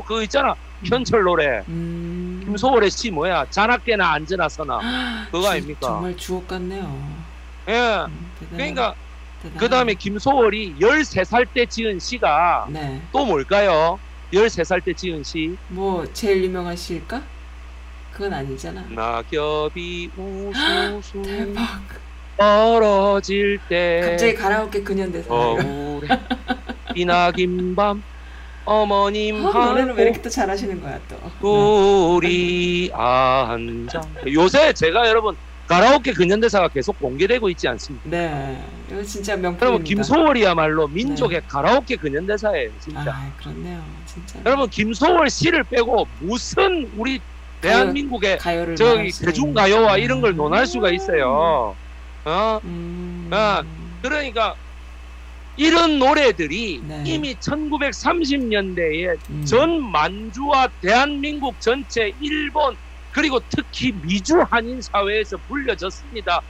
그거 0.08 0.22
있잖아 0.24 0.54
현철 0.84 1.22
노래 1.22 1.62
음. 1.68 2.42
김소월의 2.44 2.90
시 2.90 3.10
뭐야 3.12 3.46
자나깨나 3.50 4.14
앉으나 4.14 4.48
서나 4.48 4.80
아, 4.82 5.26
그거 5.26 5.42
주- 5.42 5.48
아닙니까? 5.48 5.78
정말 5.80 6.16
주옥 6.16 6.48
같네요. 6.48 7.22
예 7.68 8.04
음, 8.08 8.30
그러니까. 8.50 8.94
그 9.58 9.68
다음에 9.68 9.94
김소월이 9.94 10.76
13살 10.80 11.48
때 11.52 11.66
지은 11.66 11.98
시가 11.98 12.66
네. 12.70 13.00
또 13.12 13.24
뭘까요? 13.24 13.98
13살 14.32 14.84
때 14.84 14.92
지은 14.92 15.22
시 15.24 15.56
뭐 15.68 16.04
제일 16.12 16.44
유명한 16.44 16.76
시일까? 16.76 17.22
그건 18.12 18.34
아니잖아. 18.34 18.84
낙엽이 18.90 20.10
우수수 20.16 21.22
대박. 21.22 21.80
떨어질 22.36 23.58
때 23.68 24.00
갑자기 24.10 24.34
가라오케 24.34 24.82
근현대사. 24.82 25.26
어, 25.32 25.56
이거. 25.58 25.62
서울에 25.62 26.08
비나긴 26.94 27.74
밤 27.74 28.02
어머님 28.64 29.44
아, 29.46 29.66
노래는 29.66 29.94
왜 29.96 30.04
이렇게 30.04 30.22
또 30.22 30.28
잘하시는 30.28 30.80
거야 30.80 30.98
또. 31.40 32.14
우리 32.16 32.90
앉아 32.92 34.00
요새 34.32 34.72
제가 34.72 35.08
여러분 35.08 35.36
가라오케 35.68 36.12
근현대사가 36.12 36.68
계속 36.68 36.98
공개되고 36.98 37.48
있지 37.50 37.66
않습니까? 37.68 38.08
네. 38.10 38.62
이거 38.90 39.02
진짜 39.02 39.32
명품입니다. 39.36 39.66
여러분 39.66 39.84
김소월이야말로 39.84 40.88
민족의 40.88 41.42
가라오케 41.48 41.96
근현대사예요 41.96 42.70
진짜 42.80 43.00
아, 43.10 43.32
그렇네요. 43.38 43.82
진짜. 44.06 44.38
여러분 44.44 44.68
김소월 44.68 45.30
씨를 45.30 45.64
빼고 45.64 46.06
무슨 46.20 46.90
우리 46.96 47.20
대한민국의 47.62 48.38
가요를 48.38 48.76
저기 48.76 49.10
대중가요와 49.12 49.96
이런 49.98 50.20
걸 50.20 50.34
논할 50.36 50.66
수가 50.66 50.90
있어요 50.90 51.74
어? 52.24 52.60
음. 52.64 53.28
아, 53.32 53.62
그러니까 54.02 54.54
이런 55.56 55.98
노래들이 55.98 56.82
네. 56.84 57.02
이미 57.06 57.34
1930년대에 57.34 59.18
음. 59.30 59.44
전 59.44 59.90
만주와 59.90 60.68
대한민국 60.80 61.60
전체 61.60 62.12
일본 62.20 62.76
그리고 63.10 63.40
특히 63.48 63.92
미주 63.92 64.44
한인 64.50 64.80
사회에서 64.80 65.36
불려졌습니다. 65.46 66.40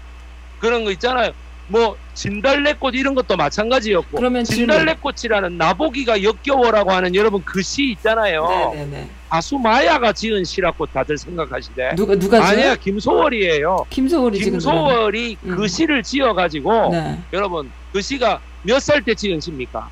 그런 0.58 0.84
거 0.84 0.92
있잖아요. 0.92 1.32
뭐 1.68 1.96
진달래꽃 2.14 2.94
이런 2.94 3.14
것도 3.14 3.36
마찬가지였고. 3.36 4.18
진달래꽃이라는 4.44 5.56
나보기가 5.56 6.22
역겨워라고 6.22 6.90
하는 6.92 7.14
여러분 7.14 7.42
그 7.44 7.62
시 7.62 7.90
있잖아요. 7.92 8.72
네네네. 8.74 9.08
가수 9.28 9.56
마야가 9.58 10.12
지은 10.12 10.44
시라고 10.44 10.84
다들 10.86 11.16
생각하시대. 11.16 11.94
누가 11.96 12.14
누가 12.16 12.44
아니야? 12.44 12.76
김소월이에요. 12.76 13.86
김소월이 13.88 14.38
김소월이 14.40 15.36
음. 15.44 15.56
그 15.56 15.68
시를 15.68 16.02
지어가지고 16.02 16.90
네. 16.90 17.18
여러분 17.32 17.70
그 17.92 18.02
시가 18.02 18.40
몇 18.62 18.78
살 18.80 19.02
때 19.02 19.14
지은 19.14 19.40
시입니까? 19.40 19.88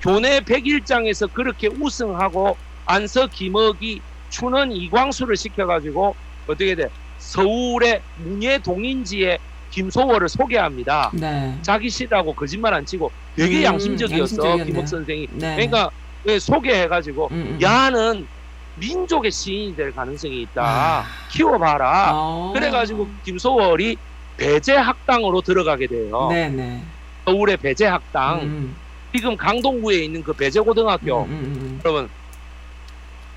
교내 0.00 0.40
101장에서 0.40 1.30
그렇게 1.32 1.68
우승하고 1.68 2.56
안서 2.86 3.26
김억이 3.26 4.00
추는 4.30 4.72
이광수를 4.72 5.36
시켜가지고 5.36 6.14
어떻게 6.46 6.74
돼? 6.74 6.88
서울의 7.18 8.00
문예 8.16 8.58
동인지에 8.58 9.38
김소월을 9.78 10.28
소개합니다. 10.28 11.10
네. 11.14 11.56
자기 11.62 11.88
시라고 11.88 12.34
거짓말 12.34 12.74
안 12.74 12.84
치고 12.84 13.12
되게 13.36 13.58
음, 13.58 13.64
양심적이었어. 13.64 14.64
김억 14.64 14.88
선생이. 14.88 15.28
네. 15.34 15.54
그러니까 15.54 15.90
그 16.24 16.40
소개해가지고 16.40 17.28
음, 17.30 17.36
음. 17.52 17.58
야는 17.62 18.26
민족의 18.74 19.30
시인이 19.30 19.76
될 19.76 19.92
가능성이 19.94 20.42
있다. 20.42 20.62
아. 20.64 21.04
키워봐라. 21.30 22.10
어. 22.12 22.50
그래가지고 22.54 23.08
김소월이 23.24 23.96
배제학당으로 24.36 25.42
들어가게 25.42 25.86
돼요. 25.86 26.28
네네. 26.28 26.82
서울의 27.24 27.56
배제학당. 27.58 28.40
음, 28.42 28.76
지금 29.14 29.36
강동구에 29.36 29.98
있는 29.98 30.24
그 30.24 30.32
배제고등학교. 30.32 31.22
음, 31.22 31.30
음, 31.30 31.58
음. 31.60 31.80
여러분. 31.84 32.08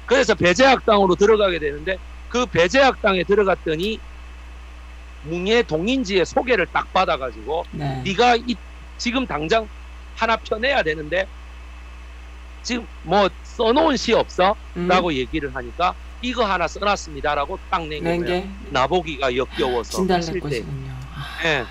그래서 0.08 0.34
배제학당으로 0.34 1.14
들어가게 1.16 1.60
되는데 1.60 1.98
그 2.30 2.48
배제학당에 2.48 3.24
들어갔더니 3.24 4.00
뭉예 5.24 5.64
동인지의 5.64 6.26
소개를 6.26 6.68
딱 6.74 6.92
받아가지고 6.94 7.66
네. 7.72 8.02
네가 8.06 8.36
이, 8.38 8.56
지금 8.98 9.26
당장 9.26 9.68
하나 10.16 10.36
펴내야 10.38 10.84
되는데 10.84 11.28
지금 12.64 12.86
뭐 13.04 13.30
써놓은 13.44 13.98
시 13.98 14.14
없어? 14.14 14.56
음. 14.78 14.88
라고 14.88 15.14
얘기를 15.14 15.54
하니까 15.56 15.94
이거 16.22 16.46
하나 16.46 16.68
써놨습니다라고 16.68 17.58
딱낸 17.70 18.04
거예요. 18.04 18.24
게 18.24 18.48
나보기가 18.70 19.36
역겨워서 19.36 19.98
진달래 19.98 20.22
실 20.22 20.34
때. 20.36 20.40
꽃이군요. 20.40 20.92
아, 21.16 21.40
예, 21.46 21.66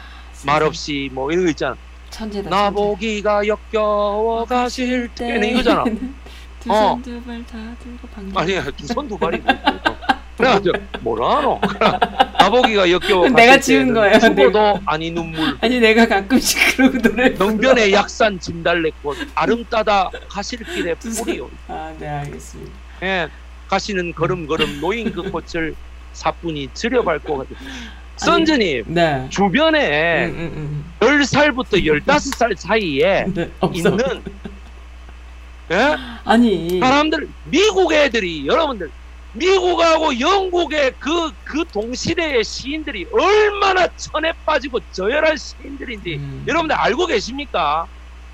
말없이 0.45 1.09
뭐 1.13 1.31
이런 1.31 1.45
거 1.45 1.51
있잖아. 1.51 1.77
천재다. 2.11 2.51
나보기가 2.51 3.47
역겨워 3.47 4.45
가실 4.45 5.09
때는 5.15 5.49
이거잖아. 5.51 5.83
어. 5.83 7.01
두손두발다 7.01 7.59
들고 7.79 8.09
방금. 8.13 8.37
아니야 8.37 8.65
두 8.73 8.87
손 8.87 9.09
두. 9.09 9.17
그래가지고 9.17 9.81
뭐라 11.01 11.37
하노? 11.39 11.61
나보기가 12.39 12.91
역겨워 12.91 13.29
내가 13.29 13.59
지은 13.61 13.93
거예요, 13.95 14.19
죽어도 14.19 14.81
아니 14.87 15.11
눈물 15.11 15.57
아니 15.61 15.79
내가 15.81 16.07
가끔씩 16.07 16.77
그러고 16.77 16.99
노래. 16.99 17.29
능변의 17.31 17.93
약산 17.93 18.39
진달래꽃 18.41 19.17
아름 19.35 19.65
따다 19.67 20.11
가실 20.29 20.61
길에 20.65 20.95
두 20.95 21.11
손- 21.13 21.27
뿌리요. 21.27 21.51
아, 21.69 21.93
네 21.99 22.09
알겠습니다. 22.09 22.73
예, 23.03 23.29
가시는 23.69 24.15
걸음걸음 24.15 24.81
노인 24.81 25.13
그 25.13 25.31
꽃을 25.31 25.75
사뿐히 26.13 26.69
들여밟고. 26.75 27.47
선즈님 28.17 28.85
네. 28.89 29.27
주변에 29.31 30.27
음, 30.27 30.31
음, 30.31 30.53
음. 30.57 30.85
10살부터 31.01 31.83
15살 31.85 32.55
사이에 32.55 33.25
네. 33.33 33.51
있는 33.73 33.99
예? 35.73 35.97
아니. 36.25 36.81
사람들 36.81 37.29
미국 37.45 37.93
애들이 37.93 38.47
여러분들 38.47 38.91
미국하고 39.33 40.19
영국의 40.19 40.95
그, 40.99 41.31
그 41.45 41.65
동시대의 41.73 42.43
시인들이 42.43 43.07
얼마나 43.13 43.87
천에 43.97 44.33
빠지고 44.45 44.81
저열한 44.91 45.37
시인들인지 45.37 46.17
음. 46.17 46.45
여러분들 46.49 46.75
알고 46.77 47.07
계십니까? 47.07 47.87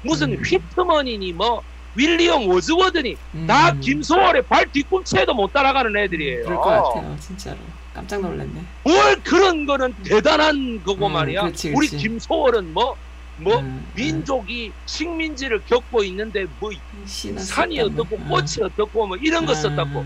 무슨 0.02 0.32
음. 0.32 0.42
휘트머니니 0.42 1.32
뭐 1.32 1.62
윌리엄 1.94 2.48
워즈워드니 2.48 3.16
음. 3.34 3.46
다 3.46 3.72
김소월의 3.74 4.42
발 4.42 4.70
뒤꿈치에도 4.70 5.34
못 5.34 5.52
따라가는 5.52 5.96
애들이에요. 5.96 6.44
그럴 6.44 6.56
것 6.56 6.64
같아요, 6.64 7.16
진짜로. 7.20 7.56
깜짝 7.94 8.20
놀랐네. 8.20 8.62
뭘 8.84 9.22
그런 9.22 9.64
거는 9.64 9.94
대단한 10.04 10.82
거고 10.84 11.06
음, 11.06 11.12
말이야. 11.12 11.40
그렇지, 11.42 11.68
우리 11.74 11.88
그렇지. 11.88 11.96
김소월은 11.96 12.74
뭐, 12.74 12.94
뭐, 13.38 13.58
음, 13.60 13.86
민족이 13.94 14.72
식민지를 14.84 15.62
겪고 15.64 16.04
있는데 16.04 16.46
뭐 16.60 16.70
음, 16.72 17.38
산이. 17.38 17.80
어떻고 17.80 18.18
아. 18.22 18.28
꽃이 18.28 18.62
어떻고 18.62 19.06
뭐 19.06 19.16
이런 19.16 19.46
거 19.46 19.54
썼다고. 19.54 20.04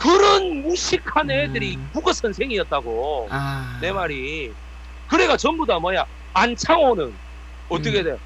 아. 0.00 0.02
그런 0.02 0.62
무식한 0.62 1.30
애들이 1.30 1.76
음. 1.76 1.90
국어 1.92 2.12
선생이었다고. 2.12 3.28
아. 3.30 3.78
내 3.80 3.92
말이. 3.92 4.54
그래가 5.06 5.36
전부 5.36 5.66
다 5.66 5.78
뭐야. 5.78 6.04
안창호는 6.32 7.18
어떻게 7.68 8.00
음. 8.00 8.04
돼? 8.04 8.16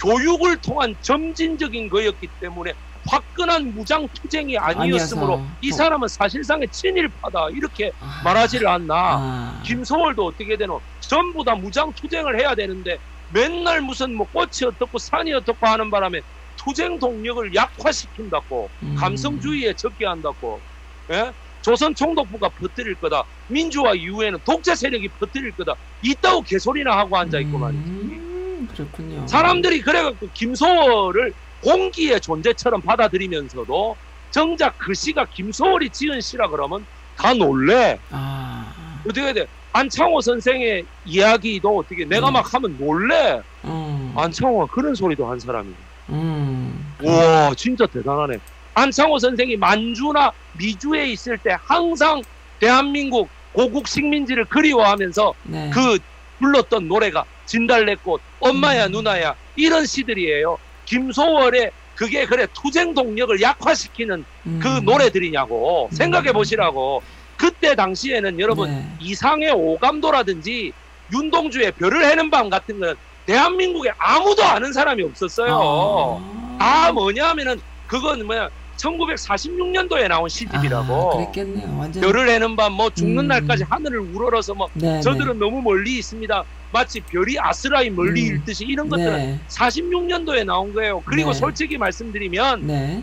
교육을 0.00 0.58
통한 0.60 0.94
점진적인 1.00 1.88
거였기 1.88 2.28
때문에 2.40 2.72
화끈한 3.10 3.74
무장 3.74 4.06
투쟁이 4.12 4.56
아니었으므로 4.58 5.34
아니어서. 5.34 5.56
이 5.60 5.70
사람은 5.72 6.08
사실상의 6.08 6.68
친일파다 6.70 7.48
이렇게 7.52 7.90
아. 7.98 8.20
말하지를 8.24 8.68
않나. 8.68 8.94
아. 8.94 9.62
김소월도 9.64 10.24
어떻게 10.24 10.56
되노? 10.56 10.82
전부 11.00 11.42
다 11.44 11.54
무장 11.56 11.92
투쟁을 11.94 12.38
해야 12.40 12.54
되는데 12.54 12.98
맨날 13.28 13.80
무슨 13.80 14.14
뭐 14.16 14.26
꽃이 14.28 14.66
어떻고 14.66 14.98
산이 14.98 15.32
어떻고 15.34 15.66
하는 15.66 15.90
바람에 15.90 16.22
투쟁 16.56 16.98
동력을 16.98 17.54
약화시킨다고 17.54 18.72
음. 18.82 18.94
감성주의에 18.96 19.74
적게 19.74 20.06
한다고 20.06 20.62
예? 21.10 21.32
조선 21.62 21.94
총독부가 21.94 22.50
퍼뜨릴 22.50 22.94
거다 22.96 23.24
민주화 23.48 23.94
이후에는 23.94 24.38
독재 24.44 24.74
세력이 24.74 25.08
퍼뜨릴 25.20 25.52
거다 25.56 25.74
이따고 26.02 26.42
개소리나 26.42 26.96
하고 26.96 27.16
앉아 27.16 27.40
있고 27.40 27.58
말이지 27.58 27.82
음, 27.90 28.68
그렇군요. 28.72 29.26
사람들이 29.26 29.80
그래갖고 29.80 30.28
김소월을 30.32 31.34
공기의 31.62 32.20
존재처럼 32.20 32.80
받아들이면서도 32.82 33.96
정작 34.30 34.76
그 34.78 34.94
시가 34.94 35.26
김소월이 35.26 35.90
지은 35.90 36.20
시라 36.20 36.48
그러면 36.48 36.86
다 37.16 37.34
놀래 37.34 37.98
아. 38.10 38.72
어떻게 39.04 39.32
돼? 39.32 39.46
안창호 39.72 40.20
선생의 40.20 40.84
이야기도 41.04 41.78
어떻게 41.78 42.04
내가 42.04 42.28
음. 42.28 42.32
막 42.34 42.54
하면 42.54 42.76
놀래. 42.78 43.40
음. 43.64 44.12
안창호가 44.16 44.66
그런 44.72 44.94
소리도 44.94 45.26
한 45.26 45.38
사람이야. 45.38 45.74
음. 46.10 46.94
와 47.04 47.52
진짜 47.56 47.86
대단하네. 47.86 48.38
안창호 48.78 49.18
선생이 49.18 49.56
만주나 49.56 50.30
미주에 50.56 51.08
있을 51.08 51.36
때 51.38 51.56
항상 51.60 52.22
대한민국 52.60 53.28
고국 53.52 53.88
식민지를 53.88 54.44
그리워하면서 54.44 55.34
네. 55.44 55.70
그 55.74 55.98
불렀던 56.38 56.86
노래가 56.86 57.24
진달래꽃, 57.46 58.20
엄마야 58.38 58.86
음. 58.86 58.92
누나야 58.92 59.34
이런 59.56 59.84
시들이에요. 59.84 60.58
김소월의 60.84 61.72
그게 61.96 62.24
그래 62.24 62.46
투쟁 62.52 62.94
동력을 62.94 63.40
약화시키는 63.40 64.24
음. 64.46 64.60
그 64.62 64.68
노래들이냐고 64.84 65.88
생각해 65.92 66.32
보시라고. 66.32 67.02
그때 67.36 67.74
당시에는 67.74 68.38
여러분 68.38 68.70
네. 68.70 68.84
이상의 69.00 69.52
오감도라든지 69.52 70.72
윤동주의 71.12 71.72
별을 71.72 72.04
해는 72.04 72.30
밤 72.30 72.48
같은 72.50 72.78
건 72.78 72.96
대한민국에 73.26 73.90
아무도 73.98 74.44
아는 74.44 74.72
사람이 74.72 75.02
없었어요. 75.04 76.20
아. 76.58 76.58
다 76.58 76.92
뭐냐면은 76.92 77.60
그건 77.88 78.24
뭐야 78.26 78.48
1946년도에 78.78 80.08
나온 80.08 80.24
아, 80.26 80.28
시집이라고. 80.28 81.10
그랬겠네요. 81.16 81.76
완전. 81.78 82.02
별을 82.02 82.28
해는 82.28 82.56
밤 82.56 82.68
뭐 82.78 82.90
죽는 82.90 83.24
음. 83.24 83.28
날까지 83.28 83.64
하늘을 83.68 83.98
우러러서 83.98 84.54
뭐 84.54 84.68
네, 84.74 85.00
저들은 85.00 85.38
너무 85.38 85.60
멀리 85.62 85.98
있습니다. 85.98 86.44
마치 86.70 87.00
별이 87.00 87.36
아스라이 87.40 87.90
멀리 87.90 88.22
음. 88.22 88.26
일듯이 88.36 88.64
이런 88.66 88.86
네. 88.88 88.90
것들은 88.90 89.16
네. 89.16 89.40
46년도에 89.48 90.44
나온 90.44 90.72
거예요. 90.72 91.00
그리고 91.06 91.32
네. 91.32 91.38
솔직히 91.38 91.76
말씀드리면 91.78 92.66
네. 92.66 93.02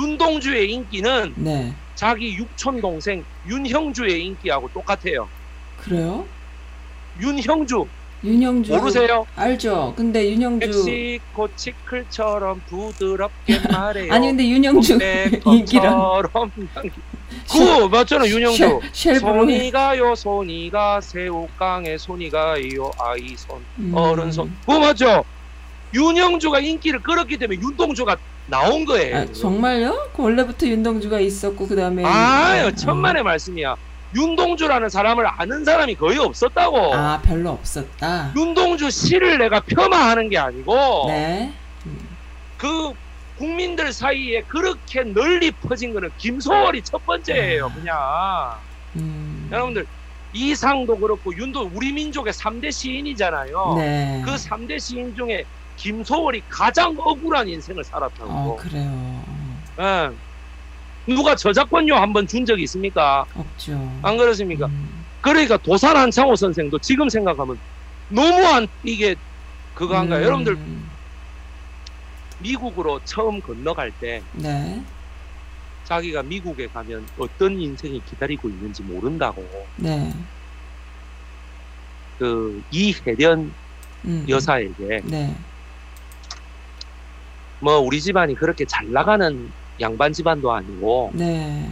윤동주의 0.00 0.70
인기는 0.70 1.32
네. 1.36 1.74
자기 1.94 2.34
육촌 2.36 2.80
동생 2.80 3.24
윤형주의 3.48 4.22
인기하고 4.24 4.68
똑같아요. 4.68 5.28
그래요? 5.78 6.28
윤형주 7.18 7.88
윤영주 8.30 8.72
모르세요? 8.76 9.24
알죠. 9.36 9.94
근데 9.96 10.28
윤영주 10.32 10.66
멕시코 10.66 11.48
치클처럼 11.54 12.60
부드럽게 12.68 13.60
말해요. 13.70 14.12
아니 14.12 14.26
근데 14.28 14.48
윤영주 14.48 14.98
것처럼 14.98 16.50
그 17.48 17.86
맞잖아 17.88 18.26
윤형주. 18.26 18.56
쉘- 18.56 18.80
쉘브로 19.14 19.40
손이 19.44 19.70
가요 19.70 20.14
손이 20.14 20.70
가 20.70 21.00
새우깡에 21.00 21.98
손이 21.98 22.30
가요 22.30 22.90
아이 22.98 23.36
손 23.36 23.60
음. 23.78 23.92
어른 23.94 24.32
손. 24.32 24.52
그거 24.60 24.80
맞죠? 24.80 25.24
윤형주가 25.94 26.58
인기를 26.60 27.02
끌었기 27.02 27.38
때문에 27.38 27.60
윤동주가 27.60 28.16
나온 28.48 28.84
거예요. 28.84 29.16
아, 29.18 29.26
정말요? 29.32 30.08
그 30.14 30.22
원래부터 30.22 30.66
윤동주가 30.66 31.20
있었고 31.20 31.66
그다음에 31.68 32.04
아유 32.04 32.66
어. 32.66 32.70
천만의 32.72 33.22
말씀이야. 33.22 33.76
윤동주라는 34.16 34.88
사람을 34.88 35.26
아는 35.26 35.64
사람이 35.64 35.94
거의 35.96 36.18
없었다고. 36.18 36.94
아 36.94 37.20
별로 37.22 37.50
없었다. 37.50 38.32
윤동주 38.36 38.90
시를 38.90 39.38
내가 39.38 39.60
폄하하는 39.60 40.30
게 40.30 40.38
아니고 40.38 41.04
네. 41.08 41.52
그 42.56 42.92
국민들 43.36 43.92
사이에 43.92 44.42
그렇게 44.48 45.02
널리 45.02 45.50
퍼진 45.50 45.92
거는 45.92 46.10
김소월이 46.16 46.82
첫 46.82 47.04
번째예요. 47.04 47.70
그냥 47.74 48.58
음. 48.96 49.48
여러분들 49.52 49.86
이상도 50.32 50.98
그렇고 50.98 51.36
윤도 51.36 51.70
우리 51.74 51.92
민족의 51.92 52.32
3대 52.32 52.72
시인이잖아요. 52.72 53.74
네. 53.76 54.22
그 54.24 54.32
3대 54.34 54.80
시인 54.80 55.14
중에 55.14 55.44
김소월이 55.76 56.42
가장 56.48 56.96
억울한 56.98 57.48
인생을 57.48 57.84
살았다고. 57.84 58.30
어 58.30 58.56
그래요. 58.56 59.22
예. 59.78 60.10
누가 61.06 61.34
저작권료 61.36 61.94
한번 61.94 62.26
준 62.26 62.44
적이 62.44 62.64
있습니까? 62.64 63.24
없죠. 63.34 63.72
안 64.02 64.16
그렇습니까? 64.16 64.66
음. 64.66 65.04
그러니까 65.20 65.56
도산 65.56 65.96
한창호 65.96 66.36
선생도 66.36 66.78
지금 66.80 67.08
생각하면 67.08 67.58
너무한 68.08 68.66
이게 68.84 69.14
그거 69.74 69.96
한가 69.96 70.18
음. 70.18 70.22
여러분들 70.22 70.58
미국으로 72.38 73.00
처음 73.04 73.40
건너갈 73.40 73.92
때 73.92 74.22
네. 74.32 74.82
자기가 75.84 76.22
미국에 76.24 76.66
가면 76.66 77.06
어떤 77.18 77.58
인생이 77.58 78.02
기다리고 78.04 78.48
있는지 78.48 78.82
모른다고 78.82 79.46
네. 79.76 80.12
그 82.18 82.62
이혜련 82.70 83.52
음. 84.04 84.26
여사에게 84.28 85.02
네. 85.04 85.36
뭐 87.60 87.78
우리 87.78 88.00
집안이 88.00 88.34
그렇게 88.34 88.64
잘 88.64 88.90
나가는 88.92 89.50
양반 89.80 90.12
집안도 90.12 90.52
아니고 90.52 91.12
네. 91.14 91.68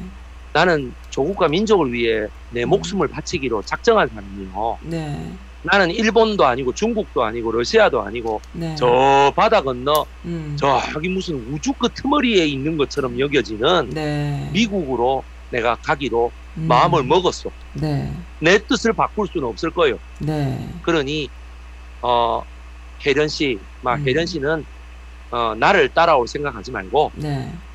나는 0.53 0.95
조국과 1.11 1.49
민족을 1.49 1.93
위해 1.93 2.27
내 2.51 2.65
목숨을 2.65 3.09
바치기로 3.09 3.63
작정한 3.63 4.09
사람이요. 4.09 4.79
네. 4.83 5.33
나는 5.63 5.91
일본도 5.91 6.45
아니고 6.45 6.73
중국도 6.75 7.25
아니고 7.25 7.51
러시아도 7.53 8.03
아니고 8.03 8.41
네. 8.53 8.75
저 8.77 9.33
바다 9.35 9.63
건너 9.63 10.07
음. 10.27 10.57
저기 10.93 11.09
무슨 11.09 11.37
우주 11.51 11.73
끝머리에 11.73 12.47
있는 12.47 12.77
것처럼 12.77 13.19
여겨지는 13.19 13.91
네. 13.91 14.51
미국으로 14.53 15.25
내가 15.51 15.77
가기로 15.77 16.31
음. 16.59 16.69
마음을 16.69 17.03
먹었어. 17.03 17.51
네. 17.73 18.13
내 18.41 18.59
뜻을 18.59 18.93
바꿀 18.93 19.27
수는 19.27 19.49
없을 19.49 19.71
거예요. 19.71 19.99
네. 20.21 20.69
그러니 20.83 21.29
어 22.03 22.43
혜련 23.05 23.29
씨, 23.29 23.59
막 23.81 23.99
음. 23.99 24.07
혜련 24.07 24.27
씨는 24.27 24.65
어 25.31 25.55
나를 25.57 25.89
따라올 25.89 26.29
생각하지 26.29 26.71
말고 26.73 27.13
네. 27.17 27.49
어, 27.49 27.74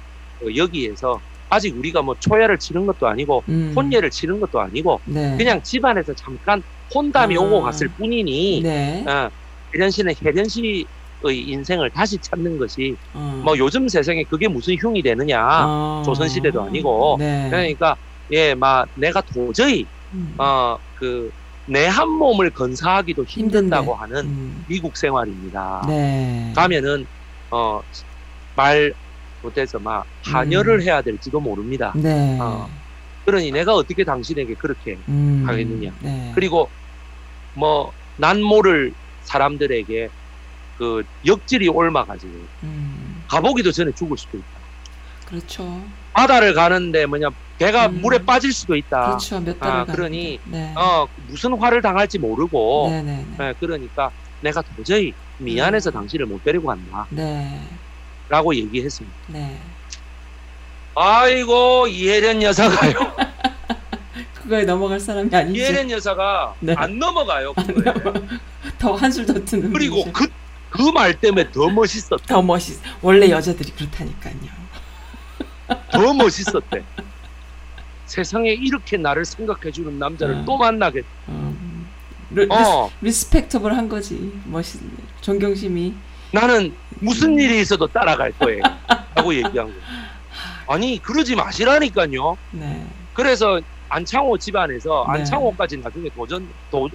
여기에서 0.55 1.21
아직 1.49 1.75
우리가 1.77 2.01
뭐 2.01 2.15
초예를 2.19 2.57
치는 2.59 2.85
것도 2.85 3.07
아니고 3.07 3.43
음. 3.49 3.73
혼예를 3.75 4.09
치는 4.11 4.39
것도 4.39 4.59
아니고 4.59 5.01
네. 5.05 5.35
그냥 5.37 5.61
집안에서 5.63 6.13
잠깐 6.13 6.61
혼담이 6.93 7.35
아. 7.37 7.41
오고 7.41 7.61
갔을 7.61 7.89
뿐이니 7.97 8.61
네. 8.61 9.05
어, 9.07 9.29
혜련 9.75 9.89
씨는 9.91 10.13
혜련 10.23 10.47
씨의 10.47 10.85
인생을 11.23 11.91
다시 11.91 12.19
찾는 12.19 12.57
것이 12.57 12.95
어. 13.13 13.41
뭐 13.43 13.57
요즘 13.57 13.87
세상에 13.87 14.23
그게 14.25 14.47
무슨 14.47 14.75
흉이 14.75 15.01
되느냐 15.01 15.65
어. 15.65 16.03
조선시대도 16.05 16.61
아니고 16.61 17.17
네. 17.19 17.47
그러니까 17.49 17.95
예, 18.31 18.53
막 18.53 18.87
내가 18.93 19.21
도저히 19.21 19.87
음. 20.13 20.35
어그 20.37 21.31
내한 21.65 22.09
몸을 22.09 22.51
건사하기도 22.51 23.25
힘든다고 23.27 23.95
하는 23.95 24.25
음. 24.25 24.65
미국 24.67 24.97
생활입니다. 24.97 25.83
네. 25.87 26.53
가면은 26.55 27.05
어말 27.49 28.93
못해서 29.41 29.79
막 29.79 30.05
한여를 30.25 30.81
해야 30.83 31.01
될지도 31.01 31.39
모릅니다. 31.39 31.93
음. 31.95 32.01
네. 32.01 32.37
어. 32.39 32.69
그러니 33.25 33.51
내가 33.51 33.73
어떻게 33.73 34.03
당신에게 34.03 34.55
그렇게 34.55 34.97
음. 35.07 35.43
하겠느냐. 35.45 35.91
네. 36.01 36.31
그리고 36.35 36.69
뭐 37.53 37.91
난 38.21 38.41
모를 38.43 38.93
사람들에게 39.21 40.09
그 40.73 41.03
역질이 41.25 41.69
옮아가지고 41.69 42.33
음. 42.63 43.23
가보기도 43.29 43.71
전에 43.71 43.91
죽을 43.95 44.17
수도 44.17 44.37
있다. 44.37 44.59
그렇죠. 45.25 45.81
바다를 46.11 46.53
가는데 46.53 47.05
뭐냐 47.05 47.29
배가 47.57 47.87
음. 47.87 48.01
물에 48.01 48.25
빠질 48.25 48.51
수도 48.51 48.75
있다. 48.75 49.05
그렇죠. 49.05 49.39
몇 49.39 49.57
달을 49.57 49.79
아. 49.79 49.85
그러니 49.85 50.41
네. 50.43 50.73
어 50.77 51.07
무슨 51.15 51.57
화를 51.57 51.81
당할지 51.81 52.19
모르고 52.19 52.87
네네. 52.89 53.27
예, 53.39 53.53
그러니까 53.57 54.11
내가 54.41 54.61
도저히 54.75 55.13
미안해서 55.37 55.91
당신을 55.91 56.25
못 56.25 56.43
데리고 56.43 56.67
간다 56.67 57.07
라고 58.29 58.51
네. 58.51 58.59
얘기했습니다. 58.59 59.17
네. 59.27 59.57
아이고 60.95 61.87
이혜련 61.87 62.41
여사가요. 62.41 62.93
그거에 64.35 64.63
넘어갈 64.63 64.99
사람이 64.99 65.33
아니지. 65.35 65.59
이혜련 65.59 65.91
여사가 65.91 66.55
네. 66.59 66.73
안 66.77 66.97
넘어가요. 66.97 67.53
그거에. 67.53 67.93
더 68.79 68.93
한술 68.95 69.25
더 69.25 69.33
트는 69.33 69.73
그리고 69.73 70.03
분이죠. 70.03 70.11
그그 70.69 70.91
말 70.91 71.19
때문에 71.19 71.51
더 71.51 71.69
멋있었다. 71.69 72.23
더 72.27 72.41
멋있. 72.41 72.79
원래 73.01 73.29
여자들이 73.29 73.71
그렇다니까요. 73.71 74.35
더 75.91 76.13
멋있었대. 76.13 76.83
세상에 78.05 78.51
이렇게 78.51 78.97
나를 78.97 79.25
생각해주는 79.25 79.99
남자를 79.99 80.35
어. 80.35 80.45
또 80.45 80.57
만나게. 80.57 81.03
음. 81.27 81.87
리, 82.31 82.47
어, 82.49 82.91
respectable 83.01 83.75
한 83.75 83.89
거지. 83.89 84.31
멋있. 84.45 84.79
존경심이. 85.21 85.93
나는 86.31 86.73
무슨 86.99 87.37
일이 87.39 87.61
있어도 87.61 87.87
따라갈 87.87 88.31
거예요. 88.33 88.61
라고 89.15 89.33
얘기한 89.33 89.67
거. 89.67 89.73
아니 90.67 91.01
그러지 91.01 91.35
마시라니까요. 91.35 92.37
네. 92.51 92.85
그래서 93.13 93.59
안창호 93.89 94.37
집안에서 94.37 95.05
네. 95.11 95.19
안창호까지 95.19 95.77
나중에 95.77 96.09
도전 96.15 96.47
도 96.69 96.87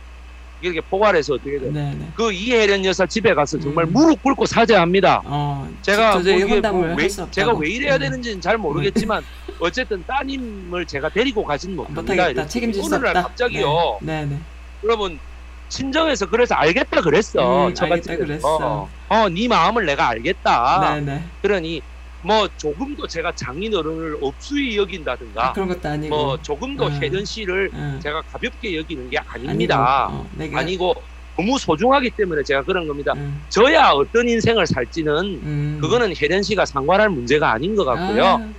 이렇게 0.60 0.80
포괄해서 0.80 1.34
어떻게 1.34 1.58
돼? 1.58 1.70
네. 1.70 1.94
네. 1.94 2.08
그 2.14 2.32
이혜련 2.32 2.84
여사 2.84 3.04
집에 3.04 3.34
가서 3.34 3.58
정말 3.58 3.84
음. 3.86 3.92
무릎 3.92 4.22
꿇고 4.22 4.46
사죄합니다. 4.46 5.20
어. 5.24 5.68
제가 5.82 6.18
뭐 6.18 6.22
이게 6.22 6.42
혼담을 6.42 6.88
뭐 6.88 6.96
왜. 6.96 7.08
제가 7.08 7.52
왜 7.54 7.68
이래야 7.68 7.96
음. 7.96 8.00
되는지는 8.00 8.40
잘 8.40 8.56
모르겠지만 8.56 9.22
어쨌든 9.60 10.04
따님을 10.06 10.86
제가 10.86 11.08
데리고 11.10 11.44
가진 11.44 11.76
못합니다. 11.76 12.26
이랬더니 12.26 12.48
책임질 12.48 12.82
수 12.82 12.86
어느 12.86 12.94
없다. 12.94 13.12
날 13.12 13.22
갑자기요. 13.24 13.98
네. 14.00 14.24
네. 14.24 14.38
그러면 14.80 15.18
친정에서 15.68 16.26
그래서 16.26 16.54
알겠다 16.54 17.00
그랬어. 17.00 17.68
음, 17.68 17.74
저같이 17.74 18.10
알겠다 18.10 18.16
그랬어. 18.26 18.56
어, 18.56 18.90
어, 19.08 19.28
네 19.28 19.48
마음을 19.48 19.86
내가 19.86 20.08
알겠다. 20.08 20.94
네. 20.96 21.00
네. 21.00 21.24
그러니 21.42 21.82
뭐 22.22 22.48
조금도 22.56 23.06
제가 23.06 23.32
장인어른을 23.32 24.16
업수히 24.20 24.76
여긴다든가 24.76 25.52
그런 25.52 25.68
것도 25.68 25.88
아니고. 25.88 26.16
뭐 26.16 26.36
조금도 26.40 26.86
음. 26.86 26.92
혜련 27.02 27.24
씨를 27.24 27.70
음. 27.74 28.00
제가 28.02 28.22
가볍게 28.22 28.76
여기는 28.76 29.10
게 29.10 29.18
아닙니다. 29.18 30.06
아니고, 30.06 30.22
어, 30.22 30.30
내가, 30.32 30.58
아니고 30.60 30.94
너무 31.36 31.58
소중하기 31.58 32.12
때문에 32.16 32.42
제가 32.44 32.62
그런 32.62 32.86
겁니다. 32.86 33.12
음. 33.16 33.44
저야 33.48 33.90
어떤 33.90 34.28
인생을 34.28 34.66
살지는 34.66 35.12
음. 35.42 35.78
그거는 35.82 36.14
혜련 36.20 36.42
씨가 36.42 36.64
상관할 36.64 37.10
문제가 37.10 37.52
아닌 37.52 37.74
것 37.74 37.84
같고요. 37.84 38.24
아, 38.24 38.52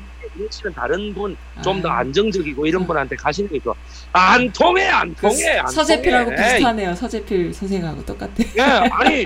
씨는 0.51 0.73
다른 0.73 1.13
분 1.13 1.35
좀더 1.63 1.89
아. 1.89 1.99
안정적이고 1.99 2.65
이런 2.65 2.81
음. 2.83 2.87
분한테 2.87 3.15
가시는 3.15 3.49
게 3.49 3.59
좋아. 3.59 3.73
안 4.11 4.51
통해 4.51 4.87
안그 4.87 5.21
통해 5.21 5.57
안 5.57 5.67
서재필하고 5.67 6.35
통해. 6.35 6.53
비슷하네요. 6.53 6.95
서재필 6.95 7.53
선생하고 7.53 8.05
똑같아. 8.05 8.31
예, 8.57 8.61
아니 8.61 9.25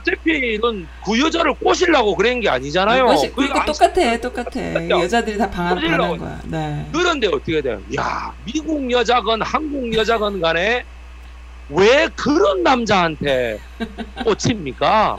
어차피는 0.00 0.86
그 1.04 1.20
여자를 1.20 1.54
꼬시려고 1.54 2.14
그런 2.14 2.40
게 2.40 2.48
아니잖아요. 2.48 3.06
그것이- 3.06 3.34
그러니까 3.34 3.34
그러니까 3.34 3.60
안- 3.60 3.66
똑같아, 3.66 4.20
똑같아. 4.20 4.88
여자들이 4.88 5.38
다 5.38 5.50
방한. 5.50 5.76
반한 5.80 6.18
거야. 6.18 6.40
네. 6.44 6.86
그런데 6.92 7.26
어떻게 7.28 7.60
돼요? 7.60 7.80
야, 7.98 8.32
미국 8.44 8.90
여자건 8.90 9.42
한국 9.42 9.92
여자건 9.94 10.40
간에 10.40 10.84
왜 11.68 12.08
그런 12.14 12.62
남자한테 12.62 13.58
꽂힙니까? 14.24 15.18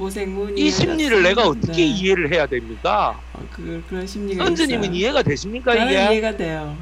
고생문이. 0.00 0.58
이 0.60 0.70
심리를 0.70 1.22
내가 1.22 1.46
어떻게 1.46 1.84
이해를 1.84 2.32
해야 2.32 2.46
됩니까? 2.46 3.20
어, 3.34 3.46
그 3.52 3.84
그런 3.88 4.06
심리가 4.06 4.46
선생님은. 4.46 4.94
이해가 4.94 5.22
되십니까 5.22 5.74
이게? 5.74 5.92
이해가 5.92 6.36
돼요. 6.36 6.74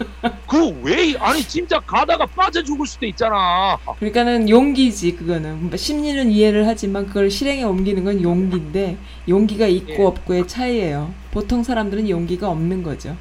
그왜 0.46 1.16
아니 1.18 1.42
진짜 1.42 1.78
가다가 1.80 2.26
빠져 2.26 2.62
죽을 2.62 2.86
수도 2.86 3.06
있잖아. 3.06 3.78
그러니까는 3.98 4.48
용기지 4.48 5.16
그거는 5.16 5.70
심리는 5.76 6.30
이해를 6.30 6.66
하지만 6.66 7.06
그걸 7.06 7.30
실행에 7.30 7.62
옮기는 7.64 8.04
건 8.04 8.22
용기인데 8.22 8.98
용기가 9.28 9.66
있고 9.66 9.92
예. 9.92 10.02
없고의 10.04 10.48
차이예요. 10.48 11.12
보통 11.30 11.62
사람들은 11.62 12.08
용기가 12.08 12.50
없는 12.50 12.82
거죠. 12.82 13.16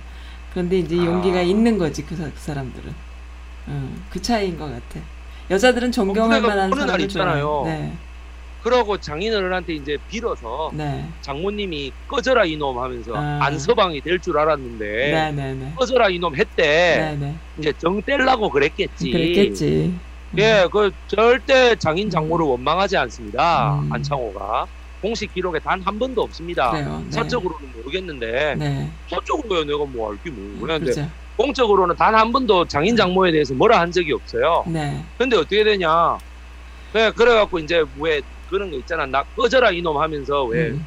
그런데 0.51 0.79
이제 0.79 0.97
아. 0.99 1.05
용기가 1.05 1.41
있는 1.41 1.77
거지 1.77 2.05
그, 2.05 2.15
사, 2.15 2.23
그 2.25 2.31
사람들은. 2.35 2.93
어, 3.67 3.95
그 4.09 4.21
차이인 4.21 4.57
것 4.57 4.65
같아. 4.65 4.99
여자들은 5.51 5.91
존경할 5.91 6.41
만한 6.41 6.69
사람을 6.69 7.01
있잖아요. 7.01 7.63
네, 7.65 7.93
그러고 8.63 8.97
장인어른한테 8.97 9.73
이제 9.73 9.97
빌어서 10.09 10.71
네, 10.73 11.05
장모님이 11.21 11.93
꺼져라 12.07 12.43
이놈 12.45 12.77
하면서 12.77 13.13
아. 13.15 13.39
안서방이 13.43 14.01
될 14.01 14.19
줄 14.19 14.37
알았는데 14.37 14.85
네, 14.85 15.31
네, 15.31 15.53
네, 15.53 15.73
꺼져라 15.77 16.09
이놈 16.09 16.35
했대. 16.35 16.63
네, 16.63 17.17
네. 17.19 17.35
이제 17.57 17.71
정 17.77 18.01
떼려고 18.01 18.49
그랬겠지. 18.49 19.11
그랬겠지. 19.11 19.93
예, 20.37 20.67
그 20.71 20.91
절대 21.07 21.75
장인 21.77 22.09
장모를 22.09 22.45
원망하지 22.45 22.97
않습니다. 22.97 23.79
음. 23.79 23.91
안창호가 23.93 24.67
공식 25.01 25.33
기록에 25.33 25.59
단 25.59 25.81
한 25.81 25.97
번도 25.97 26.21
없습니다. 26.23 26.71
그래요. 26.71 27.01
네. 27.05 27.11
사적으로는 27.11 27.71
모르겠는데 27.77 28.55
네, 28.57 28.89
서적으로야 29.09 29.63
내가 29.63 29.85
뭐 29.85 30.11
알기 30.11 30.29
뭐 30.31 30.57
그런데 30.61 30.91
그렇죠. 30.91 31.09
공적으로는 31.37 31.95
단 31.95 32.13
한 32.13 32.33
번도 32.33 32.65
장인 32.65 32.97
장모에 32.97 33.31
대해서 33.31 33.53
뭐라 33.53 33.79
한 33.79 33.89
적이 33.93 34.11
없어요. 34.13 34.65
네, 34.67 35.01
근데 35.17 35.37
어떻게 35.37 35.63
되냐? 35.63 36.17
네, 36.91 37.09
그래갖고 37.11 37.59
이제 37.59 37.85
왜 37.97 38.19
그런 38.49 38.71
거 38.71 38.77
있잖아. 38.77 39.05
나 39.05 39.23
꺼져라 39.35 39.71
이놈 39.71 39.97
하면서 39.97 40.43
왜 40.45 40.69
음. 40.69 40.85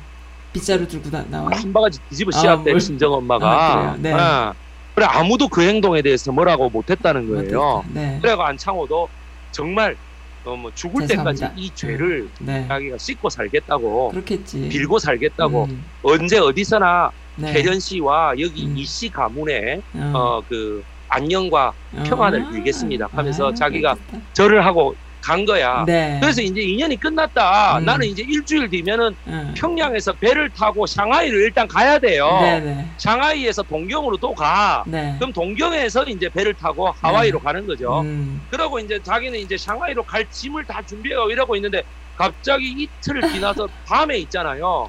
빗자루 0.53 0.87
들고 0.87 1.11
다 1.11 1.25
나와. 1.29 1.51
한 1.51 1.73
바가지 1.73 1.99
뒤집어 2.11 2.31
아, 2.35 2.39
씌웠대 2.41 2.71
뭘. 2.73 2.81
친정 2.81 3.13
엄마가. 3.15 3.93
아? 3.93 3.97
네. 3.99 4.11
예. 4.13 4.53
그래 4.95 5.07
아무도 5.09 5.49
그 5.49 5.63
행동에 5.63 6.03
대해서 6.03 6.31
뭐라고 6.33 6.69
못했다는 6.69 7.27
거예요. 7.29 7.83
네, 7.95 8.19
그래가 8.21 8.49
안창호도 8.49 9.09
정말 9.51 9.97
어, 10.45 10.55
뭐 10.55 10.71
죽을 10.75 11.07
죄송합니다. 11.07 11.47
때까지 11.49 11.61
이 11.63 11.71
죄를 11.75 12.29
네, 12.41 12.67
자기가 12.69 12.99
씻고 12.99 13.31
살겠다고 13.31 14.11
그렇겠지. 14.11 14.69
빌고 14.69 14.99
살겠다고 14.99 15.65
음, 15.71 15.85
언제 16.03 16.39
어디서나 16.39 17.11
네. 17.37 17.53
혜련 17.55 17.81
씨와 17.81 18.35
여기 18.39 18.67
음. 18.67 18.77
이씨 18.77 19.09
가문에 19.09 19.81
어. 19.95 20.43
어그 20.45 20.85
안녕과 21.09 21.73
평안을 22.05 22.43
아, 22.43 22.51
빌겠습니다 22.51 23.09
하면서 23.13 23.49
아, 23.49 23.55
자기가 23.55 23.95
그렇겠다. 23.95 24.19
절을 24.35 24.67
하고 24.67 24.95
간 25.23 25.47
거야. 25.47 25.85
네. 25.87 26.19
그래서 26.21 26.43
이제 26.43 26.61
인연이 26.61 26.97
끝났다. 26.97 27.79
음. 27.79 27.85
나는 27.85 28.09
이제 28.09 28.23
일주일 28.27 28.69
뒤면은 28.69 29.15
응. 29.29 29.55
평양에서 29.57 30.13
배를 30.15 30.51
타고 30.51 30.85
샹하이를 30.87 31.41
일단 31.43 31.67
가야 31.69 31.99
돼요. 31.99 32.29
네네. 32.43 32.89
샹하이에서 32.99 33.63
동경으로 33.63 34.17
또 34.17 34.35
가. 34.35 34.83
네. 34.87 35.15
그럼 35.19 35.33
동경에서 35.33 36.05
이제 36.05 36.29
배를 36.29 36.55
타고 36.55 36.91
하와이로 36.91 37.39
가는 37.39 37.67
거죠. 37.67 38.01
음. 38.01 38.43
그러고 38.51 38.81
이제 38.81 39.01
자기는 39.03 39.39
이제 39.39 39.57
샹하이로 39.57 40.03
갈 40.03 40.29
짐을 40.29 40.65
다 40.65 40.83
준비하고 40.85 41.31
이러고 41.31 41.55
있는데 41.57 41.83
갑자기 42.17 42.73
이틀 42.73 43.23
지나서 43.33 43.69
밤에 43.87 44.19
있잖아요. 44.19 44.89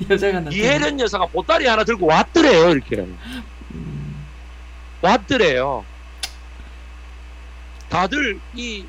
이혜련 0.51 0.99
여사가 0.99 1.27
보따리 1.27 1.67
하나 1.67 1.83
들고 1.83 2.07
왔더래요, 2.07 2.71
이렇게. 2.71 2.97
음. 2.97 4.25
왔더래요. 5.01 5.85
다들 7.89 8.39
이 8.55 8.83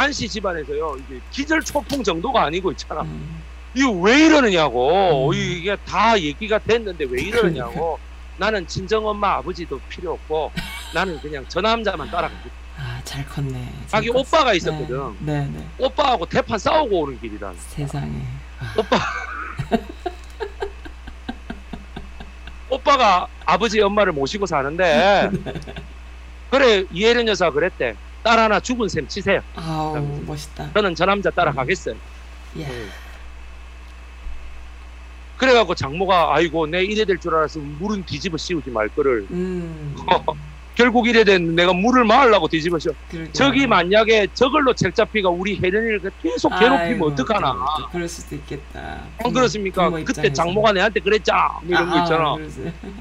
안씨 0.00 0.28
집안에서요, 0.28 0.96
이게 0.96 1.20
기절 1.30 1.60
초풍 1.62 2.02
정도가 2.02 2.44
아니고 2.44 2.72
있잖아. 2.72 3.02
음. 3.02 3.42
이거 3.74 3.90
왜 3.90 4.24
이러느냐고. 4.26 5.28
음. 5.30 5.34
이게 5.34 5.76
다 5.86 6.18
얘기가 6.18 6.58
됐는데 6.58 7.04
왜 7.08 7.22
이러느냐고. 7.22 7.98
나는 8.38 8.66
친정 8.66 9.06
엄마 9.06 9.34
아버지도 9.34 9.78
필요 9.90 10.12
없고 10.14 10.50
나는 10.94 11.20
그냥 11.20 11.44
저 11.48 11.60
남자만 11.60 12.10
따라가고 12.10 12.48
아, 12.78 12.98
잘 13.04 13.22
컸네. 13.26 13.52
잘 13.52 13.88
자기 13.88 14.08
컸어. 14.08 14.20
오빠가 14.20 14.54
있었거든. 14.54 15.14
네, 15.20 15.40
네. 15.40 15.50
네. 15.58 15.66
오빠하고 15.76 16.24
대판 16.24 16.58
싸우고 16.58 17.00
오는 17.02 17.20
길이다. 17.20 17.52
세상에. 17.58 18.10
아, 18.58 18.74
오빠 18.78 18.98
오빠가 22.70 23.26
아버지 23.44 23.78
엄마를 23.82 24.12
모시고 24.14 24.46
사는데 24.46 25.30
그래 26.50 26.84
이혜련 26.90 27.28
여사 27.28 27.50
그랬대. 27.50 27.94
딸 28.22 28.38
하나 28.38 28.60
죽은 28.60 28.88
셈 28.88 29.06
치세요. 29.08 29.40
아우 29.56 30.20
멋있다. 30.26 30.72
저는 30.74 30.94
저 30.94 31.04
남자 31.06 31.30
따라가겠어요. 31.30 31.94
예. 32.58 32.64
음. 32.66 32.90
그래갖고 35.36 35.74
장모가 35.74 36.34
아이고 36.34 36.66
내 36.66 36.82
이래 36.84 37.04
될 37.06 37.18
줄 37.18 37.34
알았으면 37.34 37.78
물은 37.78 38.04
뒤집어 38.04 38.36
씌우지 38.36 38.70
말 38.70 38.88
거를 38.88 39.26
음. 39.30 39.96
결국 40.74 41.08
이래 41.08 41.24
된 41.24 41.54
내가 41.54 41.72
물을 41.72 42.04
마으려고 42.04 42.46
뒤집어 42.48 42.78
씌워 42.78 42.94
그러게요. 43.10 43.32
저기 43.32 43.66
만약에 43.66 44.28
저걸로 44.34 44.72
책잡히가 44.74 45.28
우리 45.28 45.56
혜련이를 45.58 46.10
계속 46.22 46.50
괴롭히면 46.50 46.78
아이고, 46.92 47.06
어떡하나 47.08 47.52
또 47.78 47.88
그럴 47.90 48.08
수도 48.08 48.36
있겠다. 48.36 49.02
안 49.22 49.32
그렇습니까 49.32 49.90
그때. 49.90 50.32
장모가 50.32 50.72
내한테 50.72 51.00
그랬자 51.00 51.58
뭐 51.62 51.68
이런 51.68 51.90
거 51.90 51.98
아, 51.98 52.02
있잖아 52.02 52.24
아, 52.32 52.38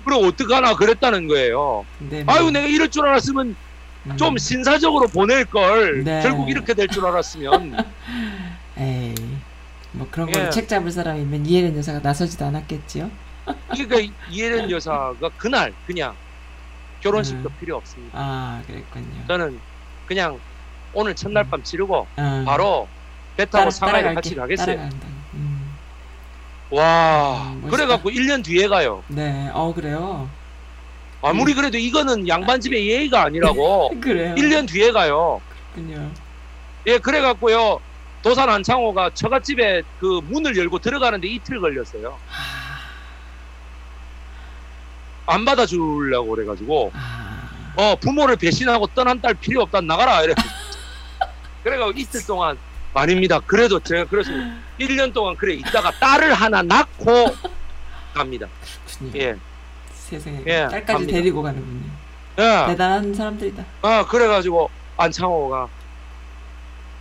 그럼 0.03 0.25
어떡하나 0.25 0.75
그랬다는 0.75 1.27
거예요 1.27 1.85
근데 1.99 2.23
뭐, 2.23 2.33
아유 2.35 2.49
내가 2.51 2.65
이럴 2.67 2.89
줄 2.89 3.05
알았으면 3.07 3.55
음. 4.05 4.17
좀 4.17 4.37
신사적으로 4.37 5.07
보낼 5.07 5.45
걸 5.45 6.03
네. 6.03 6.21
결국 6.21 6.49
이렇게 6.49 6.73
될 6.73 6.87
줄 6.87 7.05
알았으면 7.05 7.75
에이 8.77 9.15
뭐 9.91 10.07
그런 10.11 10.31
걸로 10.31 10.45
예. 10.45 10.49
책 10.49 10.67
잡을 10.69 10.91
사람이면 10.91 11.45
이혜련 11.45 11.75
여사가 11.77 11.99
나서지도 11.99 12.45
않았겠지요. 12.45 13.09
그러니까 13.71 14.13
이혜련 14.29 14.69
여사가 14.71 15.29
그날 15.37 15.73
그냥 15.87 16.15
결혼식도 17.01 17.49
음. 17.49 17.55
필요 17.59 17.77
없습니다 17.77 18.17
아 18.17 18.61
그랬군요. 18.67 19.25
저는 19.27 19.59
그냥 20.05 20.39
오늘 20.93 21.15
첫날 21.15 21.43
밤 21.49 21.61
치르고 21.63 22.07
어. 22.15 22.43
바로 22.45 22.87
배 23.37 23.45
타고 23.45 23.69
따라- 23.69 23.71
상하이. 23.71 24.15
같이 24.15 24.35
가겠어요. 24.35 24.89
음. 25.33 25.69
와, 26.71 27.51
음. 27.63 27.67
그래갖고 27.69 28.09
1년 28.11 28.43
뒤에 28.43 28.67
가요. 28.67 29.03
네, 29.07 29.49
어 29.53 29.73
그래요. 29.73 30.29
아무리 31.21 31.53
그래도 31.53 31.77
이거는 31.77 32.27
양반 32.27 32.61
집의 32.61 32.87
예의가 32.89 33.23
아니라고 33.23 33.89
그래요. 34.01 34.35
1년 34.35 34.67
뒤에 34.67 34.91
가요. 34.91 35.41
그렇군요. 35.73 36.11
예, 36.87 36.97
그래갖고요. 36.97 37.81
도산 38.21 38.49
안창호가 38.49 39.11
처갓집에 39.13 39.83
그 39.99 40.21
문을 40.25 40.57
열고 40.57 40.79
들어가는데 40.79 41.27
이틀 41.27 41.59
걸렸어요. 41.59 42.17
아, 42.29 42.79
안 45.33 45.45
받아주려고 45.45 46.31
그래가지고, 46.31 46.91
아, 46.95 47.49
어, 47.75 47.95
부모를 47.95 48.35
배신하고 48.35 48.87
떠난 48.87 49.21
딸 49.21 49.33
필요 49.35 49.61
없다, 49.61 49.79
나가라. 49.81 50.21
이래. 50.23 50.33
그래가지고 51.63 51.97
이틀 51.99 52.25
동안, 52.25 52.57
아닙니다. 52.93 53.39
그래도 53.45 53.79
제가 53.79 54.05
그래서 54.05 54.31
1년 54.79 55.13
동안 55.13 55.35
그래, 55.37 55.53
있다가 55.53 55.91
딸을 55.91 56.33
하나 56.33 56.61
낳고 56.61 57.35
갑니다. 58.13 58.47
그렇군요. 58.99 59.21
예. 59.23 59.37
세상에 60.09 60.43
예, 60.47 60.67
딸까지 60.69 60.93
갑니다. 60.93 61.13
데리고 61.13 61.41
가는군요. 61.41 61.89
예. 62.39 62.65
대단한 62.67 63.13
사람들이다. 63.13 63.65
아 63.81 64.05
그래가지고 64.07 64.69
안창호가 64.97 65.67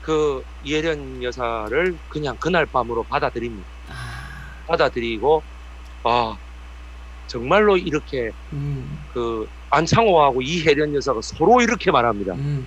그 0.03 0.45
이혜련 0.65 1.23
여사를 1.23 1.97
그냥 2.09 2.37
그날 2.39 2.67
밤으로 2.67 3.03
받아들입니다. 3.05 3.67
아, 3.91 4.65
받아들이고 4.67 5.43
아 6.05 6.37
정말로 7.27 7.77
이렇게 7.77 8.31
음, 8.53 8.99
그 9.13 9.49
안창호하고 9.71 10.41
이혜련 10.43 10.95
여사가 10.95 11.21
서로 11.23 11.61
이렇게 11.61 11.91
말합니다. 11.91 12.33
음, 12.35 12.67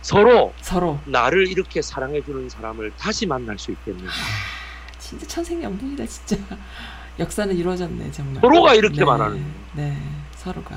서로 0.00 0.52
서로 0.60 0.98
나를 1.06 1.46
이렇게 1.48 1.80
사랑해 1.80 2.20
주는 2.22 2.48
사람을 2.48 2.92
다시 2.98 3.26
만날 3.26 3.58
수 3.58 3.70
있겠는가. 3.70 4.12
진짜 4.98 5.26
천생연분이다 5.26 6.06
진짜. 6.06 6.36
역사는 7.18 7.56
이루어졌네 7.56 8.10
정말. 8.10 8.40
서로가 8.40 8.74
이렇게 8.74 8.98
네, 8.98 9.04
말하는. 9.04 9.44
네, 9.74 9.96
서로가. 10.36 10.76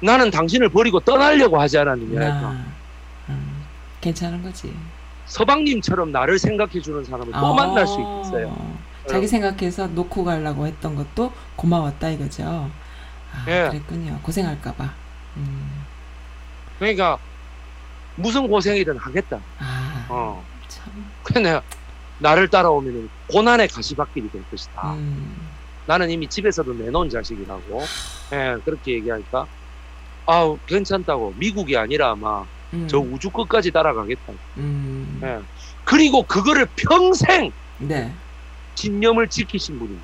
나는 0.00 0.30
당신을 0.30 0.68
버리고 0.68 1.00
떠나려고 1.00 1.58
하지 1.60 1.78
않았느냐. 1.78 2.20
나, 2.40 2.64
음, 3.28 3.64
괜찮은 4.00 4.42
거지. 4.42 4.74
서방님처럼 5.26 6.12
나를 6.12 6.38
생각해 6.38 6.80
주는 6.80 7.04
사람을 7.04 7.32
또 7.32 7.38
아, 7.38 7.54
만날 7.54 7.86
수 7.86 7.94
있어요. 7.94 8.56
자기 9.08 9.26
생각해서 9.26 9.86
놓고 9.88 10.24
가려고 10.24 10.66
했던 10.66 10.94
것도 10.94 11.32
고마웠다 11.56 12.08
이거죠. 12.10 12.70
아, 13.32 13.44
예. 13.48 13.68
그랬군요. 13.70 14.18
고생할까봐. 14.22 14.92
음, 15.36 15.84
그러니까 16.78 17.18
무슨 18.16 18.48
고생이든 18.48 18.96
하겠다. 18.98 19.38
아, 19.58 20.06
어. 20.08 20.44
참. 20.68 20.84
그래 21.22 21.40
내가 21.40 21.62
나를 22.18 22.48
따라오면 22.48 23.08
고난의 23.28 23.68
가시밭길이 23.68 24.30
될 24.30 24.42
것이다. 24.50 24.94
음, 24.94 25.36
나는 25.86 26.10
이미 26.10 26.26
집에서도 26.28 26.72
내놓은 26.74 27.08
자식이라고. 27.10 27.82
예, 28.32 28.56
그렇게 28.64 28.92
얘기하니까 28.94 29.46
아우 30.26 30.58
괜찮다고 30.66 31.34
미국이 31.36 31.76
아니라 31.76 32.10
아마 32.12 32.44
음, 32.74 32.88
저 32.90 32.98
우주 32.98 33.30
끝까지 33.30 33.70
따라가겠다. 33.70 34.32
음, 34.56 35.20
예. 35.22 35.38
그리고 35.84 36.22
그거를 36.24 36.66
평생 36.74 37.52
네. 37.78 38.12
신념을 38.74 39.28
지키신 39.28 39.78
분이 39.78 39.96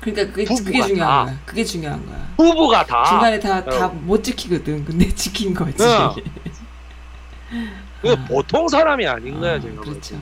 그러니까 0.00 0.32
그게, 0.32 0.44
그게 0.44 0.82
중요한 0.82 0.96
다. 0.96 1.24
거야. 1.24 1.38
그게 1.44 1.64
중요한 1.64 2.06
거야. 2.06 2.28
부부가 2.36 2.86
다 2.86 3.04
중간에 3.04 3.38
다다 3.38 3.86
어. 3.86 3.90
못 3.90 4.22
지키거든. 4.22 4.84
근데 4.84 5.08
지킨 5.14 5.52
거지. 5.52 5.82
어. 5.82 6.14
그 8.00 8.12
아. 8.12 8.24
보통 8.26 8.68
사람이 8.68 9.06
아닌 9.06 9.40
거야 9.40 9.54
아, 9.54 9.60
제가. 9.60 9.74
볼 9.74 9.84
그렇죠. 9.84 10.14
때. 10.16 10.20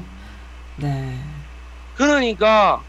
네. 0.87 1.21
그러니까 1.97 2.82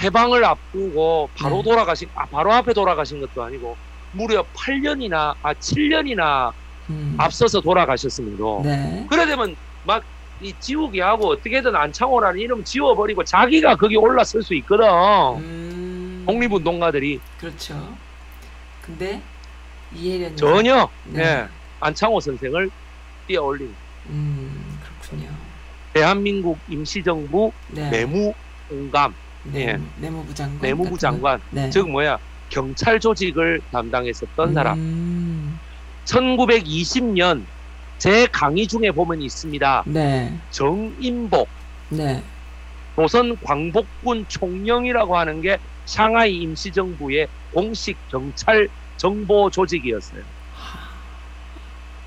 해방을 0.00 0.44
앞두고 0.44 1.30
바로 1.36 1.56
네. 1.56 1.62
돌아가신 1.64 2.08
아 2.14 2.26
바로 2.26 2.52
앞에 2.52 2.72
돌아가신 2.72 3.20
것도 3.20 3.42
아니고 3.42 3.76
무려 4.12 4.44
8년이나 4.54 5.34
아 5.42 5.54
7년이나 5.54 6.52
음. 6.90 7.16
앞서서 7.18 7.60
돌아가셨으므로 7.60 8.62
네. 8.64 9.06
그래 9.08 9.26
되면 9.26 9.56
막 9.84 10.02
이 10.40 10.52
지우기 10.60 11.00
하고 11.00 11.30
어떻게든 11.30 11.74
안창호라는 11.74 12.38
이름 12.38 12.62
지워버리고 12.62 13.24
자기가 13.24 13.74
거기 13.76 13.96
올라설 13.96 14.42
수 14.42 14.54
있거든 14.54 14.86
음. 15.38 16.24
독립운동가들이 16.26 17.20
그렇죠. 17.38 17.96
근데 18.80 19.20
이해련 19.92 20.36
전혀 20.36 20.88
네. 21.04 21.22
예, 21.22 21.48
안창호 21.80 22.20
선생을 22.20 22.70
띄어올린 23.26 23.74
음. 24.10 24.67
대한민국 25.92 26.58
임시정부 26.68 27.52
네. 27.68 27.90
내무 27.90 28.34
공감 28.68 29.14
네. 29.42 29.60
예. 29.68 29.78
내무부 29.96 30.34
장관. 30.34 30.60
내무부 30.60 30.98
장관 30.98 31.38
거. 31.38 31.44
네. 31.50 31.70
즉 31.70 31.90
뭐야 31.90 32.18
경찰 32.48 33.00
조직을 33.00 33.60
담당했었던 33.72 34.54
사람 34.54 34.78
음. 34.78 35.58
1920년 36.04 37.44
제 37.98 38.26
강의 38.26 38.66
중에 38.66 38.90
보면 38.92 39.20
있습니다 39.22 39.84
네. 39.86 40.32
정인복 40.50 41.48
네. 41.90 42.22
조선 42.94 43.36
광복군 43.42 44.26
총령이라고 44.28 45.16
하는 45.16 45.40
게 45.40 45.58
상하이 45.84 46.36
임시정부의 46.38 47.28
공식 47.52 47.96
경찰 48.08 48.68
정보 48.96 49.48
조직이었어요. 49.48 50.22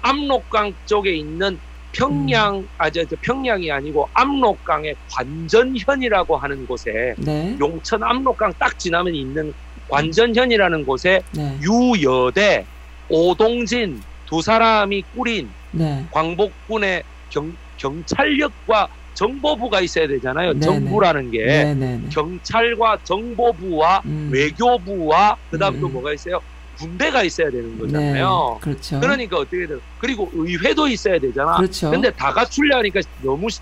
압록강 0.02 0.74
쪽에 0.86 1.16
있는 1.16 1.60
평양, 1.92 2.66
아, 2.78 2.90
저, 2.90 3.04
저 3.06 3.16
평양이 3.22 3.70
아니고 3.72 4.10
압록강의 4.14 4.96
관전현이라고 5.14 6.38
하는 6.38 6.66
곳에 6.66 6.92
네. 7.18 7.58
용천 7.60 8.02
압록강 8.04 8.54
딱 8.60 8.78
지나면 8.80 9.14
있는 9.14 9.54
관전현이라는 9.90 10.86
곳에 10.86 11.22
네. 11.34 11.60
유여대, 11.62 12.68
오동진 13.10 14.00
두 14.26 14.42
사람이 14.42 15.04
꾸린 15.16 15.54
네. 15.72 16.08
광복군의 16.12 17.04
경, 17.30 17.54
경찰력과 17.78 18.88
정보부가 19.14 19.82
있어야 19.82 20.08
되잖아요. 20.08 20.54
네네. 20.54 20.66
정부라는 20.66 21.32
게. 21.32 21.46
네. 21.46 21.76
네. 21.76 21.98
네. 21.98 22.10
경찰과 22.10 23.00
정보부와 23.04 24.02
음. 24.06 24.30
외교부와 24.32 25.38
그다음 25.50 25.80
또 25.82 25.88
음. 25.88 25.94
뭐가 25.94 26.14
있어요? 26.14 26.40
군대가 26.82 27.24
있어야 27.24 27.50
되는 27.52 27.74
네. 27.78 27.80
거잖아요. 27.84 28.58
그렇죠. 28.62 29.00
그러니까 29.00 29.38
어떻게 29.38 29.68
돼? 29.68 29.76
그리고 30.00 30.30
의회도 30.34 30.88
있어야 30.88 31.20
되잖아. 31.20 31.56
그렇죠. 31.58 31.92
근데 31.92 32.10
다 32.12 32.34
갖추려니까 32.34 33.02
너무 33.22 33.50
시- 33.50 33.60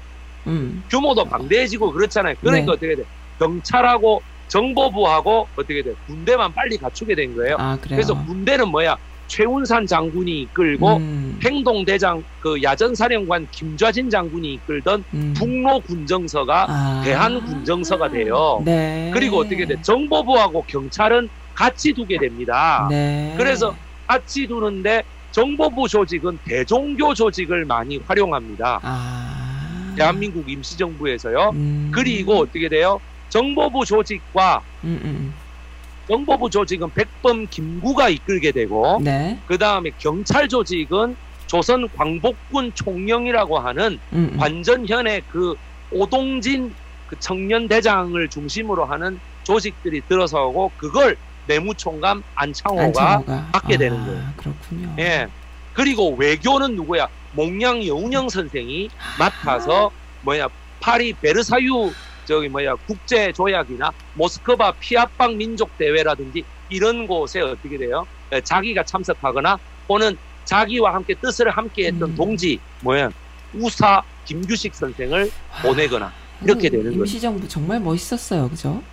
음. 0.48 0.84
규모도 0.90 1.26
방대해지고 1.26 1.91
그렇잖아요. 1.91 2.36
그러니까 2.41 2.66
네. 2.66 2.72
어떻게 2.72 2.96
돼? 2.96 3.04
경찰하고 3.40 4.22
정보부하고 4.48 5.48
어떻게 5.56 5.82
돼? 5.84 5.94
군대만 6.08 6.54
빨리 6.54 6.78
갖추게 6.78 7.14
된 7.16 7.36
거예요. 7.36 7.56
아, 7.60 7.78
그래요. 7.80 7.98
그래서 7.98 8.26
군대는 8.26 8.70
뭐야? 8.70 8.98
최운산 9.28 9.86
장군이 9.86 10.41
이끌고 10.41 10.98
음. 10.98 11.40
행동대장 11.44 12.24
그 12.40 12.60
야전사령관 12.64 13.48
김좌진 13.52 14.10
장군이 14.10 14.54
이끌던 14.56 15.04
음. 15.14 15.34
북로 15.38 15.82
군정서가 15.82 16.66
아. 16.68 17.02
대한군정서가 17.06 18.10
돼요. 18.10 18.60
네. 18.66 19.12
그리고 19.14 19.38
어떻게 19.38 19.66
돼? 19.68 19.80
정보부하고 19.84 20.64
경찰은 20.66 21.30
같이 21.60 21.91
두게 21.91 22.18
됩니다. 22.18 22.88
네. 22.90 23.36
그래서 23.38 23.76
같이 24.07 24.48
두는데 24.48 25.03
정보부 25.31 25.90
조직은 25.90 26.40
대종교 26.45 27.14
조직을 27.14 27.65
많이 27.65 27.98
활용합니다. 27.98 28.80
아. 28.81 29.94
대한민국 29.98 30.49
임시정부에서요. 30.49 31.52
음. 31.53 31.91
그리고 31.94 32.38
어떻게 32.38 32.69
돼요? 32.69 33.02
정보부 33.27 33.84
조직과 33.86 34.61
음, 34.86 34.99
음, 35.03 35.34
정보부 36.07 36.49
조직은 36.49 36.91
백범 36.94 37.48
김구가 37.48 38.07
이끌게 38.07 38.53
되고 38.53 39.02
네. 39.03 39.38
그 39.45 39.57
다음에 39.57 39.91
경찰 39.98 40.48
조직은 40.48 41.18
조선 41.45 41.90
광복군 41.90 42.72
총령이라고 42.73 43.60
하는 43.60 43.99
음, 44.14 44.30
음. 44.31 44.38
관전현의 44.38 45.23
그 45.27 45.56
오동진 45.91 46.73
그 47.07 47.18
청년 47.19 47.68
대장을 47.68 48.30
중심으로 48.30 48.86
하는 48.86 49.19
조직들이 49.44 50.02
들어서고 50.07 50.72
그걸 50.77 51.18
내무총감 51.49 52.23
안창호가 52.35 52.84
안창호가 52.84 53.49
맡게 53.53 53.73
아, 53.73 53.77
되는 53.77 54.05
거예요. 54.05 54.23
그렇군요. 54.38 54.95
예. 54.99 55.27
그리고 55.73 56.15
외교는 56.15 56.76
누구야? 56.76 57.07
몽양 57.34 57.85
여운영 57.85 58.30
선생이 58.30 58.89
맡아서 59.17 59.91
뭐야 60.21 60.47
파리 60.80 61.13
베르사유 61.13 61.91
저기 62.26 62.47
뭐야 62.49 62.76
국제 62.88 63.31
조약이나 63.31 63.91
모스크바 64.13 64.73
피압방 64.80 65.38
민족 65.38 65.76
대회라든지 65.77 66.43
이런 66.69 67.07
곳에 67.07 67.41
어떻게 67.41 67.77
돼요? 67.77 68.05
예, 68.31 68.41
자기가 68.41 68.84
참석하거나 68.84 69.57
또는 69.88 70.15
자기와 70.45 70.93
함께 70.93 71.15
뜻을 71.15 71.49
함께했던 71.49 72.09
음. 72.09 72.15
동지 72.15 72.59
뭐야 72.81 73.09
우사 73.53 74.03
김규식 74.26 74.76
선생을 74.76 75.31
보내거나 75.63 76.11
이렇게 76.43 76.69
음, 76.69 76.71
되는 76.71 76.85
거죠. 76.85 76.97
임시정부 76.99 77.47
정말 77.47 77.80
멋있었어요, 77.80 78.49
그죠? 78.49 78.84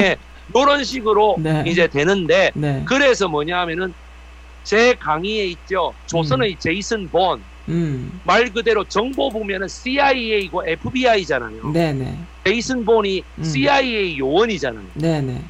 예, 0.00 0.16
이런 0.54 0.84
식으로 0.84 1.36
네. 1.40 1.64
이제 1.66 1.88
되는데 1.88 2.52
네. 2.54 2.82
그래서 2.86 3.28
뭐냐면은 3.28 3.92
제 4.62 4.94
강의에 4.94 5.46
있죠. 5.46 5.92
조선의 6.06 6.56
제이슨 6.58 7.08
본 7.10 7.42
음. 7.68 8.20
말 8.24 8.50
그대로 8.50 8.84
정보부면은 8.84 9.68
CIA이고 9.68 10.62
FBI잖아요. 10.66 11.72
네네. 11.72 12.18
제이슨 12.44 12.84
본이 12.84 13.22
음. 13.38 13.44
CIA 13.44 14.18
요원이잖아요. 14.18 14.86
네네. 14.94 15.42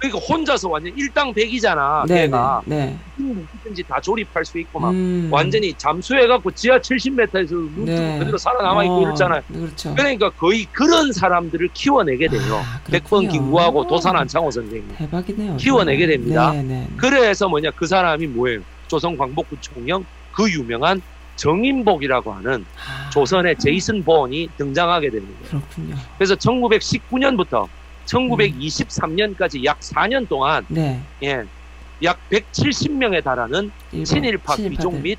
그러니까 0.00 0.18
혼자서 0.18 0.68
완전 0.70 0.96
일당백이잖아. 0.96 2.04
네네. 2.08 2.20
걔가 2.22 2.62
네. 2.64 2.96
누구든지 3.18 3.82
다 3.82 4.00
조립할 4.00 4.44
수 4.46 4.58
있고 4.58 4.80
막 4.80 4.90
음. 4.92 5.28
완전히 5.30 5.74
잠수해갖고 5.74 6.50
지하 6.52 6.78
70m에서 6.78 7.48
눈 7.50 7.84
뜨고 7.84 7.84
네. 7.84 8.18
그대로 8.18 8.38
살아남아 8.38 8.82
있고 8.84 8.94
어, 8.96 9.02
이랬잖아요. 9.02 9.42
그렇죠. 9.52 9.94
그러니까 9.94 10.30
거의 10.30 10.64
그런 10.72 11.12
사람들을 11.12 11.68
키워내게 11.74 12.28
돼요. 12.28 12.54
아, 12.54 12.80
백번 12.90 13.26
그렇군요. 13.26 13.30
김구하고 13.30 13.86
도산 13.86 14.16
안창호 14.16 14.50
선생님. 14.50 14.88
대박이네요. 14.96 15.56
키워내게 15.58 16.06
정말. 16.06 16.16
됩니다. 16.16 16.52
네네. 16.52 16.88
그래서 16.96 17.48
뭐냐 17.48 17.70
그 17.76 17.86
사람이 17.86 18.26
뭐예요? 18.28 18.60
조선 18.88 19.18
광복군 19.18 19.58
총령 19.60 20.04
그 20.32 20.50
유명한 20.50 21.02
정인복이라고 21.36 22.32
하는 22.32 22.64
아, 22.76 23.10
조선의 23.10 23.56
제이슨 23.58 24.02
본이 24.02 24.48
등장하게 24.56 25.10
되는 25.10 25.26
거예요. 25.26 25.62
그렇군요. 25.62 25.96
그래서 26.16 26.34
1919년부터 26.36 27.68
1923년까지 28.10 29.64
약 29.64 29.80
4년 29.80 30.28
동안 30.28 30.64
네. 30.68 31.00
예, 31.22 31.44
약 32.02 32.18
170명에 32.30 33.22
달하는 33.22 33.70
일본 33.92 34.04
친일파. 34.04 34.56
귀족 34.56 35.00
및 35.00 35.18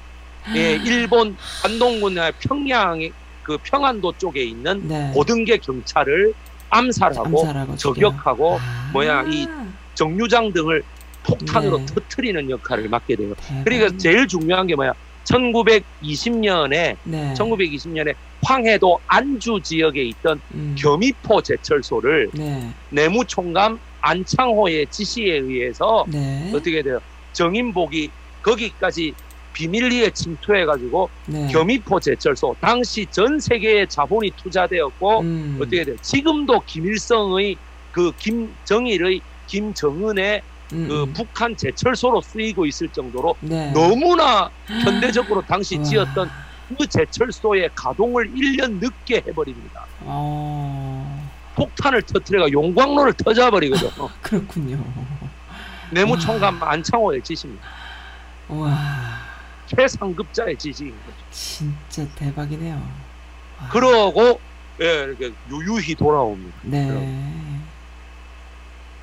예, 0.55 0.73
일본 0.83 1.35
관동군의 1.61 2.33
평양의 2.39 3.11
그 3.43 3.57
평안도 3.63 4.13
쪽에 4.17 4.43
있는 4.43 4.87
네. 4.87 5.11
고등계 5.13 5.57
경찰을 5.57 6.33
암살하고 6.69 7.41
암살하고. 7.41 7.75
저격하고 7.75 8.57
아, 8.59 8.89
뭐야, 8.93 9.23
이 9.27 9.47
정류장 9.93 10.53
등을 10.53 10.83
폭탄으로 11.23 11.79
네. 11.79 11.85
터트리는 11.85 12.49
역할을 12.49 12.89
맡게 12.89 13.15
돼요. 13.15 13.33
대박. 13.35 13.63
그러니까 13.63 13.97
제일 13.97 14.27
중요한 14.27 14.65
게 14.67 14.75
뭐야? 14.75 14.93
1920년에 15.31 16.97
네. 17.03 17.33
1920년에 17.33 18.15
황해도 18.43 18.99
안주 19.07 19.59
지역에 19.63 20.03
있던 20.03 20.41
음. 20.53 20.75
겸이포 20.77 21.41
제철소를 21.41 22.29
네. 22.33 22.69
내무총감 22.89 23.79
안창호의 24.01 24.87
지시에 24.89 25.37
의해서 25.37 26.05
네. 26.07 26.51
어떻게 26.53 26.81
돼요? 26.81 26.99
정인복이 27.33 28.09
거기까지 28.41 29.13
비밀리에 29.53 30.09
침투해가지고 30.11 31.09
네. 31.27 31.47
겸이포 31.51 31.99
제철소 31.99 32.55
당시 32.59 33.05
전 33.11 33.39
세계에 33.39 33.85
자본이 33.85 34.31
투자되었고 34.31 35.19
음. 35.21 35.59
어떻게 35.61 35.83
돼요? 35.83 35.95
지금도 36.01 36.61
김일성의 36.65 37.57
그 37.91 38.11
김정일의 38.17 39.21
김정은의 39.47 40.41
음, 40.73 40.87
그 40.87 41.03
음. 41.03 41.13
북한 41.13 41.55
제철소로 41.55 42.21
쓰이고 42.21 42.65
있을 42.65 42.89
정도로 42.89 43.35
네. 43.41 43.71
너무나 43.71 44.49
현대적으로 44.67 45.41
당시. 45.41 45.81
지었던 45.83 46.29
그 46.77 46.87
제철소의 46.87 47.69
가동을 47.75 48.31
1년 48.33 48.79
늦게 48.79 49.23
해버립니다. 49.27 49.85
어. 50.01 51.29
폭탄을 51.55 52.01
터트려가 52.03 52.51
용광로를 52.51 53.13
터져버리거든. 53.13 53.87
요 53.99 54.09
그렇군요. 54.21 54.83
내무총감 55.91 56.63
안창호의 56.63 57.21
지시입니다. 57.21 57.65
와. 58.47 58.77
최상급자의 59.67 60.57
지시인 60.57 60.91
거죠. 61.05 61.17
진짜 61.31 62.05
대박이네요. 62.15 62.75
와. 63.59 63.69
그러고 63.69 64.39
예, 64.81 65.03
이렇게 65.03 65.31
유유히 65.49 65.95
돌아옵니다. 65.95 66.57
네. 66.63 67.53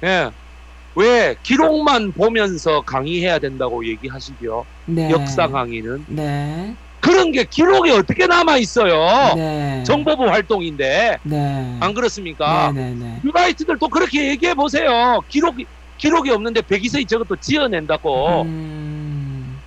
예. 0.05 0.31
왜 0.99 1.37
기록만 1.45 2.13
보면서 2.13 2.83
강의해야 2.83 3.39
된다고 3.39 3.87
얘기하시죠? 3.87 4.65
네. 4.87 5.11
역사 5.11 5.47
강의는 5.47 6.05
네. 6.09 6.75
그런 7.01 7.31
게 7.31 7.45
기록이 7.45 7.93
어떻게 7.93 8.27
남아 8.27 8.57
있어요? 8.59 9.35
네. 9.37 9.85
정보부 9.87 10.25
활동인데 10.25 11.19
네. 11.23 11.79
안 11.81 11.95
그렇습니까? 11.95 12.73
네, 12.73 12.95
네, 12.95 12.95
네. 12.95 13.21
유라이트들도 13.25 13.89
그렇게 13.89 14.29
얘기해 14.31 14.55
보세요. 14.55 15.21
기록이 15.29 15.67
기록이 15.99 16.31
없는데 16.31 16.63
백이서이 16.63 17.07
저것도 17.07 17.37
지어낸다고. 17.37 18.43
음. 18.43 19.63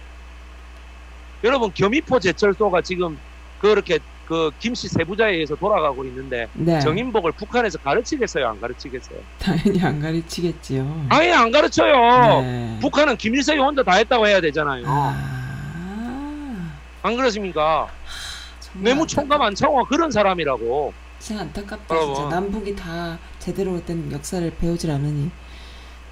여러분 1.46 1.72
겸이포 1.74 2.20
제철소가 2.20 2.82
지금 2.82 3.18
그렇게 3.58 4.00
그 4.32 4.50
김씨 4.60 4.88
세부자에 4.88 5.34
의해서 5.34 5.56
돌아가고 5.56 6.06
있는데 6.06 6.48
네. 6.54 6.80
정인복을 6.80 7.34
북한에서 7.34 7.78
가르치겠어요? 7.80 8.48
안 8.48 8.62
가르치겠어요? 8.62 9.20
당연히 9.38 9.84
안 9.84 10.00
가르치겠지요. 10.00 11.08
아예 11.10 11.34
안 11.34 11.52
가르쳐요. 11.52 12.42
네. 12.42 12.78
북한은 12.80 13.18
김일성이 13.18 13.60
혼자 13.60 13.84
다 13.84 13.92
했다고 13.96 14.26
해야 14.26 14.40
되잖아요. 14.40 14.86
아. 14.88 16.72
안 17.02 17.18
그렇습니까? 17.18 17.90
정말 18.62 18.94
내무총감 18.94 19.42
안창호가 19.42 19.84
그런 19.90 20.10
사람이라고. 20.10 20.94
진짜 21.20 21.42
안타깝다 21.42 21.94
여러분. 21.94 22.16
진짜 22.16 22.30
남북이 22.30 22.74
다 22.74 23.20
제대로 23.40 23.84
된 23.84 24.10
역사를 24.14 24.50
배우질 24.62 24.92
않으니 24.92 25.30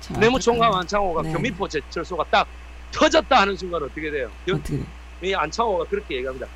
참 0.02 0.20
내무총감. 0.20 0.74
안창호가 0.74 1.22
네. 1.22 1.32
겸이포 1.32 1.70
제철소가 1.70 2.26
딱 2.30 2.46
터졌다 2.92 3.34
하는 3.34 3.56
순간 3.56 3.82
어떻게 3.82 4.12
돼요? 4.12 4.30
어떻게 4.52 4.76
돼? 4.80 4.84
이 5.24 5.34
안창호가 5.34 5.86
그렇게 5.86 6.18
얘기합니다. 6.18 6.48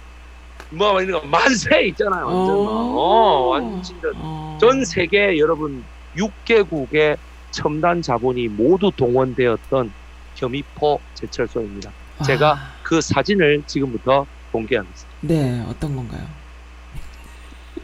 뭐 0.71 1.01
이런 1.01 1.21
거 1.21 1.27
만세 1.27 1.81
있잖아요. 1.87 2.25
완전 2.25 2.65
막. 2.65 2.71
어. 2.71 2.95
어, 2.95 3.47
완전 3.49 3.83
진짜 3.83 4.07
어. 4.15 4.57
전 4.59 4.83
세계 4.85 5.37
여러분 5.37 5.83
6개국의 6.17 7.17
첨단 7.51 8.01
자본이 8.01 8.47
모두 8.47 8.91
동원되었던 8.95 9.91
겸이포 10.35 10.99
제철소입니다. 11.13 11.91
와. 12.19 12.25
제가 12.25 12.57
그 12.83 13.01
사진을 13.01 13.63
지금부터 13.67 14.25
공개하겠습니다. 14.51 15.17
네 15.21 15.63
어떤 15.67 15.95
건가요? 15.95 16.21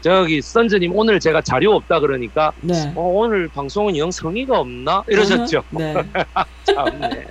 저기 0.00 0.40
선즈님 0.40 0.94
오늘 0.96 1.20
제가 1.20 1.42
자료 1.42 1.74
없다 1.76 2.00
그러니까 2.00 2.52
네 2.60 2.92
어, 2.96 3.02
오늘 3.02 3.48
방송은 3.48 3.96
영 3.96 4.10
성의가 4.10 4.58
없나 4.58 5.04
이러셨죠. 5.08 5.62
네. 5.70 5.94
참네. 6.64 7.26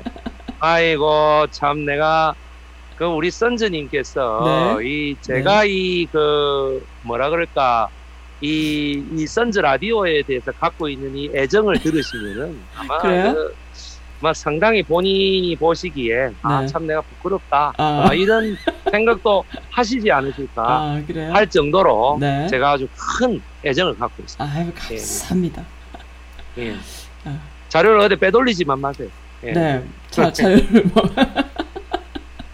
아이고 0.60 1.48
참 1.52 1.86
내가 1.86 2.36
그 3.00 3.06
우리 3.06 3.32
선즈님께서 3.32 4.78
네. 4.78 4.86
이 4.86 5.16
제가 5.22 5.64
이그 5.64 6.86
뭐라 7.04 7.30
그럴까 7.30 7.88
이, 8.42 9.02
이 9.16 9.26
선즈 9.26 9.60
라디오에 9.60 10.24
대해서 10.24 10.52
갖고 10.52 10.90
있는 10.90 11.16
이 11.16 11.32
애정을 11.34 11.80
들으시면은 11.82 12.60
아마? 12.76 12.98
그, 12.98 13.56
막 14.20 14.36
상당히 14.36 14.84
본인이 14.84 15.56
보시기에 15.56 16.32
아 16.42 16.60
네. 16.60 16.68
참 16.68 16.86
내가 16.88 17.00
부끄럽다 17.00 17.72
아. 17.78 18.08
아, 18.10 18.14
이런 18.14 18.58
생각도 18.92 19.46
하시지 19.72 20.12
않으실까 20.12 20.62
아 20.62 21.02
그래요? 21.08 21.32
할 21.32 21.50
정도로 21.50 22.18
네. 22.20 22.48
제가 22.48 22.72
아주 22.72 22.86
큰 23.18 23.42
애정을 23.64 23.98
갖고 23.98 24.22
있습니다. 24.22 24.44
아유 24.44 24.72
감사합니다. 24.76 25.66
예. 26.58 26.76
아. 27.24 27.40
자료를 27.70 28.02
어디 28.02 28.18
빼돌리지만 28.18 28.78
마세요. 28.82 29.08
예. 29.46 29.54
네. 29.54 29.84
자 30.10 30.30
자료를 30.34 30.84
뭐. 30.94 31.04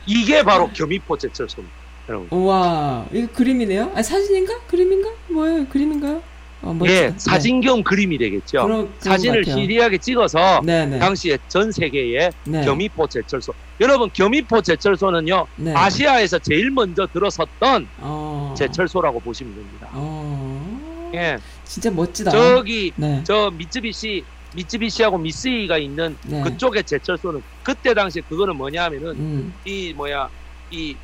이게 0.05 0.43
바로 0.43 0.69
겸이포 0.71 1.17
제철소입니다. 1.17 1.75
여러분. 2.09 2.27
우와 2.31 3.05
이거 3.11 3.27
그림이네요? 3.33 3.91
아 3.95 4.01
사진인가? 4.01 4.59
그림인가? 4.67 5.09
뭐예요? 5.29 5.65
그림인가요? 5.67 6.21
어. 6.61 6.79
예, 6.85 7.13
사진 7.17 7.61
겸 7.61 7.83
그림이 7.83 8.17
되겠죠. 8.17 8.63
그런, 8.63 8.67
그런 8.67 8.93
사진을. 8.99 9.45
희리하게 9.45 9.97
찍어서 9.99 10.61
네네. 10.63 10.99
당시에 10.99 11.37
전 11.47 11.71
세계에 11.71 12.31
네. 12.45 12.63
겸이포 12.65 13.07
제철소. 13.07 13.53
여러분 13.81 14.09
겸이포 14.11 14.61
제철소는요 14.61 15.47
네. 15.57 15.73
아시아에서 15.73 16.39
제일 16.39 16.71
먼저 16.71 17.07
들어섰던 17.07 17.87
어. 17.99 18.53
제철소라고 18.57 19.19
보시면 19.19 19.53
됩니다. 19.55 19.89
어. 19.93 21.11
예, 21.13 21.37
진짜 21.65 21.91
멋지다. 21.91 22.31
저기 22.31 22.91
네. 22.95 23.21
저 23.25 23.51
미쯔비시 23.55 24.23
미쯔비시하고 24.55 25.17
미쓰이가 25.17 25.77
있는 25.77 26.17
네. 26.23 26.41
그쪽의 26.41 26.83
제철소는 26.85 27.41
그때 27.61 27.93
당시에 27.93 28.21
그거는 28.27 28.55
뭐냐면은 28.55 29.19
음. 29.19 29.53
이 29.65 29.93
뭐야 29.93 30.29
이 30.69 30.97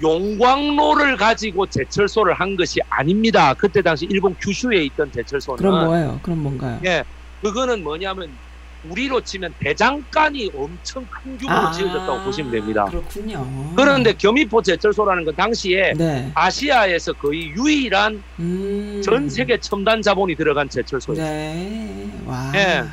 용광로를 0.00 1.16
가지고 1.16 1.66
제철소를 1.66 2.34
한 2.34 2.54
것이 2.56 2.78
아닙니다. 2.88 3.54
그때 3.54 3.82
당시 3.82 4.06
일본 4.08 4.34
규슈에 4.40 4.84
있던 4.84 5.10
제철소는 5.12 5.56
그럼 5.56 5.86
뭐예요? 5.86 6.20
그럼 6.22 6.38
뭔가요? 6.40 6.80
예 6.84 7.02
그거는 7.42 7.82
뭐냐면 7.82 8.38
우리로 8.84 9.20
치면 9.20 9.54
대장간이 9.58 10.50
엄청 10.54 11.06
큰 11.10 11.36
규모로 11.36 11.58
아, 11.58 11.72
지어졌다고 11.72 12.24
보시면 12.24 12.52
됩니다. 12.52 12.84
그렇군요. 12.84 13.72
그런데 13.76 14.12
겸이포 14.12 14.62
제철소라는 14.62 15.24
건 15.24 15.34
당시에 15.34 15.94
네. 15.94 16.30
아시아에서 16.34 17.12
거의 17.14 17.48
유일한 17.50 18.22
음. 18.38 19.02
전 19.04 19.28
세계 19.28 19.58
첨단 19.58 20.00
자본이 20.00 20.36
들어간 20.36 20.68
제철소예요. 20.68 21.22
네. 21.22 22.10
와. 22.24 22.52
예. 22.54 22.84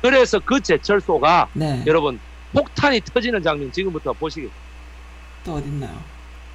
그래서 0.00 0.38
그 0.38 0.60
제철소가 0.60 1.48
네. 1.52 1.82
여러분 1.86 2.18
폭탄이 2.52 3.00
터지는 3.00 3.42
장면 3.42 3.70
지금부터 3.72 4.12
보시겠 4.14 4.50
또 5.44 5.54
어딨나요? 5.54 6.02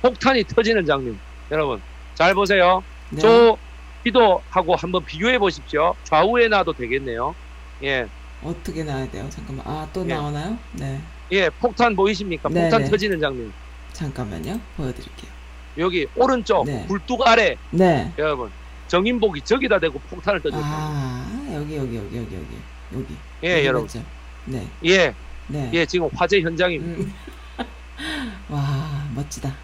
폭탄이 0.01 0.43
터지는 0.45 0.85
장면 0.85 1.19
여러분 1.51 1.81
잘 2.15 2.33
보세요. 2.33 2.83
네. 3.09 3.21
저 3.21 3.57
기도하고 4.03 4.75
한번 4.75 5.05
비교해 5.05 5.37
보십시오. 5.37 5.95
좌우에 6.03 6.47
놔도 6.47 6.73
되겠네요. 6.73 7.35
예, 7.83 8.07
어떻게 8.43 8.83
나야 8.83 9.09
돼요? 9.09 9.27
잠깐만. 9.29 9.65
아, 9.67 9.87
또 9.93 10.03
예. 10.03 10.13
나오나요? 10.13 10.57
네. 10.73 10.99
예, 11.31 11.49
폭탄 11.49 11.95
보이십니까? 11.95 12.49
네, 12.49 12.63
폭탄 12.63 12.83
네. 12.83 12.89
터지는 12.89 13.19
장면. 13.19 13.53
잠깐만요. 13.93 14.59
보여드릴게요. 14.77 15.31
여기 15.77 16.07
오른쪽 16.15 16.65
네. 16.65 16.85
굴뚝 16.87 17.25
아래 17.25 17.55
네. 17.69 18.11
여러분 18.17 18.51
정인복이 18.87 19.41
저기다 19.41 19.79
대고 19.79 19.99
폭탄을 20.09 20.41
던졌다. 20.41 20.65
아, 20.65 21.49
여기, 21.53 21.77
여기, 21.77 21.95
여기, 21.95 22.17
여기, 22.17 22.35
여기. 22.35 22.47
여기. 22.93 23.15
예, 23.43 23.57
여기 23.57 23.65
여러분. 23.67 23.85
맞죠? 23.85 24.03
네. 24.45 24.67
예, 24.85 25.13
네. 25.47 25.69
예, 25.73 25.85
지금 25.85 26.09
화재 26.13 26.41
현장입니다. 26.41 27.01
음. 27.01 27.13
와, 28.49 29.07
멋지다. 29.15 29.55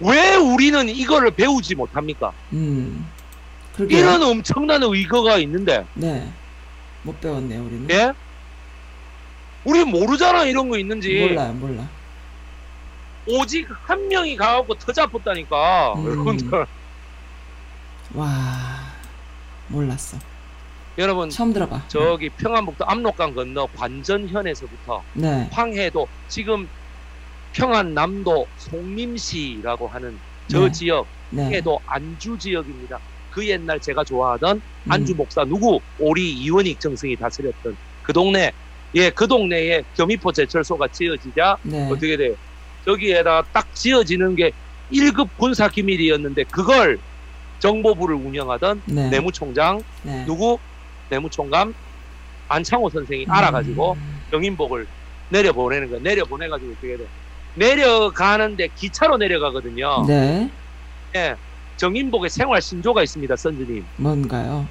왜 0.00 0.36
우리는 0.36 0.88
이거를 0.88 1.32
배우지 1.32 1.74
못합니까? 1.74 2.32
음. 2.52 3.06
그러게. 3.74 3.98
이런 3.98 4.22
엄청난 4.22 4.82
의거가 4.82 5.38
있는데, 5.38 5.84
네. 5.94 6.30
못 7.06 7.20
배웠네요, 7.20 7.64
우리는. 7.64 7.90
예? 7.90 8.12
우리 9.64 9.84
모르잖아 9.84 10.44
이런 10.44 10.68
거 10.68 10.76
있는지. 10.76 11.20
몰라요, 11.20 11.52
몰라. 11.54 11.88
오직 13.28 13.68
한 13.84 14.08
명이 14.08 14.36
가갖고 14.36 14.74
터잡았다니까. 14.74 15.94
음. 15.94 16.06
여러분들, 16.06 16.66
와. 18.14 18.26
몰랐어. 19.68 20.18
여러분 20.98 21.28
처음 21.28 21.52
들어봐. 21.52 21.82
저기 21.88 22.28
평안북도 22.30 22.84
압록강 22.86 23.34
건너 23.34 23.66
관전현에서부터 23.76 25.02
네. 25.14 25.48
황해도 25.52 26.08
지금 26.28 26.68
평안남도 27.52 28.46
송림시라고 28.58 29.88
하는 29.88 30.18
저 30.48 30.60
네. 30.60 30.72
지역 30.72 31.06
네. 31.30 31.50
해도 31.50 31.80
안주 31.86 32.38
지역입니다. 32.38 32.98
그 33.36 33.46
옛날 33.46 33.78
제가 33.80 34.02
좋아하던 34.04 34.56
음. 34.56 34.90
안주 34.90 35.14
목사 35.14 35.44
누구 35.44 35.82
오리 35.98 36.32
이원익 36.32 36.80
정승이 36.80 37.18
다스렸던 37.18 37.76
그 38.00 38.12
동네 38.14 38.50
예 38.94 39.10
그 39.10 39.28
동네에 39.28 39.82
겸이포 39.92 40.32
제철소가 40.32 40.88
지어지자 40.90 41.58
네. 41.64 41.86
어떻게 41.90 42.16
돼요? 42.16 42.34
저기에다 42.86 43.42
딱 43.52 43.70
지어지는 43.74 44.36
게 44.36 44.52
1급 44.90 45.36
군사 45.36 45.68
기밀이었는데 45.68 46.44
그걸 46.50 46.98
정보부를 47.58 48.16
운영하던 48.16 48.82
네. 48.86 49.10
내무총장 49.10 49.82
네. 50.02 50.24
누구 50.24 50.58
내무총감 51.10 51.74
안창호 52.48 52.88
선생이 52.88 53.26
알아가지고 53.28 53.94
음. 53.94 54.20
경인복을 54.30 54.86
내려보내는 55.28 55.90
거야. 55.90 55.98
내려보내가지고 56.02 56.72
어떻게 56.72 56.96
돼? 56.96 57.04
내려가는데 57.54 58.68
기차로 58.74 59.18
내려가거든요. 59.18 60.06
네. 60.06 60.50
예. 61.16 61.34
정인복의 61.76 62.30
생활 62.30 62.60
신조가 62.62 63.02
있습니다, 63.02 63.36
선주님. 63.36 63.84
뭔가요? 63.96 64.66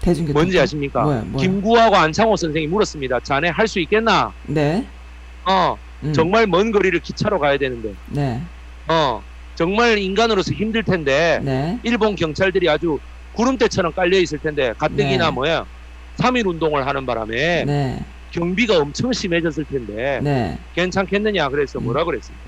대중교통. 0.00 0.40
뭔지 0.40 0.58
아십니까? 0.60 1.02
뭐야, 1.02 1.22
뭐야? 1.26 1.42
김구하고 1.44 1.96
안창호 1.96 2.36
선생이 2.36 2.66
물었습니다. 2.68 3.20
자네 3.20 3.48
할 3.48 3.66
수 3.66 3.80
있겠나? 3.80 4.32
네. 4.46 4.86
어, 5.44 5.76
음. 6.04 6.12
정말 6.12 6.46
먼 6.46 6.70
거리를 6.70 6.98
기차로 7.00 7.38
가야 7.40 7.58
되는데, 7.58 7.92
네. 8.06 8.40
어, 8.86 9.22
정말 9.56 9.98
인간으로서 9.98 10.52
힘들 10.52 10.84
텐데, 10.84 11.40
네. 11.42 11.78
일본 11.82 12.14
경찰들이 12.14 12.68
아주 12.68 12.98
구름대처럼 13.34 13.92
깔려 13.92 14.18
있을 14.18 14.38
텐데, 14.38 14.72
가뜩이나 14.78 15.26
네. 15.26 15.30
뭐야? 15.32 15.66
3일 16.18 16.46
운동을 16.46 16.86
하는 16.86 17.04
바람에 17.04 17.64
네. 17.64 17.98
경비가 18.30 18.78
엄청 18.78 19.12
심해졌을 19.12 19.64
텐데, 19.64 20.20
네. 20.22 20.56
괜찮겠느냐? 20.76 21.48
그래서 21.48 21.80
음. 21.80 21.84
뭐라 21.84 22.04
그랬습니다. 22.04 22.47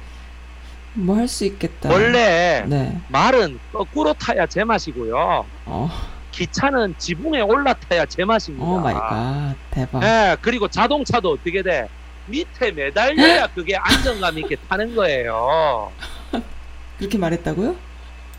뭐 0.95 1.17
할 1.17 1.29
수 1.29 1.45
있겠다. 1.45 1.89
원래 1.91 2.65
네. 2.67 3.01
말은 3.09 3.59
거꾸로 3.73 4.12
타야 4.15 4.47
제맛이고요. 4.47 5.47
어. 5.67 5.91
기차는 6.33 6.95
지붕에 6.99 7.41
올라타야 7.41 8.07
제맛입니다. 8.07 8.65
Oh 8.65 8.78
my 8.81 8.94
God. 8.94 9.55
대박. 9.71 10.03
예, 10.03 10.37
그리고 10.41 10.69
자동차도 10.69 11.33
어떻게 11.33 11.62
돼? 11.62 11.89
밑에 12.27 12.71
매달려야 12.73 13.49
그게 13.55 13.77
안정감 13.77 14.39
있게 14.39 14.57
타는 14.69 14.95
거예요. 14.95 15.91
그렇게 16.99 17.19
말했다고요? 17.19 17.75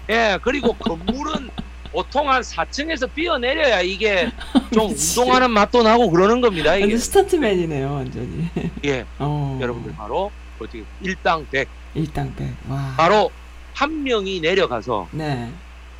예, 0.09 0.37
그리고 0.41 0.73
건물은 0.73 1.49
보통 1.91 2.29
한 2.29 2.41
4층에서 2.41 3.13
뛰어내려야 3.13 3.81
이게 3.81 4.29
좀. 4.73 4.89
운동하는 4.91 5.51
맛도 5.51 5.83
나고 5.83 6.09
그러는 6.09 6.39
겁니다. 6.41 6.75
이게. 6.75 6.83
완전 6.85 6.99
스턴트맨이네요, 6.99 7.93
완전히. 7.93 8.47
예, 8.85 9.05
어. 9.19 9.57
여러분들 9.61 9.93
바로 9.95 10.31
어떻게 10.59 10.83
일당백 11.01 11.67
일당백. 11.93 12.53
와. 12.69 12.93
바로 12.97 13.31
한 13.73 14.03
명이 14.03 14.41
내려가서 14.41 15.09
네. 15.11 15.51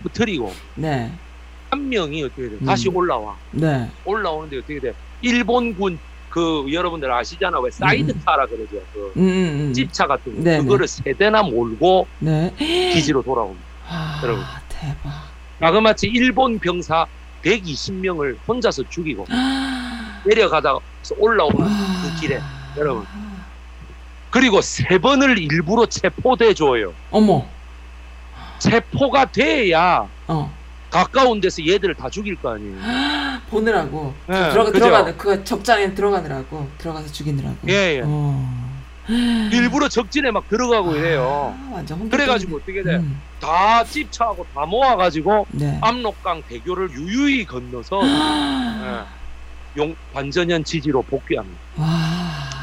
터뜨리고 0.04 0.52
네. 0.76 1.12
한 1.70 1.90
명이 1.90 2.24
어떻게 2.24 2.50
돼? 2.50 2.56
음. 2.56 2.66
다시 2.66 2.90
올라와. 2.90 3.36
네. 3.52 3.90
올라오는데 4.06 4.58
어떻게 4.60 4.80
돼? 4.80 4.94
일본군 5.22 6.00
그 6.30 6.66
여러분들 6.72 7.12
아시잖아 7.12 7.60
왜 7.60 7.70
사이드카라 7.72 8.46
그러죠. 8.48 8.82
그 8.94 9.12
음, 9.18 9.22
음, 9.22 9.60
음. 9.68 9.74
집차 9.74 10.08
같은 10.08 10.36
거 10.38 10.42
네, 10.42 10.60
그거를 10.60 10.88
세 10.88 11.14
대나 11.14 11.44
몰고 11.44 12.08
네. 12.20 12.54
기지로 12.58 13.22
돌아옵니다. 13.22 13.66
아, 13.90 14.22
여러분. 14.24 14.44
대박. 14.70 15.12
자그마치 15.60 16.08
일본 16.08 16.58
병사 16.58 17.06
120명을 17.44 18.38
혼자서 18.48 18.84
죽이고 18.90 19.26
내려가다가 20.26 20.80
올라오는 21.18 21.60
와. 21.60 21.68
그 21.68 22.22
길에 22.22 22.40
여러분. 22.78 23.06
그리고 24.32 24.62
세 24.62 24.98
번을 24.98 25.38
일부러 25.38 25.86
체포돼 25.86 26.54
줘요. 26.54 26.94
어머. 27.12 27.46
체포가 28.60 29.26
돼야 29.32 30.08
어. 30.28 30.52
가까운 30.90 31.42
데서 31.42 31.66
얘들을 31.66 31.96
다 31.96 32.10
죽일 32.10 32.36
거 32.36 32.54
아니에요. 32.54 32.76
보느라고. 33.50 34.14
예, 34.30 34.34
들어가 34.34 34.72
그죠? 34.72 34.86
들어가는 34.86 35.18
그 35.18 35.44
적장에 35.44 35.94
들어가느라고 35.94 36.70
들어가서 36.78 37.12
죽이느라고. 37.12 37.58
예, 37.68 37.98
예. 37.98 38.02
어. 38.06 38.72
일부러 39.52 39.90
적진에 39.90 40.32
막 40.32 40.48
들어가고 40.48 40.96
이래요. 40.96 41.54
아, 41.74 41.84
그래가지고 42.10 42.58
어떻게 42.58 42.84
돼? 42.84 42.96
음. 42.96 43.20
다 43.42 43.84
집차하고 43.84 44.46
다 44.54 44.66
모아가지고 44.66 45.48
네. 45.52 45.78
압록강 45.82 46.44
대교를 46.48 46.92
유유히 46.92 47.46
건너서 47.46 48.00
예, 48.06 49.82
용 49.82 49.96
반전현 50.14 50.64
지지로 50.64 51.02
복귀합니다. 51.02 51.60
와. 51.78 52.61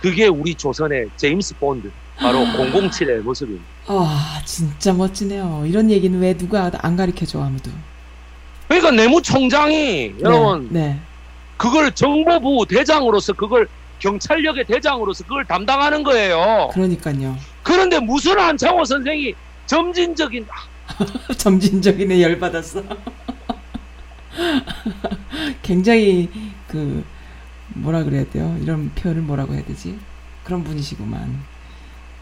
그게 0.00 0.26
우리 0.26 0.54
조선의 0.54 1.10
제임스 1.16 1.56
본드 1.58 1.90
바로 2.16 2.40
007의 2.40 3.20
모습입니다. 3.20 3.64
와, 3.88 4.08
진짜 4.44 4.92
멋지네요. 4.92 5.64
이런 5.66 5.90
얘기는 5.90 6.18
왜 6.18 6.34
누가 6.34 6.70
안 6.78 6.96
가르쳐 6.96 7.26
줘 7.26 7.42
아무도. 7.42 7.70
그러니까 8.68 8.90
내무총장이 8.90 10.14
여러분 10.20 10.68
네. 10.70 10.98
그걸 11.56 11.92
정보부 11.92 12.66
대장으로서 12.68 13.32
그걸 13.32 13.68
경찰력의 13.98 14.66
대장으로서 14.66 15.24
그걸 15.24 15.44
담당하는 15.44 16.02
거예요. 16.02 16.36
네. 16.36 16.68
그러니까요. 16.74 17.36
그런데 17.62 17.98
무슨 18.00 18.38
한창호 18.38 18.84
선생이 18.84 19.34
점진적인 19.66 20.46
점진적이네 21.36 22.22
열 22.22 22.38
받았어. 22.38 22.82
굉장히 25.62 26.28
그 26.68 27.04
뭐라 27.74 28.04
그래야 28.04 28.24
돼요? 28.30 28.56
이런 28.62 28.90
표현을 28.94 29.22
뭐라고 29.22 29.54
해야 29.54 29.64
되지? 29.64 29.98
그런 30.44 30.64
분이시구만. 30.64 31.56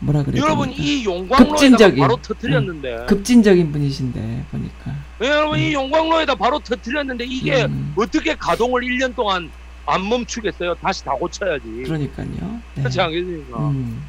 뭐라 0.01 0.23
그래야 0.25 0.43
여러분 0.43 0.69
됩니까? 0.69 0.83
이 0.85 1.05
용광로에다 1.05 1.45
급진적인. 1.45 2.01
바로 2.01 2.17
터뜨렸는데 2.17 3.07
급진적인 3.07 3.73
분이신데 3.73 4.45
보니까. 4.51 4.95
예, 5.23 5.29
여러분 5.29 5.59
이 5.59 5.73
용광로에다 5.73 6.35
바로 6.35 6.59
터뜨렸는데 6.59 7.25
이게 7.25 7.65
음, 7.65 7.95
어떻게 7.97 8.35
가동을 8.35 8.83
1년 8.83 9.15
동안 9.15 9.51
안 9.87 10.07
멈추겠어요? 10.09 10.75
다시 10.77 11.05
다 11.05 11.13
고쳐야지. 11.13 11.65
그러니까요. 11.85 12.27
네. 12.75 12.83
그렇지 12.83 13.01
않겠습니까? 13.01 13.59
음, 13.69 14.03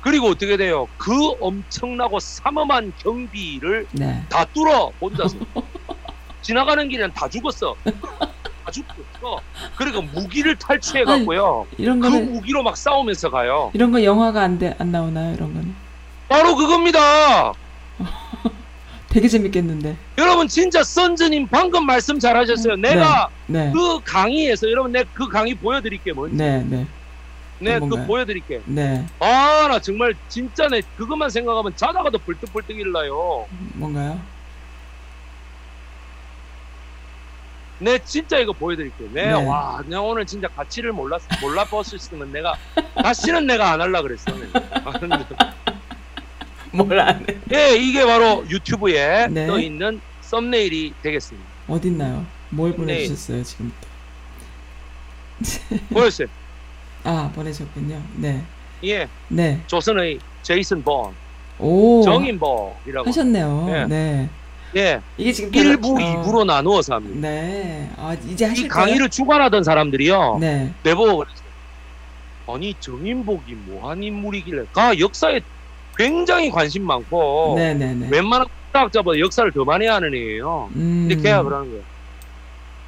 그리고 0.00 0.28
어떻게 0.28 0.56
돼요? 0.56 0.88
그 0.96 1.12
엄청나고 1.40 2.18
삼엄한 2.20 2.92
경비를 2.98 3.86
네. 3.92 4.22
다 4.28 4.44
뚫어 4.46 4.92
혼자서 5.00 5.36
지나가는 6.42 6.88
길엔 6.88 7.12
다 7.14 7.28
죽었어. 7.28 7.76
가죽도 8.64 8.94
없어. 9.14 9.42
그리고 9.76 10.02
무기를 10.02 10.56
탈취해 10.56 11.04
갖고요. 11.04 11.66
이런 11.78 12.00
그 12.00 12.10
거는 12.10 12.32
무기로 12.32 12.62
막 12.62 12.76
싸우면서 12.76 13.30
가요. 13.30 13.70
이런 13.74 13.90
거 13.92 14.02
영화가 14.02 14.42
안 14.42 14.58
돼 14.58 14.74
안 14.78 14.92
나오나요? 14.92 15.34
이런 15.34 15.52
거는 15.54 15.74
바로 16.28 16.54
그겁니다. 16.56 17.52
되게 19.08 19.26
재밌겠는데. 19.26 19.96
여러분 20.18 20.46
진짜 20.46 20.84
선즈님 20.84 21.48
방금 21.48 21.84
말씀 21.84 22.18
잘하셨어요. 22.18 22.76
내가 22.76 23.28
네, 23.46 23.72
그 23.74 24.00
강의에서 24.04 24.70
여러분 24.70 24.92
내 24.92 25.02
그 25.14 25.28
강의 25.28 25.54
보여드릴게 25.54 26.12
뭔지. 26.12 26.36
네, 26.36 26.64
네, 26.68 26.86
네, 27.58 27.78
그? 27.80 28.06
보여드릴게. 28.06 28.60
네. 28.66 29.04
아, 29.18 29.66
나 29.68 29.80
정말 29.80 30.14
진짜 30.28 30.68
내 30.68 30.80
그것만 30.96 31.28
생각하면 31.30 31.72
자다가도 31.74 32.18
벌떡벌떡 32.18 32.76
일나요. 32.76 33.46
뭔가요? 33.74 34.20
네, 37.80 37.98
진짜 38.04 38.38
이거 38.38 38.52
보여드릴게요. 38.52 39.08
네, 39.12 39.26
네. 39.26 39.32
와, 39.32 39.82
내가 39.86 40.02
오늘 40.02 40.26
진짜 40.26 40.48
가치를 40.48 40.92
몰랐 40.92 41.22
몰라봤었으면 41.40 42.30
내가 42.30 42.54
다시는 43.02 43.46
내가 43.46 43.72
안 43.72 43.80
할라 43.80 44.02
그랬어. 44.02 44.30
네. 44.36 44.46
뭘안 46.72 47.24
해? 47.28 47.38
네, 47.46 47.76
이게 47.76 48.04
바로 48.04 48.44
유튜브에 48.48 49.28
네. 49.28 49.46
떠 49.46 49.58
있는 49.58 50.00
썸네일이 50.20 50.94
되겠습니다. 51.02 51.48
어딨나요? 51.68 52.26
뭘 52.50 52.70
네. 52.72 52.76
보내주셨어요 52.76 53.42
지금부터? 53.42 53.88
보였어요? 55.90 56.28
아 57.02 57.32
보내셨군요. 57.34 58.02
네, 58.16 58.44
예, 58.84 59.08
네. 59.28 59.60
조선의 59.66 60.18
제이슨 60.42 60.82
본, 60.84 61.14
오 61.58 62.02
정인복이라고. 62.02 63.08
하셨네요. 63.08 63.64
네. 63.66 63.86
네. 63.86 64.28
예, 64.76 65.00
이게 65.16 65.32
지금 65.32 65.50
1부, 65.50 66.00
어, 66.00 66.22
2부로 66.22 66.44
나누어서 66.44 66.94
합니다. 66.94 67.28
네. 67.28 67.90
아 67.96 68.14
이제 68.28 68.44
이 68.44 68.48
하실 68.48 68.68
강의를 68.68 69.08
주관하던 69.08 69.64
사람들이요. 69.64 70.38
네. 70.40 70.72
내보고 70.84 71.16
그랬어요. 71.18 71.50
아니 72.48 72.74
정인복이 72.80 73.52
뭐한 73.54 74.02
인물이길래 74.02 74.64
가 74.72 74.98
역사에 74.98 75.40
굉장히 75.96 76.50
관심 76.50 76.84
많고 76.86 77.54
네, 77.56 77.74
네, 77.74 77.94
네. 77.94 78.08
웬만한 78.10 78.46
학자보다 78.72 79.18
역사를 79.18 79.50
더 79.52 79.64
많이 79.64 79.86
하는 79.86 80.14
애예요. 80.14 80.70
음. 80.76 81.06
근데 81.08 81.22
걔가 81.22 81.42
그러는 81.42 81.70
거야. 81.72 81.80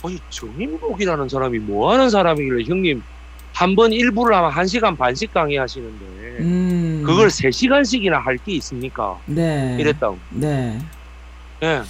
아니 0.05 0.19
정인복이라는 0.31 1.29
사람이 1.29 1.59
뭐 1.59 1.93
하는 1.93 2.11
사람이길래 2.11 2.65
형님 2.65 3.03
한 3.55 3.75
번 3.77 3.93
일부를 3.93 4.35
하면 4.37 4.51
한 4.51 4.67
시간 4.67 4.97
반씩 4.97 5.35
강의하시는데 5.35 6.05
음. 6.41 7.03
그걸 7.05 7.29
세 7.29 7.51
시간씩이나 7.51 8.19
할 8.19 8.39
게 8.39 8.53
있습니까? 8.55 9.19
네. 9.27 9.77
이랬다고. 9.79 10.19
네. 10.31 10.79
예. 11.62 11.82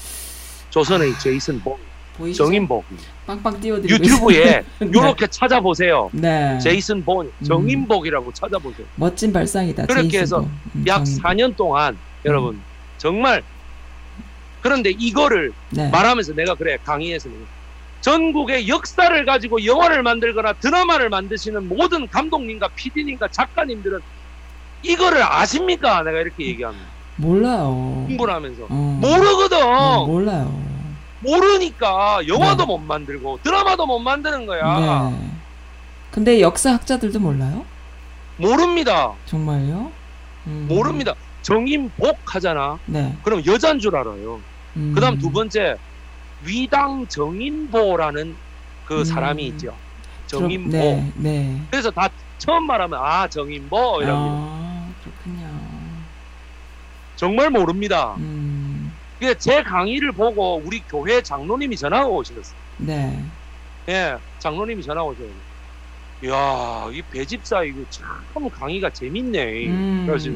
조선의 0.71 1.19
제이슨 1.19 1.61
복, 1.61 1.81
보이시죠? 2.17 2.45
정인복 2.45 2.85
빵빵 3.27 3.61
띄워드리고. 3.61 4.05
유튜브에 4.05 4.63
네. 4.81 4.91
요렇게 4.93 5.27
찾아보세요. 5.29 6.11
네. 6.13 6.59
제이슨 6.59 7.05
본, 7.05 7.31
정인복이라고 7.47 8.33
찾아보세요. 8.33 8.87
멋진 8.97 9.33
발상이다. 9.33 9.87
그렇게 9.87 10.09
제이슨 10.09 10.21
해서 10.21 10.37
본. 10.41 10.51
음, 10.77 10.85
약 10.87 11.05
정인. 11.05 11.21
4년 11.23 11.57
동안 11.57 11.97
여러분 12.25 12.61
정말 12.99 13.43
그런데 14.61 14.91
이거를 14.91 15.53
네. 15.71 15.89
말하면서 15.91 16.35
내가 16.35 16.55
그래 16.55 16.79
강의에서 16.85 17.29
내가 17.29 17.41
전국의 18.03 18.69
역사를 18.69 19.25
가지고 19.25 19.65
영화를 19.65 20.03
만들거나 20.03 20.55
드라마를 20.55 21.09
만드시는 21.09 21.69
모든 21.69 22.09
감독님과 22.09 22.69
PD님과 22.75 23.29
작가님들은 23.29 24.01
이거를 24.83 25.23
아십니까? 25.23 26.03
내가 26.03 26.21
이렇게 26.21 26.47
얘기합니다. 26.47 26.92
몰라요. 27.23 28.05
공부를 28.09 28.35
하면서 28.35 28.65
어. 28.69 28.99
모르거든. 29.01 29.63
어, 29.63 30.07
몰라요. 30.07 30.63
모르니까 31.21 32.27
영화도 32.27 32.65
네. 32.65 32.67
못 32.67 32.79
만들고 32.79 33.39
드라마도 33.45 33.87
못 33.87 34.01
만드는 34.01 34.45
거야. 34.47 35.11
네. 35.11 35.31
근데 36.11 36.41
역사학자들도 36.41 37.21
몰라요? 37.21 37.65
모릅니다. 38.37 39.13
정말요? 39.27 39.93
음. 40.49 40.67
모릅니다. 40.69 41.15
정인복 41.43 42.35
하잖아. 42.35 42.79
네. 42.87 43.15
그럼 43.23 43.43
여잔 43.47 43.79
줄 43.79 43.97
알아요. 43.97 44.41
음. 44.77 44.93
그다음 44.95 45.19
두 45.19 45.31
번째 45.31 45.77
위당 46.45 47.07
정인보라는 47.07 48.35
그 48.87 48.99
음. 48.99 49.05
사람이 49.05 49.47
있죠. 49.49 49.75
정인보. 50.27 50.71
네, 50.77 51.13
네. 51.15 51.63
그래서 51.71 51.91
다 51.91 52.09
처음 52.39 52.67
말하면 52.67 52.99
아 53.01 53.29
정인보 53.29 54.03
이라고 54.03 54.19
아. 54.21 54.72
정말 57.23 57.51
모릅니다. 57.51 58.17
음. 58.19 58.93
그래서 59.17 59.39
제 59.39 59.63
강의를 59.63 60.11
보고 60.11 60.61
우리 60.65 60.81
교회 60.81 61.23
장로님이 61.23 61.77
전화가 61.77 62.09
오셨어요. 62.09 62.57
네. 62.79 63.17
예, 63.89 64.17
장로님이 64.41 64.83
전화 64.83 65.05
오셔요. 65.05 65.29
이야, 66.25 66.91
이 66.93 67.01
배집사 67.13 67.63
이거 67.63 67.79
참 67.91 68.51
강의가 68.51 68.91
재밌네. 68.91 69.67
음. 69.69 70.05
그래서 70.09 70.31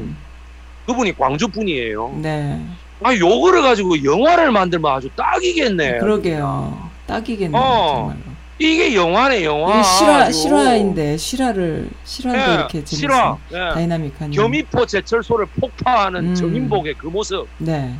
그분이 0.85 1.17
광주 1.17 1.49
분이에요. 1.49 2.19
네. 2.21 2.65
아, 3.03 3.13
요거를 3.13 3.63
가지고 3.63 4.01
영화를 4.01 4.53
만들면 4.53 4.89
아주 4.89 5.09
딱이겠네. 5.09 5.97
그러게요. 5.97 6.89
딱이겠네요. 7.05 7.61
어. 7.61 7.95
정말로. 7.97 8.26
이게 8.59 8.95
영화네, 8.95 9.43
영화. 9.45 9.83
실화. 9.83 10.31
실화인데 10.31 11.17
실화를 11.17 11.89
실화인데 12.03 12.49
예, 12.49 12.53
이렇게 12.55 12.83
재밌어. 12.83 12.95
실화. 12.95 13.37
예. 13.51 13.73
다이나믹한. 13.73 14.31
겸이포 14.31 14.85
제철소를 14.85 15.45
폭파하는 15.59 16.29
음. 16.29 16.35
정인복의 16.35 16.95
그 16.95 17.07
모습. 17.07 17.47
네. 17.59 17.93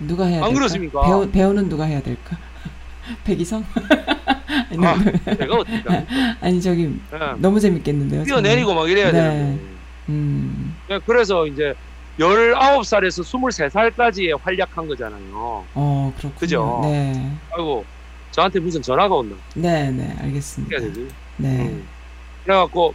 누가 0.00 0.26
해야 0.26 0.38
안 0.38 0.44
될까? 0.44 0.54
그렇습니까? 0.58 1.02
배우 1.02 1.30
배우는 1.30 1.68
누가 1.68 1.84
해야 1.84 2.00
될까? 2.02 2.36
백이성? 3.24 3.64
아니, 4.70 4.86
아, 4.86 4.96
내가 5.38 5.56
어떻게? 5.56 6.06
아니 6.40 6.60
저기 6.60 6.94
예. 7.12 7.18
너무 7.38 7.58
재밌겠는데요. 7.60 8.24
뛰어내리고 8.24 8.74
막 8.74 8.88
이래야 8.88 9.10
네. 9.10 9.12
되는데. 9.12 9.62
음. 10.10 10.76
예, 10.90 11.00
그래서 11.06 11.46
이제 11.46 11.74
19살에서 12.18 13.22
23살까지의 13.24 14.38
활약한 14.42 14.86
거잖아요. 14.88 15.64
어, 15.74 16.12
그렇군요. 16.18 16.38
그죠? 16.38 16.80
네. 16.82 17.30
아이고, 17.52 17.84
저한테 18.38 18.60
무슨 18.60 18.80
전화가 18.80 19.16
온다. 19.16 19.34
네, 19.56 19.90
네, 19.90 20.14
알겠습니다. 20.20 20.76
해야 20.76 20.86
되지? 20.86 21.08
네. 21.38 21.48
음. 21.48 21.88
그래갖고, 22.44 22.94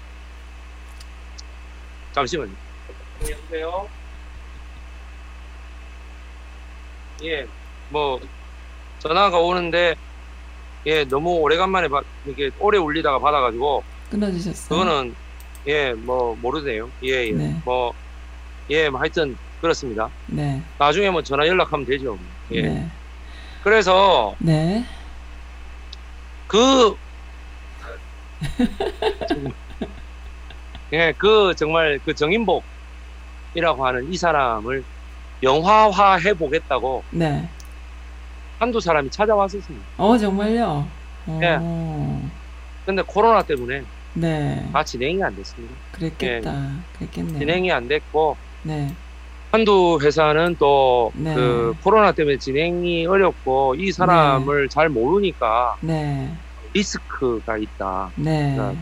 잠시만요. 2.14 2.53
여보세요? 3.30 3.90
예, 7.26 7.45
뭐, 7.90 8.22
전화가 8.99 9.38
오는데, 9.38 9.95
예, 10.86 11.03
너무 11.03 11.32
오래간만에 11.41 11.90
받, 11.90 12.06
이렇게 12.26 12.49
오래 12.57 12.78
울리다가 12.78 13.20
받아가지고, 13.20 13.84
끊어주셨어요. 14.11 14.80
그거는, 14.80 15.14
예, 15.68 15.91
뭐, 15.91 16.38
모르네요. 16.41 16.90
예, 17.03 17.28
예. 17.28 17.32
네. 17.34 17.61
뭐, 17.65 17.94
예, 18.70 18.90
뭐 18.90 19.02
하여튼, 19.02 19.36
그렇습니다. 19.60 20.10
네. 20.28 20.61
나중에 20.80 21.10
뭐 21.10 21.22
전화 21.22 21.45
연락하면 21.45 21.86
되죠. 21.86 22.18
예. 22.52 22.61
네. 22.61 22.90
그래서, 23.61 24.38
네. 24.40 24.86
그, 26.53 26.95
예, 30.93 31.11
그 31.17 31.55
정말 31.55 31.99
그 32.05 32.13
정인복이라고 32.13 33.84
하는 33.84 34.13
이 34.13 34.15
사람을 34.15 34.84
영화화 35.41 36.17
해보겠다고 36.17 37.03
네. 37.09 37.49
한두 38.59 38.80
사람이 38.80 39.09
찾아왔었습니다. 39.09 39.84
어, 39.97 40.15
정말요? 40.15 40.88
네. 41.25 41.57
어, 41.59 42.30
근데 42.85 43.01
코로나 43.01 43.41
때문에 43.41 43.84
네. 44.13 44.69
다 44.71 44.84
진행이 44.84 45.23
안 45.23 45.35
됐습니다. 45.35 45.73
그랬겠다. 45.91 46.71
그랬겠네요. 46.99 47.39
진행이 47.39 47.71
안 47.71 47.88
됐고, 47.88 48.38
네. 48.61 48.93
한두 49.53 49.99
회사는 50.01 50.55
또그 50.55 51.13
네. 51.15 51.35
코로나 51.84 52.11
때문에 52.11 52.39
진행이 52.39 53.05
어렵고 53.05 53.75
이 53.75 53.91
사람을 53.91 54.67
잘 54.67 54.89
모르니까 54.89 55.75
네. 55.80 56.35
리스크가 56.73 57.59
있다. 57.59 58.09
네. 58.15 58.57
네. 58.57 58.77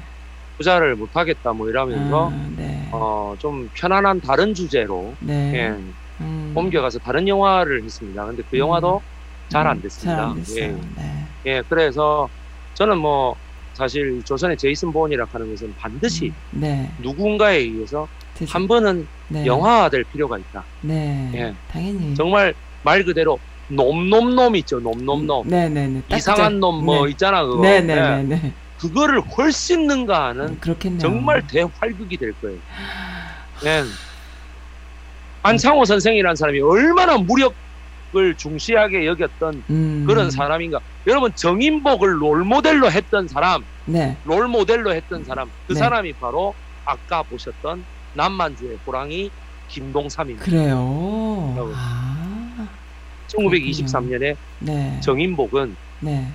투자를 0.57 0.95
못 0.95 1.09
하겠다 1.13 1.51
뭐 1.51 1.67
이러면서 1.67 2.29
아, 2.29 2.49
네. 2.55 2.87
어, 2.93 3.35
좀 3.37 3.69
편안한 3.73 4.21
다른 4.21 4.53
주제로 4.53 5.13
네. 5.19 5.51
예, 5.55 6.23
음. 6.23 6.53
옮겨가서 6.55 6.99
다른 6.99 7.27
영화를 7.27 7.83
했습니다. 7.83 8.25
근데 8.27 8.41
그 8.49 8.57
영화도 8.57 9.01
잘안 9.49 9.81
됐습니다. 9.81 10.15
잘 10.15 10.25
안. 10.25 10.45
예, 10.55 10.67
네. 10.95 11.27
예, 11.47 11.63
그래서 11.67 12.29
저는 12.75 12.97
뭐 12.97 13.35
사실 13.73 14.23
조선의 14.23 14.55
제이슨 14.55 14.93
본이라 14.93 15.27
하는 15.33 15.49
것은 15.49 15.75
반드시 15.77 16.31
네. 16.51 16.89
누군가에 17.01 17.57
의해서 17.57 18.07
되지. 18.41 18.51
한 18.51 18.67
번은 18.67 19.07
네. 19.29 19.45
영화화될 19.45 20.03
필요가 20.05 20.37
있다. 20.37 20.63
네. 20.81 21.31
예. 21.33 21.53
당연히. 21.71 22.13
정말 22.15 22.53
말 22.83 23.03
그대로 23.03 23.39
놈놈놈 23.69 24.55
있죠. 24.57 24.79
놈놈놈. 24.79 25.47
네, 25.47 25.69
네, 25.69 25.87
네. 25.87 26.01
딱 26.09 26.17
이상한 26.17 26.51
진짜- 26.53 26.59
놈뭐 26.59 27.05
네. 27.05 27.11
있잖아 27.11 27.43
그거. 27.43 27.61
네, 27.61 27.81
네, 27.81 27.95
예. 27.95 28.23
네. 28.23 28.53
그거를 28.79 29.21
훨씬 29.21 29.87
능가하는 29.87 30.59
그렇겠네요. 30.59 30.99
정말 30.99 31.45
대활극이 31.47 32.17
될 32.17 32.33
거예요. 32.41 32.57
예. 33.65 33.83
안창호 35.43 35.85
선생이라는 35.85 36.35
사람이 36.35 36.59
얼마나 36.61 37.17
무력 37.17 37.53
정인복을 38.11 38.35
중시하게 38.35 39.05
여겼던 39.05 39.63
음. 39.69 40.03
그런 40.05 40.29
사람인가? 40.29 40.79
여러분 41.07 41.33
정인복을 41.33 42.21
롤모델로 42.21 42.91
했던 42.91 43.27
사람, 43.27 43.63
네. 43.85 44.17
롤모델로 44.25 44.93
했던 44.93 45.23
사람, 45.23 45.49
그 45.67 45.73
네. 45.73 45.79
사람이 45.79 46.13
바로 46.13 46.53
아까 46.83 47.23
보셨던 47.23 47.83
남만주의 48.13 48.77
호랑이 48.85 49.31
김동삼입니다. 49.67 50.45
그래요. 50.45 51.71
아, 51.75 52.67
1923년에 53.27 54.35
네. 54.59 54.99
정인복은 55.01 55.75
네. 56.01 56.31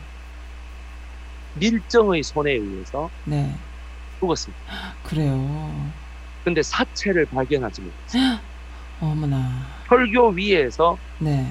밀정의 1.54 2.22
손에 2.22 2.52
의해서 2.52 3.10
네. 3.24 3.54
죽었습니다. 4.20 4.62
그래요. 5.04 5.90
근데 6.44 6.62
사체를 6.62 7.26
발견하지 7.26 7.82
못했어요. 7.82 8.38
어머나. 9.00 9.66
설교 9.88 10.28
위에서 10.30 10.96
네. 11.18 11.46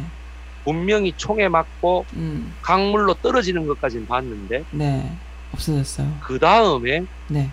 분명히 0.64 1.14
총에 1.16 1.48
맞고 1.48 2.06
음. 2.16 2.54
강물로 2.62 3.14
떨어지는 3.16 3.68
것까지는 3.68 4.08
봤는데 4.08 4.64
네. 4.72 5.16
없어졌어요. 5.54 6.18
그 6.22 6.40
다음에 6.40 7.06
네. 7.28 7.50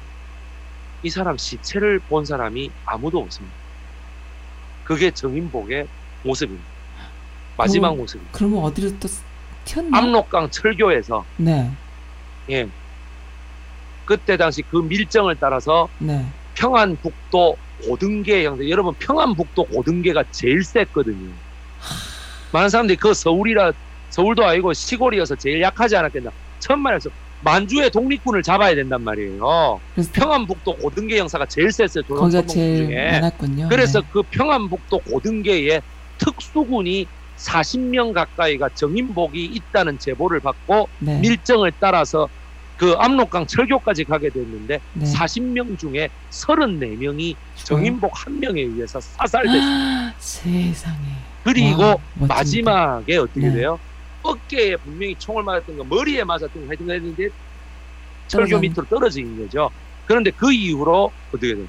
이 1.03 1.11
사람 1.11 1.37
시체를 1.37 1.99
본 2.01 2.25
사람이 2.25 2.71
아무도 2.85 3.19
없습니다. 3.19 3.57
그게 4.85 5.11
정인복의 5.11 5.87
모습입니다. 6.23 6.69
마지막 7.57 7.97
모습. 7.97 8.21
그러면 8.33 8.61
어디로 8.65 8.99
또 8.99 9.09
튀었나? 9.65 9.99
압록강 9.99 10.51
철교에서 10.51 11.25
네. 11.37 11.71
예. 12.51 12.69
그때 14.05 14.37
당시 14.37 14.63
그 14.63 14.77
밀정을 14.77 15.37
따라서 15.41 15.89
네. 15.99 16.25
평안북도 16.55 17.57
고등계 17.85 18.45
형태. 18.45 18.69
여러분 18.69 18.95
평안북도 18.95 19.65
고등계가 19.67 20.25
제일 20.31 20.63
셌거든요. 20.65 21.33
많은 22.53 22.69
사람들이 22.69 22.97
그 22.97 23.13
서울이라 23.15 23.73
서울도 24.11 24.45
아니고 24.45 24.73
시골이어서 24.73 25.37
제일 25.37 25.61
약하지 25.63 25.97
않았겠나. 25.97 26.31
천만에서 26.59 27.11
만주의 27.45 27.91
독립군을 27.91 28.43
잡아야 28.43 28.75
된단 28.75 29.03
말이에요. 29.03 29.81
평안북도 30.13 30.77
고등계 30.77 31.19
형사가 31.19 31.47
제일 31.47 31.73
셌어요. 31.73 32.05
거기가 32.05 32.47
제일 32.47 32.87
중에. 32.87 33.13
많았군요. 33.13 33.69
그래서 33.69 34.01
네. 34.01 34.07
그 34.13 34.23
평안북도 34.23 34.99
고등계에 35.01 35.81
특수군이 36.19 37.07
40명 37.37 38.13
가까이가 38.13 38.69
정인복이 38.71 39.45
있다는 39.45 39.99
제보를 39.99 40.41
받고 40.41 40.89
네. 41.01 41.19
밀정을 41.19 41.73
따라서 41.81 42.29
그 42.77 42.93
압록강 42.99 43.47
철교까지 43.47 44.05
가게 44.05 44.29
됐는데 44.31 44.81
네. 44.93 45.05
40명 45.05 45.79
중에 45.79 46.09
34명이 46.31 47.35
정인복 47.57 48.13
한 48.15 48.39
명에 48.41 48.61
의해서 48.61 49.01
사살됐습니다. 49.01 50.15
세상에. 50.19 50.97
그리고 51.45 51.83
와, 51.83 51.97
마지막에 52.29 53.17
어떻게 53.17 53.41
네. 53.49 53.53
돼요? 53.55 53.79
어깨에 54.23 54.77
분명히 54.77 55.15
총을 55.19 55.43
맞았던 55.43 55.79
거, 55.79 55.85
머리에 55.85 56.25
맞았던 56.25 56.63
거 56.63 56.69
하여튼 56.69 56.91
했는데 56.91 57.29
철교 58.29 58.59
밑으로 58.59 58.87
떨어진 58.89 59.39
거죠. 59.39 59.71
그런데 60.07 60.31
그 60.31 60.53
이후로 60.53 61.13
어떻게 61.29 61.55
돼요? 61.55 61.67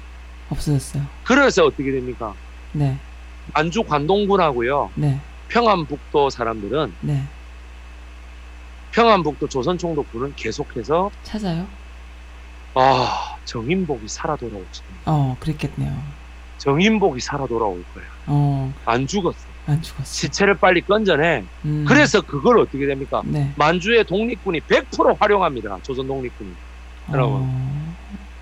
없어졌어요. 0.48 1.02
그래서 1.24 1.64
어떻게 1.64 1.90
됩니까? 1.90 2.34
네. 2.72 2.98
안주 3.52 3.82
관동군하고요. 3.82 4.90
네. 4.94 5.20
평안북도 5.48 6.30
사람들은 6.30 6.94
네. 7.00 7.22
평안북도 8.92 9.48
조선총독부는 9.48 10.34
계속해서 10.36 11.10
찾아요. 11.22 11.66
아 12.74 13.36
정인복이 13.44 14.08
살아 14.08 14.36
돌아오지. 14.36 14.82
어, 15.06 15.36
그랬겠네요. 15.40 15.96
정인복이 16.58 17.20
살아 17.20 17.46
돌아올 17.46 17.84
거야. 17.94 18.04
어, 18.26 18.72
안 18.84 19.06
죽었어. 19.06 19.53
안 19.66 19.80
죽었어. 19.80 20.04
시체를 20.04 20.58
빨리 20.58 20.82
건져내. 20.82 21.44
음. 21.64 21.84
그래서 21.88 22.20
그걸 22.20 22.58
어떻게 22.58 22.86
됩니까? 22.86 23.22
네. 23.24 23.52
만주의 23.56 24.04
독립군이 24.04 24.60
100% 24.60 25.18
활용합니다. 25.18 25.78
조선 25.82 26.06
독립군이. 26.06 26.50
여러분 27.12 27.40
어... 27.42 27.94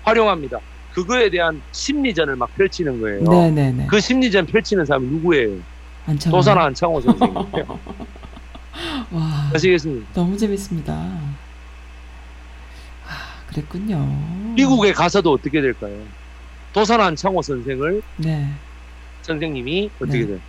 활용합니다. 0.03 0.59
그거에 0.93 1.29
대한 1.29 1.61
심리전을 1.71 2.35
막 2.35 2.53
펼치는 2.55 3.01
거예요. 3.01 3.23
네네네. 3.23 3.87
그 3.87 3.99
심리전 3.99 4.45
펼치는 4.45 4.85
사람이 4.85 5.07
누구예요? 5.07 5.57
안창호. 6.05 6.37
도산 6.37 6.57
안창호 6.57 7.01
선생님이에요. 7.01 7.79
와. 9.11 9.49
아시겠습니까? 9.53 10.07
너무 10.13 10.37
재밌습니다. 10.37 10.93
아, 10.93 11.17
그랬군요. 13.47 13.97
미국에 14.55 14.91
가서도 14.91 15.31
어떻게 15.31 15.61
될까요? 15.61 15.97
도산 16.73 16.99
안창호 16.99 17.41
선생을 17.41 18.01
네. 18.17 18.49
선생님이 19.21 19.89
어떻게 19.99 20.19
네. 20.19 20.27
돼요? 20.27 20.39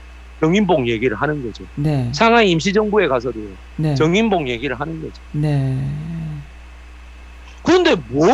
정인봉 0.44 0.86
얘기를 0.88 1.16
하는 1.20 1.42
거죠. 1.42 1.64
네. 1.74 2.10
상하이 2.12 2.50
임시정부에 2.50 3.08
가서도 3.08 3.40
네. 3.76 3.94
정인봉 3.94 4.46
얘기를 4.48 4.78
하는 4.78 5.00
거죠. 5.00 5.14
네. 5.32 5.82
그런데 7.62 7.94
뭐 8.08 8.26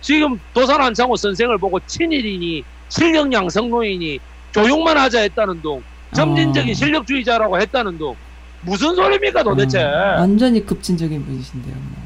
지금 0.00 0.40
도산 0.54 0.80
안창호 0.80 1.16
선생을 1.16 1.58
보고 1.58 1.78
친일이니 1.80 2.64
실력 2.88 3.30
양 3.34 3.48
성노인이 3.50 4.18
교육만 4.54 4.96
하자 4.96 5.20
했다는 5.20 5.60
동 5.60 5.82
점진적인 6.14 6.70
어. 6.70 6.74
실력주의자라고 6.74 7.60
했다는 7.60 7.98
동 7.98 8.16
무슨 8.62 8.94
소리입니까 8.94 9.42
도대체? 9.42 9.82
어, 9.82 10.16
완전히 10.20 10.64
급진적인 10.64 11.24
분이신데요. 11.24 11.74
뭐. 11.74 12.02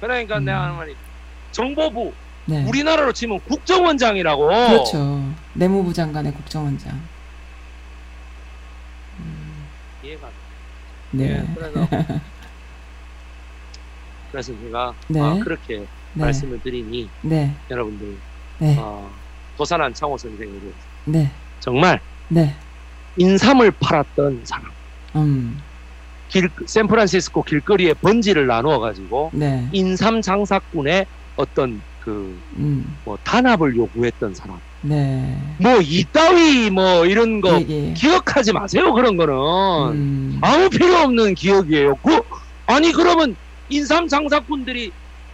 그러니까 0.00 0.38
음. 0.38 0.44
내가 0.46 0.62
하는 0.62 0.76
말이 0.76 0.94
정보부 1.52 2.12
네. 2.46 2.64
우리나라로 2.66 3.12
치면 3.12 3.40
국정원장이라고. 3.40 4.46
그렇죠. 4.46 5.22
내무부 5.52 5.92
장관의 5.92 6.32
국정원장. 6.32 6.98
음. 10.02 10.06
이해가. 10.06 10.32
네. 11.10 11.42
네. 11.42 11.54
그래서, 11.54 11.88
그래서 14.30 14.52
제가 14.58 14.94
네. 15.08 15.20
아, 15.20 15.38
그렇게 15.42 15.78
네. 16.12 16.24
말씀을 16.24 16.60
드리니 16.60 17.10
네. 17.22 17.58
여러분들 17.70 18.20
네. 18.58 18.78
어, 18.78 19.10
도산한 19.56 19.94
창호 19.94 20.16
선생으로 20.18 20.74
네. 21.06 21.30
정말 21.60 22.02
네. 22.28 22.54
인삼을 23.16 23.72
팔았던 23.80 24.44
사람. 24.44 24.72
음. 25.16 25.58
길, 26.28 26.50
샌프란시스코 26.66 27.42
길거리에 27.42 27.94
번지를 27.94 28.46
나누어 28.46 28.78
가지고 28.80 29.30
네. 29.34 29.68
인삼 29.72 30.20
장사꾼의 30.20 31.06
어떤 31.36 31.82
그 31.98 32.38
음. 32.58 33.00
뭐 33.04 33.16
단합을 33.24 33.76
요구했던 33.76 34.34
사람. 34.34 34.60
네. 34.80 35.56
뭐 35.60 35.80
이따위 35.80 36.70
뭐 36.70 37.04
이런 37.04 37.40
거 37.40 37.60
예, 37.60 37.66
예. 37.68 37.94
기억하지 37.94 38.52
마세요. 38.52 38.92
그런 38.92 39.16
거는 39.16 39.34
음. 39.92 40.38
아무 40.42 40.68
필요 40.70 40.96
없는 40.98 41.34
기억이에요. 41.34 41.96
그 41.96 42.20
아니 42.66 42.92
그러면 42.92 43.36
인삼 43.68 44.08
장사꾼들이 44.08 44.92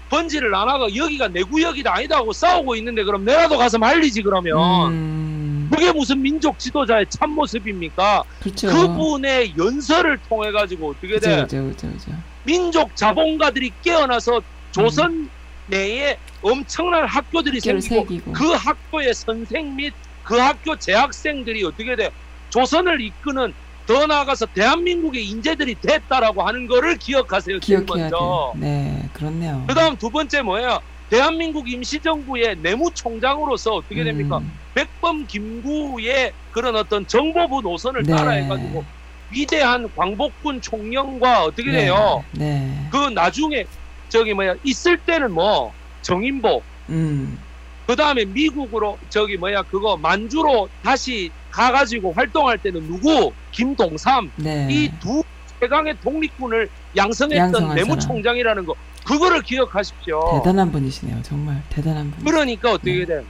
번지를 0.09 0.51
나눠가 0.51 0.87
여기가 0.95 1.29
내 1.29 1.43
구역이다 1.43 1.95
아니다 1.95 2.17
하고 2.17 2.33
싸우고 2.33 2.77
있는데 2.77 3.05
그럼 3.05 3.25
내라도 3.25 3.59
가서 3.59 3.79
말리지 3.79 4.23
그러면. 4.23 4.93
음. 4.93 5.25
그게 5.71 5.93
무슨 5.93 6.23
민족 6.23 6.59
지도자의 6.59 7.07
참 7.19 7.31
모습입니까? 7.31 8.23
그쵸. 8.41 8.69
그분의 8.69 9.55
연설을 9.57 10.19
통해 10.29 10.53
가지고 10.53 10.91
어떻게 10.91 11.19
돼? 11.19 11.43
그쵸, 11.43 11.65
그쵸, 11.65 11.91
그쵸, 11.91 12.13
민족 12.45 12.95
자본가들이 12.95 13.73
깨어나서 13.83 14.43
조선 14.71 15.11
음. 15.11 15.29
내에 15.67 16.19
엄청난 16.43 17.07
학교들이 17.07 17.61
생기고 17.61 17.95
새기고. 17.95 18.33
그 18.33 18.53
학교의 18.53 19.15
선생 19.15 19.75
및 19.77 19.93
그 20.23 20.37
학교 20.39 20.77
재학생들이 20.77 21.65
어떻게 21.65 21.97
돼? 21.97 22.11
조선을 22.51 23.01
이끄는 23.01 23.53
더 23.87 24.07
나아가서 24.07 24.47
대한민국의 24.47 25.27
인재들이 25.27 25.75
됐다라고 25.81 26.43
하는 26.43 26.67
거를 26.67 26.97
기억하세요. 26.97 27.59
기억해야 27.59 27.87
먼저. 28.11 28.53
돼. 28.55 28.61
네, 28.61 29.09
그렇네요. 29.13 29.65
그다음 29.69 29.97
두 29.97 30.11
번째 30.11 30.43
뭐예요? 30.43 30.81
대한민국 31.11 31.69
임시정부의 31.71 32.57
내무총장으로서 32.63 33.75
어떻게 33.75 34.03
됩니까? 34.03 34.39
음. 34.39 34.51
백범 34.75 35.27
김구의 35.27 36.33
그런 36.51 36.77
어떤 36.77 37.07
정보부 37.07 37.61
노선을 37.61 38.05
네. 38.05 38.17
따라해가지고 38.17 38.85
위대한 39.31 39.89
광복군 39.95 40.63
총령과 40.63 41.45
어떻게 41.45 41.71
네. 41.71 41.83
돼요? 41.83 42.25
네. 42.33 42.89
그 42.91 42.97
나중에 42.97 43.67
저기 44.15 44.33
뭐야 44.33 44.55
있을 44.63 44.97
때는 44.97 45.33
뭐 45.33 45.73
정인복, 46.03 46.63
음. 46.91 47.37
그 47.85 47.97
다음에 47.97 48.25
미국으로 48.25 48.97
저기 49.09 49.37
뭐야 49.37 49.63
그거 49.63 49.97
만주로 49.97 50.69
다시 50.85 51.33
가가지고 51.51 52.13
활동할 52.13 52.59
때는 52.59 52.87
누구? 52.87 53.33
김동삼 53.51 54.31
네. 54.37 54.69
이두 54.71 55.25
최강의 55.59 55.97
독립군을 56.01 56.69
양성했던 56.97 57.75
내무총장이라는 57.75 58.65
거 58.65 58.77
그거를 59.05 59.43
기억하십시오. 59.43 60.41
대단한 60.45 60.71
분이시네요. 60.71 61.21
정말 61.23 61.61
대단한 61.69 62.13
분. 62.13 62.25
그러니까 62.25 62.71
어떻게 62.71 63.01
네. 63.01 63.05
돼? 63.07 63.25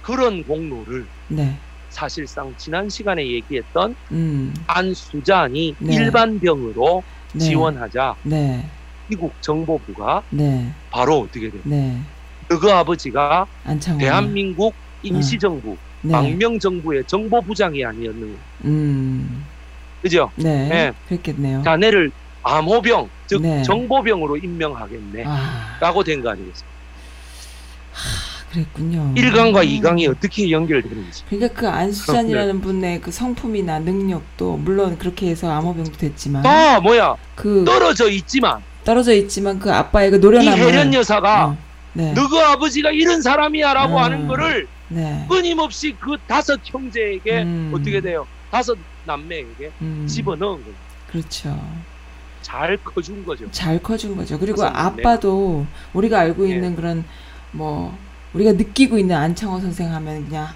그런 0.00 0.42
공로를 0.44 1.06
네. 1.28 1.58
사실상 1.90 2.54
지난 2.56 2.88
시간에 2.88 3.26
얘기했던 3.26 3.94
음. 4.12 4.54
안수잔이 4.66 5.76
네. 5.78 5.94
일반병으로 5.94 7.02
네. 7.34 7.38
지원하자 7.38 8.16
네. 8.22 8.64
미국 9.10 9.34
정보부가 9.42 10.22
네. 10.30 10.70
바로 10.90 11.18
어떻게 11.22 11.50
돼요? 11.50 11.60
네. 11.64 11.98
그 12.48 12.72
아버지가 12.72 13.46
안창호. 13.64 13.98
대한민국 13.98 14.72
임시정부 15.02 15.72
어. 15.72 15.76
망명정부의 16.02 17.04
정보부장이 17.06 17.84
아니었는 17.84 18.36
음. 18.64 19.44
그죠? 20.00 20.30
네. 20.36 20.68
네. 20.68 20.92
그랬겠네요. 21.08 21.62
자네를 21.64 22.12
암호병, 22.42 23.10
즉 23.26 23.42
네. 23.42 23.62
정보병으로 23.64 24.36
임명하겠네. 24.38 25.24
아. 25.26 25.76
라고 25.80 26.02
된 26.04 26.22
거 26.22 26.30
아니겠습니까? 26.30 26.66
아, 27.92 28.52
그랬군요. 28.52 29.12
1강과 29.16 29.66
2강이 29.68 30.08
어떻게 30.10 30.50
연결되는지. 30.50 31.24
그러니까 31.28 31.60
그 31.60 31.68
안수잔이라는 31.68 32.60
분의 32.62 33.00
그 33.00 33.10
성품이나 33.12 33.80
능력도 33.80 34.56
물론 34.56 34.96
그렇게 34.98 35.28
해서 35.28 35.50
암호병도 35.52 35.92
됐지만 35.98 36.46
아 36.46 36.80
뭐야 36.80 37.16
그 37.36 37.64
떨어져 37.66 38.08
있지만 38.08 38.62
떨어져 38.84 39.12
있지만 39.14 39.58
그 39.58 39.72
아빠의 39.72 40.10
그 40.10 40.16
노련함을 40.16 40.58
이 40.58 40.62
혜련 40.62 40.94
여사가 40.94 41.46
어, 41.46 41.56
네. 41.92 42.12
너그 42.12 42.38
아버지가 42.38 42.90
이런 42.90 43.22
사람이야라고 43.22 43.94
음, 43.94 44.02
하는 44.02 44.28
거를 44.28 44.66
네. 44.88 45.24
끊임없이 45.28 45.96
그 45.98 46.16
다섯 46.26 46.60
형제에게 46.62 47.42
음. 47.42 47.72
어떻게 47.74 48.00
돼요? 48.00 48.26
다섯 48.50 48.76
남매에게 49.06 49.70
음. 49.82 50.06
집어넣은 50.08 50.60
거예요. 50.62 50.76
그렇죠. 51.10 51.60
잘 52.42 52.76
커준 52.82 53.24
거죠. 53.24 53.50
잘 53.50 53.82
커준 53.82 54.16
거죠. 54.16 54.38
그리고 54.38 54.64
아빠도 54.64 55.66
우리가 55.92 56.20
알고 56.20 56.44
네. 56.44 56.54
있는 56.54 56.74
그런 56.74 57.04
뭐 57.52 57.96
우리가 58.32 58.52
느끼고 58.52 58.98
있는 58.98 59.16
안창호 59.16 59.60
선생 59.60 59.92
하면 59.92 60.24
그냥 60.26 60.48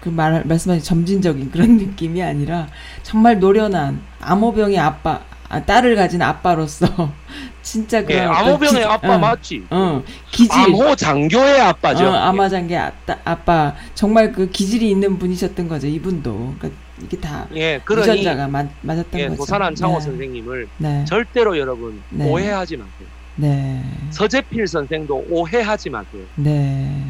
그 0.00 0.08
말, 0.08 0.42
말씀하신 0.44 0.82
점진적인 0.82 1.50
그런 1.50 1.76
느낌이 1.78 2.22
아니라 2.22 2.68
정말 3.02 3.38
노련한 3.38 4.00
암호병의 4.20 4.78
아빠, 4.78 5.20
아, 5.50 5.60
딸을 5.64 5.96
가진 5.96 6.22
아빠로서 6.22 6.86
진짜 7.60 8.04
그 8.04 8.12
예, 8.12 8.20
암호병의 8.20 8.84
아빠 8.84 9.16
어, 9.16 9.18
맞지? 9.18 9.66
어, 9.68 10.02
기질. 10.30 10.52
암호 10.56 10.94
장교의 10.94 11.60
아빠죠. 11.60 12.06
어, 12.06 12.14
암호장교 12.14 12.78
아빠, 12.78 13.18
아빠 13.24 13.74
정말 13.94 14.32
그 14.32 14.48
기질이 14.48 14.88
있는 14.88 15.18
분이셨던 15.18 15.68
거죠. 15.68 15.88
이분도. 15.88 16.54
그러니까 16.58 16.80
이게 17.02 17.18
다 17.18 17.48
예, 17.54 17.80
그러니, 17.84 18.08
유전자가 18.08 18.46
맞, 18.46 18.68
맞았던 18.80 19.20
예, 19.20 19.24
거죠. 19.28 19.38
도산한 19.38 19.74
창호 19.74 19.98
네. 19.98 20.04
선생님을 20.04 20.68
네. 20.78 21.04
절대로 21.04 21.58
여러분 21.58 22.00
네. 22.10 22.30
오해하지 22.30 22.76
마세요. 22.76 23.08
네. 23.34 23.82
서재필 24.10 24.68
선생도 24.68 25.26
오해하지 25.30 25.90
마세요. 25.90 26.22
네. 26.36 27.04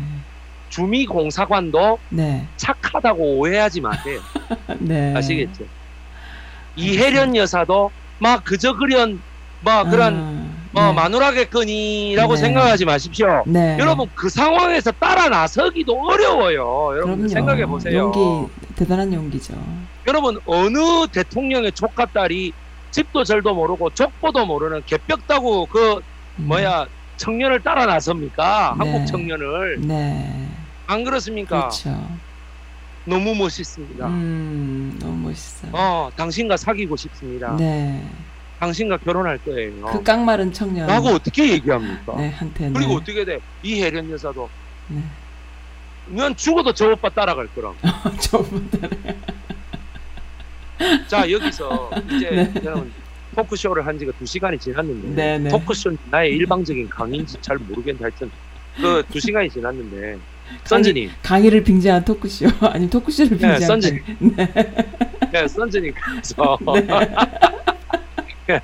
주미 0.71 1.05
공사관도 1.05 1.99
네. 2.09 2.47
착하다고 2.57 3.39
오해하지 3.39 3.83
마세요. 3.83 4.21
네. 4.79 5.15
아시겠죠? 5.15 5.65
이혜련 6.77 7.37
여사도 7.37 7.91
막 8.21 8.45
그저 8.45 8.75
그련 8.77 9.23
뭐 9.61 9.85
그런 9.85 10.15
아, 10.15 10.61
뭐 10.73 10.87
네. 10.89 10.93
마누라겠거니라고 10.93 12.35
네. 12.35 12.41
생각하지 12.41 12.85
마십시오. 12.85 13.43
네. 13.47 13.77
여러분 13.81 14.09
그 14.15 14.29
상황에서 14.29 14.93
따라 14.93 15.29
나서기도 15.29 16.01
어려워요. 16.09 16.91
여러분. 16.97 17.27
생각해 17.29 17.67
보세요. 17.67 17.99
용기 17.99 18.53
대단한 18.77 19.13
용기죠. 19.13 19.55
여러분 20.07 20.39
어느 20.45 21.09
대통령의 21.13 21.73
조카 21.73 22.07
딸이 22.07 22.53
집도 22.91 23.25
절도 23.25 23.55
모르고 23.55 23.91
족보도 23.91 24.47
모르는 24.47 24.83
개벽다고 24.87 25.67
그 25.67 26.01
음. 26.39 26.47
뭐야 26.47 26.87
청년을 27.17 27.63
따라 27.63 27.87
나섭니까? 27.87 28.77
네. 28.79 28.91
한국 28.91 29.07
청년을. 29.07 29.81
네. 29.83 30.49
안 30.87 31.05
그렇습니까? 31.05 31.69
그렇죠. 31.69 32.21
너무 33.11 33.35
멋있습니다. 33.35 34.07
음, 34.07 34.97
너무 35.01 35.29
멋있어요. 35.29 35.71
어, 35.75 36.11
당신과 36.17 36.57
사귀고 36.57 36.97
싶습니다. 36.97 37.57
네. 37.57 38.03
당신과 38.61 38.99
결혼할 38.99 39.39
거예요. 39.39 39.85
그 39.87 40.03
깡마른 40.03 40.53
청년. 40.53 40.87
라고 40.87 41.09
어떻게 41.09 41.51
얘기합니까? 41.53 42.17
네, 42.17 42.29
한테. 42.31 42.71
그리고 42.73 42.95
어떻게 42.95 43.25
돼? 43.25 43.41
이혜련 43.63 44.11
여사도. 44.11 44.49
네. 44.89 45.03
넌 46.09 46.35
죽어도 46.37 46.73
저 46.73 46.91
오빠 46.91 47.09
따라갈 47.09 47.47
거라고. 47.49 47.77
저 48.21 48.39
오빠 48.39 48.59
따라. 48.79 49.15
자, 51.09 51.31
여기서 51.31 51.91
이제 52.13 52.31
네. 52.31 52.53
여러분 52.65 52.91
토크쇼를 53.37 53.87
한 53.87 53.99
지가 53.99 54.13
두 54.19 54.25
시간이 54.27 54.59
지났는데 54.59 55.09
네, 55.15 55.39
네. 55.39 55.49
토크쇼 55.51 55.97
나의 56.11 56.33
일방적인 56.33 56.89
강의인지 56.89 57.37
잘 57.43 57.59
모르겠는데 57.59 58.05
하여튼 58.05 58.31
그 58.77 59.03
두 59.13 59.21
시간이 59.21 59.51
지났는데 59.51 60.19
선즈님 60.65 61.11
강의를 61.23 61.63
빙자한 61.65 62.05
토크쇼 62.05 62.47
아니 62.69 62.89
토크쇼를 62.91 63.31
빙자한 63.39 63.59
네, 63.61 63.67
선즈님 63.67 64.03
네. 64.37 64.53
네 65.33 65.49
선즈님 65.49 65.95
그래서 65.95 66.59
네. 68.47 68.61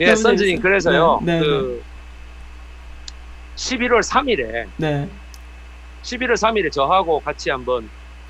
예 0.00 0.14
선즈님 0.14 0.60
그래서요 0.60 1.20
네, 1.24 1.40
네, 1.40 1.46
그 1.46 1.82
11월 3.56 4.02
3일에 4.02 4.66
네 4.76 5.08
11월 6.02 6.34
3일에 6.34 6.70
저하고 6.70 7.20
같이 7.20 7.50
한번 7.50 7.88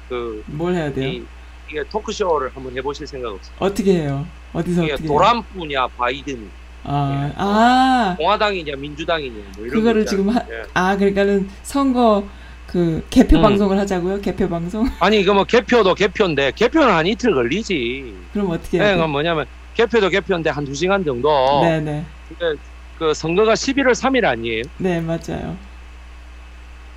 그 0.08 0.42
뭘 0.46 0.74
해야 0.74 0.92
돼요? 0.92 1.08
이, 1.08 1.24
이게 1.68 1.82
토크쇼를 1.90 2.50
한번 2.54 2.74
해보실 2.76 3.06
생각 3.06 3.32
없어요? 3.32 3.54
어떻게 3.58 3.92
해요? 4.02 4.26
어디서 4.52 4.84
이게 4.84 4.92
어떻게 4.92 5.08
도란프냐 5.08 5.88
바이든 5.88 6.48
아, 6.84 7.28
예. 7.28 7.34
아 7.36 8.14
공화당이냐 8.16 8.76
민주당이냐 8.76 9.34
뭐 9.56 9.66
이런 9.66 9.70
그거를 9.70 10.06
지금 10.06 10.28
하, 10.30 10.38
예. 10.48 10.62
아 10.74 10.96
그러니까는 10.96 11.50
선거 11.64 12.24
그 12.66 13.04
개표 13.10 13.36
음. 13.38 13.42
방송을 13.42 13.78
하자고요? 13.78 14.20
개표 14.20 14.48
방송? 14.48 14.86
아니 15.00 15.20
이거 15.20 15.32
뭐 15.34 15.44
개표도 15.44 15.94
개표인데 15.94 16.52
개표는 16.54 16.92
한 16.92 17.06
이틀 17.06 17.34
걸리지. 17.34 18.14
그럼 18.32 18.50
어떻게 18.50 18.78
해요? 18.78 18.86
네, 18.88 18.94
그건 18.94 19.10
뭐냐면 19.10 19.46
개표도 19.74 20.08
개표인데 20.10 20.50
한 20.50 20.64
두 20.64 20.74
시간 20.74 21.04
정도. 21.04 21.62
네네. 21.62 22.04
그, 22.38 22.56
그 22.98 23.14
선거가 23.14 23.54
11월 23.54 23.90
3일 23.92 24.24
아니에요? 24.24 24.62
네 24.78 25.00
맞아요. 25.00 25.56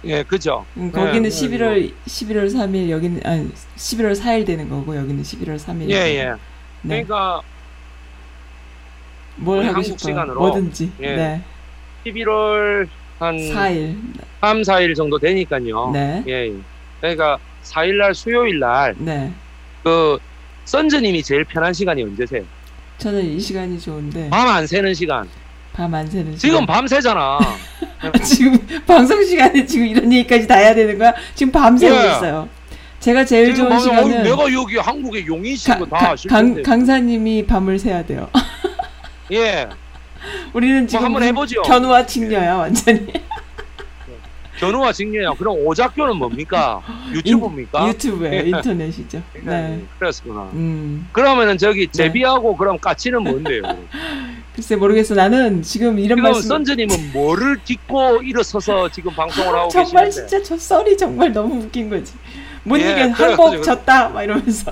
예, 0.05 0.23
그죠. 0.23 0.65
음, 0.77 0.91
거기는 0.91 1.23
네, 1.23 1.29
11월 1.29 1.91
11월 2.07 2.47
3일 2.47 2.89
여기는 2.89 3.21
아니 3.25 3.49
11월 3.75 4.17
4일 4.19 4.45
되는 4.45 4.69
거고 4.69 4.95
여기는 4.95 5.21
11월 5.21 5.57
3일. 5.59 5.89
예, 5.89 5.93
예. 5.95 6.23
네. 6.81 7.03
그러니까 7.03 7.41
뭘 9.35 9.65
하고 9.65 9.81
싶어요? 9.81 9.97
시간으로 9.97 10.39
뭐든지. 10.39 10.91
예. 11.01 11.15
네. 11.15 11.41
11월 12.05 12.87
한 13.19 13.35
4일. 13.37 13.95
3, 14.41 14.61
4일 14.61 14.95
정도 14.95 15.19
되니까요. 15.19 15.91
네. 15.91 16.23
예. 16.27 16.53
그러니까 17.01 17.37
4일 17.63 17.95
날 17.97 18.15
수요일 18.15 18.59
날 18.59 18.95
네. 18.97 19.31
그 19.83 20.17
선즈님이 20.65 21.21
제일 21.23 21.43
편한 21.43 21.73
시간이 21.73 22.01
언제세요? 22.03 22.43
저는 22.97 23.23
이 23.25 23.39
시간이 23.39 23.79
좋은데. 23.79 24.29
밤 24.29 24.47
안 24.47 24.65
새는 24.67 24.93
시간. 24.93 25.27
밤 25.73 25.93
안 25.93 26.05
새는 26.07 26.37
시간. 26.37 26.37
지금 26.37 26.65
밤 26.65 26.87
새잖아. 26.87 27.39
지금 28.23 28.57
방송 28.87 29.23
시간에 29.23 29.65
지금 29.65 29.87
이런 29.87 30.11
얘기까지 30.11 30.47
다 30.47 30.55
해야 30.55 30.73
되는 30.73 30.97
거야? 30.97 31.13
지금 31.35 31.51
밤 31.51 31.77
새고 31.77 31.95
예. 31.95 32.11
있어요. 32.11 32.47
제가 32.99 33.23
제일 33.25 33.55
좋은 33.55 33.69
밤에, 33.69 33.81
시간은 33.81 34.23
내가 34.23 34.51
여기 34.53 34.77
한국의 34.77 35.25
용인시고 35.25 35.85
다 35.87 36.13
강, 36.27 36.61
강사님이 36.61 37.45
밤을 37.45 37.79
새야 37.79 38.05
돼요. 38.05 38.29
예. 39.31 39.67
우리는 40.53 40.87
지금 40.87 40.99
뭐 41.01 41.05
한번 41.05 41.23
해보죠. 41.23 41.61
견우와 41.63 42.05
직녀야 42.05 42.55
완전히. 42.55 43.07
견우와 44.59 44.91
직녀야. 44.91 45.31
그럼 45.35 45.55
오작교는 45.65 46.17
뭡니까? 46.17 46.81
유튜브입니까? 47.13 47.81
인, 47.81 47.87
유튜브에 47.89 48.33
예. 48.33 48.39
인터넷이죠. 48.49 49.21
네. 49.43 49.81
그렇구나. 49.97 50.49
음. 50.53 51.07
그러면은 51.13 51.57
저기 51.57 51.87
네. 51.87 51.91
제비하고 51.91 52.51
네. 52.51 52.55
그럼 52.57 52.77
까치는 52.77 53.23
뭔데요? 53.23 53.61
글쎄 54.53 54.75
모르겠어. 54.75 55.15
나는 55.15 55.61
지금 55.61 55.97
이런 55.97 56.21
말씀. 56.21 56.41
선즈님은 56.41 57.13
뭐를 57.13 57.59
딛고 57.63 58.21
일어서서 58.23 58.89
지금 58.89 59.13
방송을 59.13 59.57
하고 59.57 59.69
정말 59.69 60.05
계시는데? 60.05 60.27
진짜 60.29 60.43
저 60.43 60.57
썰이 60.57 60.97
정말 60.97 61.31
너무 61.31 61.63
웃긴 61.63 61.89
거지. 61.89 62.13
못 62.63 62.75
이겨 62.75 62.89
예, 62.89 63.01
한복 63.03 63.63
졌다 63.63 64.09
막 64.09 64.23
이러면서. 64.23 64.71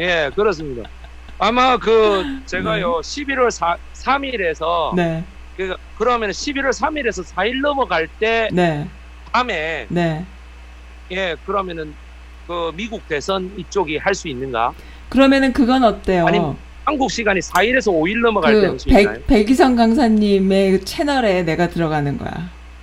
예, 0.00 0.30
그렇습니다. 0.34 0.88
아마 1.38 1.76
그 1.76 2.24
제가요 2.46 3.00
네. 3.00 3.24
11월 3.24 3.52
4, 3.52 3.76
3일에서 4.18 4.94
네. 4.94 5.22
그 5.56 5.74
그러면 5.98 6.30
11월 6.30 6.70
3일에서 6.70 7.24
4일 7.34 7.60
넘어갈 7.60 8.08
때 8.20 8.48
네. 8.52 8.86
밤에 9.32 9.86
네. 9.88 10.24
예 11.10 11.36
그러면은 11.44 11.94
그 12.46 12.72
미국 12.74 13.06
대선 13.08 13.52
이쪽이 13.56 13.98
할 13.98 14.14
수 14.14 14.28
있는가? 14.28 14.72
그러면은 15.10 15.52
그건 15.52 15.84
어때요? 15.84 16.26
아니 16.26 16.40
한국 16.84 17.10
시간이 17.10 17.40
4일에서 17.40 17.92
5일 17.92 18.20
넘어갈 18.22 18.54
그 18.54 18.60
때는 18.62 18.78
백, 18.88 19.26
백이성 19.26 19.76
강사님의 19.76 20.80
채널에 20.84 21.42
내가 21.42 21.68
들어가는 21.68 22.16
거야. 22.16 22.30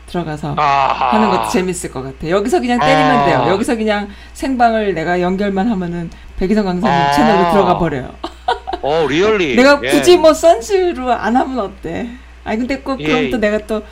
들어가서 0.05 0.53
아하. 0.57 1.13
하는 1.15 1.29
것도 1.31 1.49
재밌을 1.49 1.91
것 1.91 2.03
같아. 2.03 2.29
여기서 2.29 2.59
그냥 2.59 2.79
때리면 2.79 3.11
아. 3.11 3.25
돼요. 3.25 3.45
여기서 3.49 3.75
그냥 3.75 4.07
생방을 4.33 4.93
내가 4.93 5.19
연결만 5.19 5.67
하면은 5.67 6.11
백이성 6.37 6.65
강사님 6.65 6.95
아. 6.95 7.11
채널로 7.11 7.51
들어가 7.51 7.77
버려요. 7.79 8.13
어, 8.81 9.07
리얼리. 9.07 9.55
내가 9.55 9.79
예. 9.83 9.89
굳이 9.89 10.17
뭐 10.17 10.33
선수로 10.33 11.11
안 11.11 11.35
하면 11.35 11.59
어때? 11.59 12.09
아니 12.43 12.59
근데 12.59 12.79
꼭 12.79 12.99
예. 13.01 13.07
그럼 13.07 13.31
또 13.31 13.37
내가 13.37 13.57
또 13.65 13.83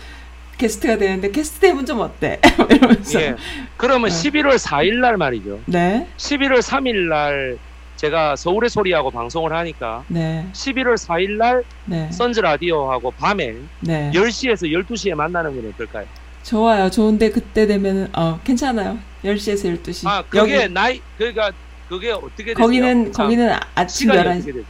게스트가 0.57 0.97
되는데 0.97 1.31
게스트 1.31 1.59
되면 1.59 1.85
좀 1.85 1.99
어때? 1.99 2.39
이러면서. 2.69 3.21
예. 3.21 3.35
그러면 3.77 4.11
어. 4.11 4.13
11월 4.13 4.57
4일 4.57 4.99
날 4.99 5.17
말이죠. 5.17 5.59
네. 5.65 6.07
11월 6.17 6.59
3일 6.59 7.09
날 7.09 7.57
제가 7.95 8.35
서울의 8.35 8.69
소리하고 8.69 9.11
방송을 9.11 9.53
하니까 9.53 10.03
네. 10.07 10.47
11월 10.51 10.95
4일 10.95 11.37
날 11.37 11.63
네. 11.85 12.11
선즈 12.11 12.39
라디오하고 12.39 13.11
밤에 13.11 13.55
네. 13.79 14.11
10시에서 14.13 14.69
12시에 14.71 15.15
만나는 15.15 15.55
건 15.55 15.71
어떨까요? 15.73 16.05
좋아요. 16.43 16.89
좋은데 16.89 17.29
그때 17.29 17.65
되면 17.65 18.09
어 18.13 18.39
괜찮아요. 18.43 18.99
10시에서 19.23 19.81
12시. 19.81 20.07
아, 20.07 20.23
그게 20.27 20.55
여기... 20.63 20.73
나이 20.73 21.01
그러니까 21.17 21.51
그 21.93 21.99
그게 21.99 22.11
어떻게 22.11 22.45
되세요? 22.45 22.65
거기는 22.65 23.11
거기는 23.11 23.55
아침 23.75 24.09
11시. 24.09 24.63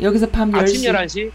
여기서 0.00 0.26
밤 0.28 0.50
10시. 0.50 0.60
아침 0.60 0.92
11시? 0.92 1.30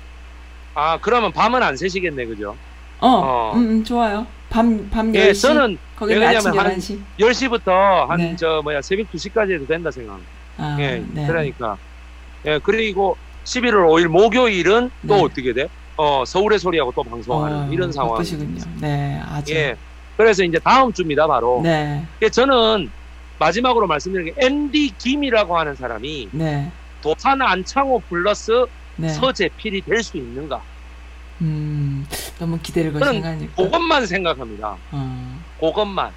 아, 0.75 0.99
그러면 1.01 1.31
밤은 1.31 1.63
안 1.63 1.75
새시겠네. 1.75 2.25
그죠? 2.25 2.55
어. 2.99 3.07
어. 3.07 3.51
음, 3.55 3.69
음, 3.69 3.83
좋아요. 3.83 4.27
밤, 4.49 4.89
밤 4.91 5.11
10시. 5.11 5.15
예, 5.15 5.33
저는 5.33 5.77
거기는 5.95 6.27
아침 6.27 6.51
11시. 6.51 6.99
10시부터 7.19 8.07
한, 8.07 8.17
네. 8.17 8.35
저, 8.37 8.61
뭐야, 8.63 8.81
새벽 8.81 9.11
2시까지 9.11 9.53
해도 9.53 9.65
된다 9.65 9.89
생각. 9.89 10.19
아, 10.57 10.77
예, 10.79 11.03
네. 11.13 11.25
그러니까. 11.25 11.77
예, 12.45 12.59
그리고 12.61 13.17
11월 13.43 13.87
5일 13.87 14.07
목요일은 14.07 14.91
또 15.07 15.15
네. 15.15 15.23
어떻게 15.23 15.53
돼? 15.53 15.67
어, 15.95 16.23
서울의 16.27 16.59
소리하고 16.59 16.91
또 16.95 17.03
방송하는 17.03 17.57
어, 17.57 17.69
이런 17.71 17.91
상황. 17.91 18.11
바쁘시군요. 18.11 18.63
네, 18.81 19.19
아주. 19.27 19.55
예. 19.55 19.75
그래서 20.15 20.43
이제 20.43 20.59
다음 20.59 20.93
주입니다, 20.93 21.25
바로. 21.27 21.61
네. 21.63 22.03
예, 22.21 22.29
저는 22.29 22.91
마지막으로 23.39 23.87
말씀드리는 23.87 24.33
게 24.33 24.45
MD 24.45 24.93
김이라고 24.97 25.57
하는 25.57 25.75
사람이 25.75 26.29
네. 26.31 26.71
도산 27.01 27.41
안창호 27.41 28.01
플러스 28.09 28.65
네. 28.95 29.09
서재필이 29.09 29.81
될 29.81 30.03
수 30.03 30.17
있는가? 30.17 30.61
음, 31.41 32.07
너무 32.39 32.57
기대를 32.59 32.93
거시니까. 32.93 33.37
그것만 33.55 34.07
생각합니다. 34.07 34.75
어. 34.91 35.39
그것만. 35.59 36.11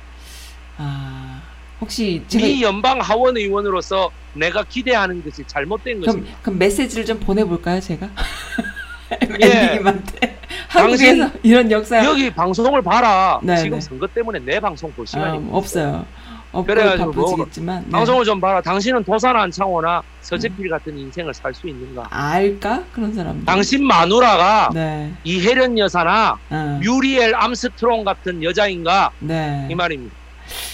아, 0.78 1.42
혹시 1.80 2.22
제가... 2.26 2.47
이 2.47 2.62
연방 2.62 3.01
하원 3.01 3.36
의원으로서 3.36 4.10
내가 4.32 4.64
기대하는 4.64 5.22
것이 5.22 5.44
잘못된 5.47 6.01
그럼, 6.01 6.06
것입니다. 6.06 6.38
그럼 6.40 6.59
메시지를 6.59 7.05
좀 7.05 7.20
보내볼까요, 7.20 7.80
제가? 7.80 8.09
예. 9.42 9.47
MD김한테. 9.47 10.38
한국에서 10.68 11.30
이런 11.42 11.70
역사. 11.70 12.02
여기 12.05 12.30
방송을 12.30 12.80
봐라. 12.80 13.40
네 13.42 13.56
지금 13.56 13.72
네. 13.72 13.80
선거 13.80 14.06
때문에 14.06 14.38
내 14.38 14.60
방송 14.60 14.90
볼 14.92 15.06
시간이 15.06 15.36
아, 15.36 15.48
없어요. 15.51 16.06
그래가지고 16.52 17.12
뭐 17.12 17.47
네. 17.55 17.90
방송을 17.90 18.24
좀 18.24 18.40
봐라. 18.40 18.60
당신은 18.60 19.05
도산 19.05 19.36
안창호나 19.36 20.02
서재필 20.20 20.66
음. 20.66 20.70
같은 20.70 20.98
인생을 20.98 21.32
살 21.32 21.55
수 21.55 21.68
있는가? 21.68 22.06
알까 22.10 22.82
그런 22.93 23.12
사람. 23.14 23.44
당신 23.44 23.85
마누라가 23.86 24.70
네. 24.74 25.12
이혜련 25.24 25.78
여사나 25.78 26.39
어. 26.51 26.81
뮤리엘 26.82 27.35
암스트롱 27.35 28.05
같은 28.05 28.43
여자인가? 28.43 29.10
네. 29.20 29.68
이 29.70 29.74
말입니다. 29.74 30.14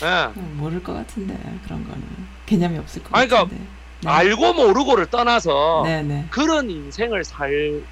네. 0.01 0.41
모를 0.55 0.83
것 0.83 0.95
같은데 0.95 1.35
그런 1.65 1.85
거는 1.87 2.03
개념이 2.47 2.79
없을 2.79 3.03
것 3.03 3.15
아니, 3.15 3.29
그러니까 3.29 3.45
같은데. 3.49 3.65
네. 4.03 4.09
알고 4.09 4.55
모르고를 4.55 5.07
떠나서 5.07 5.83
네, 5.85 6.03
네. 6.03 6.25
그런 6.31 6.71
인생을 6.71 7.25
살 7.25 7.83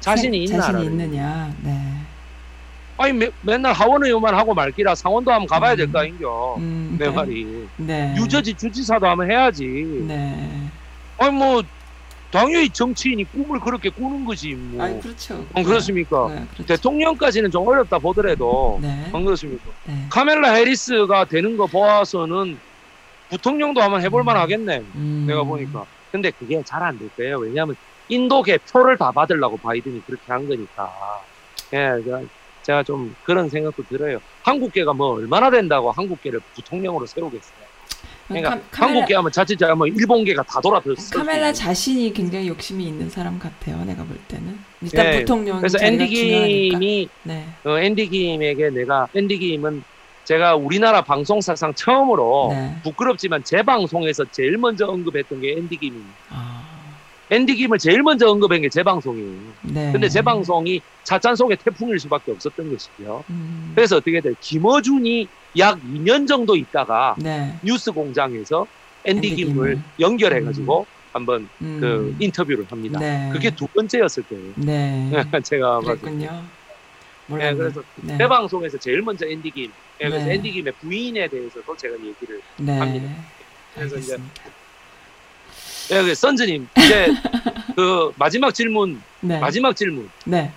자신이 0.00 0.44
있나? 0.44 0.60
자신이 0.60 0.84
있느냐? 0.86 1.54
네. 1.62 1.99
아니 3.00 3.14
매, 3.14 3.30
맨날 3.40 3.72
하원 3.72 4.04
의원만 4.04 4.34
하고 4.34 4.52
말기라 4.52 4.94
상원도 4.94 5.32
한번 5.32 5.46
가봐야 5.46 5.72
음. 5.72 5.76
될거 5.78 5.98
아닌겨 5.98 6.54
음, 6.58 6.96
내 6.98 7.06
네. 7.06 7.10
말이 7.10 7.68
네. 7.78 8.14
유저지 8.18 8.52
주지사도 8.52 9.06
한번 9.06 9.30
해야지 9.30 9.64
네. 10.06 10.68
아니 11.16 11.30
뭐 11.32 11.62
당연히 12.30 12.68
정치인이 12.68 13.24
꿈을 13.32 13.58
그렇게 13.60 13.88
꾸는 13.88 14.26
거지 14.26 14.52
뭐 14.54 14.84
아니 14.84 15.00
그렇죠 15.00 15.42
어, 15.54 15.62
그렇습니까 15.62 16.28
네, 16.28 16.44
그렇죠. 16.52 16.66
대통령까지는 16.66 17.50
좀 17.50 17.66
어렵다 17.66 17.98
보더라도 17.98 18.78
네. 18.82 19.10
안 19.14 19.24
그렇습니까 19.24 19.64
네. 19.84 19.94
카멜라 20.10 20.52
해리스가 20.52 21.24
되는 21.24 21.56
거 21.56 21.66
보아서는 21.66 22.58
부통령도 23.30 23.80
한번 23.80 24.02
해볼 24.02 24.22
음. 24.22 24.24
만 24.26 24.36
하겠네 24.36 24.82
음. 24.96 25.24
내가 25.26 25.42
보니까 25.42 25.86
근데 26.12 26.30
그게 26.32 26.62
잘 26.66 26.82
안 26.82 26.98
될 26.98 27.08
거예요 27.16 27.38
왜냐하면 27.38 27.76
인도계 28.10 28.58
표를 28.70 28.98
다 28.98 29.10
받으려고 29.10 29.56
바이든이 29.56 30.02
그렇게 30.04 30.22
한 30.30 30.46
거니까 30.46 30.92
예, 31.72 31.92
제가 32.70 32.84
좀 32.84 33.14
그런 33.24 33.48
생각도 33.48 33.82
들어요. 33.84 34.20
한국계가 34.42 34.92
뭐 34.92 35.14
얼마나 35.14 35.50
된다고 35.50 35.90
한국계를 35.90 36.40
부통령으로 36.54 37.04
세우겠어요. 37.04 37.70
그러니까 38.28 38.60
카, 38.70 38.86
한국계 38.86 39.14
하면 39.16 39.32
자칫 39.32 39.58
뭐 39.76 39.88
일본계가 39.88 40.44
다 40.44 40.60
돌아들었어. 40.60 41.18
카멜라 41.18 41.52
자신이 41.52 42.12
굉장히 42.12 42.46
욕심이 42.46 42.84
있는 42.84 43.10
사람 43.10 43.40
같아요. 43.40 43.84
내가 43.84 44.04
볼 44.04 44.16
때는 44.28 44.56
일단 44.82 45.10
네, 45.10 45.18
부통령 45.18 45.58
그래서 45.58 45.78
앤디 45.84 46.06
김이 46.06 47.08
네. 47.24 47.48
어, 47.64 47.76
앤디 47.76 48.08
김에게 48.08 48.70
내가 48.70 49.08
앤디 49.16 49.38
김은 49.38 49.82
제가 50.22 50.54
우리나라 50.54 51.02
방송사상 51.02 51.74
처음으로 51.74 52.50
네. 52.52 52.76
부끄럽지만 52.84 53.42
제 53.42 53.64
방송에서 53.64 54.24
제일 54.30 54.58
먼저 54.58 54.86
언급했던 54.86 55.40
게 55.40 55.54
앤디 55.56 55.76
김입니다. 55.76 56.14
아. 56.30 56.69
앤디 57.30 57.54
김을 57.54 57.78
제일 57.78 58.02
먼저 58.02 58.28
언급한 58.28 58.60
게제 58.60 58.82
방송이에요. 58.82 59.38
네. 59.62 59.92
근데 59.92 60.08
제 60.08 60.20
방송이 60.20 60.80
차찬 61.04 61.36
속의 61.36 61.58
태풍일 61.58 61.98
수밖에 62.00 62.32
없었던 62.32 62.70
것이고요. 62.70 63.24
음. 63.30 63.72
그래서 63.74 63.96
어떻게 63.96 64.20
돼요? 64.20 64.34
김어준이 64.40 65.28
약 65.58 65.80
2년 65.80 66.26
정도 66.26 66.56
있다가 66.56 67.14
네. 67.18 67.56
뉴스 67.62 67.92
공장에서 67.92 68.66
앤디, 69.04 69.36
김을 69.36 69.74
김 69.74 69.84
연결해가지고 70.00 70.80
음. 70.80 71.00
한번 71.12 71.48
음. 71.62 71.78
그 71.80 72.16
인터뷰를 72.18 72.66
합니다. 72.68 72.98
네. 72.98 73.30
그게 73.32 73.50
두 73.50 73.66
번째였을 73.68 74.24
거예요. 74.24 74.52
네. 74.56 75.10
제가 75.42 75.80
그랬군요. 75.80 76.42
네, 77.28 77.54
그래서 77.54 77.80
네. 77.94 78.18
제 78.18 78.26
방송에서 78.26 78.76
제일 78.78 79.02
먼저 79.02 79.24
앤디 79.24 79.52
김, 79.52 79.70
네, 80.00 80.08
그래서 80.08 80.26
네. 80.26 80.34
앤디 80.34 80.50
김의 80.50 80.72
부인에 80.80 81.28
대해서도 81.28 81.76
제가 81.76 81.94
얘기를 81.94 82.40
네. 82.56 82.76
합니다. 82.76 83.08
그래서 83.74 83.94
알겠습니다. 83.94 84.24
이제 84.24 84.50
예, 85.90 86.02
그 86.02 86.14
선즈님 86.14 86.68
이제 86.78 87.08
그 87.74 88.12
마지막 88.16 88.54
질문, 88.54 89.00
네. 89.20 89.38
마지막 89.38 89.74
질문. 89.74 90.08
네. 90.24 90.52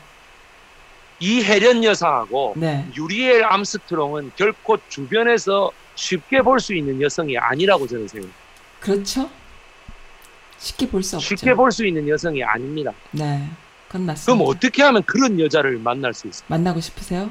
이혜련 1.19 1.84
여사하고 1.84 2.53
네. 2.57 2.85
유리엘 2.95 3.43
암스트롱은 3.45 4.34
결코 4.35 4.77
주변에서 4.89 5.72
쉽게 5.95 6.41
볼 6.41 6.60
수 6.60 6.73
있는 6.73 7.01
여성이 7.01 7.38
아니라고 7.38 7.88
저는 7.88 8.07
생각해요. 8.07 8.34
그렇죠. 8.80 9.30
쉽게 10.60 10.88
볼 10.89 11.03
수 11.03 11.15
없죠. 11.18 11.27
쉽게 11.35 11.53
볼 11.53 11.72
수 11.72 11.85
있는 11.85 12.07
여성이 12.10 12.43
아닙니다. 12.43 12.91
네, 13.11 13.47
그건 13.88 14.05
맞습니다. 14.07 14.26
그럼 14.43 14.47
어떻게 14.55 14.81
하면 14.84 15.03
그런 15.03 15.39
여자를 15.39 15.77
만날 15.77 16.14
수 16.14 16.27
있을까요? 16.27 16.47
만나고 16.57 16.80
싶으세요? 16.81 17.30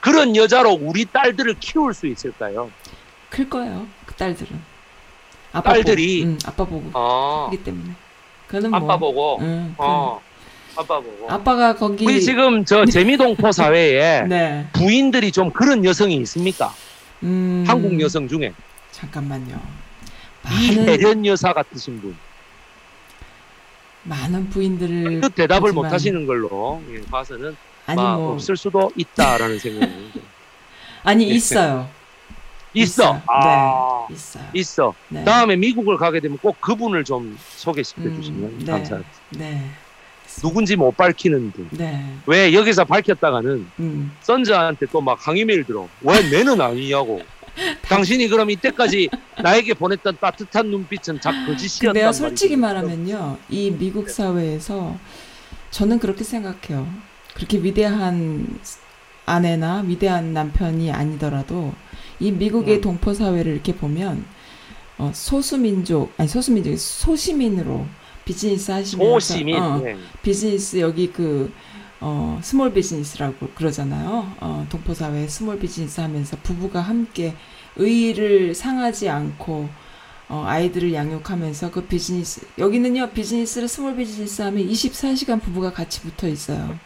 그런 0.00 0.36
여자로 0.36 0.70
우리 0.72 1.04
딸들을 1.06 1.56
키울 1.60 1.94
수 1.94 2.06
있을까요? 2.06 2.70
클 3.30 3.48
거예요, 3.48 3.86
그 4.06 4.14
딸들은. 4.14 4.73
아빠 5.54 5.72
딸들이. 5.72 6.20
보고, 6.20 6.30
응, 6.30 6.38
아빠 6.44 6.64
보고. 6.64 6.90
어. 6.92 7.44
하기 7.46 7.64
때문에. 7.64 7.90
그는 8.48 8.74
아빠 8.74 8.96
뭐, 8.96 8.98
보고? 8.98 9.38
응, 9.40 9.74
어. 9.78 10.20
아빠 10.76 11.00
보고. 11.00 11.30
아빠가 11.30 11.74
거기 11.74 12.04
우리 12.04 12.20
지금 12.20 12.64
저 12.64 12.84
재미동포 12.86 13.52
사회에 13.52 14.22
네. 14.28 14.66
부인들이 14.72 15.30
좀 15.30 15.50
그런 15.50 15.84
여성이 15.84 16.16
있습니까? 16.16 16.74
음... 17.22 17.64
한국 17.66 17.98
여성 18.00 18.28
중에. 18.28 18.52
잠깐만요. 18.90 19.60
이혜련 20.50 21.24
여사 21.24 21.52
같으신 21.52 22.00
분. 22.00 22.16
많은 24.02 24.50
부인들을 24.50 25.20
그 25.22 25.30
대답을 25.30 25.68
하지만... 25.68 25.86
못 25.86 25.92
하시는 25.92 26.26
걸로. 26.26 26.82
예, 26.90 27.00
봐서는 27.02 27.56
아니 27.86 28.00
뭐. 28.00 28.32
없을 28.32 28.56
수도 28.56 28.90
있다라는 28.96 29.58
생각이 29.58 30.12
아니 31.04 31.28
있어요. 31.28 31.88
있어. 32.74 33.20
아, 33.26 34.06
네, 34.08 34.14
있어요. 34.14 34.44
있어. 34.52 34.94
네. 35.08 35.24
다음에 35.24 35.56
미국을 35.56 35.96
가게 35.96 36.20
되면 36.20 36.38
꼭 36.38 36.60
그분을 36.60 37.04
좀 37.04 37.36
소개시켜 37.56 38.02
음, 38.02 38.16
주시면 38.20 38.42
음, 38.42 38.58
네, 38.60 38.72
감사하겠습니다. 38.72 39.38
네. 39.38 39.70
누군지 40.40 40.74
못 40.74 40.96
밝히는 40.96 41.52
분. 41.52 41.68
네. 41.70 42.04
왜 42.26 42.52
여기서 42.52 42.84
밝혔다가는 42.84 43.66
음. 43.78 44.12
선즈한테 44.20 44.86
또 44.86 45.00
막 45.00 45.18
항의 45.26 45.44
메일 45.44 45.64
들어. 45.64 45.88
왜 46.00 46.28
내는 46.28 46.60
아니냐고. 46.60 47.22
당신이 47.82 48.26
그럼 48.26 48.50
이때까지 48.50 49.08
나에게 49.40 49.74
보냈던 49.74 50.18
따뜻한 50.20 50.66
눈빛은 50.66 51.20
작 51.20 51.30
거짓이었단 51.46 52.02
말이죠. 52.02 52.12
솔직히 52.18 52.56
말하면요. 52.56 53.38
이 53.48 53.70
미국 53.70 54.10
사회에서 54.10 54.96
저는 55.70 56.00
그렇게 56.00 56.24
생각해요. 56.24 56.88
그렇게 57.34 57.58
위대한 57.58 58.58
아내나 59.26 59.84
위대한 59.86 60.32
남편이 60.32 60.90
아니더라도 60.90 61.72
이 62.24 62.32
미국의 62.32 62.76
음. 62.76 62.80
동포 62.80 63.12
사회를 63.12 63.52
이렇게 63.52 63.74
보면 63.74 64.24
어, 64.96 65.10
소수민족 65.14 66.14
아니 66.16 66.26
소수민족 66.26 66.78
소시민으로 66.78 67.84
비즈니스 68.24 68.70
하시면서 68.70 69.20
소시민 69.20 69.56
어, 69.56 69.78
네. 69.78 69.96
비즈니스 70.22 70.78
여기 70.80 71.12
그 71.12 71.52
어, 72.00 72.38
small 72.42 72.72
business라고 72.72 73.48
그러잖아요. 73.54 74.32
어, 74.40 74.66
동포 74.70 74.94
사회 74.94 75.28
small 75.28 75.58
business 75.58 76.00
하면서 76.00 76.36
부부가 76.42 76.80
함께 76.80 77.34
의를 77.76 78.54
상하지 78.54 79.10
않고 79.10 79.68
어, 80.30 80.44
아이들을 80.46 80.94
양육하면서 80.94 81.72
그 81.72 81.82
비즈니스 81.82 82.46
여기는요 82.56 83.10
비즈니스를 83.10 83.68
small 83.68 83.96
business 83.96 84.40
하면 84.40 84.66
24시간 84.66 85.42
부부가 85.42 85.72
같이 85.72 86.00
붙어 86.00 86.26
있어요. 86.26 86.78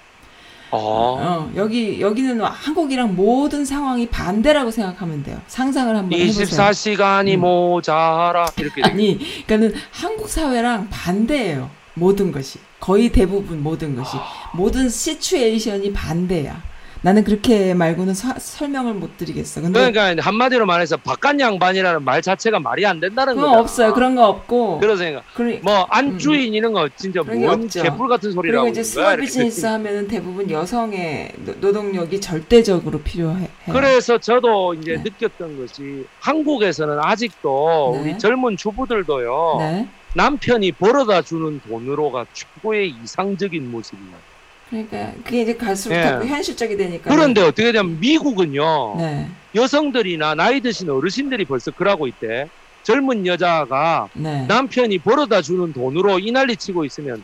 어. 0.70 1.18
어, 1.20 1.52
여기 1.56 2.00
여기는 2.00 2.40
한국이랑 2.40 3.16
모든 3.16 3.64
상황이 3.64 4.06
반대라고 4.08 4.70
생각하면 4.70 5.22
돼요. 5.22 5.40
상상을 5.46 5.94
한번 5.96 6.18
해보세요. 6.18 6.46
24시간이 6.46 7.34
음. 7.36 7.40
모자라 7.40 8.46
이렇게 8.58 8.82
아니, 8.82 9.18
그러니까는 9.46 9.74
한국 9.90 10.28
사회랑 10.28 10.88
반대예요. 10.90 11.70
모든 11.94 12.30
것이 12.30 12.58
거의 12.78 13.10
대부분 13.10 13.62
모든 13.62 13.96
것이 13.96 14.16
모든 14.54 14.88
시츄에이션이 14.88 15.92
반대야. 15.92 16.62
나는 17.02 17.22
그렇게 17.24 17.74
말고는 17.74 18.14
서, 18.14 18.34
설명을 18.38 18.94
못 18.94 19.16
드리겠어. 19.16 19.60
근데 19.60 19.90
그러니까 19.92 20.22
한마디로 20.22 20.66
말해서 20.66 20.96
바깥 20.96 21.38
양반이라는 21.38 22.04
말 22.04 22.22
자체가 22.22 22.58
말이 22.60 22.84
안 22.86 22.98
된다는 23.00 23.36
거 23.36 23.52
없어요. 23.58 23.92
그런 23.94 24.16
거 24.16 24.26
없고. 24.28 24.80
그러니까 24.80 25.22
그러, 25.34 25.56
뭐 25.62 25.86
안 25.90 26.18
주인 26.18 26.50
음. 26.50 26.54
이런 26.54 26.72
거 26.72 26.88
진짜 26.96 27.22
뭔 27.22 27.68
개뿔 27.68 28.08
같은 28.08 28.32
소리라고. 28.32 28.64
그리고 28.64 28.72
이제 28.72 28.82
small 28.82 29.18
business 29.18 29.64
하면은 29.66 30.08
대부분 30.08 30.50
여성의 30.50 31.32
노동력이 31.60 32.20
절대적으로 32.20 33.00
필요해. 33.00 33.48
그래서 33.70 34.18
저도 34.18 34.74
이제 34.74 34.96
네. 34.96 35.02
느꼈던 35.04 35.58
것이 35.58 36.06
한국에서는 36.20 36.98
아직도 37.00 37.90
네. 37.94 38.00
우리 38.00 38.18
젊은 38.18 38.56
주부들도요. 38.56 39.56
네. 39.60 39.88
남편이 40.14 40.72
벌어다 40.72 41.22
주는 41.22 41.60
돈으로가 41.68 42.26
최고의 42.32 42.94
이상적인 43.04 43.70
모습이에요. 43.70 44.27
그러니까 44.70 45.12
그게 45.24 45.42
이제 45.42 45.56
갈수록 45.56 45.94
네. 45.94 46.26
현실적이 46.26 46.76
되니까. 46.76 47.10
그런데 47.10 47.40
어떻게 47.40 47.72
되면 47.72 47.98
미국은요. 48.00 48.96
네. 48.98 49.28
여성들이나 49.54 50.34
나이 50.34 50.60
드신 50.60 50.90
어르신들이 50.90 51.44
벌써 51.44 51.70
그러고 51.70 52.06
있대. 52.06 52.48
젊은 52.82 53.26
여자가 53.26 54.08
네. 54.14 54.46
남편이 54.46 54.98
벌어다 55.00 55.42
주는 55.42 55.72
돈으로 55.72 56.18
이 56.18 56.30
난리 56.32 56.56
치고 56.56 56.84
있으면 56.86 57.22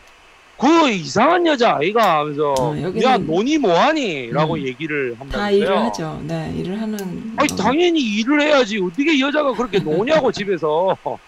그 0.57 0.89
이상한 0.89 1.45
여자 1.47 1.77
아이가 1.77 2.19
하면서 2.19 2.53
어, 2.57 2.75
야 3.03 3.17
너니 3.17 3.57
뭐하니? 3.57 4.31
라고 4.31 4.55
음. 4.55 4.65
얘기를 4.65 5.15
한다면서요. 5.19 5.41
다 5.41 5.49
일을 5.51 5.77
하죠. 5.85 6.21
네 6.23 6.53
일을 6.57 6.79
하는 6.79 7.33
아니 7.35 7.51
어. 7.51 7.55
당연히 7.55 7.99
일을 7.99 8.41
해야지 8.41 8.79
어떻게 8.79 9.19
여자가 9.19 9.53
그렇게 9.53 9.79
노냐고 9.79 10.31
집에서 10.31 10.95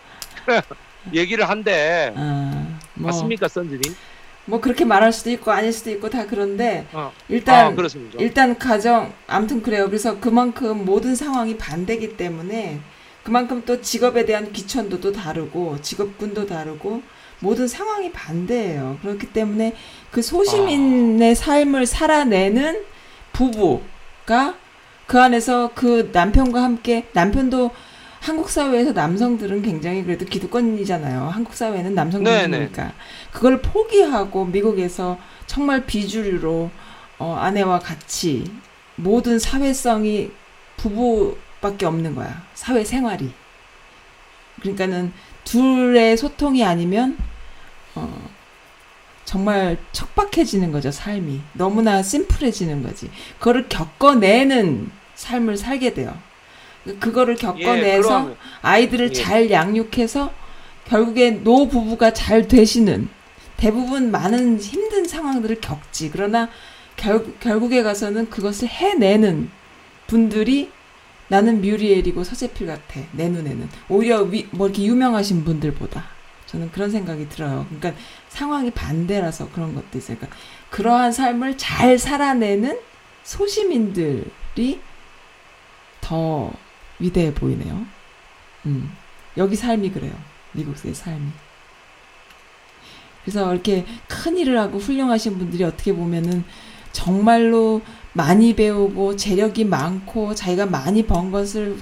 얘기를 1.14 1.48
한대 1.50 2.14
아, 2.16 2.68
뭐. 2.94 3.08
맞습니까 3.08 3.48
선진이? 3.48 3.82
뭐 4.48 4.62
그렇게 4.62 4.86
말할 4.86 5.12
수도 5.12 5.30
있고 5.30 5.52
아닐 5.52 5.72
수도 5.74 5.92
있고 5.92 6.10
다 6.10 6.26
그런데 6.26 6.88
어. 6.94 7.12
일단 7.28 7.78
아, 7.78 7.88
일단 8.18 8.58
가정 8.58 9.14
아무튼 9.28 9.62
그래요. 9.62 9.86
그래서 9.88 10.20
그만큼 10.20 10.86
모든 10.86 11.16
상황이 11.16 11.58
반대기 11.58 12.16
때문에 12.16 12.80
그만큼 13.24 13.64
또 13.66 13.82
직업에 13.82 14.26
대한 14.26 14.54
귀천도도 14.54 15.12
다르고 15.12 15.82
직업군도 15.82 16.46
다르고 16.46 17.02
모든 17.40 17.68
상황이 17.68 18.12
반대예요. 18.12 19.00
그렇기 19.02 19.28
때문에 19.34 19.76
그 20.12 20.22
소시민의 20.22 21.32
아. 21.32 21.36
삶을 21.36 21.86
살아내는 21.86 22.84
부부가 23.34 24.56
그 25.08 25.22
안에서 25.22 25.72
그 25.76 26.10
남편과 26.14 26.64
함께 26.64 27.08
남편도 27.12 27.72
한국 28.20 28.50
사회에서 28.50 28.92
남성들은 28.92 29.62
굉장히 29.62 30.04
그래도 30.04 30.26
기득권이잖아요. 30.26 31.30
한국 31.30 31.54
사회는 31.54 31.96
남성들이니까 31.96 32.94
그걸 33.32 33.62
포기하고 33.62 34.46
미국에서 34.46 35.18
정말 35.46 35.86
비주류로 35.86 36.70
어, 37.20 37.36
아내와 37.36 37.80
같이 37.80 38.52
모든 38.96 39.40
사회성이 39.40 40.32
부부밖에 40.78 41.86
없는 41.86 42.16
거야. 42.16 42.44
사회 42.54 42.84
생활이. 42.84 43.32
그러니까는 44.62 45.14
둘의 45.44 46.18
소통이 46.18 46.64
아니면 46.64 47.18
어, 47.96 48.30
정말 49.26 49.78
척박해지는 49.92 50.72
거죠, 50.72 50.92
삶이. 50.92 51.42
너무나 51.54 52.02
심플해지는 52.02 52.84
거지. 52.84 53.10
그거를 53.40 53.68
겪어내는 53.70 54.90
삶을 55.16 55.58
살게 55.58 55.94
돼요. 55.94 56.18
그거를 57.00 57.36
겪어내서 57.36 58.30
예, 58.32 58.36
아이들을 58.62 59.10
예. 59.10 59.14
잘 59.14 59.52
양육해서 59.52 60.32
결국에 60.86 61.32
노 61.32 61.68
부부가 61.68 62.14
잘 62.14 62.48
되시는 62.48 63.10
대부분 63.58 64.12
많은 64.12 64.60
힘든 64.60 65.06
상황들을 65.06 65.60
겪지. 65.60 66.10
그러나 66.12 66.50
결, 66.96 67.26
결국에 67.40 67.84
가서는 67.84 68.30
그것을 68.30 68.68
해내는 68.68 69.50
분들이 70.08 70.72
나는 71.28 71.62
뮤리엘이고 71.62 72.24
서재필 72.24 72.68
같아. 72.68 73.02
내 73.12 73.28
눈에는. 73.28 73.70
오히려 73.90 74.22
위, 74.22 74.48
뭐 74.52 74.68
이렇게 74.68 74.84
유명하신 74.84 75.44
분들보다. 75.44 76.06
저는 76.46 76.72
그런 76.72 76.90
생각이 76.90 77.28
들어요. 77.28 77.66
그러니까 77.68 78.02
상황이 78.30 78.72
반대라서 78.72 79.50
그런 79.50 79.76
것도 79.76 79.98
있어요. 79.98 80.18
그러니까 80.18 80.38
그러한 80.70 81.12
삶을 81.12 81.58
잘 81.58 82.00
살아내는 82.00 82.80
소시민들이 83.24 84.80
더 86.00 86.54
위대해 87.00 87.34
보이네요. 87.34 87.86
음. 88.66 88.92
여기 89.38 89.56
삶이 89.56 89.92
그래요. 89.92 90.14
미국의 90.54 90.94
삶이. 90.94 91.28
그래서 93.24 93.54
이렇게 93.54 93.86
큰 94.08 94.38
일을 94.38 94.58
하고 94.60 94.80
훌륭하신 94.80 95.38
분들이 95.38 95.64
어떻게 95.64 95.94
보면은 95.94 96.44
정말로 96.94 97.82
많이 98.14 98.56
배우고 98.56 99.16
재력이 99.18 99.66
많고 99.66 100.34
자기가 100.34 100.66
많이 100.66 101.06
번 101.06 101.30
것을 101.32 101.78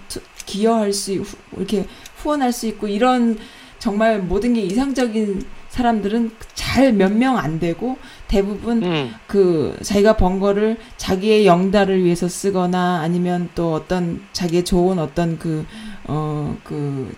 기여할 0.45 0.91
수 0.91 1.23
이렇게 1.55 1.87
후원할 2.17 2.51
수 2.51 2.67
있고 2.67 2.87
이런 2.87 3.37
정말 3.79 4.19
모든 4.21 4.53
게 4.55 4.61
이상적인 4.61 5.45
사람들은 5.69 6.31
잘 6.55 6.91
몇 6.93 7.11
명 7.11 7.37
안 7.37 7.59
되고 7.59 7.97
대부분 8.27 8.83
음. 8.83 9.13
그 9.27 9.77
자기가 9.83 10.17
번 10.17 10.39
거를 10.39 10.77
자기의 10.97 11.45
영달을 11.45 12.03
위해서 12.03 12.27
쓰거나 12.27 13.01
아니면 13.01 13.49
또 13.55 13.73
어떤 13.73 14.21
자기의 14.33 14.65
좋은 14.65 14.99
어떤 14.99 15.37
그 15.37 15.65
어, 16.05 16.55
그 16.63 17.13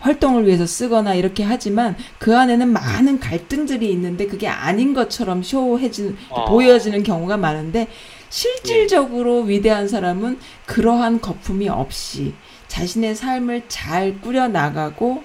활동을 0.00 0.46
위해서 0.46 0.66
쓰거나 0.66 1.14
이렇게 1.14 1.42
하지만 1.42 1.96
그 2.18 2.36
안에는 2.36 2.68
많은 2.68 3.20
갈등들이 3.20 3.90
있는데 3.92 4.26
그게 4.26 4.48
아닌 4.48 4.94
것처럼 4.94 5.42
쇼해진 5.42 6.16
어. 6.30 6.46
보여지는 6.46 7.02
경우가 7.02 7.36
많은데 7.36 7.88
실질적으로 8.30 9.44
예. 9.44 9.50
위대한 9.50 9.88
사람은 9.88 10.38
그러한 10.66 11.20
거품이 11.20 11.68
없이 11.68 12.34
자신의 12.68 13.14
삶을 13.16 13.64
잘 13.68 14.20
꾸려 14.20 14.48
나가고 14.48 15.24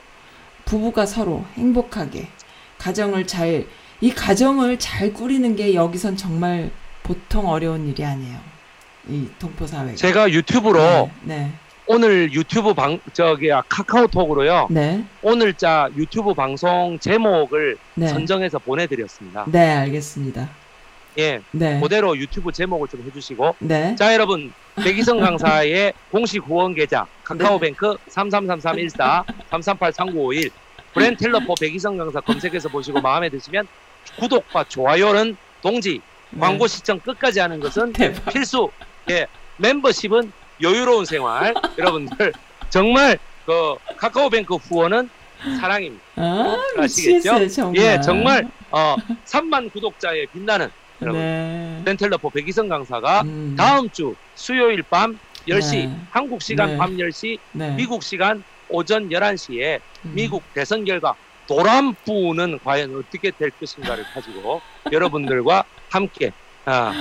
부부가 0.65 1.05
서로 1.05 1.45
행복하게 1.53 2.27
가정을 2.79 3.27
잘, 3.27 3.67
이 4.01 4.11
가정을 4.11 4.77
잘 4.79 5.13
꾸리는 5.13 5.55
게 5.55 5.73
여기선 5.73 6.17
정말 6.17 6.69
보통 7.03 7.47
어려운 7.47 7.87
일이 7.87 8.03
아니에요. 8.03 8.37
이 9.07 9.27
동포 9.39 9.67
사회가. 9.67 9.95
제가 9.95 10.31
유튜브로 10.31 11.09
네, 11.23 11.37
네. 11.37 11.51
오늘 11.87 12.33
유튜브 12.33 12.73
방 12.73 12.99
저기 13.13 13.51
아, 13.51 13.61
카카오톡으로요. 13.69 14.67
네. 14.71 15.03
오늘자 15.21 15.89
유튜브 15.95 16.33
방송 16.33 16.97
제목을 16.99 17.77
네. 17.93 18.07
선정해서 18.07 18.57
보내드렸습니다. 18.59 19.45
네, 19.47 19.75
알겠습니다. 19.75 20.49
예, 21.17 21.39
네. 21.51 21.79
그대로 21.79 22.17
유튜브 22.17 22.51
제목을 22.51 22.87
좀 22.89 23.03
해주시고. 23.05 23.55
네. 23.59 23.95
자, 23.95 24.13
여러분 24.13 24.51
백이성 24.75 25.19
강사의 25.19 25.93
공식 26.11 26.39
후원 26.39 26.73
계좌 26.73 27.05
카카오뱅크 27.23 27.97
333314 28.07 29.23
3383951 29.49 30.51
브랜 30.95 31.15
텔러포 31.17 31.55
백이성 31.59 31.97
강사 31.97 32.21
검색해서 32.21 32.69
보시고 32.69 33.01
마음에 33.01 33.29
드시면 33.29 33.67
구독과 34.17 34.63
좋아요는 34.63 35.35
동지 35.61 35.99
네. 36.29 36.39
광고 36.39 36.67
시청 36.67 36.99
끝까지 36.99 37.41
하는 37.41 37.59
것은 37.59 37.91
대박. 37.93 38.31
필수. 38.33 38.71
예, 39.09 39.27
멤버십은 39.57 40.31
여유로운 40.61 41.03
생활. 41.05 41.53
여러분들 41.77 42.31
정말 42.69 43.19
그 43.45 43.75
카카오뱅크 43.97 44.55
후원은 44.55 45.09
사랑입니다. 45.59 46.03
아, 46.15 46.57
아시겠죠? 46.77 47.47
정말. 47.49 47.75
예, 47.75 48.01
정말 48.01 48.49
어 48.71 48.95
3만 49.25 49.71
구독자의 49.73 50.27
빛나는 50.27 50.69
여러분 51.01 51.19
네. 51.19 51.81
렌텔러포 51.83 52.29
백이성 52.29 52.69
강사가 52.69 53.21
음. 53.23 53.53
다음 53.57 53.89
주 53.89 54.15
수요일 54.33 54.81
밤 54.81 55.19
10시 55.45 55.71
네. 55.89 55.95
한국 56.09 56.41
시간 56.41 56.69
네. 56.69 56.77
밤 56.77 56.95
10시 56.95 57.37
미국 57.75 58.01
시간 58.01 58.43
오전 58.69 59.09
11시에 59.09 59.79
음. 60.05 60.11
미국 60.13 60.43
대선 60.53 60.85
결과 60.85 61.15
도란부는 61.47 62.59
과연 62.63 62.95
어떻게 62.97 63.31
될 63.31 63.51
것인가를 63.51 64.03
가지고 64.13 64.61
여러분들과 64.91 65.63
함께 65.89 66.31
아, 66.65 66.91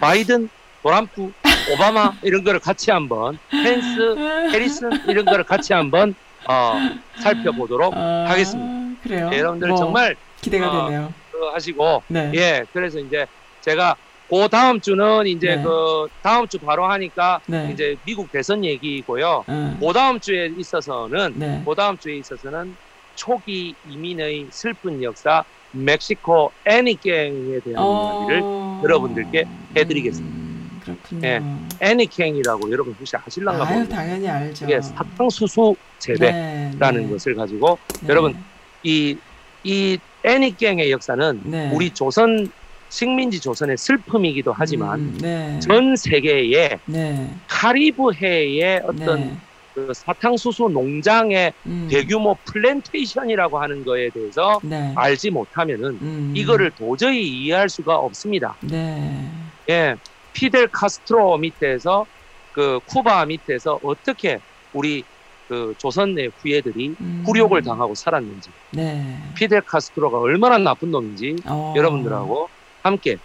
바이든, 0.00 0.48
도란프, 0.82 1.32
오바마 1.72 2.12
이런 2.22 2.44
거를 2.44 2.60
같이 2.60 2.90
한번 2.90 3.38
펜스, 3.50 4.16
해리슨 4.52 4.90
이런 5.08 5.24
거를 5.24 5.44
같이 5.44 5.72
한번 5.72 6.14
어, 6.48 6.74
살펴보도록 7.20 7.94
아, 7.96 8.26
하겠습니다. 8.28 9.02
그래요. 9.02 9.28
네, 9.30 9.38
여러분들 9.38 9.68
뭐, 9.68 9.76
정말 9.76 10.16
기대가 10.40 10.70
어, 10.70 10.86
되네요. 10.86 11.12
그 11.32 11.46
하시고 11.46 12.02
네. 12.08 12.30
예 12.34 12.64
그래서 12.72 12.98
이제 12.98 13.26
제가 13.60 13.96
그 14.28 14.48
다음 14.50 14.80
주는 14.80 15.26
이제 15.26 15.56
네. 15.56 15.62
그 15.62 16.06
다음 16.22 16.46
주 16.46 16.58
바로 16.58 16.84
하니까 16.86 17.40
네. 17.46 17.70
이제 17.72 17.96
미국 18.04 18.30
대선 18.30 18.64
얘기고요. 18.64 19.44
음. 19.48 19.76
그 19.80 19.92
다음 19.92 20.20
주에 20.20 20.50
있어서는 20.56 21.34
네. 21.36 21.62
그 21.64 21.74
다음 21.74 21.96
주에 21.96 22.16
있어서는 22.16 22.76
초기 23.14 23.74
이민의 23.88 24.48
슬픈 24.50 25.02
역사 25.02 25.44
멕시코 25.72 26.52
애니갱에 26.64 27.60
대한 27.64 27.76
어... 27.78 28.20
이야기를 28.20 28.42
여러분들께 28.84 29.44
해드리겠습니다. 29.76 30.36
음, 30.36 30.80
그렇군요. 30.82 31.26
예, 31.26 31.42
애니갱이라고 31.80 32.70
여러분 32.70 32.94
혹시 32.98 33.16
아실랑가 33.16 33.64
모르겠 33.64 33.88
당연히 33.88 34.28
알죠. 34.28 34.64
이게 34.64 34.80
사탕수수 34.80 35.74
재배라는 35.98 36.78
네, 36.78 37.06
네. 37.06 37.08
것을 37.10 37.34
가지고 37.34 37.78
네. 38.02 38.08
여러분 38.08 38.36
이 38.82 39.16
이 39.64 39.98
애니깽의 40.24 40.90
역사는 40.90 41.40
네. 41.44 41.70
우리 41.72 41.90
조선 41.90 42.50
식민지 42.88 43.40
조선의 43.40 43.76
슬픔이기도 43.76 44.52
하지만 44.56 45.00
음, 45.00 45.18
네. 45.20 45.60
전 45.60 45.94
세계에 45.96 46.80
네. 46.86 47.34
카리브해의 47.46 48.82
어떤 48.84 49.20
네. 49.20 49.36
그 49.74 49.92
사탕수수 49.94 50.70
농장의 50.72 51.52
음, 51.66 51.88
대규모 51.90 52.36
플랜테이션이라고 52.44 53.60
하는 53.60 53.84
거에 53.84 54.10
대해서 54.10 54.58
네. 54.64 54.92
알지 54.96 55.30
못하면은 55.30 55.98
음, 56.02 56.32
이거를 56.34 56.72
도저히 56.72 57.28
이해할 57.28 57.68
수가 57.68 57.96
없습니다. 57.96 58.56
네. 58.62 59.30
예, 59.70 59.94
피델 60.32 60.68
카스트로 60.68 61.38
밑에서 61.38 62.06
그 62.52 62.80
쿠바 62.86 63.26
밑에서 63.26 63.78
어떻게 63.82 64.38
우리 64.72 65.04
그 65.46 65.74
조선의 65.78 66.30
후예들이 66.42 66.96
음, 67.00 67.22
굴욕을 67.24 67.62
당하고 67.62 67.94
살았는지 67.94 68.50
네. 68.72 69.18
피델 69.36 69.62
카스트로가 69.62 70.18
얼마나 70.18 70.58
나쁜 70.58 70.90
놈인지 70.90 71.36
어. 71.46 71.72
여러분들하고 71.76 72.50
함께 72.82 73.16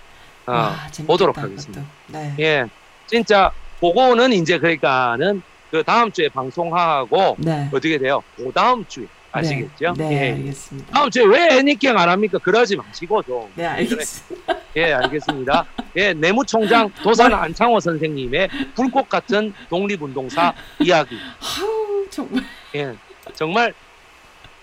어, 0.45 0.51
와, 0.51 0.75
재밌겠다, 0.91 1.06
보도록. 1.07 1.38
하겠습니다. 1.38 1.83
네. 2.07 2.33
예, 2.40 2.65
진짜 3.07 3.51
그거는 3.80 4.33
이제 4.33 4.57
그러니까는 4.57 5.41
그 5.72 5.83
다음 5.83 6.11
주에 6.11 6.30
방송하고 6.30 7.35
네. 7.40 7.67
어떻게 7.73 7.98
돼요? 7.98 8.22
그 8.35 8.51
다음 8.53 8.85
주에 8.88 9.06
아시겠죠? 9.32 9.93
네, 9.98 10.09
네, 10.09 10.27
예. 10.27 10.32
알겠습니다. 10.33 10.93
다음 10.93 11.09
주에 11.09 11.23
왜 11.25 11.57
애니깽 11.57 11.98
안 11.98 12.07
합니까? 12.09 12.38
그러지 12.38 12.75
마시고 12.75 13.23
좀. 13.23 13.49
네, 13.56 13.65
알겠습니다. 13.65 14.56
예, 14.75 14.93
알겠습니다. 14.93 15.65
예, 15.95 16.14
내무총장 16.14 16.91
도산 17.01 17.33
안창호 17.33 17.80
선생님의 17.80 18.49
불꽃 18.75 19.09
같은 19.09 19.53
독립운동사 19.69 20.53
이야기. 20.80 21.17
아우, 21.40 22.06
정말 22.11 22.43
예, 22.75 22.93
정말 23.33 23.73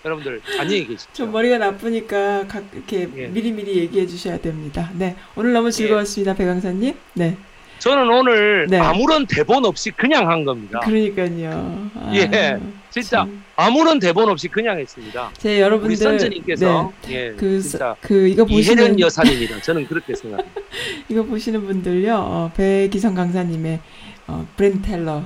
여러분들 0.03 0.41
안녕히 0.59 0.83
저 0.83 0.91
계십시오. 0.91 1.25
머리가 1.27 1.57
나쁘니까 1.57 2.47
각 2.47 2.63
이렇게 2.73 3.07
예. 3.17 3.27
미리미리 3.27 3.77
얘기해 3.77 4.07
주셔야 4.07 4.37
됩니다. 4.39 4.89
네, 4.93 5.15
오늘 5.35 5.53
너무 5.53 5.71
즐거웠습니다, 5.71 6.33
배 6.33 6.45
강사님. 6.45 6.95
네, 7.13 7.37
저는 7.77 8.09
오늘 8.09 8.67
네. 8.67 8.79
아무런 8.79 9.27
대본 9.27 9.63
없이 9.65 9.91
그냥 9.91 10.29
한 10.29 10.43
겁니다. 10.43 10.79
그러니까요. 10.79 11.89
아, 11.95 12.11
예, 12.15 12.57
진짜 12.89 13.17
참. 13.17 13.43
아무런 13.55 13.99
대본 13.99 14.27
없이 14.27 14.47
그냥 14.47 14.79
했습니다. 14.79 15.29
제 15.37 15.61
여러분들 15.61 15.95
선즈님께서 15.95 16.91
예, 17.09 17.29
네, 17.29 17.35
그, 17.35 17.61
진짜 17.61 17.95
그 18.01 18.27
이거 18.27 18.43
보시는 18.43 18.83
이혜련 18.83 18.99
여사님이다. 18.99 19.61
저는 19.61 19.85
그렇게 19.85 20.15
생각합니다. 20.15 20.61
이거 21.09 21.23
보시는 21.23 21.63
분들요, 21.65 22.15
어, 22.15 22.51
배기성 22.55 23.13
강사님의 23.13 23.79
어, 24.27 24.47
브랜드 24.57 24.81
텔러 24.81 25.23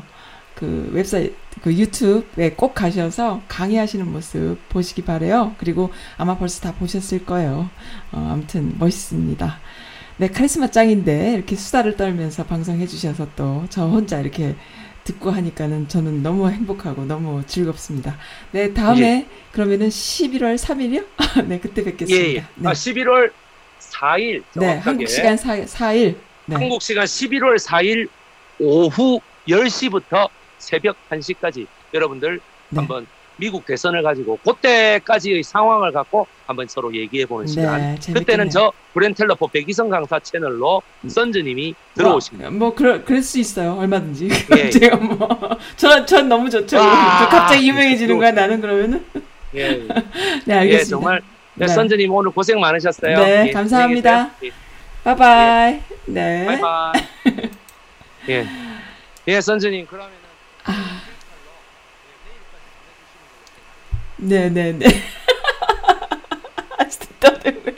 그 0.56 0.90
웹사이트, 0.94 1.34
그 1.62 1.74
유튜브에 1.74 2.52
꼭 2.52 2.74
가셔서 2.74 3.42
강의하시는 3.48 4.10
모습 4.12 4.58
보시기 4.70 5.02
바래요. 5.04 5.54
그리고 5.58 5.92
아마 6.18 6.38
벌써 6.38 6.62
다 6.62 6.74
보셨을 6.74 7.26
거예요. 7.26 7.70
어, 8.12 8.30
아무튼 8.34 8.74
멋있습니다. 8.80 9.60
네, 10.18 10.30
카리스마 10.30 10.68
짱인데 10.72 11.34
이렇게 11.34 11.56
수다를 11.58 11.98
떨면서 11.98 12.46
방송해 12.46 12.88
주셔서 12.88 13.28
또 13.36 13.66
저 13.70 13.86
혼자 13.86 14.20
이렇게 14.22 14.56
듣고 15.04 15.30
하니까는 15.30 15.88
저는 15.88 16.24
너무 16.24 16.50
행복하고 16.50 17.06
너무 17.06 17.44
즐겁습니다. 17.46 18.18
네, 18.52 18.74
다음에 18.74 19.28
그러면은 19.52 19.90
11월 19.90 20.56
3일이요? 20.58 21.06
네, 21.48 21.60
그때 21.60 21.84
뵙겠습니다. 21.84 22.26
예, 22.28 22.36
예. 22.36 22.46
네. 22.56 22.70
아, 22.70 22.72
11월 22.72 23.32
4일 23.80 24.44
정확하게 24.54 24.76
네, 24.76 24.78
한국 24.80 25.08
시간 25.10 25.38
4, 25.38 25.58
4일. 25.66 26.16
네. 26.46 26.56
한국 26.56 26.82
시간 26.82 27.06
11월 27.06 27.60
4일 27.60 28.08
오후 28.60 29.20
10시부터 29.48 30.30
새벽 30.66 30.98
1시까지 31.10 31.68
여러분들 31.94 32.40
네. 32.70 32.80
한번 32.80 33.06
미국 33.38 33.66
대선을 33.66 34.02
가지고 34.02 34.40
그때까지의 34.44 35.44
상황을 35.44 35.92
갖고 35.92 36.26
한번 36.48 36.68
서로 36.68 36.96
얘기해 36.96 37.26
보는 37.26 37.48
시간. 37.48 37.78
네, 37.78 38.00
재밌겠네요. 38.00 38.20
그때는 38.20 38.50
저 38.50 38.72
브렌텔러포 38.94 39.48
백이성 39.50 39.90
강사 39.90 40.20
채널로 40.20 40.82
선즈님이 41.08 41.76
들어오십니다. 41.96 42.50
뭐, 42.52 42.60
뭐 42.60 42.76
그럴 42.76 43.04
그럴 43.04 43.22
수 43.22 43.40
있어요. 43.40 43.74
얼마든지. 43.74 44.30
예. 44.56 44.70
제가 44.72 44.96
뭐전전 44.96 46.30
너무 46.30 46.50
좋죠. 46.50 46.78
와, 46.78 47.20
저 47.20 47.30
갑자기 47.30 47.68
유명해지는 47.68 48.18
거야. 48.18 48.32
나는 48.32 48.62
그러면은. 48.62 49.06
예, 49.54 49.86
네, 50.46 50.54
알겠습니다. 50.54 50.80
예, 50.80 50.84
정말 50.84 51.22
네, 51.56 51.66
네. 51.66 51.74
선즈님 51.74 52.12
오늘 52.12 52.32
고생 52.32 52.60
많으셨어요. 52.60 53.18
네, 53.18 53.48
예, 53.48 53.52
감사합니다. 53.52 54.32
계세요. 54.40 54.54
바이바이. 55.04 55.82
네. 56.06 56.42
예, 56.42 56.46
바이바이. 56.46 57.02
예, 58.30 58.48
예, 59.28 59.42
선즈님 59.42 59.88
그러면은 59.88 60.25
아. 60.66 61.02
네, 64.18 64.50
네, 64.50 64.72
네. 64.72 64.86
아, 66.78 66.88
진짜 66.88 67.34
있네. 67.46 67.76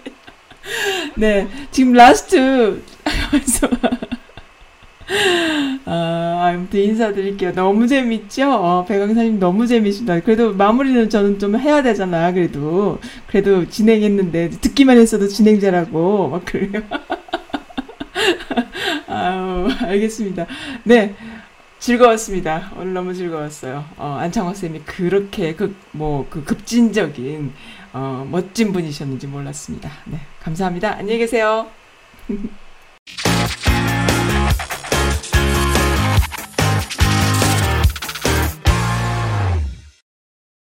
네, 1.15 1.47
지금 1.71 1.93
라스트 1.93 2.81
아, 5.85 6.49
아무튼 6.53 6.81
인사드릴게요. 6.81 7.53
너무 7.53 7.87
재밌죠? 7.87 8.51
어, 8.51 8.85
배강사님 8.85 9.39
너무 9.39 9.65
재밌습니다. 9.65 10.19
그래도 10.19 10.53
마무리는 10.53 11.09
저는 11.09 11.39
좀 11.39 11.57
해야 11.57 11.81
되잖아. 11.81 12.31
그래도 12.33 12.99
그래도 13.27 13.67
진행했는데 13.69 14.49
듣기만 14.61 14.97
했어도 14.97 15.27
진행자라고 15.27 16.29
막 16.29 16.45
그래요. 16.45 16.81
아우, 19.07 19.67
알겠습니다. 19.81 20.45
네. 20.83 21.15
즐거웠습니다. 21.87 22.73
오늘 22.75 22.93
너무 22.93 23.13
즐거웠어요. 23.13 23.85
어, 23.95 24.17
안창호 24.19 24.53
쌤이 24.53 24.81
그렇게 24.81 25.55
그, 25.55 25.73
뭐, 25.93 26.27
그 26.29 26.43
급진적인, 26.43 27.53
어, 27.93 28.27
멋진 28.29 28.73
분이셨는지 28.73 29.27
몰랐습니다. 29.27 29.89
네. 30.03 30.19
감사합니다. 30.41 30.97
안녕히 30.97 31.19
계세요. 31.19 31.67